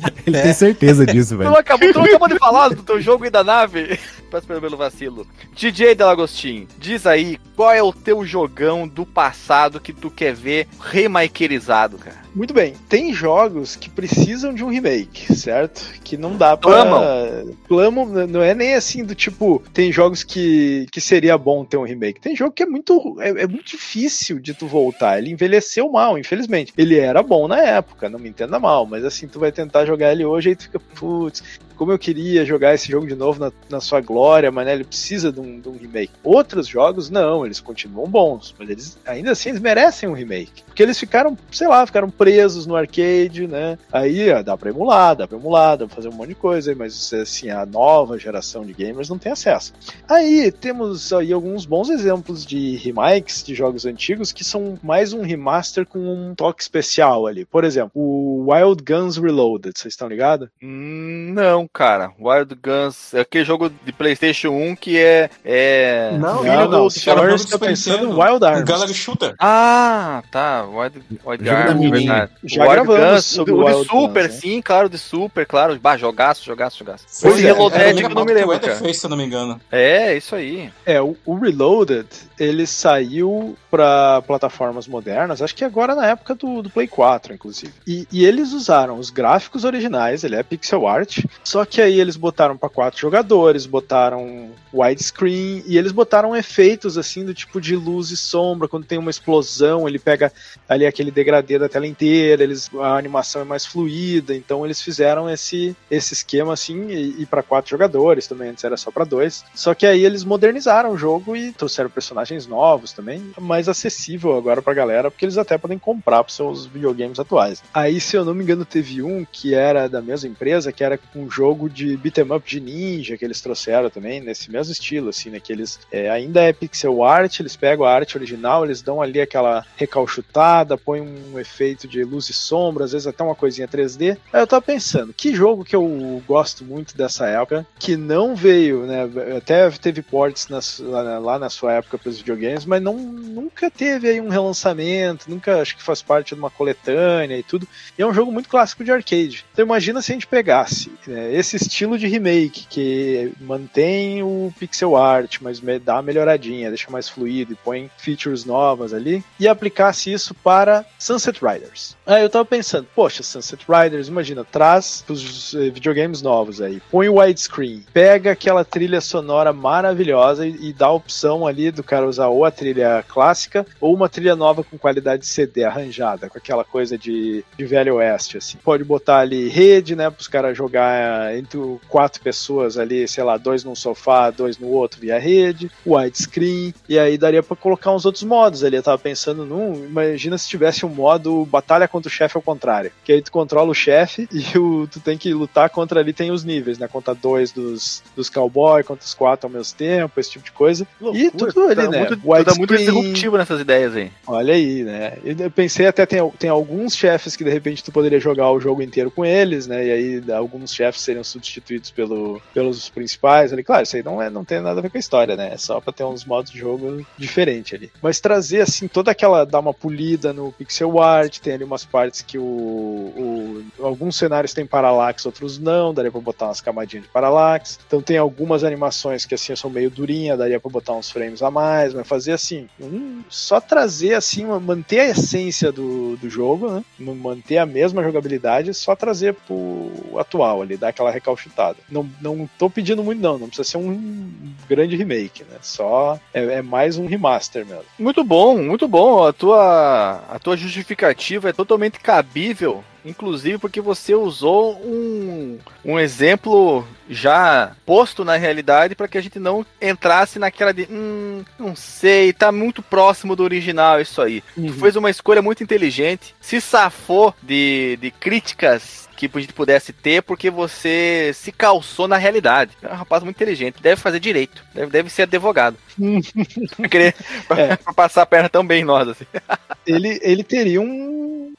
Ele 0.26 0.40
tem 0.40 0.54
certeza 0.54 1.04
disso, 1.04 1.34
Tu 1.34 1.38
velho. 1.38 1.50
não 1.50 1.58
acabou, 1.58 1.92
tu 1.92 1.98
não 1.98 2.06
acabou 2.06 2.28
de 2.28 2.38
falar 2.38 2.70
do 2.70 2.82
teu 2.82 2.98
jogo 3.02 3.26
e 3.26 3.30
da 3.30 3.44
nave? 3.44 3.98
Peço 4.30 4.46
perdão 4.46 4.62
pelo 4.62 4.76
vacilo. 4.78 5.26
DJ 5.54 5.94
Delagostin, 5.94 6.66
diz 6.78 7.06
aí 7.06 7.38
qual 7.54 7.70
é 7.70 7.82
o 7.82 7.92
teu 7.92 8.24
jogão 8.24 8.88
do 8.88 9.04
passado 9.04 9.78
que 9.78 9.92
tu 9.92 10.10
quer 10.10 10.32
ver 10.32 10.66
remakerizado, 10.80 11.98
cara. 11.98 12.16
Muito 12.34 12.54
bem, 12.54 12.74
tem 12.88 13.12
jogos 13.12 13.74
que 13.74 13.90
precisam 13.90 14.54
de 14.54 14.64
um 14.64 14.68
remake, 14.68 15.34
certo? 15.34 15.82
Que 16.04 16.16
não 16.16 16.36
dá 16.36 16.56
pra. 16.56 16.70
Clamam. 16.70 17.56
Clamam, 17.66 18.06
não 18.26 18.42
é 18.42 18.54
nem 18.54 18.74
assim 18.74 19.04
do 19.04 19.14
tipo, 19.14 19.62
tem 19.72 19.92
jogos 19.92 20.22
que, 20.22 20.86
que 20.92 21.00
seria 21.00 21.36
bom 21.36 21.64
ter 21.64 21.76
um 21.76 21.84
remake. 21.84 22.20
Tem 22.20 22.36
jogo 22.36 22.52
que 22.52 22.62
é 22.62 22.66
muito, 22.66 23.16
é, 23.20 23.30
é 23.30 23.46
muito 23.46 23.66
difícil 23.66 24.38
de 24.38 24.54
tu 24.54 24.66
voltar. 24.66 25.18
Ele 25.18 25.30
envelheceu 25.30 25.90
mal, 25.90 26.16
infelizmente. 26.16 26.72
Ele 26.78 26.98
era 26.98 27.22
bom 27.22 27.48
na 27.48 27.58
época, 27.58 28.08
não 28.08 28.18
me 28.18 28.28
entenda 28.28 28.58
mal, 28.58 28.86
mas 28.86 29.04
assim, 29.04 29.26
tu 29.26 29.40
vai 29.40 29.50
tentar 29.50 29.84
jogar 29.84 30.12
ele 30.12 30.24
hoje 30.24 30.50
e 30.50 30.56
tu 30.56 30.62
fica, 30.64 30.78
putz, 30.78 31.42
como 31.80 31.92
eu 31.92 31.98
queria 31.98 32.44
jogar 32.44 32.74
esse 32.74 32.92
jogo 32.92 33.06
de 33.06 33.14
novo 33.14 33.40
na, 33.40 33.50
na 33.70 33.80
sua 33.80 34.02
glória, 34.02 34.50
mas 34.50 34.66
né, 34.66 34.74
ele 34.74 34.84
precisa 34.84 35.32
de 35.32 35.40
um, 35.40 35.58
de 35.58 35.66
um 35.66 35.78
remake. 35.78 36.12
Outros 36.22 36.66
jogos, 36.66 37.08
não, 37.08 37.46
eles 37.46 37.58
continuam 37.58 38.06
bons, 38.06 38.54
mas 38.58 38.68
eles 38.68 38.98
ainda 39.06 39.30
assim 39.30 39.48
eles 39.48 39.62
merecem 39.62 40.06
um 40.06 40.12
remake. 40.12 40.62
Porque 40.66 40.82
eles 40.82 41.00
ficaram, 41.00 41.38
sei 41.50 41.66
lá, 41.66 41.86
ficaram 41.86 42.10
presos 42.10 42.66
no 42.66 42.76
arcade, 42.76 43.46
né? 43.46 43.78
Aí 43.90 44.30
ó, 44.30 44.42
dá 44.42 44.58
pra 44.58 44.68
emular, 44.68 45.16
dá 45.16 45.26
pra 45.26 45.38
emular, 45.38 45.78
dá 45.78 45.86
pra 45.86 45.96
fazer 45.96 46.08
um 46.08 46.12
monte 46.12 46.28
de 46.28 46.34
coisa, 46.34 46.74
mas 46.74 47.14
assim, 47.14 47.48
a 47.48 47.64
nova 47.64 48.18
geração 48.18 48.62
de 48.62 48.74
gamers 48.74 49.08
não 49.08 49.16
tem 49.16 49.32
acesso. 49.32 49.72
Aí 50.06 50.52
temos 50.52 51.14
aí 51.14 51.32
alguns 51.32 51.64
bons 51.64 51.88
exemplos 51.88 52.44
de 52.44 52.76
remakes 52.76 53.42
de 53.42 53.54
jogos 53.54 53.86
antigos 53.86 54.32
que 54.32 54.44
são 54.44 54.78
mais 54.82 55.14
um 55.14 55.22
remaster 55.22 55.86
com 55.86 55.98
um 55.98 56.34
toque 56.34 56.60
especial 56.60 57.26
ali. 57.26 57.46
Por 57.46 57.64
exemplo, 57.64 57.92
o 57.94 58.52
Wild 58.52 58.82
Guns 58.84 59.16
Reloaded, 59.16 59.72
vocês 59.74 59.94
estão 59.94 60.08
ligados? 60.08 60.50
Hum, 60.62 61.32
não, 61.32 61.69
cara. 61.72 62.12
Wild 62.18 62.54
Guns 62.62 63.14
é 63.14 63.20
aquele 63.20 63.44
jogo 63.44 63.70
de 63.84 63.92
PlayStation 63.92 64.50
1 64.50 64.76
que 64.76 64.98
é. 64.98 65.30
é 65.44 66.10
Não, 66.18 66.42
Não, 66.42 66.68
não, 66.68 66.86
o 66.86 66.90
Cara, 66.90 66.90
senhor 66.90 67.16
jogo 67.22 67.34
está 67.34 67.56
do 67.56 67.60
pensando 67.66 68.04
em 68.06 68.12
Wild. 68.12 68.44
Arms. 68.44 68.64
Gallery 68.64 68.94
Shooter. 68.94 69.34
Ah, 69.38 70.22
tá. 70.30 70.64
Wild, 70.64 71.02
Wild 71.24 71.44
menina. 71.74 71.90
verdade. 71.98 72.32
Já 72.44 72.64
Wild 72.68 72.86
Guns, 72.86 73.38
o, 73.38 73.44
de- 73.44 73.52
o 73.52 73.56
de 73.56 73.62
Wild 73.72 73.86
Super, 73.88 74.22
Guns, 74.26 74.34
né? 74.34 74.40
sim, 74.40 74.62
claro, 74.62 74.88
de 74.88 74.98
Super, 74.98 75.46
claro. 75.46 75.78
Bah, 75.80 75.96
jogaço, 75.96 76.44
jogaço, 76.44 76.78
jogaço. 76.78 77.04
Pois 77.22 77.36
Esse 77.36 77.46
é, 77.46 77.52
Reloaded 77.52 77.80
era 77.80 78.00
eu 78.00 78.08
não 78.10 78.24
me 78.24 78.32
o 78.32 78.34
lembro, 78.34 78.60
cara. 78.60 78.74
Face, 78.76 79.00
se 79.00 79.06
eu 79.06 79.10
não 79.10 79.16
me 79.16 79.24
engano. 79.24 79.60
É, 79.70 80.16
isso 80.16 80.34
aí. 80.34 80.70
É, 80.84 81.00
o, 81.00 81.16
o 81.24 81.34
Reloaded, 81.36 82.06
ele 82.38 82.66
saiu 82.66 83.56
para 83.70 84.22
plataformas 84.22 84.86
modernas, 84.88 85.40
acho 85.40 85.54
que 85.54 85.64
agora 85.64 85.94
na 85.94 86.06
época 86.06 86.34
do, 86.34 86.62
do 86.62 86.70
Play 86.70 86.88
4, 86.88 87.32
inclusive. 87.34 87.72
E, 87.86 88.06
e 88.10 88.24
eles 88.24 88.52
usaram 88.52 88.98
os 88.98 89.10
gráficos 89.10 89.64
originais, 89.64 90.24
ele 90.24 90.36
é 90.36 90.42
pixel 90.42 90.86
art, 90.88 91.24
só 91.44 91.59
que 91.64 91.80
aí 91.80 92.00
eles 92.00 92.16
botaram 92.16 92.56
para 92.56 92.68
quatro 92.68 93.00
jogadores, 93.00 93.66
botaram 93.66 94.50
widescreen 94.72 95.62
e 95.66 95.76
eles 95.76 95.92
botaram 95.92 96.36
efeitos 96.36 96.96
assim 96.96 97.24
do 97.24 97.34
tipo 97.34 97.60
de 97.60 97.76
luz 97.76 98.10
e 98.10 98.16
sombra, 98.16 98.68
quando 98.68 98.86
tem 98.86 98.98
uma 98.98 99.10
explosão, 99.10 99.88
ele 99.88 99.98
pega 99.98 100.32
ali 100.68 100.86
aquele 100.86 101.10
degradê 101.10 101.58
da 101.58 101.68
tela 101.68 101.86
inteira, 101.86 102.42
eles 102.42 102.70
a 102.80 102.96
animação 102.96 103.42
é 103.42 103.44
mais 103.44 103.66
fluida, 103.66 104.34
então 104.34 104.64
eles 104.64 104.80
fizeram 104.80 105.28
esse 105.28 105.76
esse 105.90 106.14
esquema 106.14 106.52
assim 106.52 106.88
e, 106.88 107.22
e 107.22 107.26
para 107.26 107.42
quatro 107.42 107.70
jogadores 107.70 108.26
também, 108.26 108.50
antes 108.50 108.64
era 108.64 108.76
só 108.76 108.90
para 108.90 109.04
dois. 109.04 109.44
Só 109.54 109.74
que 109.74 109.86
aí 109.86 110.04
eles 110.04 110.24
modernizaram 110.24 110.92
o 110.92 110.98
jogo 110.98 111.36
e 111.36 111.52
trouxeram 111.52 111.90
personagens 111.90 112.46
novos 112.46 112.92
também, 112.92 113.32
mais 113.40 113.68
acessível 113.68 114.36
agora 114.36 114.62
pra 114.62 114.74
galera, 114.74 115.10
porque 115.10 115.24
eles 115.24 115.38
até 115.38 115.58
podem 115.58 115.78
comprar 115.78 116.22
pros 116.22 116.36
seus 116.36 116.66
videogames 116.66 117.18
atuais. 117.18 117.62
Aí, 117.72 118.00
se 118.00 118.16
eu 118.16 118.24
não 118.24 118.34
me 118.34 118.42
engano, 118.42 118.64
teve 118.64 119.02
um 119.02 119.24
que 119.24 119.54
era 119.54 119.88
da 119.88 120.00
mesma 120.00 120.28
empresa, 120.28 120.72
que 120.72 120.84
era 120.84 120.98
um 121.14 121.30
jogo 121.30 121.49
de 121.68 121.96
beat'em 121.96 122.32
up 122.32 122.48
de 122.48 122.60
ninja 122.60 123.16
que 123.16 123.24
eles 123.24 123.40
trouxeram 123.40 123.90
também, 123.90 124.20
nesse 124.20 124.50
mesmo 124.50 124.72
estilo, 124.72 125.08
assim, 125.08 125.30
né? 125.30 125.40
Que 125.40 125.52
eles 125.52 125.78
é, 125.90 126.10
ainda 126.10 126.42
é 126.42 126.52
pixel 126.52 127.02
art, 127.04 127.40
eles 127.40 127.56
pegam 127.56 127.84
a 127.84 127.92
arte 127.92 128.16
original, 128.16 128.64
eles 128.64 128.82
dão 128.82 129.00
ali 129.00 129.20
aquela 129.20 129.64
recalchutada, 129.76 130.76
põem 130.76 131.00
um 131.00 131.38
efeito 131.38 131.86
de 131.86 132.02
luz 132.04 132.28
e 132.28 132.32
sombra, 132.32 132.84
às 132.84 132.92
vezes 132.92 133.06
até 133.06 133.22
uma 133.22 133.34
coisinha 133.34 133.68
3D. 133.68 134.16
Aí 134.32 134.40
eu 134.40 134.46
tava 134.46 134.62
pensando, 134.62 135.12
que 135.12 135.34
jogo 135.34 135.64
que 135.64 135.76
eu 135.76 136.22
gosto 136.26 136.64
muito 136.64 136.96
dessa 136.96 137.26
época, 137.26 137.66
que 137.78 137.96
não 137.96 138.34
veio, 138.34 138.86
né? 138.86 139.08
Até 139.36 139.68
teve 139.70 140.02
ports 140.02 140.48
lá, 140.80 141.18
lá 141.18 141.38
na 141.38 141.50
sua 141.50 141.74
época 141.74 141.98
para 141.98 142.08
os 142.08 142.18
videogames, 142.18 142.64
mas 142.64 142.82
não, 142.82 142.96
nunca 142.96 143.70
teve 143.70 144.08
aí 144.08 144.20
um 144.20 144.28
relançamento, 144.28 145.30
nunca 145.30 145.60
acho 145.60 145.76
que 145.76 145.82
faz 145.82 146.02
parte 146.02 146.34
de 146.34 146.40
uma 146.40 146.50
coletânea 146.50 147.36
e 147.36 147.42
tudo. 147.42 147.66
E 147.98 148.02
é 148.02 148.06
um 148.06 148.14
jogo 148.14 148.32
muito 148.32 148.48
clássico 148.48 148.84
de 148.84 148.92
arcade. 148.92 149.44
Então 149.52 149.64
imagina 149.64 150.02
se 150.02 150.12
a 150.12 150.14
gente 150.14 150.26
pegasse 150.26 150.90
né, 151.06 151.34
esse 151.40 151.56
estilo 151.56 151.98
de 151.98 152.06
remake 152.06 152.66
que 152.68 153.32
mantém 153.40 154.22
o 154.22 154.52
pixel 154.58 154.96
art, 154.96 155.38
mas 155.40 155.60
dá 155.82 155.94
uma 155.96 156.02
melhoradinha, 156.02 156.68
deixa 156.68 156.90
mais 156.90 157.08
fluido 157.08 157.52
e 157.52 157.56
põe 157.56 157.90
features 157.98 158.44
novas 158.44 158.92
ali, 158.92 159.24
e 159.38 159.48
aplicasse 159.48 160.12
isso 160.12 160.34
para 160.34 160.84
Sunset 160.98 161.40
Riders. 161.44 161.96
Aí 162.06 162.22
eu 162.22 162.30
tava 162.30 162.44
pensando, 162.44 162.86
poxa, 162.94 163.22
Sunset 163.22 163.64
Riders, 163.68 164.08
imagina, 164.08 164.44
traz 164.44 165.04
os 165.08 165.54
eh, 165.54 165.70
videogames 165.70 166.22
novos 166.22 166.60
aí, 166.60 166.80
põe 166.90 167.08
o 167.08 167.20
widescreen, 167.20 167.84
pega 167.92 168.32
aquela 168.32 168.64
trilha 168.64 169.00
sonora 169.00 169.52
maravilhosa 169.52 170.46
e, 170.46 170.68
e 170.68 170.72
dá 170.72 170.86
a 170.86 170.92
opção 170.92 171.46
ali 171.46 171.70
do 171.70 171.82
cara 171.82 172.06
usar 172.06 172.28
ou 172.28 172.44
a 172.44 172.50
trilha 172.50 173.04
clássica 173.06 173.66
ou 173.80 173.94
uma 173.94 174.08
trilha 174.08 174.36
nova 174.36 174.62
com 174.62 174.78
qualidade 174.78 175.26
CD 175.26 175.64
arranjada, 175.64 176.28
com 176.28 176.38
aquela 176.38 176.64
coisa 176.64 176.98
de, 176.98 177.44
de 177.56 177.64
velho 177.64 177.96
oeste, 177.96 178.36
assim. 178.36 178.58
Pode 178.62 178.84
botar 178.84 179.18
ali 179.18 179.48
rede, 179.48 179.96
né, 179.96 180.10
pros 180.10 180.28
caras 180.28 180.56
jogar 180.56 180.90
entre 181.36 181.58
quatro 181.88 182.20
pessoas 182.20 182.78
ali, 182.78 183.06
sei 183.06 183.24
lá, 183.24 183.36
dois 183.36 183.64
num 183.64 183.74
sofá, 183.74 184.30
dois 184.30 184.58
no 184.58 184.68
outro 184.68 185.00
via 185.00 185.18
rede, 185.18 185.70
widescreen, 185.86 186.74
e 186.88 186.98
aí 186.98 187.16
daria 187.16 187.42
pra 187.42 187.56
colocar 187.56 187.92
uns 187.92 188.04
outros 188.04 188.24
modos 188.24 188.64
ali. 188.64 188.76
Eu 188.76 188.82
tava 188.82 188.98
pensando 188.98 189.44
num, 189.44 189.74
imagina 189.84 190.36
se 190.38 190.48
tivesse 190.48 190.84
um 190.84 190.88
modo 190.88 191.44
batalha 191.44 191.88
contra 191.88 192.08
o 192.08 192.12
chefe 192.12 192.36
ao 192.36 192.42
contrário, 192.42 192.92
que 193.04 193.12
aí 193.12 193.22
tu 193.22 193.32
controla 193.32 193.70
o 193.70 193.74
chefe 193.74 194.28
e 194.32 194.58
o, 194.58 194.86
tu 194.86 195.00
tem 195.00 195.16
que 195.16 195.32
lutar 195.32 195.70
contra 195.70 196.00
ali, 196.00 196.12
tem 196.12 196.30
os 196.30 196.44
níveis, 196.44 196.78
né, 196.78 196.88
contra 196.88 197.14
dois 197.14 197.52
dos, 197.52 198.02
dos 198.16 198.28
cowboy, 198.28 198.82
contra 198.82 199.04
os 199.04 199.14
quatro 199.14 199.46
ao 199.46 199.52
mesmo 199.52 199.76
tempo, 199.76 200.18
esse 200.18 200.30
tipo 200.30 200.44
de 200.44 200.52
coisa. 200.52 200.86
e 201.14 201.30
tudo 201.30 201.66
ali, 201.66 201.76
tá 201.76 201.88
né, 201.88 201.98
muito, 201.98 202.44
tá 202.44 202.54
muito 202.54 202.76
disruptivo 202.76 203.36
nessas 203.36 203.60
ideias 203.60 203.94
aí. 203.94 204.10
Olha 204.26 204.54
aí, 204.54 204.82
né? 204.82 205.18
Eu 205.24 205.50
pensei 205.50 205.86
até 205.86 206.06
tem, 206.06 206.30
tem 206.38 206.50
alguns 206.50 206.94
chefes 206.94 207.36
que 207.36 207.44
de 207.44 207.50
repente 207.50 207.84
tu 207.84 207.92
poderia 207.92 208.20
jogar 208.20 208.50
o 208.50 208.60
jogo 208.60 208.82
inteiro 208.82 209.10
com 209.10 209.24
eles, 209.24 209.66
né? 209.66 209.86
E 209.86 209.90
aí 209.90 210.32
alguns 210.32 210.74
chefes 210.74 211.02
seriam 211.10 211.24
substituídos 211.24 211.90
pelo, 211.90 212.40
pelos 212.54 212.88
principais 212.88 213.52
ali. 213.52 213.62
Claro, 213.64 213.82
isso 213.82 213.96
aí 213.96 214.02
não, 214.02 214.22
é, 214.22 214.30
não 214.30 214.44
tem 214.44 214.60
nada 214.60 214.78
a 214.78 214.82
ver 214.82 214.90
com 214.90 214.96
a 214.96 215.00
história, 215.00 215.36
né? 215.36 215.50
É 215.52 215.56
só 215.56 215.80
pra 215.80 215.92
ter 215.92 216.04
uns 216.04 216.24
modos 216.24 216.50
de 216.52 216.58
jogo 216.58 217.04
diferente 217.18 217.74
ali. 217.74 217.90
Mas 218.02 218.20
trazer 218.20 218.60
assim 218.62 218.86
toda 218.88 219.10
aquela 219.10 219.44
dar 219.44 219.58
uma 219.60 219.74
polida 219.74 220.32
no 220.32 220.52
pixel 220.52 221.00
art, 221.00 221.38
tem 221.40 221.54
ali 221.54 221.64
umas 221.64 221.84
partes 221.84 222.22
que 222.22 222.38
o, 222.38 222.44
o- 222.44 223.64
alguns 223.84 224.16
cenários 224.16 224.52
têm 224.54 224.66
parallax, 224.66 225.24
outros 225.26 225.58
não, 225.58 225.92
daria 225.92 226.10
pra 226.10 226.20
botar 226.20 226.46
umas 226.46 226.60
camadinhas 226.60 227.04
de 227.04 227.10
parallax. 227.12 227.78
Então 227.86 228.00
tem 228.02 228.16
algumas 228.18 228.64
animações 228.64 229.24
que 229.26 229.34
assim 229.34 229.54
são 229.56 229.70
meio 229.70 229.90
durinha, 229.90 230.36
daria 230.36 230.60
pra 230.60 230.70
botar 230.70 230.94
uns 230.94 231.10
frames 231.10 231.42
a 231.42 231.50
mais, 231.50 231.92
mas 231.94 232.06
fazer 232.06 232.32
assim, 232.32 232.68
um- 232.80 233.22
só 233.28 233.60
trazer 233.60 234.14
assim, 234.14 234.44
uma- 234.44 234.60
manter 234.60 235.00
a 235.00 235.08
essência 235.08 235.72
do, 235.72 236.16
do 236.16 236.28
jogo, 236.30 236.70
né? 236.70 236.82
Manter 236.98 237.58
a 237.58 237.66
mesma 237.66 238.02
jogabilidade, 238.02 238.72
só 238.74 238.94
trazer 238.94 239.34
pro 239.46 239.90
atual 240.18 240.62
ali, 240.62 240.76
dar 240.76 240.88
aquela 241.00 241.10
recalchutada. 241.10 241.78
Não, 241.90 242.08
não 242.20 242.48
tô 242.58 242.68
pedindo 242.68 243.02
muito 243.02 243.20
não, 243.20 243.38
não 243.38 243.48
precisa 243.48 243.68
ser 243.68 243.78
um 243.78 244.30
grande 244.68 244.96
remake, 244.96 245.44
né? 245.44 245.56
Só 245.62 246.18
é, 246.32 246.44
é 246.44 246.62
mais 246.62 246.98
um 246.98 247.06
remaster 247.06 247.64
mesmo. 247.64 247.84
Muito 247.98 248.22
bom, 248.22 248.58
muito 248.58 248.86
bom. 248.86 249.26
A 249.26 249.32
tua, 249.32 250.22
a 250.30 250.38
tua 250.38 250.56
justificativa 250.56 251.48
é 251.48 251.52
totalmente 251.52 251.98
cabível, 251.98 252.84
inclusive 253.04 253.58
porque 253.58 253.80
você 253.80 254.14
usou 254.14 254.76
um, 254.84 255.58
um 255.84 255.98
exemplo 255.98 256.86
já 257.10 257.72
posto 257.84 258.24
na 258.24 258.36
realidade 258.36 258.94
para 258.94 259.08
que 259.08 259.18
a 259.18 259.20
gente 259.20 259.38
não 259.38 259.66
entrasse 259.82 260.38
naquela 260.38 260.72
de 260.72 260.86
hum, 260.90 261.44
não 261.58 261.74
sei, 261.74 262.32
tá 262.32 262.52
muito 262.52 262.82
próximo 262.82 263.34
do 263.34 263.42
original 263.42 264.00
isso 264.00 264.22
aí. 264.22 264.42
Tu 264.54 264.72
fez 264.74 264.94
uma 264.96 265.10
escolha 265.10 265.42
muito 265.42 265.62
inteligente, 265.62 266.34
se 266.40 266.60
safou 266.60 267.34
de, 267.42 267.98
de 268.00 268.10
críticas 268.10 269.08
que 269.16 269.28
a 269.34 269.40
gente 269.40 269.52
pudesse 269.52 269.92
ter, 269.92 270.22
porque 270.22 270.48
você 270.48 271.30
se 271.34 271.52
calçou 271.52 272.08
na 272.08 272.16
realidade. 272.16 272.70
É 272.82 272.88
um 272.90 272.96
rapaz 272.96 273.22
muito 273.22 273.36
inteligente, 273.36 273.82
deve 273.82 274.00
fazer 274.00 274.18
direito, 274.18 274.64
deve, 274.74 274.90
deve 274.90 275.10
ser 275.10 275.22
advogado. 275.22 275.76
Pra 276.76 276.88
querer 276.88 277.14
É. 277.50 277.76
pra 277.76 277.92
passar 277.92 278.22
a 278.22 278.26
perna 278.26 278.48
tão 278.48 278.64
bem 278.66 278.80
em 278.80 278.84
nós, 278.84 279.08
assim. 279.08 279.26
Ele, 279.86 280.20
ele 280.22 280.44
teria 280.44 280.80
um. 280.80 281.52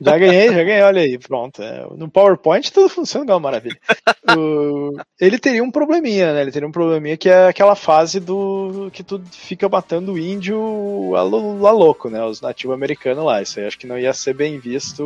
Já 0.00 0.18
ganhei, 0.18 0.48
já 0.52 0.62
ganhei, 0.64 0.82
olha 0.82 1.00
aí, 1.00 1.16
pronto. 1.16 1.62
É, 1.62 1.86
No 1.96 2.08
PowerPoint 2.10 2.70
tudo 2.72 2.88
funciona 2.88 3.24
igual 3.24 3.40
maravilha. 3.40 3.78
O- 4.36 4.97
Ele 5.20 5.38
teria 5.38 5.62
um 5.62 5.70
probleminha, 5.70 6.32
né? 6.32 6.42
Ele 6.42 6.52
teria 6.52 6.68
um 6.68 6.72
probleminha 6.72 7.16
que 7.16 7.28
é 7.28 7.48
aquela 7.48 7.74
fase 7.74 8.20
do 8.20 8.90
que 8.92 9.02
tu 9.02 9.20
fica 9.32 9.68
matando 9.68 10.12
o 10.12 10.18
índio 10.18 11.14
a, 11.16 11.20
a 11.20 11.72
louco, 11.72 12.08
né? 12.08 12.22
Os 12.24 12.40
nativos 12.40 12.74
americanos 12.74 13.24
lá. 13.24 13.42
Isso 13.42 13.58
aí 13.58 13.66
acho 13.66 13.78
que 13.78 13.86
não 13.86 13.98
ia 13.98 14.12
ser 14.12 14.34
bem 14.34 14.58
visto 14.58 15.02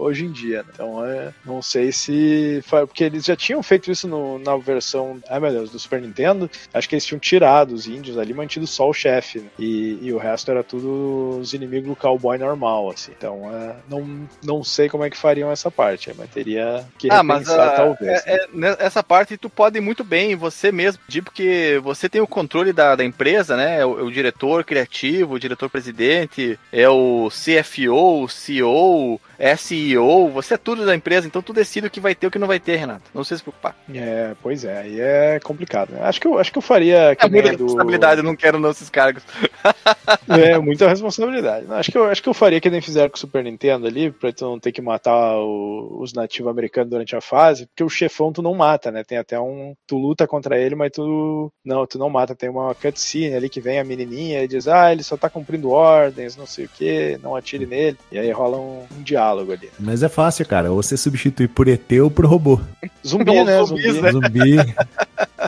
hoje 0.00 0.24
em 0.24 0.30
dia. 0.32 0.62
né? 0.62 0.68
Então 0.74 1.04
é, 1.04 1.32
não 1.44 1.60
sei 1.62 1.92
se. 1.92 2.62
Porque 2.68 3.04
eles 3.04 3.24
já 3.24 3.36
tinham 3.36 3.62
feito 3.62 3.90
isso 3.90 4.08
no- 4.08 4.38
na 4.38 4.56
versão. 4.56 5.18
Ai 5.28 5.40
meu 5.40 5.50
Deus, 5.52 5.70
do 5.70 5.78
Super 5.78 6.00
Nintendo. 6.00 6.50
Acho 6.72 6.88
que 6.88 6.94
eles 6.94 7.04
tinham 7.04 7.18
tirado 7.20 7.72
os 7.72 7.86
índios 7.86 8.18
ali, 8.18 8.32
mantido 8.32 8.66
só 8.66 8.88
o 8.88 8.92
chefe. 8.94 9.40
né? 9.40 9.46
E, 9.58 9.98
e 10.02 10.12
o 10.12 10.18
resto 10.18 10.50
era 10.50 10.62
tudo 10.64 11.38
os 11.40 11.52
inimigos 11.52 11.88
do 11.88 11.96
cowboy 11.96 12.38
normal, 12.38 12.90
assim. 12.90 13.12
Então 13.16 13.42
é, 13.54 13.76
não, 13.88 14.28
não 14.42 14.64
sei 14.64 14.88
como 14.88 15.04
é 15.04 15.10
que 15.10 15.16
fariam 15.16 15.50
essa 15.50 15.70
parte, 15.70 16.12
mas 16.16 16.30
teria 16.30 16.84
que 16.98 17.08
Ah, 17.10 17.22
mas 17.22 17.48
ah, 17.48 17.70
talvez. 17.70 18.22
é- 18.26 18.46
né, 18.52 18.76
essa 18.78 19.02
parte 19.02 19.29
parte 19.30 19.36
tu 19.36 19.50
pode 19.50 19.80
muito 19.80 20.02
bem 20.02 20.34
você 20.34 20.72
mesmo 20.72 21.02
pedir, 21.06 21.22
porque 21.22 21.80
você 21.82 22.08
tem 22.08 22.20
o 22.20 22.26
controle 22.26 22.72
da, 22.72 22.96
da 22.96 23.04
empresa, 23.04 23.56
né? 23.56 23.80
É 23.80 23.86
o, 23.86 24.06
o 24.06 24.10
diretor 24.10 24.64
criativo, 24.64 25.34
o 25.34 25.38
diretor-presidente, 25.38 26.58
é 26.72 26.88
o 26.88 27.28
CFO, 27.28 28.24
o 28.24 28.28
CEO, 28.28 29.20
SEO, 29.56 30.28
você 30.28 30.54
é 30.54 30.58
tudo 30.58 30.84
da 30.84 30.94
empresa, 30.94 31.26
então 31.26 31.40
tu 31.42 31.52
decide 31.52 31.86
o 31.86 31.90
que 31.90 32.00
vai 32.00 32.14
ter 32.14 32.26
e 32.26 32.28
o 32.28 32.30
que 32.30 32.38
não 32.38 32.46
vai 32.46 32.60
ter, 32.60 32.76
Renato. 32.76 33.02
Não 33.14 33.24
sei 33.24 33.36
se 33.36 33.42
preocupar. 33.42 33.74
É, 33.94 34.34
pois 34.42 34.64
é, 34.64 34.78
aí 34.78 35.00
é 35.00 35.40
complicado. 35.42 35.90
né? 35.92 36.00
Acho 36.02 36.20
que 36.20 36.26
eu, 36.26 36.38
acho 36.38 36.52
que 36.52 36.58
eu 36.58 36.62
faria 36.62 37.14
que 37.16 37.26
É 37.26 37.28
muita 37.28 37.56
do- 37.56 37.64
responsabilidade, 37.64 38.20
eu 38.20 38.24
não 38.24 38.36
quero 38.36 38.58
não 38.58 38.70
esses 38.70 38.90
cargos. 38.90 39.22
É, 40.28 40.58
muita 40.58 40.88
responsabilidade. 40.88 41.66
Não, 41.66 41.76
Acho 41.76 41.90
que, 41.90 41.98
eu, 41.98 42.04
acho 42.06 42.22
que 42.22 42.28
eu 42.28 42.34
faria 42.34 42.60
que 42.60 42.70
nem 42.70 42.80
fizeram 42.80 43.08
com 43.10 43.16
o 43.16 43.18
Super 43.18 43.42
Nintendo 43.44 43.86
ali, 43.86 44.10
pra 44.10 44.32
tu 44.32 44.44
não 44.44 44.58
ter 44.58 44.72
que 44.72 44.80
matar 44.80 45.36
o- 45.38 45.98
os 46.00 46.12
nativos 46.12 46.50
americanos 46.50 46.90
durante 46.90 47.14
a 47.16 47.20
fase, 47.20 47.66
porque 47.66 47.84
o 47.84 47.88
chefão 47.88 48.32
tu 48.32 48.40
não 48.42 48.54
mata, 48.54 48.90
né? 48.90 49.04
Tem 49.04 49.18
até 49.18 49.38
um. 49.40 49.74
Tu 49.86 49.96
luta 49.96 50.26
contra 50.26 50.58
ele, 50.58 50.74
mas 50.74 50.90
tu. 50.92 51.50
Não, 51.64 51.86
tu 51.86 51.98
não 51.98 52.08
mata. 52.08 52.34
Tem 52.34 52.48
uma 52.48 52.74
cutscene 52.74 53.34
ali 53.34 53.48
que 53.48 53.60
vem 53.60 53.78
a 53.78 53.84
menininha 53.84 54.42
e 54.42 54.48
diz: 54.48 54.66
Ah, 54.68 54.92
ele 54.92 55.02
só 55.02 55.16
tá 55.16 55.28
cumprindo 55.28 55.70
ordens, 55.70 56.36
não 56.36 56.46
sei 56.46 56.64
o 56.66 56.68
que, 56.68 57.18
não 57.22 57.34
atire 57.36 57.66
nele. 57.66 57.96
E 58.10 58.18
aí 58.18 58.30
rola 58.30 58.56
um, 58.58 58.84
um 58.98 59.02
diálogo 59.02 59.29
ali. 59.38 59.70
Mas 59.78 60.02
é 60.02 60.08
fácil, 60.08 60.46
cara. 60.46 60.70
Ou 60.70 60.82
você 60.82 60.96
substitui 60.96 61.46
por 61.46 61.68
ET 61.68 61.90
ou 62.02 62.10
por 62.10 62.26
robô. 62.26 62.60
Zumbi, 63.06 63.44
né? 63.44 63.62
zumbis, 63.64 63.94
Zumbi. 63.94 64.00
né? 64.02 64.12
Zumbi. 64.12 64.74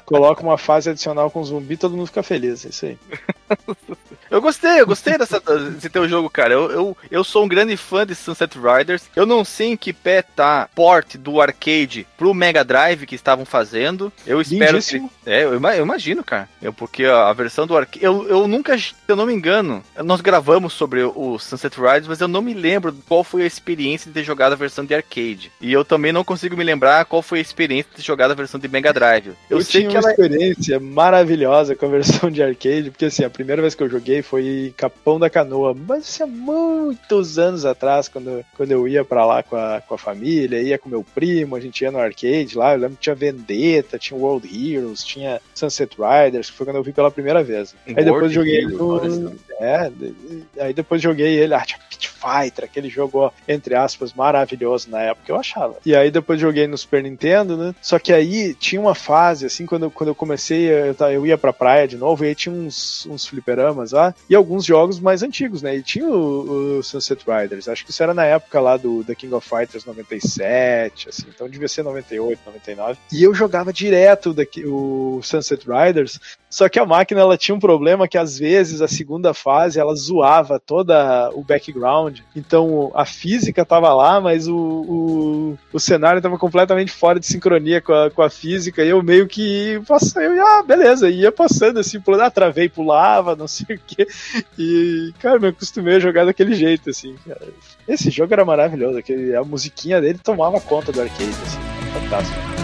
Coloca 0.04 0.42
uma 0.42 0.58
fase 0.58 0.90
adicional 0.90 1.30
com 1.30 1.42
zumbi, 1.44 1.76
todo 1.76 1.96
mundo 1.96 2.06
fica 2.06 2.22
feliz. 2.22 2.64
É 2.64 2.68
isso 2.68 2.86
aí. 2.86 2.98
Eu 4.32 4.40
gostei, 4.40 4.80
eu 4.80 4.86
gostei 4.86 5.18
dessa, 5.18 5.38
desse 5.38 5.90
teu 5.90 6.08
jogo, 6.08 6.30
cara. 6.30 6.54
Eu, 6.54 6.70
eu, 6.70 6.96
eu 7.10 7.22
sou 7.22 7.44
um 7.44 7.48
grande 7.48 7.76
fã 7.76 8.06
de 8.06 8.14
Sunset 8.14 8.56
Riders. 8.58 9.02
Eu 9.14 9.26
não 9.26 9.44
sei 9.44 9.72
em 9.72 9.76
que 9.76 9.92
pé 9.92 10.22
tá 10.22 10.70
port 10.74 11.16
do 11.18 11.38
arcade 11.38 12.06
pro 12.16 12.32
Mega 12.32 12.64
Drive 12.64 13.04
que 13.04 13.14
estavam 13.14 13.44
fazendo. 13.44 14.10
Eu 14.26 14.40
espero 14.40 14.66
que. 14.68 14.72
Lindíssimo. 14.72 15.10
É, 15.26 15.44
eu, 15.44 15.52
eu 15.52 15.82
imagino, 15.84 16.24
cara. 16.24 16.48
Eu, 16.62 16.72
porque 16.72 17.04
a, 17.04 17.28
a 17.28 17.32
versão 17.34 17.66
do 17.66 17.76
arcade. 17.76 18.02
Eu, 18.02 18.26
eu 18.26 18.48
nunca, 18.48 18.76
se 18.78 18.94
eu 19.06 19.16
não 19.16 19.26
me 19.26 19.34
engano, 19.34 19.84
nós 20.02 20.22
gravamos 20.22 20.72
sobre 20.72 21.02
o 21.02 21.38
Sunset 21.38 21.76
Riders, 21.78 22.08
mas 22.08 22.20
eu 22.22 22.28
não 22.28 22.40
me 22.40 22.54
lembro 22.54 22.96
qual 23.06 23.22
foi 23.22 23.42
a 23.42 23.46
experiência 23.46 24.08
de 24.08 24.14
ter 24.14 24.24
jogado 24.24 24.54
a 24.54 24.56
versão 24.56 24.82
de 24.82 24.94
arcade. 24.94 25.52
E 25.60 25.70
eu 25.70 25.84
também 25.84 26.10
não 26.10 26.24
consigo 26.24 26.56
me 26.56 26.64
lembrar 26.64 27.04
qual 27.04 27.20
foi 27.20 27.38
a 27.38 27.42
experiência 27.42 27.90
de 27.90 27.96
ter 27.96 28.02
jogado 28.02 28.30
a 28.30 28.34
versão 28.34 28.58
de 28.58 28.66
Mega 28.66 28.94
Drive. 28.94 29.26
Eu, 29.50 29.58
Eu, 29.58 29.62
sei 29.62 29.82
tinha 29.82 29.90
que 29.90 29.96
uma 29.98 30.00
ela. 30.00 30.08
é 30.08 30.12
experiência 30.12 30.80
maravilhosa 30.80 31.76
com 31.76 31.84
a 31.84 31.90
versão 31.90 32.30
de 32.30 32.42
arcade, 32.42 32.90
porque 32.90 33.04
assim, 33.04 33.24
a 33.24 33.30
primeira 33.30 33.60
vez 33.60 33.74
que 33.74 33.82
eu 33.82 33.90
joguei 33.90 34.21
foi 34.22 34.72
Capão 34.76 35.18
da 35.18 35.30
Canoa, 35.30 35.74
mas 35.74 36.08
isso 36.08 36.22
é 36.22 36.26
muitos 36.26 37.38
anos 37.38 37.64
atrás, 37.64 38.08
quando, 38.08 38.44
quando 38.56 38.70
eu 38.70 38.86
ia 38.86 39.04
pra 39.04 39.24
lá 39.24 39.42
com 39.42 39.56
a, 39.56 39.80
com 39.80 39.94
a 39.94 39.98
família, 39.98 40.60
ia 40.60 40.78
com 40.78 40.88
meu 40.88 41.04
primo, 41.04 41.56
a 41.56 41.60
gente 41.60 41.82
ia 41.82 41.90
no 41.90 41.98
arcade 41.98 42.56
lá, 42.56 42.74
eu 42.74 42.80
lembro 42.80 42.96
que 42.96 43.02
tinha 43.02 43.14
Vendetta, 43.14 43.98
tinha 43.98 44.18
World 44.18 44.46
Heroes, 44.46 45.04
tinha 45.04 45.40
Sunset 45.54 45.96
Riders, 45.96 46.50
que 46.50 46.56
foi 46.56 46.66
quando 46.66 46.76
eu 46.76 46.82
vi 46.82 46.92
pela 46.92 47.10
primeira 47.10 47.42
vez. 47.42 47.74
Aí 47.86 47.94
depois 47.94 48.08
World 48.08 48.34
joguei 48.34 48.64
Heroes, 48.64 49.18
no, 49.18 49.28
só. 49.30 49.34
é, 49.60 49.92
aí 50.60 50.72
depois 50.72 51.00
joguei 51.02 51.38
ele, 51.38 51.54
ah, 51.54 51.64
tinha 51.64 51.78
Pit 51.88 52.11
Fighter, 52.22 52.64
aquele 52.64 52.88
jogo, 52.88 53.18
ó, 53.18 53.30
entre 53.48 53.74
aspas, 53.74 54.12
maravilhoso 54.12 54.88
na 54.90 55.00
época, 55.00 55.30
eu 55.32 55.36
achava. 55.36 55.76
E 55.84 55.94
aí 55.96 56.10
depois 56.10 56.40
joguei 56.40 56.66
no 56.66 56.78
Super 56.78 57.02
Nintendo, 57.02 57.56
né? 57.56 57.74
Só 57.82 57.98
que 57.98 58.12
aí 58.12 58.54
tinha 58.54 58.80
uma 58.80 58.94
fase, 58.94 59.46
assim, 59.46 59.66
quando, 59.66 59.84
eu- 59.84 59.90
quando 59.90 60.08
eu 60.08 60.14
comecei, 60.14 60.70
eu, 60.70 60.94
ta- 60.94 61.12
eu 61.12 61.26
ia 61.26 61.36
pra 61.36 61.52
praia 61.52 61.88
de 61.88 61.96
novo, 61.96 62.24
e 62.24 62.28
aí 62.28 62.34
tinha 62.34 62.54
uns, 62.54 63.06
uns 63.06 63.26
fliperamas 63.26 63.92
lá, 63.92 64.14
e 64.30 64.34
alguns 64.34 64.64
jogos 64.64 65.00
mais 65.00 65.22
antigos, 65.22 65.62
né? 65.62 65.76
E 65.76 65.82
tinha 65.82 66.06
o, 66.06 66.78
o 66.78 66.82
Sunset 66.82 67.24
Riders, 67.26 67.68
acho 67.68 67.84
que 67.84 67.90
isso 67.90 68.02
era 68.02 68.14
na 68.14 68.24
época 68.24 68.60
lá 68.60 68.76
do 68.76 69.02
The 69.04 69.14
King 69.14 69.34
of 69.34 69.48
Fighters 69.48 69.84
97, 69.84 71.08
assim, 71.08 71.24
então 71.34 71.48
devia 71.48 71.68
ser 71.68 71.82
98, 71.82 72.38
99. 72.46 72.98
E 73.12 73.22
eu 73.22 73.34
jogava 73.34 73.72
direto 73.72 74.32
daqui, 74.32 74.64
o 74.66 75.20
Sunset 75.22 75.64
Riders, 75.68 76.18
só 76.48 76.68
que 76.68 76.78
a 76.78 76.86
máquina 76.86 77.20
ela 77.20 77.36
tinha 77.36 77.54
um 77.54 77.60
problema 77.60 78.06
que 78.06 78.18
às 78.18 78.38
vezes 78.38 78.80
a 78.80 78.88
segunda 78.88 79.32
fase 79.34 79.80
ela 79.80 79.94
zoava 79.94 80.58
toda 80.60 81.30
o 81.34 81.42
background. 81.42 82.11
Então 82.34 82.90
a 82.94 83.04
física 83.04 83.64
tava 83.64 83.92
lá, 83.94 84.20
mas 84.20 84.48
o, 84.48 84.56
o, 84.56 85.58
o 85.72 85.80
cenário 85.80 86.20
tava 86.20 86.38
completamente 86.38 86.92
fora 86.92 87.20
de 87.20 87.26
sincronia 87.26 87.80
com 87.80 87.92
a, 87.92 88.10
com 88.10 88.22
a 88.22 88.30
física. 88.30 88.84
E 88.84 88.88
eu 88.88 89.02
meio 89.02 89.26
que 89.26 89.80
passei, 89.86 90.26
eu, 90.26 90.46
ah, 90.46 90.62
beleza, 90.62 91.08
ia 91.08 91.32
passando 91.32 91.80
assim, 91.80 92.00
pulando, 92.00 92.22
ah, 92.22 92.30
travei, 92.30 92.68
pulava, 92.68 93.34
não 93.36 93.48
sei 93.48 93.76
o 93.76 93.80
que. 93.80 94.06
E, 94.58 95.12
cara, 95.20 95.38
me 95.38 95.48
acostumei 95.48 95.96
a 95.96 96.00
jogar 96.00 96.24
daquele 96.24 96.54
jeito, 96.54 96.90
assim, 96.90 97.16
cara. 97.26 97.48
Esse 97.86 98.10
jogo 98.10 98.32
era 98.32 98.44
maravilhoso, 98.44 99.00
a 99.38 99.44
musiquinha 99.44 100.00
dele 100.00 100.18
tomava 100.18 100.60
conta 100.60 100.92
do 100.92 101.00
arcade, 101.00 101.30
assim, 101.30 101.58
fantástico. 101.92 102.61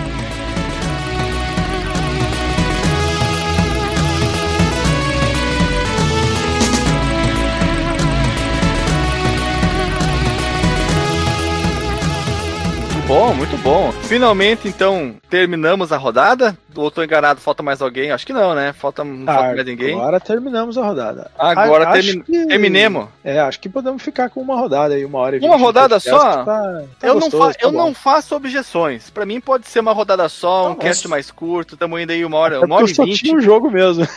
Bom, 13.09 13.33
muito 13.35 13.57
bom. 13.59 13.91
Finalmente, 14.05 14.69
então, 14.69 15.15
terminamos 15.31 15.91
a 15.93 15.97
rodada. 15.97 16.57
Ou 16.77 16.91
tô 16.91 17.03
enganado, 17.03 17.41
falta 17.41 17.63
mais 17.63 17.81
alguém? 17.83 18.11
Acho 18.13 18.27
que 18.27 18.33
não, 18.35 18.55
né? 18.55 18.73
Falta, 18.75 19.03
não 19.03 19.25
falta 19.27 19.55
mais 19.55 19.65
ninguém. 19.65 19.95
Agora 19.97 20.21
terminamos 20.21 20.77
a 20.79 20.85
rodada. 20.85 21.31
Agora 21.39 21.87
A- 21.87 21.91
acho 21.93 22.03
termi- 22.09 22.23
que- 22.23 22.47
terminemos. 22.47 23.09
É, 23.25 23.41
acho 23.41 23.59
que 23.59 23.69
podemos 23.69 24.03
ficar 24.03 24.29
com 24.31 24.41
uma 24.41 24.55
rodada 24.57 24.95
aí, 24.95 25.05
uma 25.05 25.19
hora 25.19 25.37
e 25.37 25.39
Uma 25.41 25.49
vinte 25.49 25.57
de 25.59 25.63
rodada 25.65 25.99
só? 25.99 26.45
Tá, 26.45 26.85
tá 27.01 27.07
eu 27.07 27.15
não, 27.15 27.21
gostoso, 27.23 27.47
fa- 27.53 27.55
tá 27.55 27.59
eu 27.67 27.73
bom. 27.73 27.79
não 27.79 27.95
faço 27.95 28.37
objeções. 28.37 29.09
Pra 29.11 29.25
mim 29.27 29.41
pode 29.41 29.67
ser 29.67 29.81
uma 29.81 29.93
rodada 29.93 30.29
só, 30.29 30.67
um 30.67 30.69
Não, 30.71 30.77
cast 30.77 31.09
mais 31.09 31.31
curto. 31.31 31.77
Tamo 31.77 31.99
indo 31.99 32.13
aí 32.13 32.25
uma 32.25 32.37
hora, 32.37 32.57
É 32.57 32.59
uma 32.61 32.77
hora 32.77 32.85
e 32.87 32.91
eu 32.91 32.95
só 32.95 33.05
vinte. 33.05 33.25
tinha 33.25 33.37
o 33.37 33.41
jogo 33.41 33.71
mesmo. 33.71 34.07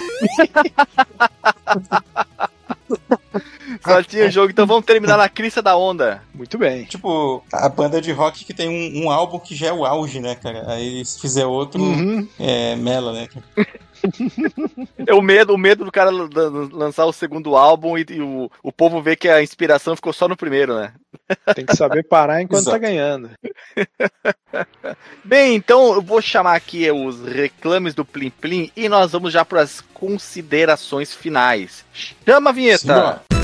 Só 3.84 4.04
tinha 4.04 4.28
o 4.28 4.30
jogo, 4.32 4.52
então 4.52 4.66
vamos 4.68 4.86
terminar 4.86 5.18
na 5.18 5.30
crista 5.30 5.62
da 5.62 5.76
onda. 5.78 6.22
Muito 6.34 6.58
bem. 6.58 6.84
Tipo, 6.86 7.44
a 7.52 7.68
banda 7.70 8.02
de 8.02 8.12
rock 8.12 8.44
que 8.46 8.54
tem 8.54 8.68
um, 8.70 9.06
um 9.06 9.12
álbum 9.12 9.40
que 9.40 9.56
já 9.56 9.68
é 9.68 9.74
o 9.74 9.86
auge, 9.86 10.20
né, 10.20 10.36
cara? 10.36 10.64
Aí 10.72 11.04
se 11.06 11.20
fizer 11.20 11.46
outro, 11.46 11.82
Uhum. 11.82 12.28
é 12.40 12.76
mela, 12.76 13.14
né? 13.14 13.28
É 15.06 15.14
o 15.14 15.22
medo, 15.22 15.54
o 15.54 15.58
medo 15.58 15.86
do 15.86 15.92
cara 15.92 16.10
lan- 16.10 16.30
lan- 16.34 16.70
lançar 16.72 17.06
o 17.06 17.14
segundo 17.14 17.56
álbum 17.56 17.98
e, 17.98 18.06
e 18.10 18.22
o, 18.22 18.50
o 18.64 18.72
povo 18.72 19.02
ver 19.02 19.16
que 19.16 19.28
a 19.30 19.42
inspiração 19.42 19.96
ficou 19.96 20.14
só 20.14 20.28
no 20.28 20.38
primeiro, 20.38 20.76
né? 20.76 20.94
Tem 21.56 21.66
que 21.66 21.76
saber 21.76 22.04
parar 22.04 22.42
enquanto 22.42 22.62
Exato. 22.62 22.76
tá 22.76 22.78
ganhando. 22.80 23.30
Bem, 25.24 25.56
então 25.56 25.94
eu 25.94 26.02
vou 26.02 26.22
chamar 26.22 26.56
aqui 26.56 26.90
os 26.92 27.26
reclames 27.26 27.94
do 27.94 28.04
Plim 28.06 28.30
Plim 28.30 28.72
e 28.76 28.88
nós 28.90 29.12
vamos 29.12 29.32
já 29.32 29.44
para 29.46 29.62
as 29.62 29.82
considerações 29.94 31.14
finais. 31.14 31.86
Chama 31.94 32.50
a 32.50 32.54
vinheta! 32.54 32.80
Simbora. 32.80 33.41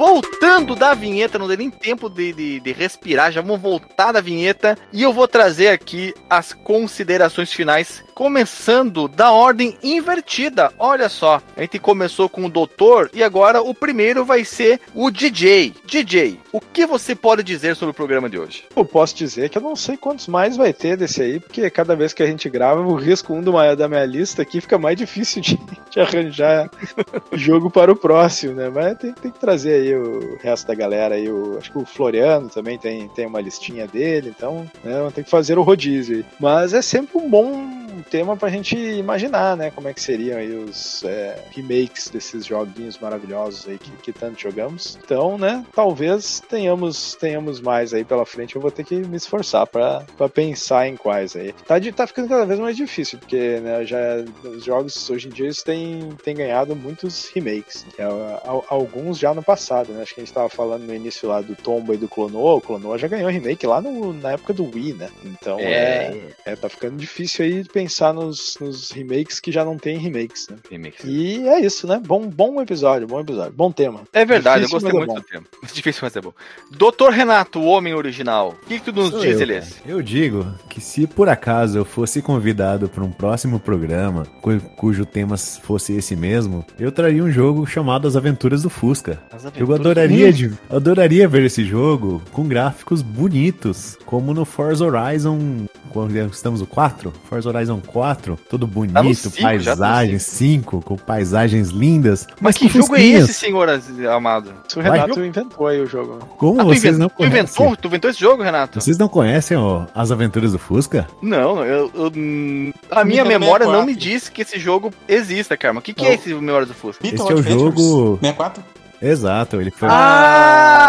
Voltando 0.00 0.74
da 0.74 0.94
vinheta, 0.94 1.38
não 1.38 1.46
deu 1.46 1.58
nem 1.58 1.68
tempo 1.68 2.08
de, 2.08 2.32
de, 2.32 2.58
de 2.58 2.72
respirar, 2.72 3.30
já 3.30 3.42
vamos 3.42 3.60
voltar 3.60 4.12
da 4.12 4.20
vinheta 4.22 4.74
e 4.90 5.02
eu 5.02 5.12
vou 5.12 5.28
trazer 5.28 5.68
aqui 5.68 6.14
as 6.30 6.54
considerações 6.54 7.52
finais, 7.52 8.02
começando 8.24 9.08
da 9.08 9.32
ordem 9.32 9.78
invertida. 9.82 10.70
Olha 10.78 11.08
só, 11.08 11.40
a 11.56 11.62
gente 11.62 11.78
começou 11.78 12.28
com 12.28 12.44
o 12.44 12.50
doutor 12.50 13.10
e 13.14 13.22
agora 13.22 13.62
o 13.62 13.72
primeiro 13.74 14.26
vai 14.26 14.44
ser 14.44 14.78
o 14.94 15.10
DJ. 15.10 15.72
DJ, 15.86 16.38
o 16.52 16.60
que 16.60 16.84
você 16.84 17.14
pode 17.14 17.42
dizer 17.42 17.74
sobre 17.76 17.92
o 17.92 17.94
programa 17.94 18.28
de 18.28 18.38
hoje? 18.38 18.64
Eu 18.76 18.84
posso 18.84 19.16
dizer 19.16 19.48
que 19.48 19.56
eu 19.56 19.62
não 19.62 19.74
sei 19.74 19.96
quantos 19.96 20.26
mais 20.26 20.54
vai 20.54 20.70
ter 20.70 20.98
desse 20.98 21.22
aí, 21.22 21.40
porque 21.40 21.70
cada 21.70 21.96
vez 21.96 22.12
que 22.12 22.22
a 22.22 22.26
gente 22.26 22.46
grava, 22.50 22.82
o 22.82 22.94
risco 22.94 23.32
um 23.32 23.40
do 23.40 23.54
ma- 23.54 23.74
da 23.74 23.88
minha 23.88 24.04
lista 24.04 24.42
aqui 24.42 24.60
fica 24.60 24.76
mais 24.76 24.98
difícil 24.98 25.40
de, 25.40 25.58
de 25.90 25.98
arranjar 25.98 26.70
jogo 27.32 27.70
para 27.70 27.90
o 27.90 27.96
próximo, 27.96 28.52
né? 28.52 28.68
Mas 28.68 28.98
tem, 28.98 29.14
tem 29.14 29.30
que 29.30 29.38
trazer 29.40 29.72
aí 29.80 29.96
o 29.96 30.36
resto 30.42 30.66
da 30.66 30.74
galera 30.74 31.14
aí. 31.14 31.26
O, 31.30 31.56
acho 31.56 31.72
que 31.72 31.78
o 31.78 31.86
Floriano 31.86 32.50
também 32.50 32.76
tem, 32.76 33.08
tem 33.08 33.24
uma 33.24 33.40
listinha 33.40 33.86
dele, 33.86 34.34
então 34.36 34.70
né, 34.84 35.10
tem 35.14 35.24
que 35.24 35.30
fazer 35.30 35.58
o 35.58 35.62
rodízio. 35.62 36.22
Mas 36.38 36.74
é 36.74 36.82
sempre 36.82 37.16
um 37.16 37.26
bom 37.26 37.80
tema 38.10 38.36
pra 38.36 38.48
gente 38.48 38.76
imaginar, 38.76 39.56
né? 39.56 39.70
Como 39.70 39.88
é 39.88 39.94
que 39.94 40.00
seriam 40.02 40.38
aí 40.38 40.52
os 40.54 41.02
é, 41.04 41.44
remakes 41.52 42.08
desses 42.08 42.44
joguinhos 42.44 42.98
maravilhosos 42.98 43.68
aí 43.68 43.78
que, 43.78 43.90
que 44.02 44.12
tanto 44.12 44.40
jogamos. 44.40 44.98
Então, 45.04 45.38
né? 45.38 45.64
Talvez 45.74 46.40
tenhamos, 46.48 47.14
tenhamos 47.14 47.60
mais 47.60 47.94
aí 47.94 48.04
pela 48.04 48.26
frente. 48.26 48.56
Eu 48.56 48.62
vou 48.62 48.70
ter 48.70 48.84
que 48.84 48.96
me 48.96 49.16
esforçar 49.16 49.66
pra, 49.66 50.04
pra 50.16 50.28
pensar 50.28 50.88
em 50.88 50.96
quais 50.96 51.36
aí. 51.36 51.52
Tá, 51.66 51.78
de- 51.78 51.92
tá 51.92 52.06
ficando 52.06 52.28
cada 52.28 52.44
vez 52.44 52.58
mais 52.58 52.76
difícil, 52.76 53.18
porque 53.18 53.60
né, 53.60 53.84
já, 53.86 53.98
os 54.44 54.64
jogos 54.64 55.08
hoje 55.08 55.28
em 55.28 55.30
dia 55.30 55.46
eles 55.46 55.62
têm, 55.62 56.08
têm 56.24 56.34
ganhado 56.34 56.74
muitos 56.74 57.28
remakes. 57.34 57.86
É, 57.98 58.02
al- 58.02 58.64
alguns 58.68 59.18
já 59.18 59.32
no 59.32 59.42
passado, 59.42 59.92
né? 59.92 60.02
Acho 60.02 60.14
que 60.14 60.20
a 60.20 60.24
gente 60.24 60.34
tava 60.34 60.48
falando 60.48 60.82
no 60.84 60.94
início 60.94 61.28
lá 61.28 61.40
do 61.40 61.54
Tomba 61.54 61.94
e 61.94 61.98
do 61.98 62.08
Clonoa. 62.08 62.54
O 62.56 62.60
Clonoa 62.60 62.98
já 62.98 63.06
ganhou 63.08 63.30
remake 63.30 63.66
lá 63.66 63.80
no, 63.80 64.12
na 64.12 64.32
época 64.32 64.52
do 64.52 64.64
Wii, 64.64 64.94
né? 64.94 65.08
Então 65.24 65.58
é, 65.60 66.30
é, 66.44 66.56
tá 66.56 66.68
ficando 66.68 66.96
difícil 66.96 67.44
aí 67.44 67.64
pensar 67.64 67.99
nos, 68.12 68.56
nos 68.60 68.90
remakes 68.90 69.38
que 69.38 69.52
já 69.52 69.64
não 69.64 69.76
tem 69.76 69.98
remakes, 69.98 70.48
né? 70.48 70.56
Remix. 70.70 71.04
E 71.04 71.46
é 71.48 71.60
isso, 71.60 71.86
né? 71.86 72.00
Bom, 72.04 72.26
bom 72.26 72.60
episódio, 72.62 73.06
bom 73.06 73.20
episódio, 73.20 73.52
bom 73.52 73.70
tema. 73.70 74.00
É 74.12 74.24
verdade, 74.24 74.64
Difícil, 74.66 74.88
eu 74.88 74.92
gostei 74.94 75.02
é 75.02 75.06
muito 75.06 75.20
do 75.22 75.26
tema. 75.28 75.46
Difícil, 75.72 76.00
mas 76.02 76.16
é 76.16 76.20
bom. 76.20 76.32
Doutor 76.70 77.12
Renato, 77.12 77.60
o 77.60 77.66
homem 77.66 77.94
original. 77.94 78.54
O 78.62 78.66
que, 78.66 78.78
que 78.78 78.84
tu 78.86 78.92
nos 78.92 79.10
Sou 79.10 79.20
diz, 79.20 79.40
Elias? 79.40 79.74
cara. 79.74 79.90
Eu 79.90 80.02
digo 80.02 80.46
que 80.68 80.80
se 80.80 81.06
por 81.06 81.28
acaso 81.28 81.78
eu 81.78 81.84
fosse 81.84 82.22
convidado 82.22 82.88
para 82.88 83.04
um 83.04 83.10
próximo 83.12 83.60
programa, 83.60 84.24
cu- 84.40 84.60
cujo 84.76 85.04
tema 85.04 85.36
fosse 85.36 85.92
esse 85.94 86.16
mesmo, 86.16 86.64
eu 86.78 86.90
traria 86.90 87.22
um 87.22 87.30
jogo 87.30 87.66
chamado 87.66 88.08
As 88.08 88.16
Aventuras 88.16 88.62
do 88.62 88.70
Fusca. 88.70 89.20
As 89.30 89.44
Eu 89.44 89.48
aventuras- 89.50 89.80
adoraria, 89.80 90.32
de, 90.32 90.46
eu 90.46 90.76
adoraria 90.76 91.28
ver 91.28 91.42
esse 91.44 91.64
jogo 91.64 92.22
com 92.32 92.46
gráficos 92.48 93.02
bonitos, 93.02 93.98
como 94.06 94.32
no 94.32 94.44
Forza 94.44 94.84
Horizon. 94.84 95.66
Quando 95.92 96.16
estamos 96.32 96.60
no 96.60 96.66
4? 96.68 97.12
Forza 97.28 97.48
Horizon 97.48 97.79
4, 97.80 98.38
todo 98.48 98.66
bonito, 98.66 98.94
Tá 98.94 99.02
cinco, 99.02 99.36
tá 99.36 99.42
paisagem 99.42 100.18
5, 100.18 100.80
com 100.82 100.96
paisagens 100.96 101.68
lindas. 101.70 102.26
Mas 102.40 102.56
com 102.58 102.68
que 102.68 102.78
jogo 102.78 102.96
é 102.96 103.02
esse, 103.02 103.34
senhor 103.34 103.68
amado? 104.12 104.52
O 104.76 104.82
Vai. 104.82 104.98
Renato 105.00 105.24
inventou 105.24 105.66
aí 105.66 105.80
o 105.80 105.86
jogo. 105.86 106.18
Como 106.38 106.60
Ah, 106.60 106.64
tu, 106.64 106.68
vocês 106.68 106.84
invent- 106.84 106.98
não 106.98 107.08
tu 107.08 107.14
conhecem? 107.16 107.38
inventou? 107.40 107.76
Tu 107.76 107.88
inventou 107.88 108.10
esse 108.10 108.20
jogo, 108.20 108.42
Renato? 108.42 108.80
Vocês 108.80 108.98
não 108.98 109.08
conhecem 109.08 109.56
ó, 109.56 109.86
As 109.94 110.10
Aventuras 110.10 110.52
do 110.52 110.58
Fusca? 110.58 111.06
Não, 111.22 111.64
eu, 111.64 111.90
eu- 111.94 112.12
hum, 112.16 112.72
a 112.90 113.04
minha 113.04 113.22
Nintendo 113.24 113.40
memória 113.40 113.66
não 113.66 113.84
64. 113.84 113.86
me 113.86 113.94
disse 113.96 114.30
que 114.30 114.42
esse 114.42 114.58
jogo 114.58 114.92
exista, 115.08 115.56
Karma. 115.56 115.80
O 115.80 115.82
que, 115.82 115.92
que 115.92 116.02
Não. 116.04 116.10
é 116.10 116.14
esse 116.14 116.34
Memória 116.34 116.66
do 116.66 116.74
Fusca? 116.74 117.06
Esse 117.06 117.16
é 117.20 117.34
o 117.34 117.42
jogo- 117.42 118.18
64? 118.20 118.62
Exato, 119.02 119.60
ele 119.60 119.70
foi, 119.70 119.88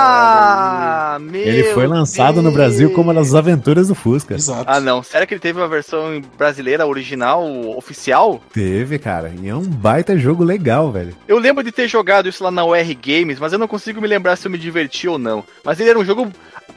Ah, 0.04 1.18
meu 1.22 1.42
ele 1.42 1.64
foi 1.74 1.88
lançado 1.88 2.42
no 2.42 2.52
Brasil 2.52 2.92
como 2.92 3.14
Deus. 3.14 3.28
As 3.30 3.36
Aventuras 3.36 3.88
do 3.88 3.96
Fusca. 3.96 4.36
Exato. 4.36 4.66
Ah, 4.68 4.80
não. 4.80 5.02
Será 5.02 5.26
que 5.26 5.34
ele 5.34 5.42
teve 5.42 5.60
uma 5.60 5.68
versão 5.68 6.22
brasileira 6.38 6.86
original, 6.86 7.44
oficial? 7.78 8.42
Teve, 8.54 9.00
cara. 9.00 9.32
E 9.42 9.48
é 9.48 9.56
um 9.56 9.62
baita 9.62 10.18
jogo 10.18 10.44
legal, 10.44 10.92
velho. 10.92 11.16
Eu 11.28 11.40
lembro 11.40 11.64
de 11.64 11.72
ter 11.72 11.88
jogado 11.88 12.28
isso 12.28 12.44
lá 12.44 12.52
na 12.52 12.66
UR 12.66 12.96
Games, 13.02 13.40
mas 13.40 13.54
eu 13.54 13.60
não 13.60 13.68
consigo 13.68 14.02
me 14.02 14.08
lembrar 14.08 14.36
se 14.36 14.48
eu 14.48 14.52
me 14.52 14.58
diverti 14.58 15.08
ou 15.08 15.18
não. 15.18 15.44
Mas 15.64 15.80
ele 15.80 15.90
era 15.90 16.00
um 16.00 16.06
jogo. 16.06 16.30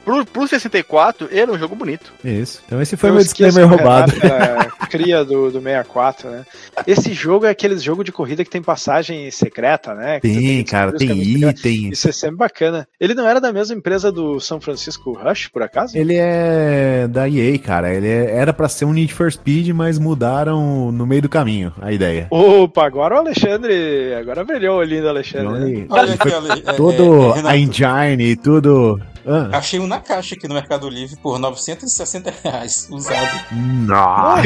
Pro, 0.05 0.25
pro 0.27 0.47
64, 0.47 1.29
ele 1.31 1.41
era 1.41 1.51
um 1.53 1.59
jogo 1.59 1.75
bonito. 1.75 2.13
Isso. 2.23 2.63
Então 2.67 2.81
esse 2.83 2.95
foi 2.97 3.09
Eu 3.09 3.15
meu 3.15 3.23
disclaimer 3.23 3.67
roubado. 3.67 4.13
Renato 4.13 4.27
é 4.27 4.74
cria 4.87 5.25
do, 5.25 5.51
do 5.51 5.61
64, 5.61 6.31
né? 6.31 6.45
Esse 6.87 7.13
jogo 7.13 7.47
é 7.47 7.51
aqueles 7.51 7.83
jogo 7.83 8.05
de 8.05 8.13
corrida 8.13 8.45
que 8.45 8.51
tem 8.51 8.63
passagem 8.63 9.31
secreta, 9.31 9.95
né? 9.95 10.21
Que 10.21 10.29
Tem, 10.29 10.65
cara, 10.65 10.93
tem 10.93 11.21
itens. 11.21 11.93
Isso 11.99 12.09
é 12.09 12.13
sempre 12.13 12.37
bacana. 12.37 12.87
Ele 13.01 13.15
não 13.15 13.29
era 13.29 13.41
da 13.41 13.53
mesma 13.53 13.77
empresa 13.77 14.11
do 14.11 14.41
São 14.41 14.61
Francisco 14.61 15.13
Rush, 15.13 15.49
por 15.49 15.63
acaso? 15.63 15.97
Ele 15.97 16.17
é 16.17 17.07
da 17.09 17.29
EA, 17.29 17.59
cara. 17.59 17.93
Ele 17.93 18.09
é- 18.09 18.37
era 18.37 18.53
pra 18.53 18.69
ser 18.69 18.85
um 18.85 18.93
Need 18.93 19.13
for 19.13 19.31
Speed, 19.31 19.69
mas 19.71 19.99
mudaram 19.99 20.91
no 20.93 21.07
meio 21.07 21.23
do 21.23 21.29
caminho 21.29 21.73
a 21.81 21.93
ideia. 21.93 22.27
Opa, 22.31 22.85
agora 22.87 23.15
o 23.15 23.19
Alexandre. 23.19 24.15
Agora 24.15 24.45
brilhou 24.45 24.77
o 24.77 24.79
olhinho 24.79 25.03
do 25.03 25.09
Alexandre. 25.09 25.81
Né? 25.81 25.87
Olha 25.89 26.15
aqui, 26.15 26.29
olha, 26.29 26.53
é, 26.67 26.73
todo 26.73 27.35
é, 27.35 27.41
é, 27.41 27.47
a 27.47 27.57
engine 27.57 28.25
e 28.31 28.37
tudo. 28.37 29.01
Ah, 29.27 29.49
Achei 29.59 29.79
um 29.81 29.87
na 29.87 30.01
caixa 30.01 30.35
aqui 30.35 30.47
no 30.49 30.55
Mercado 30.55 30.89
Livre 30.89 31.17
por 31.23 31.39
960 31.39 32.33
reais 32.43 32.89
usado. 32.91 33.45
nossa! 33.53 34.45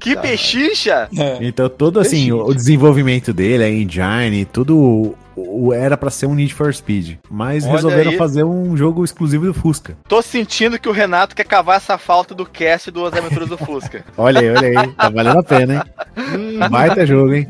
Que 0.00 0.16
pechincha! 0.16 1.08
É. 1.16 1.38
Então 1.42 1.68
todo 1.68 2.00
assim, 2.00 2.32
o 2.32 2.44
o 2.46 2.54
desenvolvimento 2.54 3.32
dele, 3.32 3.64
a 3.64 3.70
engine, 3.70 4.44
tudo 4.46 4.76
o- 4.78 5.16
o- 5.36 5.72
era 5.74 5.96
pra 5.96 6.10
ser 6.10 6.26
um 6.26 6.34
Need 6.34 6.54
for 6.54 6.72
Speed, 6.72 7.16
mas 7.30 7.64
Olha 7.64 7.72
resolveram 7.74 8.10
aí. 8.12 8.16
fazer 8.16 8.44
um 8.44 8.76
jogo 8.76 9.04
exclusivo 9.04 9.44
do 9.46 9.52
Fusca. 9.54 9.96
Tô 10.08 10.20
sentindo 10.22 10.78
que 10.78 10.88
o 10.88 10.92
Renato 10.92 11.34
quer 11.36 11.44
cavar 11.44 11.76
essa 11.76 11.98
falta 11.98 12.34
do 12.34 12.46
cast 12.46 12.90
do 12.90 13.04
As 13.04 13.12
Aventuras 13.14 13.48
do 13.48 13.58
Fusca. 13.58 14.04
Olha 14.16 14.40
aí, 14.40 14.50
olha 14.50 14.80
aí, 14.80 14.88
tá 14.94 15.08
valendo 15.10 15.38
a 15.38 15.42
pena, 15.42 15.74
hein? 16.16 16.58
Baita 16.70 17.06
jogo, 17.06 17.34
hein? 17.34 17.48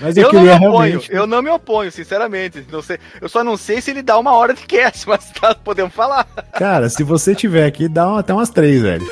Mas 0.00 0.16
eu, 0.16 0.24
Eu 0.24 0.32
não 0.32 0.42
me 0.42 0.48
oponho, 0.50 0.70
realmente. 0.70 1.12
eu 1.12 1.26
não 1.26 1.42
me 1.42 1.50
oponho, 1.50 1.92
sinceramente. 1.92 2.64
Não 2.70 2.82
sei, 2.82 2.98
eu 3.20 3.28
só 3.28 3.42
não 3.44 3.56
sei 3.56 3.80
se 3.80 3.90
ele 3.90 4.02
dá 4.02 4.18
uma 4.18 4.32
hora 4.32 4.54
de 4.54 4.62
cast, 4.66 5.06
mas 5.08 5.30
tá, 5.32 5.54
podemos 5.54 5.94
falar. 5.94 6.24
Cara, 6.54 6.88
se 6.88 7.02
você 7.02 7.34
tiver 7.34 7.66
aqui, 7.66 7.88
dá 7.88 8.18
até 8.18 8.32
umas 8.32 8.50
três, 8.50 8.82
velho. 8.82 9.06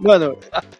Mano, 0.00 0.36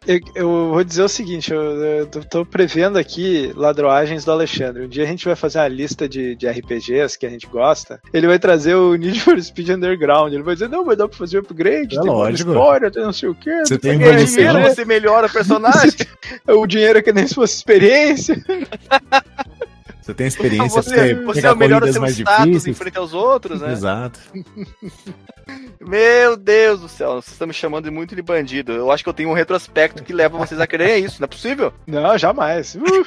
eu, 0.06 0.18
eu 0.34 0.48
vou 0.70 0.82
dizer 0.82 1.02
o 1.02 1.08
seguinte: 1.08 1.52
eu, 1.52 1.62
eu 1.62 2.06
tô, 2.06 2.44
prevendo 2.44 2.98
aqui 2.98 3.52
ladroagens 3.54 4.24
do 4.24 4.32
Alexandre. 4.32 4.84
Um 4.84 4.88
dia 4.88 5.04
a 5.04 5.06
gente 5.06 5.24
vai 5.24 5.36
fazer 5.36 5.58
uma 5.58 5.68
lista 5.68 6.08
de, 6.08 6.34
de 6.34 6.48
RPGs 6.48 7.16
que 7.16 7.24
a 7.24 7.30
gente 7.30 7.46
gosta. 7.46 8.00
Ele 8.12 8.26
vai 8.26 8.38
trazer 8.38 8.74
o 8.74 8.94
Need 8.96 9.20
for 9.20 9.40
Speed 9.40 9.68
Underground. 9.70 10.32
Ele 10.32 10.42
vai 10.42 10.54
dizer: 10.54 10.68
não, 10.68 10.84
mas 10.84 10.98
dá 10.98 11.06
pra 11.06 11.16
fazer 11.16 11.38
upgrade, 11.38 11.96
É 11.96 12.00
tem 12.00 12.10
uma 12.10 12.12
lógico. 12.14 12.50
história, 12.50 12.90
tem 12.90 13.02
não 13.04 13.12
sei 13.12 13.28
o 13.28 13.34
quê. 13.34 13.60
Você 13.64 13.78
tem 13.78 13.96
dinheiro, 13.96 14.24
dinheiro, 14.24 14.60
você 14.62 14.84
melhora 14.84 15.26
o 15.26 15.30
personagem. 15.32 15.92
O 16.48 16.66
dinheiro 16.66 16.98
é 16.98 17.02
que 17.02 17.12
nem 17.12 17.26
se 17.26 17.34
fosse 17.34 17.54
experiência. 17.56 18.03
Você 20.04 20.12
tem 20.12 20.26
experiência 20.26 20.82
você 20.82 21.14
você 21.14 21.40
pegar 21.40 21.54
melhora 21.54 21.80
corridas 21.80 21.94
seu 21.94 22.02
mais 22.02 22.18
status 22.18 22.44
em 22.44 22.50
difíceis. 22.50 22.76
frente 22.76 22.98
aos 22.98 23.14
outros, 23.14 23.62
né? 23.62 23.72
Exato. 23.72 24.20
Meu 25.80 26.36
Deus 26.36 26.80
do 26.80 26.88
céu, 26.90 27.14
vocês 27.22 27.32
estão 27.32 27.46
me 27.46 27.54
chamando 27.54 27.84
de 27.84 27.90
muito 27.90 28.14
de 28.14 28.20
bandido. 28.20 28.72
Eu 28.72 28.90
acho 28.90 29.02
que 29.02 29.08
eu 29.08 29.14
tenho 29.14 29.30
um 29.30 29.34
retrospecto 29.34 30.04
que 30.04 30.12
leva 30.12 30.36
vocês 30.36 30.60
a 30.60 30.66
quererem 30.66 31.04
isso, 31.04 31.20
não 31.20 31.24
é 31.24 31.28
possível? 31.28 31.72
Não, 31.86 32.18
jamais. 32.18 32.74
Uh, 32.74 33.06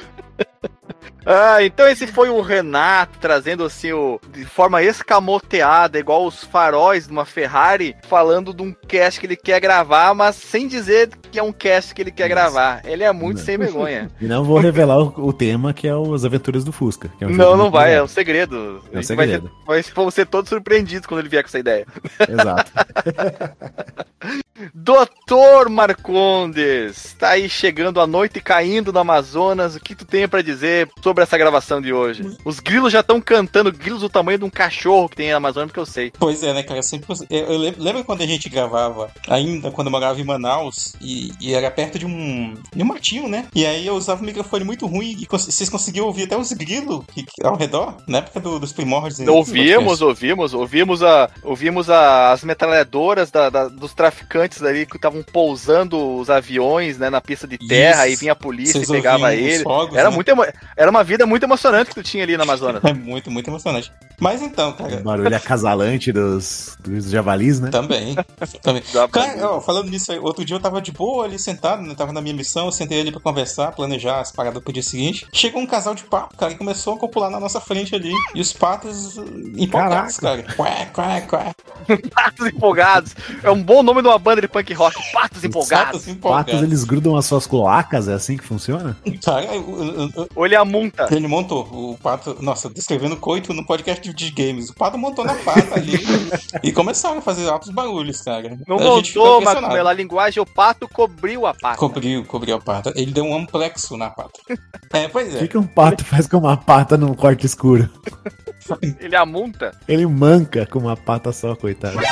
Ah, 1.26 1.62
então 1.62 1.86
esse 1.86 2.06
foi 2.06 2.30
o 2.30 2.40
Renato 2.40 3.18
trazendo 3.20 3.62
assim 3.64 3.92
o 3.92 4.18
de 4.32 4.44
forma 4.46 4.82
escamoteada, 4.82 5.98
igual 5.98 6.26
os 6.26 6.42
faróis 6.44 7.06
de 7.06 7.12
uma 7.12 7.26
Ferrari, 7.26 7.94
falando 8.08 8.54
de 8.54 8.62
um 8.62 8.72
cast 8.72 9.20
que 9.20 9.26
ele 9.26 9.36
quer 9.36 9.60
gravar, 9.60 10.14
mas 10.14 10.36
sem 10.36 10.66
dizer 10.66 11.10
que 11.30 11.38
é 11.38 11.42
um 11.42 11.52
cast 11.52 11.94
que 11.94 12.00
ele 12.00 12.10
quer 12.10 12.24
Isso. 12.26 12.30
gravar. 12.34 12.80
Ele 12.84 13.04
é 13.04 13.12
muito 13.12 13.38
Não. 13.38 13.44
sem 13.44 13.58
vergonha. 13.58 14.10
E 14.20 14.24
não 14.26 14.42
vou 14.42 14.58
revelar 14.58 14.98
o, 14.98 15.26
o 15.28 15.32
tema 15.32 15.74
que 15.74 15.86
é 15.86 15.94
os 15.94 16.24
Aventuras 16.24 16.64
do 16.64 16.72
Fusca. 16.72 17.10
é 17.20 17.26
um 17.26 17.30
não, 17.30 17.56
não 17.56 17.70
vai, 17.70 17.94
é 17.94 18.02
um 18.02 18.08
segredo. 18.08 18.56
É 18.86 18.88
um 18.88 18.92
Vai 18.94 19.02
ser- 19.02 19.16
segredo. 19.16 19.50
Vai, 19.66 19.82
vão 19.94 20.10
ser 20.10 20.26
todos 20.26 20.48
surpreendidos 20.48 21.06
quando 21.06 21.20
ele 21.20 21.28
vier 21.28 21.42
com 21.42 21.48
essa 21.48 21.58
ideia. 21.58 21.86
Exato. 22.26 22.72
Doutor 24.74 25.68
Marcondes, 25.68 27.14
tá 27.18 27.30
aí 27.30 27.48
chegando 27.48 28.00
a 28.00 28.06
noite 28.06 28.38
e 28.38 28.42
caindo 28.42 28.92
no 28.92 28.98
Amazonas. 28.98 29.76
O 29.76 29.80
que 29.80 29.94
tu 29.94 30.04
tem 30.04 30.26
pra 30.26 30.42
dizer 30.42 30.87
sobre 31.02 31.22
essa 31.22 31.36
gravação 31.38 31.80
de 31.80 31.92
hoje? 31.92 32.36
Os 32.44 32.60
grilos 32.60 32.92
já 32.92 33.00
estão 33.00 33.20
cantando, 33.20 33.72
grilos 33.72 34.00
do 34.00 34.08
tamanho 34.08 34.38
de 34.38 34.44
um 34.44 34.50
cachorro 34.50 35.08
que 35.08 35.16
tem 35.16 35.30
na 35.30 35.36
Amazônia, 35.36 35.66
porque 35.68 35.80
eu 35.80 35.86
sei. 35.86 36.12
Pois 36.18 36.42
é, 36.42 36.52
né, 36.52 36.62
cara? 36.62 36.78
Eu 36.78 36.82
sempre, 36.82 37.06
eu, 37.30 37.38
eu 37.46 37.58
lembro, 37.58 37.82
lembra 37.82 38.04
quando 38.04 38.22
a 38.22 38.26
gente 38.26 38.48
gravava, 38.48 39.10
ainda 39.28 39.70
quando 39.70 39.88
eu 39.88 39.90
morava 39.92 40.20
em 40.20 40.24
Manaus, 40.24 40.94
e, 41.00 41.32
e 41.40 41.54
era 41.54 41.70
perto 41.70 41.98
de 41.98 42.06
um, 42.06 42.54
de 42.74 42.82
um 42.82 42.86
matinho, 42.86 43.28
né? 43.28 43.46
E 43.54 43.64
aí 43.66 43.86
eu 43.86 43.94
usava 43.94 44.22
um 44.22 44.26
microfone 44.26 44.64
muito 44.64 44.86
ruim 44.86 45.16
e 45.18 45.26
cons- 45.26 45.46
vocês 45.46 45.68
conseguiam 45.68 46.06
ouvir 46.06 46.24
até 46.24 46.36
os 46.36 46.52
grilos 46.52 47.04
que- 47.12 47.22
que- 47.22 47.44
ao 47.46 47.56
redor, 47.56 47.96
na 48.06 48.18
época 48.18 48.40
do- 48.40 48.58
dos 48.58 48.72
primórdios. 48.72 49.18
né, 49.18 49.30
Ouvimos, 49.30 50.00
ouvimos, 50.02 50.54
ouvimos, 50.54 51.02
a, 51.02 51.30
ouvimos 51.42 51.88
a- 51.90 52.32
as 52.32 52.42
metralhadoras 52.44 53.30
da- 53.30 53.50
da- 53.50 53.68
dos 53.68 53.92
traficantes 53.94 54.62
ali 54.62 54.86
que 54.86 54.96
estavam 54.96 55.22
pousando 55.22 56.16
os 56.18 56.28
aviões 56.30 56.98
né, 56.98 57.08
na 57.10 57.20
pista 57.20 57.46
de 57.46 57.58
terra, 57.58 57.92
Isso. 57.92 58.00
aí 58.02 58.16
vinha 58.16 58.32
a 58.32 58.36
polícia 58.36 58.74
Vocês 58.74 58.88
e 58.88 58.92
pegava 58.92 59.34
ele. 59.34 59.62
fogos, 59.62 59.96
Era, 59.96 60.08
né? 60.10 60.14
muito 60.14 60.28
emo- 60.28 60.44
era 60.78 60.88
uma 60.88 61.02
vida 61.02 61.26
muito 61.26 61.42
emocionante 61.42 61.88
que 61.88 61.94
tu 61.96 62.02
tinha 62.04 62.22
ali 62.22 62.36
na 62.36 62.44
Amazonas. 62.44 62.82
É 62.84 62.94
muito, 62.94 63.30
muito 63.30 63.50
emocionante. 63.50 63.92
Mas 64.20 64.42
então, 64.42 64.70
O 64.70 64.74
cara, 64.74 64.96
barulho 65.00 65.34
acasalante 65.36 66.10
dos, 66.12 66.76
dos 66.80 67.08
javalis, 67.10 67.60
né? 67.60 67.70
também. 67.70 68.16
também. 68.62 68.82
Cara, 69.12 69.50
ó, 69.52 69.60
falando 69.60 69.90
nisso 69.90 70.10
aí, 70.12 70.18
outro 70.18 70.44
dia 70.44 70.56
eu 70.56 70.60
tava 70.60 70.80
de 70.82 70.90
boa 70.92 71.24
ali 71.24 71.38
sentado, 71.38 71.82
né? 71.82 71.94
Tava 71.94 72.12
na 72.12 72.20
minha 72.20 72.34
missão, 72.34 72.66
eu 72.66 72.72
sentei 72.72 73.00
ali 73.00 73.12
pra 73.12 73.20
conversar, 73.20 73.72
planejar 73.72 74.20
as 74.20 74.32
paradas 74.32 74.62
pro 74.62 74.72
dia 74.72 74.82
seguinte. 74.82 75.26
Chegou 75.32 75.60
um 75.62 75.66
casal 75.66 75.94
de 75.94 76.04
pato, 76.04 76.36
cara, 76.36 76.52
e 76.52 76.56
começou 76.56 76.94
a 76.94 76.98
copular 76.98 77.30
na 77.30 77.38
nossa 77.40 77.60
frente 77.60 77.94
ali. 77.94 78.12
E 78.34 78.40
os 78.40 78.52
patos 78.52 79.18
empolgados, 79.56 80.18
cara. 80.18 80.42
Quá, 80.56 80.86
quá, 80.92 81.20
quá. 81.22 81.54
Patos 82.14 82.46
empolgados. 82.48 83.14
É 83.42 83.50
um 83.50 83.62
bom 83.62 83.82
nome 83.82 84.02
de 84.02 84.08
uma 84.08 84.18
banda 84.18 84.40
de 84.40 84.48
punk 84.48 84.72
rock. 84.74 84.96
Patos 85.12 85.42
empolgados. 85.44 85.92
Patos 85.92 86.08
empolgados. 86.08 86.52
Patos, 86.52 86.62
eles 86.66 86.84
grudam 86.84 87.16
as 87.16 87.24
suas 87.24 87.46
cloacas, 87.46 88.08
é 88.08 88.14
assim 88.14 88.36
que 88.36 88.44
funciona? 88.44 88.96
Cara, 89.24 89.44
eu- 89.54 89.82
eu- 89.94 90.10
eu- 90.16 90.28
Olha 90.36 90.60
a 90.60 90.64
munta. 90.64 91.06
ele 91.10 91.26
montou 91.28 91.62
o 91.70 91.96
pato. 92.02 92.36
Nossa, 92.40 92.68
descrevendo 92.68 93.16
coito 93.16 93.52
no 93.54 93.64
podcast 93.64 94.07
de, 94.12 94.30
de 94.30 94.30
games. 94.30 94.70
O 94.70 94.74
Pato 94.74 94.98
montou 94.98 95.24
na 95.24 95.34
pata 95.34 95.74
ali 95.74 95.98
e 96.62 96.72
começaram 96.72 97.18
a 97.18 97.22
fazer 97.22 97.48
altos 97.48 97.70
barulhos, 97.70 98.20
cara. 98.20 98.58
Não 98.66 98.76
A 98.78 98.82
montou, 98.82 99.40
mas 99.40 99.56
a 99.56 99.92
linguagem, 99.92 100.42
o 100.42 100.46
pato 100.46 100.88
cobriu 100.88 101.46
a 101.46 101.54
pata. 101.54 101.78
Cobriu, 101.78 102.24
cobriu 102.24 102.56
a 102.56 102.60
pata. 102.60 102.92
Ele 102.96 103.12
deu 103.12 103.24
um 103.24 103.36
amplexo 103.36 103.96
na 103.96 104.10
pata. 104.10 104.38
É, 104.90 105.06
pois 105.06 105.34
O 105.34 105.36
é. 105.36 105.40
que, 105.40 105.48
que 105.48 105.58
um 105.58 105.66
pato 105.66 106.02
faz 106.02 106.26
com 106.26 106.38
uma 106.38 106.56
pata 106.56 106.96
num 106.96 107.12
corte 107.12 107.44
escuro? 107.44 107.90
Ele 109.00 109.16
amunta. 109.16 109.72
Ele 109.86 110.06
manca 110.06 110.66
com 110.66 110.78
uma 110.78 110.96
pata 110.96 111.32
só, 111.32 111.54
coitado. 111.54 111.98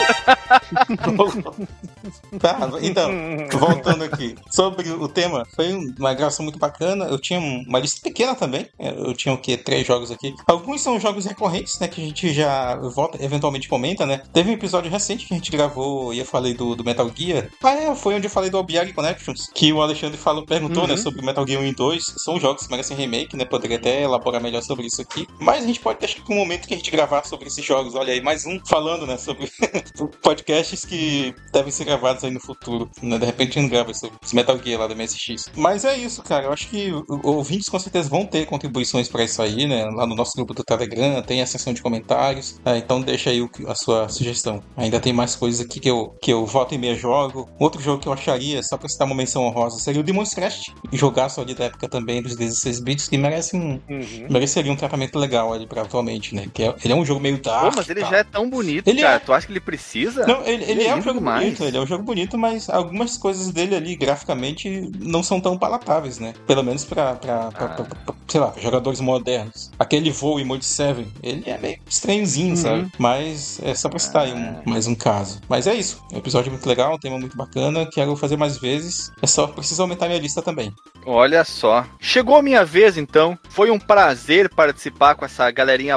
Tá, 2.38 2.58
então, 2.82 3.10
voltando 3.58 4.04
aqui. 4.04 4.36
Sobre 4.50 4.88
o 4.90 5.08
tema, 5.08 5.46
foi 5.54 5.74
uma 5.98 6.14
gravação 6.14 6.44
muito 6.44 6.58
bacana. 6.58 7.06
Eu 7.06 7.18
tinha 7.18 7.40
uma 7.40 7.78
lista 7.78 8.00
pequena 8.02 8.34
também. 8.34 8.68
Eu 8.78 9.14
tinha 9.14 9.34
o 9.34 9.38
quê? 9.38 9.56
Três 9.56 9.86
jogos 9.86 10.10
aqui. 10.10 10.34
Alguns 10.46 10.80
são 10.80 11.00
jogos 11.00 11.24
recorrentes, 11.24 11.78
né? 11.78 11.88
Que 11.88 12.00
a 12.00 12.04
gente 12.04 12.32
já 12.32 12.76
volta, 12.76 13.22
eventualmente 13.22 13.68
comenta, 13.68 14.06
né? 14.06 14.22
Teve 14.32 14.50
um 14.50 14.54
episódio 14.54 14.90
recente 14.90 15.26
que 15.26 15.34
a 15.34 15.36
gente 15.36 15.50
gravou 15.50 16.12
e 16.12 16.18
eu 16.18 16.24
falei 16.24 16.54
do, 16.54 16.74
do 16.74 16.84
Metal 16.84 17.10
Gear. 17.14 17.48
Ah, 17.62 17.72
é, 17.72 17.94
foi 17.94 18.14
onde 18.14 18.26
eu 18.26 18.30
falei 18.30 18.50
do 18.50 18.58
Obiag 18.58 18.92
Connections. 18.92 19.50
Que 19.54 19.72
o 19.72 19.82
Alexandre 19.82 20.16
falou, 20.16 20.44
perguntou, 20.44 20.86
né? 20.86 20.96
Sobre 20.96 21.24
Metal 21.24 21.46
Gear 21.46 21.62
1 21.62 21.66
e 21.66 21.74
2. 21.74 22.04
São 22.18 22.38
jogos 22.38 22.66
que 22.66 22.70
merecem 22.70 22.96
remake, 22.96 23.36
né? 23.36 23.44
Poderia 23.44 23.76
até 23.76 24.02
elaborar 24.02 24.42
melhor 24.42 24.62
sobre 24.62 24.86
isso 24.86 25.00
aqui. 25.02 25.26
Mas 25.40 25.64
a 25.64 25.66
gente 25.66 25.80
pode 25.80 25.98
deixar 25.98 26.20
um 26.28 26.45
momento 26.47 26.68
que 26.68 26.74
a 26.74 26.77
gente 26.77 26.90
gravar 26.90 27.24
sobre 27.24 27.48
esses 27.48 27.64
jogos. 27.64 27.94
Olha 27.94 28.12
aí, 28.12 28.23
mais 28.23 28.47
um 28.47 28.60
falando, 28.64 29.06
né? 29.06 29.16
Sobre 29.18 29.51
podcasts 30.23 30.85
que 30.85 31.35
devem 31.52 31.73
ser 31.73 31.85
gravados 31.85 32.23
aí 32.23 32.31
no 32.31 32.40
futuro. 32.40 32.89
Né? 33.02 33.18
De 33.18 33.27
repente 33.27 33.59
a 33.59 33.62
gente 33.62 33.70
grava 33.70 33.93
sobre 33.93 34.16
esse 34.23 34.35
Metal 34.35 34.56
Gear 34.62 34.81
lá 34.81 34.86
da 34.86 34.94
MSX. 34.94 35.51
Mas 35.56 35.85
é 35.85 35.97
isso, 35.97 36.23
cara. 36.23 36.47
Eu 36.47 36.52
acho 36.52 36.68
que 36.68 36.93
ouvintes 37.24 37.68
com 37.68 37.78
certeza 37.78 38.09
vão 38.09 38.24
ter 38.24 38.47
contribuições 38.47 39.09
para 39.09 39.24
isso 39.24 39.43
aí, 39.43 39.66
né? 39.66 39.85
Lá 39.86 40.06
no 40.06 40.14
nosso 40.14 40.35
grupo 40.36 40.55
do 40.55 40.62
Telegram, 40.62 41.20
tem 41.23 41.43
a 41.43 41.47
seção 41.47 41.73
de 41.73 41.82
comentários. 41.82 42.60
É, 42.64 42.78
então 42.78 43.01
deixa 43.01 43.31
aí 43.31 43.47
a 43.66 43.74
sua 43.74 44.09
sugestão. 44.09 44.62
Ainda 44.77 45.01
tem 45.01 45.12
mais 45.12 45.35
coisas 45.35 45.60
aqui 45.60 45.81
que 45.81 45.90
eu, 45.90 46.16
que 46.23 46.32
eu 46.32 46.47
volta 46.47 46.74
e 46.74 46.78
meia 46.78 46.94
jogo. 46.94 47.48
Outro 47.59 47.82
jogo 47.82 48.01
que 48.01 48.09
eu 48.09 48.12
acharia, 48.12 48.62
só 48.62 48.77
pra 48.77 48.89
citar 48.89 49.06
uma 49.06 49.16
menção 49.16 49.43
honrosa, 49.43 49.81
seria 49.81 50.01
o 50.01 50.05
Demon's 50.05 50.32
Crest. 50.32 50.73
Jogaço 50.93 51.40
ali 51.40 51.55
da 51.55 51.64
época 51.64 51.89
também 51.89 52.23
dos 52.23 52.36
16 52.36 52.81
bits, 52.81 53.09
que 53.09 53.18
merece 53.18 53.56
um, 53.56 53.81
mereceria 54.31 54.70
um 54.70 54.77
tratamento 54.77 55.18
legal 55.18 55.52
ali 55.52 55.66
pra 55.66 55.82
atualmente, 55.82 56.35
né? 56.36 56.46
Que 56.52 56.62
é- 56.64 56.74
ele 56.84 56.92
é 56.92 56.96
um 56.96 57.04
jogo 57.04 57.20
meio 57.20 57.38
dark. 57.38 57.70
Pô, 57.70 57.76
mas 57.76 57.88
ele 57.90 58.00
tal. 58.00 58.10
já 58.10 58.16
é 58.18 58.24
tão 58.24 58.48
bonito, 58.48 58.86
Ele 58.88 59.00
cara. 59.02 59.16
é. 59.16 59.18
Tu 59.18 59.32
acha 59.32 59.46
que 59.46 59.52
ele 59.52 59.60
precisa? 59.60 60.26
Não, 60.26 60.44
ele, 60.44 60.64
ele 60.70 60.82
é 60.82 60.88
é, 60.88 60.94
um 60.94 61.02
jogo 61.02 61.18
demais. 61.18 61.42
bonito, 61.44 61.64
ele 61.64 61.76
é 61.76 61.80
um 61.80 61.86
jogo 61.86 62.04
bonito, 62.04 62.38
mas 62.38 62.68
algumas 62.70 63.16
coisas 63.16 63.50
dele 63.50 63.74
ali, 63.74 63.96
graficamente, 63.96 64.90
não 65.00 65.22
são 65.22 65.40
tão 65.40 65.56
palatáveis, 65.58 66.18
né? 66.18 66.34
Pelo 66.46 66.62
menos 66.62 66.84
pra, 66.84 67.14
pra, 67.14 67.50
pra- 67.50 67.64
Ah. 67.66 67.68
pra- 67.68 67.84
pra- 67.84 68.14
sei 68.28 68.40
lá, 68.40 68.52
jogadores 68.60 69.00
modernos. 69.00 69.70
Aquele 69.78 70.10
voo 70.10 70.38
em 70.40 70.44
Mode 70.44 70.64
7, 70.64 71.06
ele 71.22 71.42
é 71.46 71.56
meio 71.58 71.78
estranhozinho, 71.88 72.50
Uhum. 72.50 72.56
sabe? 72.56 72.92
Mas 72.98 73.60
é 73.62 73.74
só 73.74 73.88
pra 73.88 73.98
citar 73.98 74.22
aí 74.24 74.32
Ah. 74.32 74.60
um, 74.66 74.70
mais 74.70 74.86
um 74.86 74.94
caso. 74.94 75.40
Mas 75.48 75.66
é 75.66 75.74
isso, 75.74 76.02
um 76.12 76.18
episódio 76.18 76.50
muito 76.52 76.68
legal, 76.68 76.94
um 76.94 76.98
tema 76.98 77.18
muito 77.18 77.36
bacana, 77.36 77.86
quero 77.86 78.14
fazer 78.16 78.36
mais 78.36 78.58
vezes. 78.58 79.10
É 79.22 79.26
só 79.26 79.46
preciso 79.46 79.80
aumentar 79.82 80.06
minha 80.08 80.18
lista 80.20 80.42
também. 80.42 80.72
Olha 81.04 81.44
só. 81.44 81.84
Chegou 82.00 82.36
a 82.36 82.42
minha 82.42 82.64
vez, 82.64 82.96
então. 82.98 83.38
Foi 83.48 83.70
um 83.70 83.78
prazer 83.78 84.48
participar 84.50 85.14
com 85.14 85.24
essa 85.24 85.50
galerinha 85.50 85.96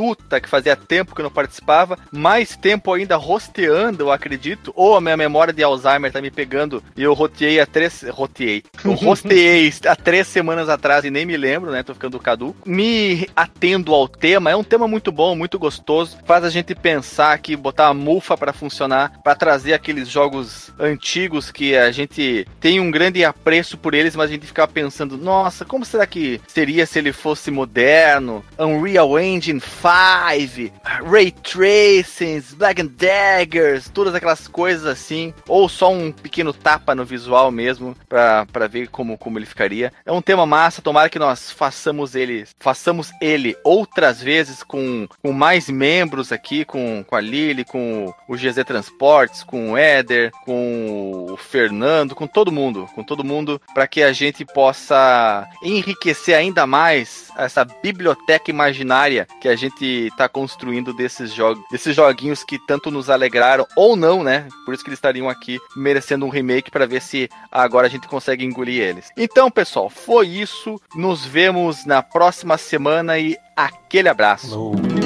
batuta 0.00 0.40
que 0.40 0.48
fazia 0.48 0.74
tempo 0.74 1.14
que 1.14 1.20
eu 1.20 1.24
não 1.24 1.30
participava. 1.30 1.98
Mais 2.10 2.56
tempo 2.56 2.92
ainda 2.92 3.16
rosteando, 3.16 4.04
eu 4.04 4.10
acredito. 4.10 4.72
Ou 4.74 4.96
a 4.96 5.00
minha 5.00 5.16
memória 5.16 5.52
de 5.52 5.62
Alzheimer 5.62 6.10
tá 6.10 6.20
me 6.20 6.30
pegando 6.30 6.82
e 6.96 7.02
eu 7.02 7.12
roteei 7.12 7.60
há 7.60 7.66
três. 7.66 8.04
Roteei. 8.10 8.64
Eu 8.84 8.92
rosteei 8.94 9.72
há 9.86 9.94
três 9.94 10.26
semanas 10.26 10.68
atrás 10.68 11.04
e 11.04 11.10
nem 11.10 11.26
me 11.26 11.36
lembro, 11.36 11.70
né? 11.70 11.82
Tô 11.82 11.92
ficando 11.92 12.18
caduco. 12.18 12.68
Me 12.68 13.28
atendo 13.36 13.94
ao 13.94 14.08
tema. 14.08 14.50
É 14.50 14.56
um 14.56 14.64
tema 14.64 14.88
muito 14.88 15.12
bom, 15.12 15.36
muito 15.36 15.58
gostoso. 15.58 16.16
Faz 16.24 16.44
a 16.44 16.50
gente 16.50 16.74
pensar 16.74 17.32
aqui, 17.32 17.54
botar 17.54 17.88
a 17.88 17.94
mufa 17.94 18.36
pra 18.36 18.52
funcionar, 18.52 19.20
pra 19.22 19.34
trazer 19.34 19.74
aqueles 19.74 20.08
jogos 20.08 20.72
antigos 20.78 21.50
que 21.50 21.76
a 21.76 21.90
gente 21.90 22.46
tem 22.58 22.80
um 22.80 22.90
grande 22.90 23.24
apreço 23.24 23.76
por 23.76 23.92
eles, 23.92 24.16
mas 24.16 24.30
a 24.30 24.32
gente 24.32 24.46
fica 24.46 24.66
pensando, 24.66 25.18
nossa, 25.18 25.64
como 25.64 25.84
será 25.84 26.06
que 26.06 26.40
seria 26.48 26.86
se 26.86 26.98
ele 26.98 27.12
fosse 27.12 27.50
moderno? 27.50 28.44
Unreal 28.58 29.18
Engine 29.18 29.60
5, 29.60 29.89
Ray 29.90 31.32
Tracings, 31.32 32.54
Black 32.54 32.80
and 32.80 32.86
Daggers, 32.96 33.88
todas 33.88 34.14
aquelas 34.14 34.46
coisas 34.46 34.86
assim, 34.86 35.34
ou 35.48 35.68
só 35.68 35.92
um 35.92 36.12
pequeno 36.12 36.52
tapa 36.52 36.94
no 36.94 37.04
visual 37.04 37.50
mesmo, 37.50 37.96
pra, 38.08 38.46
pra 38.46 38.66
ver 38.66 38.88
como, 38.88 39.18
como 39.18 39.38
ele 39.38 39.46
ficaria. 39.46 39.92
É 40.04 40.12
um 40.12 40.22
tema 40.22 40.46
massa, 40.46 40.82
tomara 40.82 41.08
que 41.08 41.18
nós 41.18 41.50
façamos 41.50 42.14
ele, 42.14 42.46
façamos 42.58 43.10
ele 43.20 43.56
outras 43.64 44.22
vezes 44.22 44.62
com, 44.62 45.08
com 45.22 45.32
mais 45.32 45.68
membros 45.68 46.32
aqui, 46.32 46.64
com, 46.64 47.04
com 47.06 47.16
a 47.16 47.20
Lili, 47.20 47.64
com 47.64 48.14
o 48.28 48.36
GZ 48.36 48.64
Transportes, 48.64 49.42
com 49.42 49.72
o 49.72 49.76
Éder, 49.76 50.30
com 50.44 51.26
o 51.30 51.36
Fernando, 51.36 52.14
com 52.14 52.26
todo 52.26 52.52
mundo, 52.52 52.88
com 52.94 53.02
todo 53.02 53.24
mundo, 53.24 53.60
para 53.74 53.86
que 53.86 54.02
a 54.02 54.12
gente 54.12 54.44
possa 54.44 55.48
enriquecer 55.62 56.34
ainda 56.34 56.66
mais 56.66 57.30
essa 57.36 57.64
biblioteca 57.64 58.50
imaginária 58.50 59.26
que 59.40 59.48
a 59.48 59.56
gente 59.56 59.69
está 59.78 60.28
construindo 60.28 60.92
desses 60.92 61.32
jogos, 61.32 61.62
desses 61.70 61.94
joguinhos 61.94 62.44
que 62.44 62.58
tanto 62.58 62.90
nos 62.90 63.10
alegraram 63.10 63.66
ou 63.76 63.96
não, 63.96 64.22
né? 64.22 64.48
Por 64.64 64.74
isso 64.74 64.82
que 64.82 64.90
eles 64.90 64.98
estariam 64.98 65.28
aqui 65.28 65.58
merecendo 65.76 66.26
um 66.26 66.30
remake 66.30 66.70
para 66.70 66.86
ver 66.86 67.02
se 67.02 67.28
agora 67.50 67.86
a 67.86 67.90
gente 67.90 68.08
consegue 68.08 68.44
engolir 68.44 68.82
eles. 68.82 69.10
Então, 69.16 69.50
pessoal, 69.50 69.88
foi 69.88 70.28
isso. 70.28 70.80
Nos 70.94 71.24
vemos 71.24 71.84
na 71.84 72.02
próxima 72.02 72.56
semana 72.58 73.18
e 73.18 73.36
aquele 73.56 74.08
abraço. 74.08 74.50
Falou. 74.50 74.99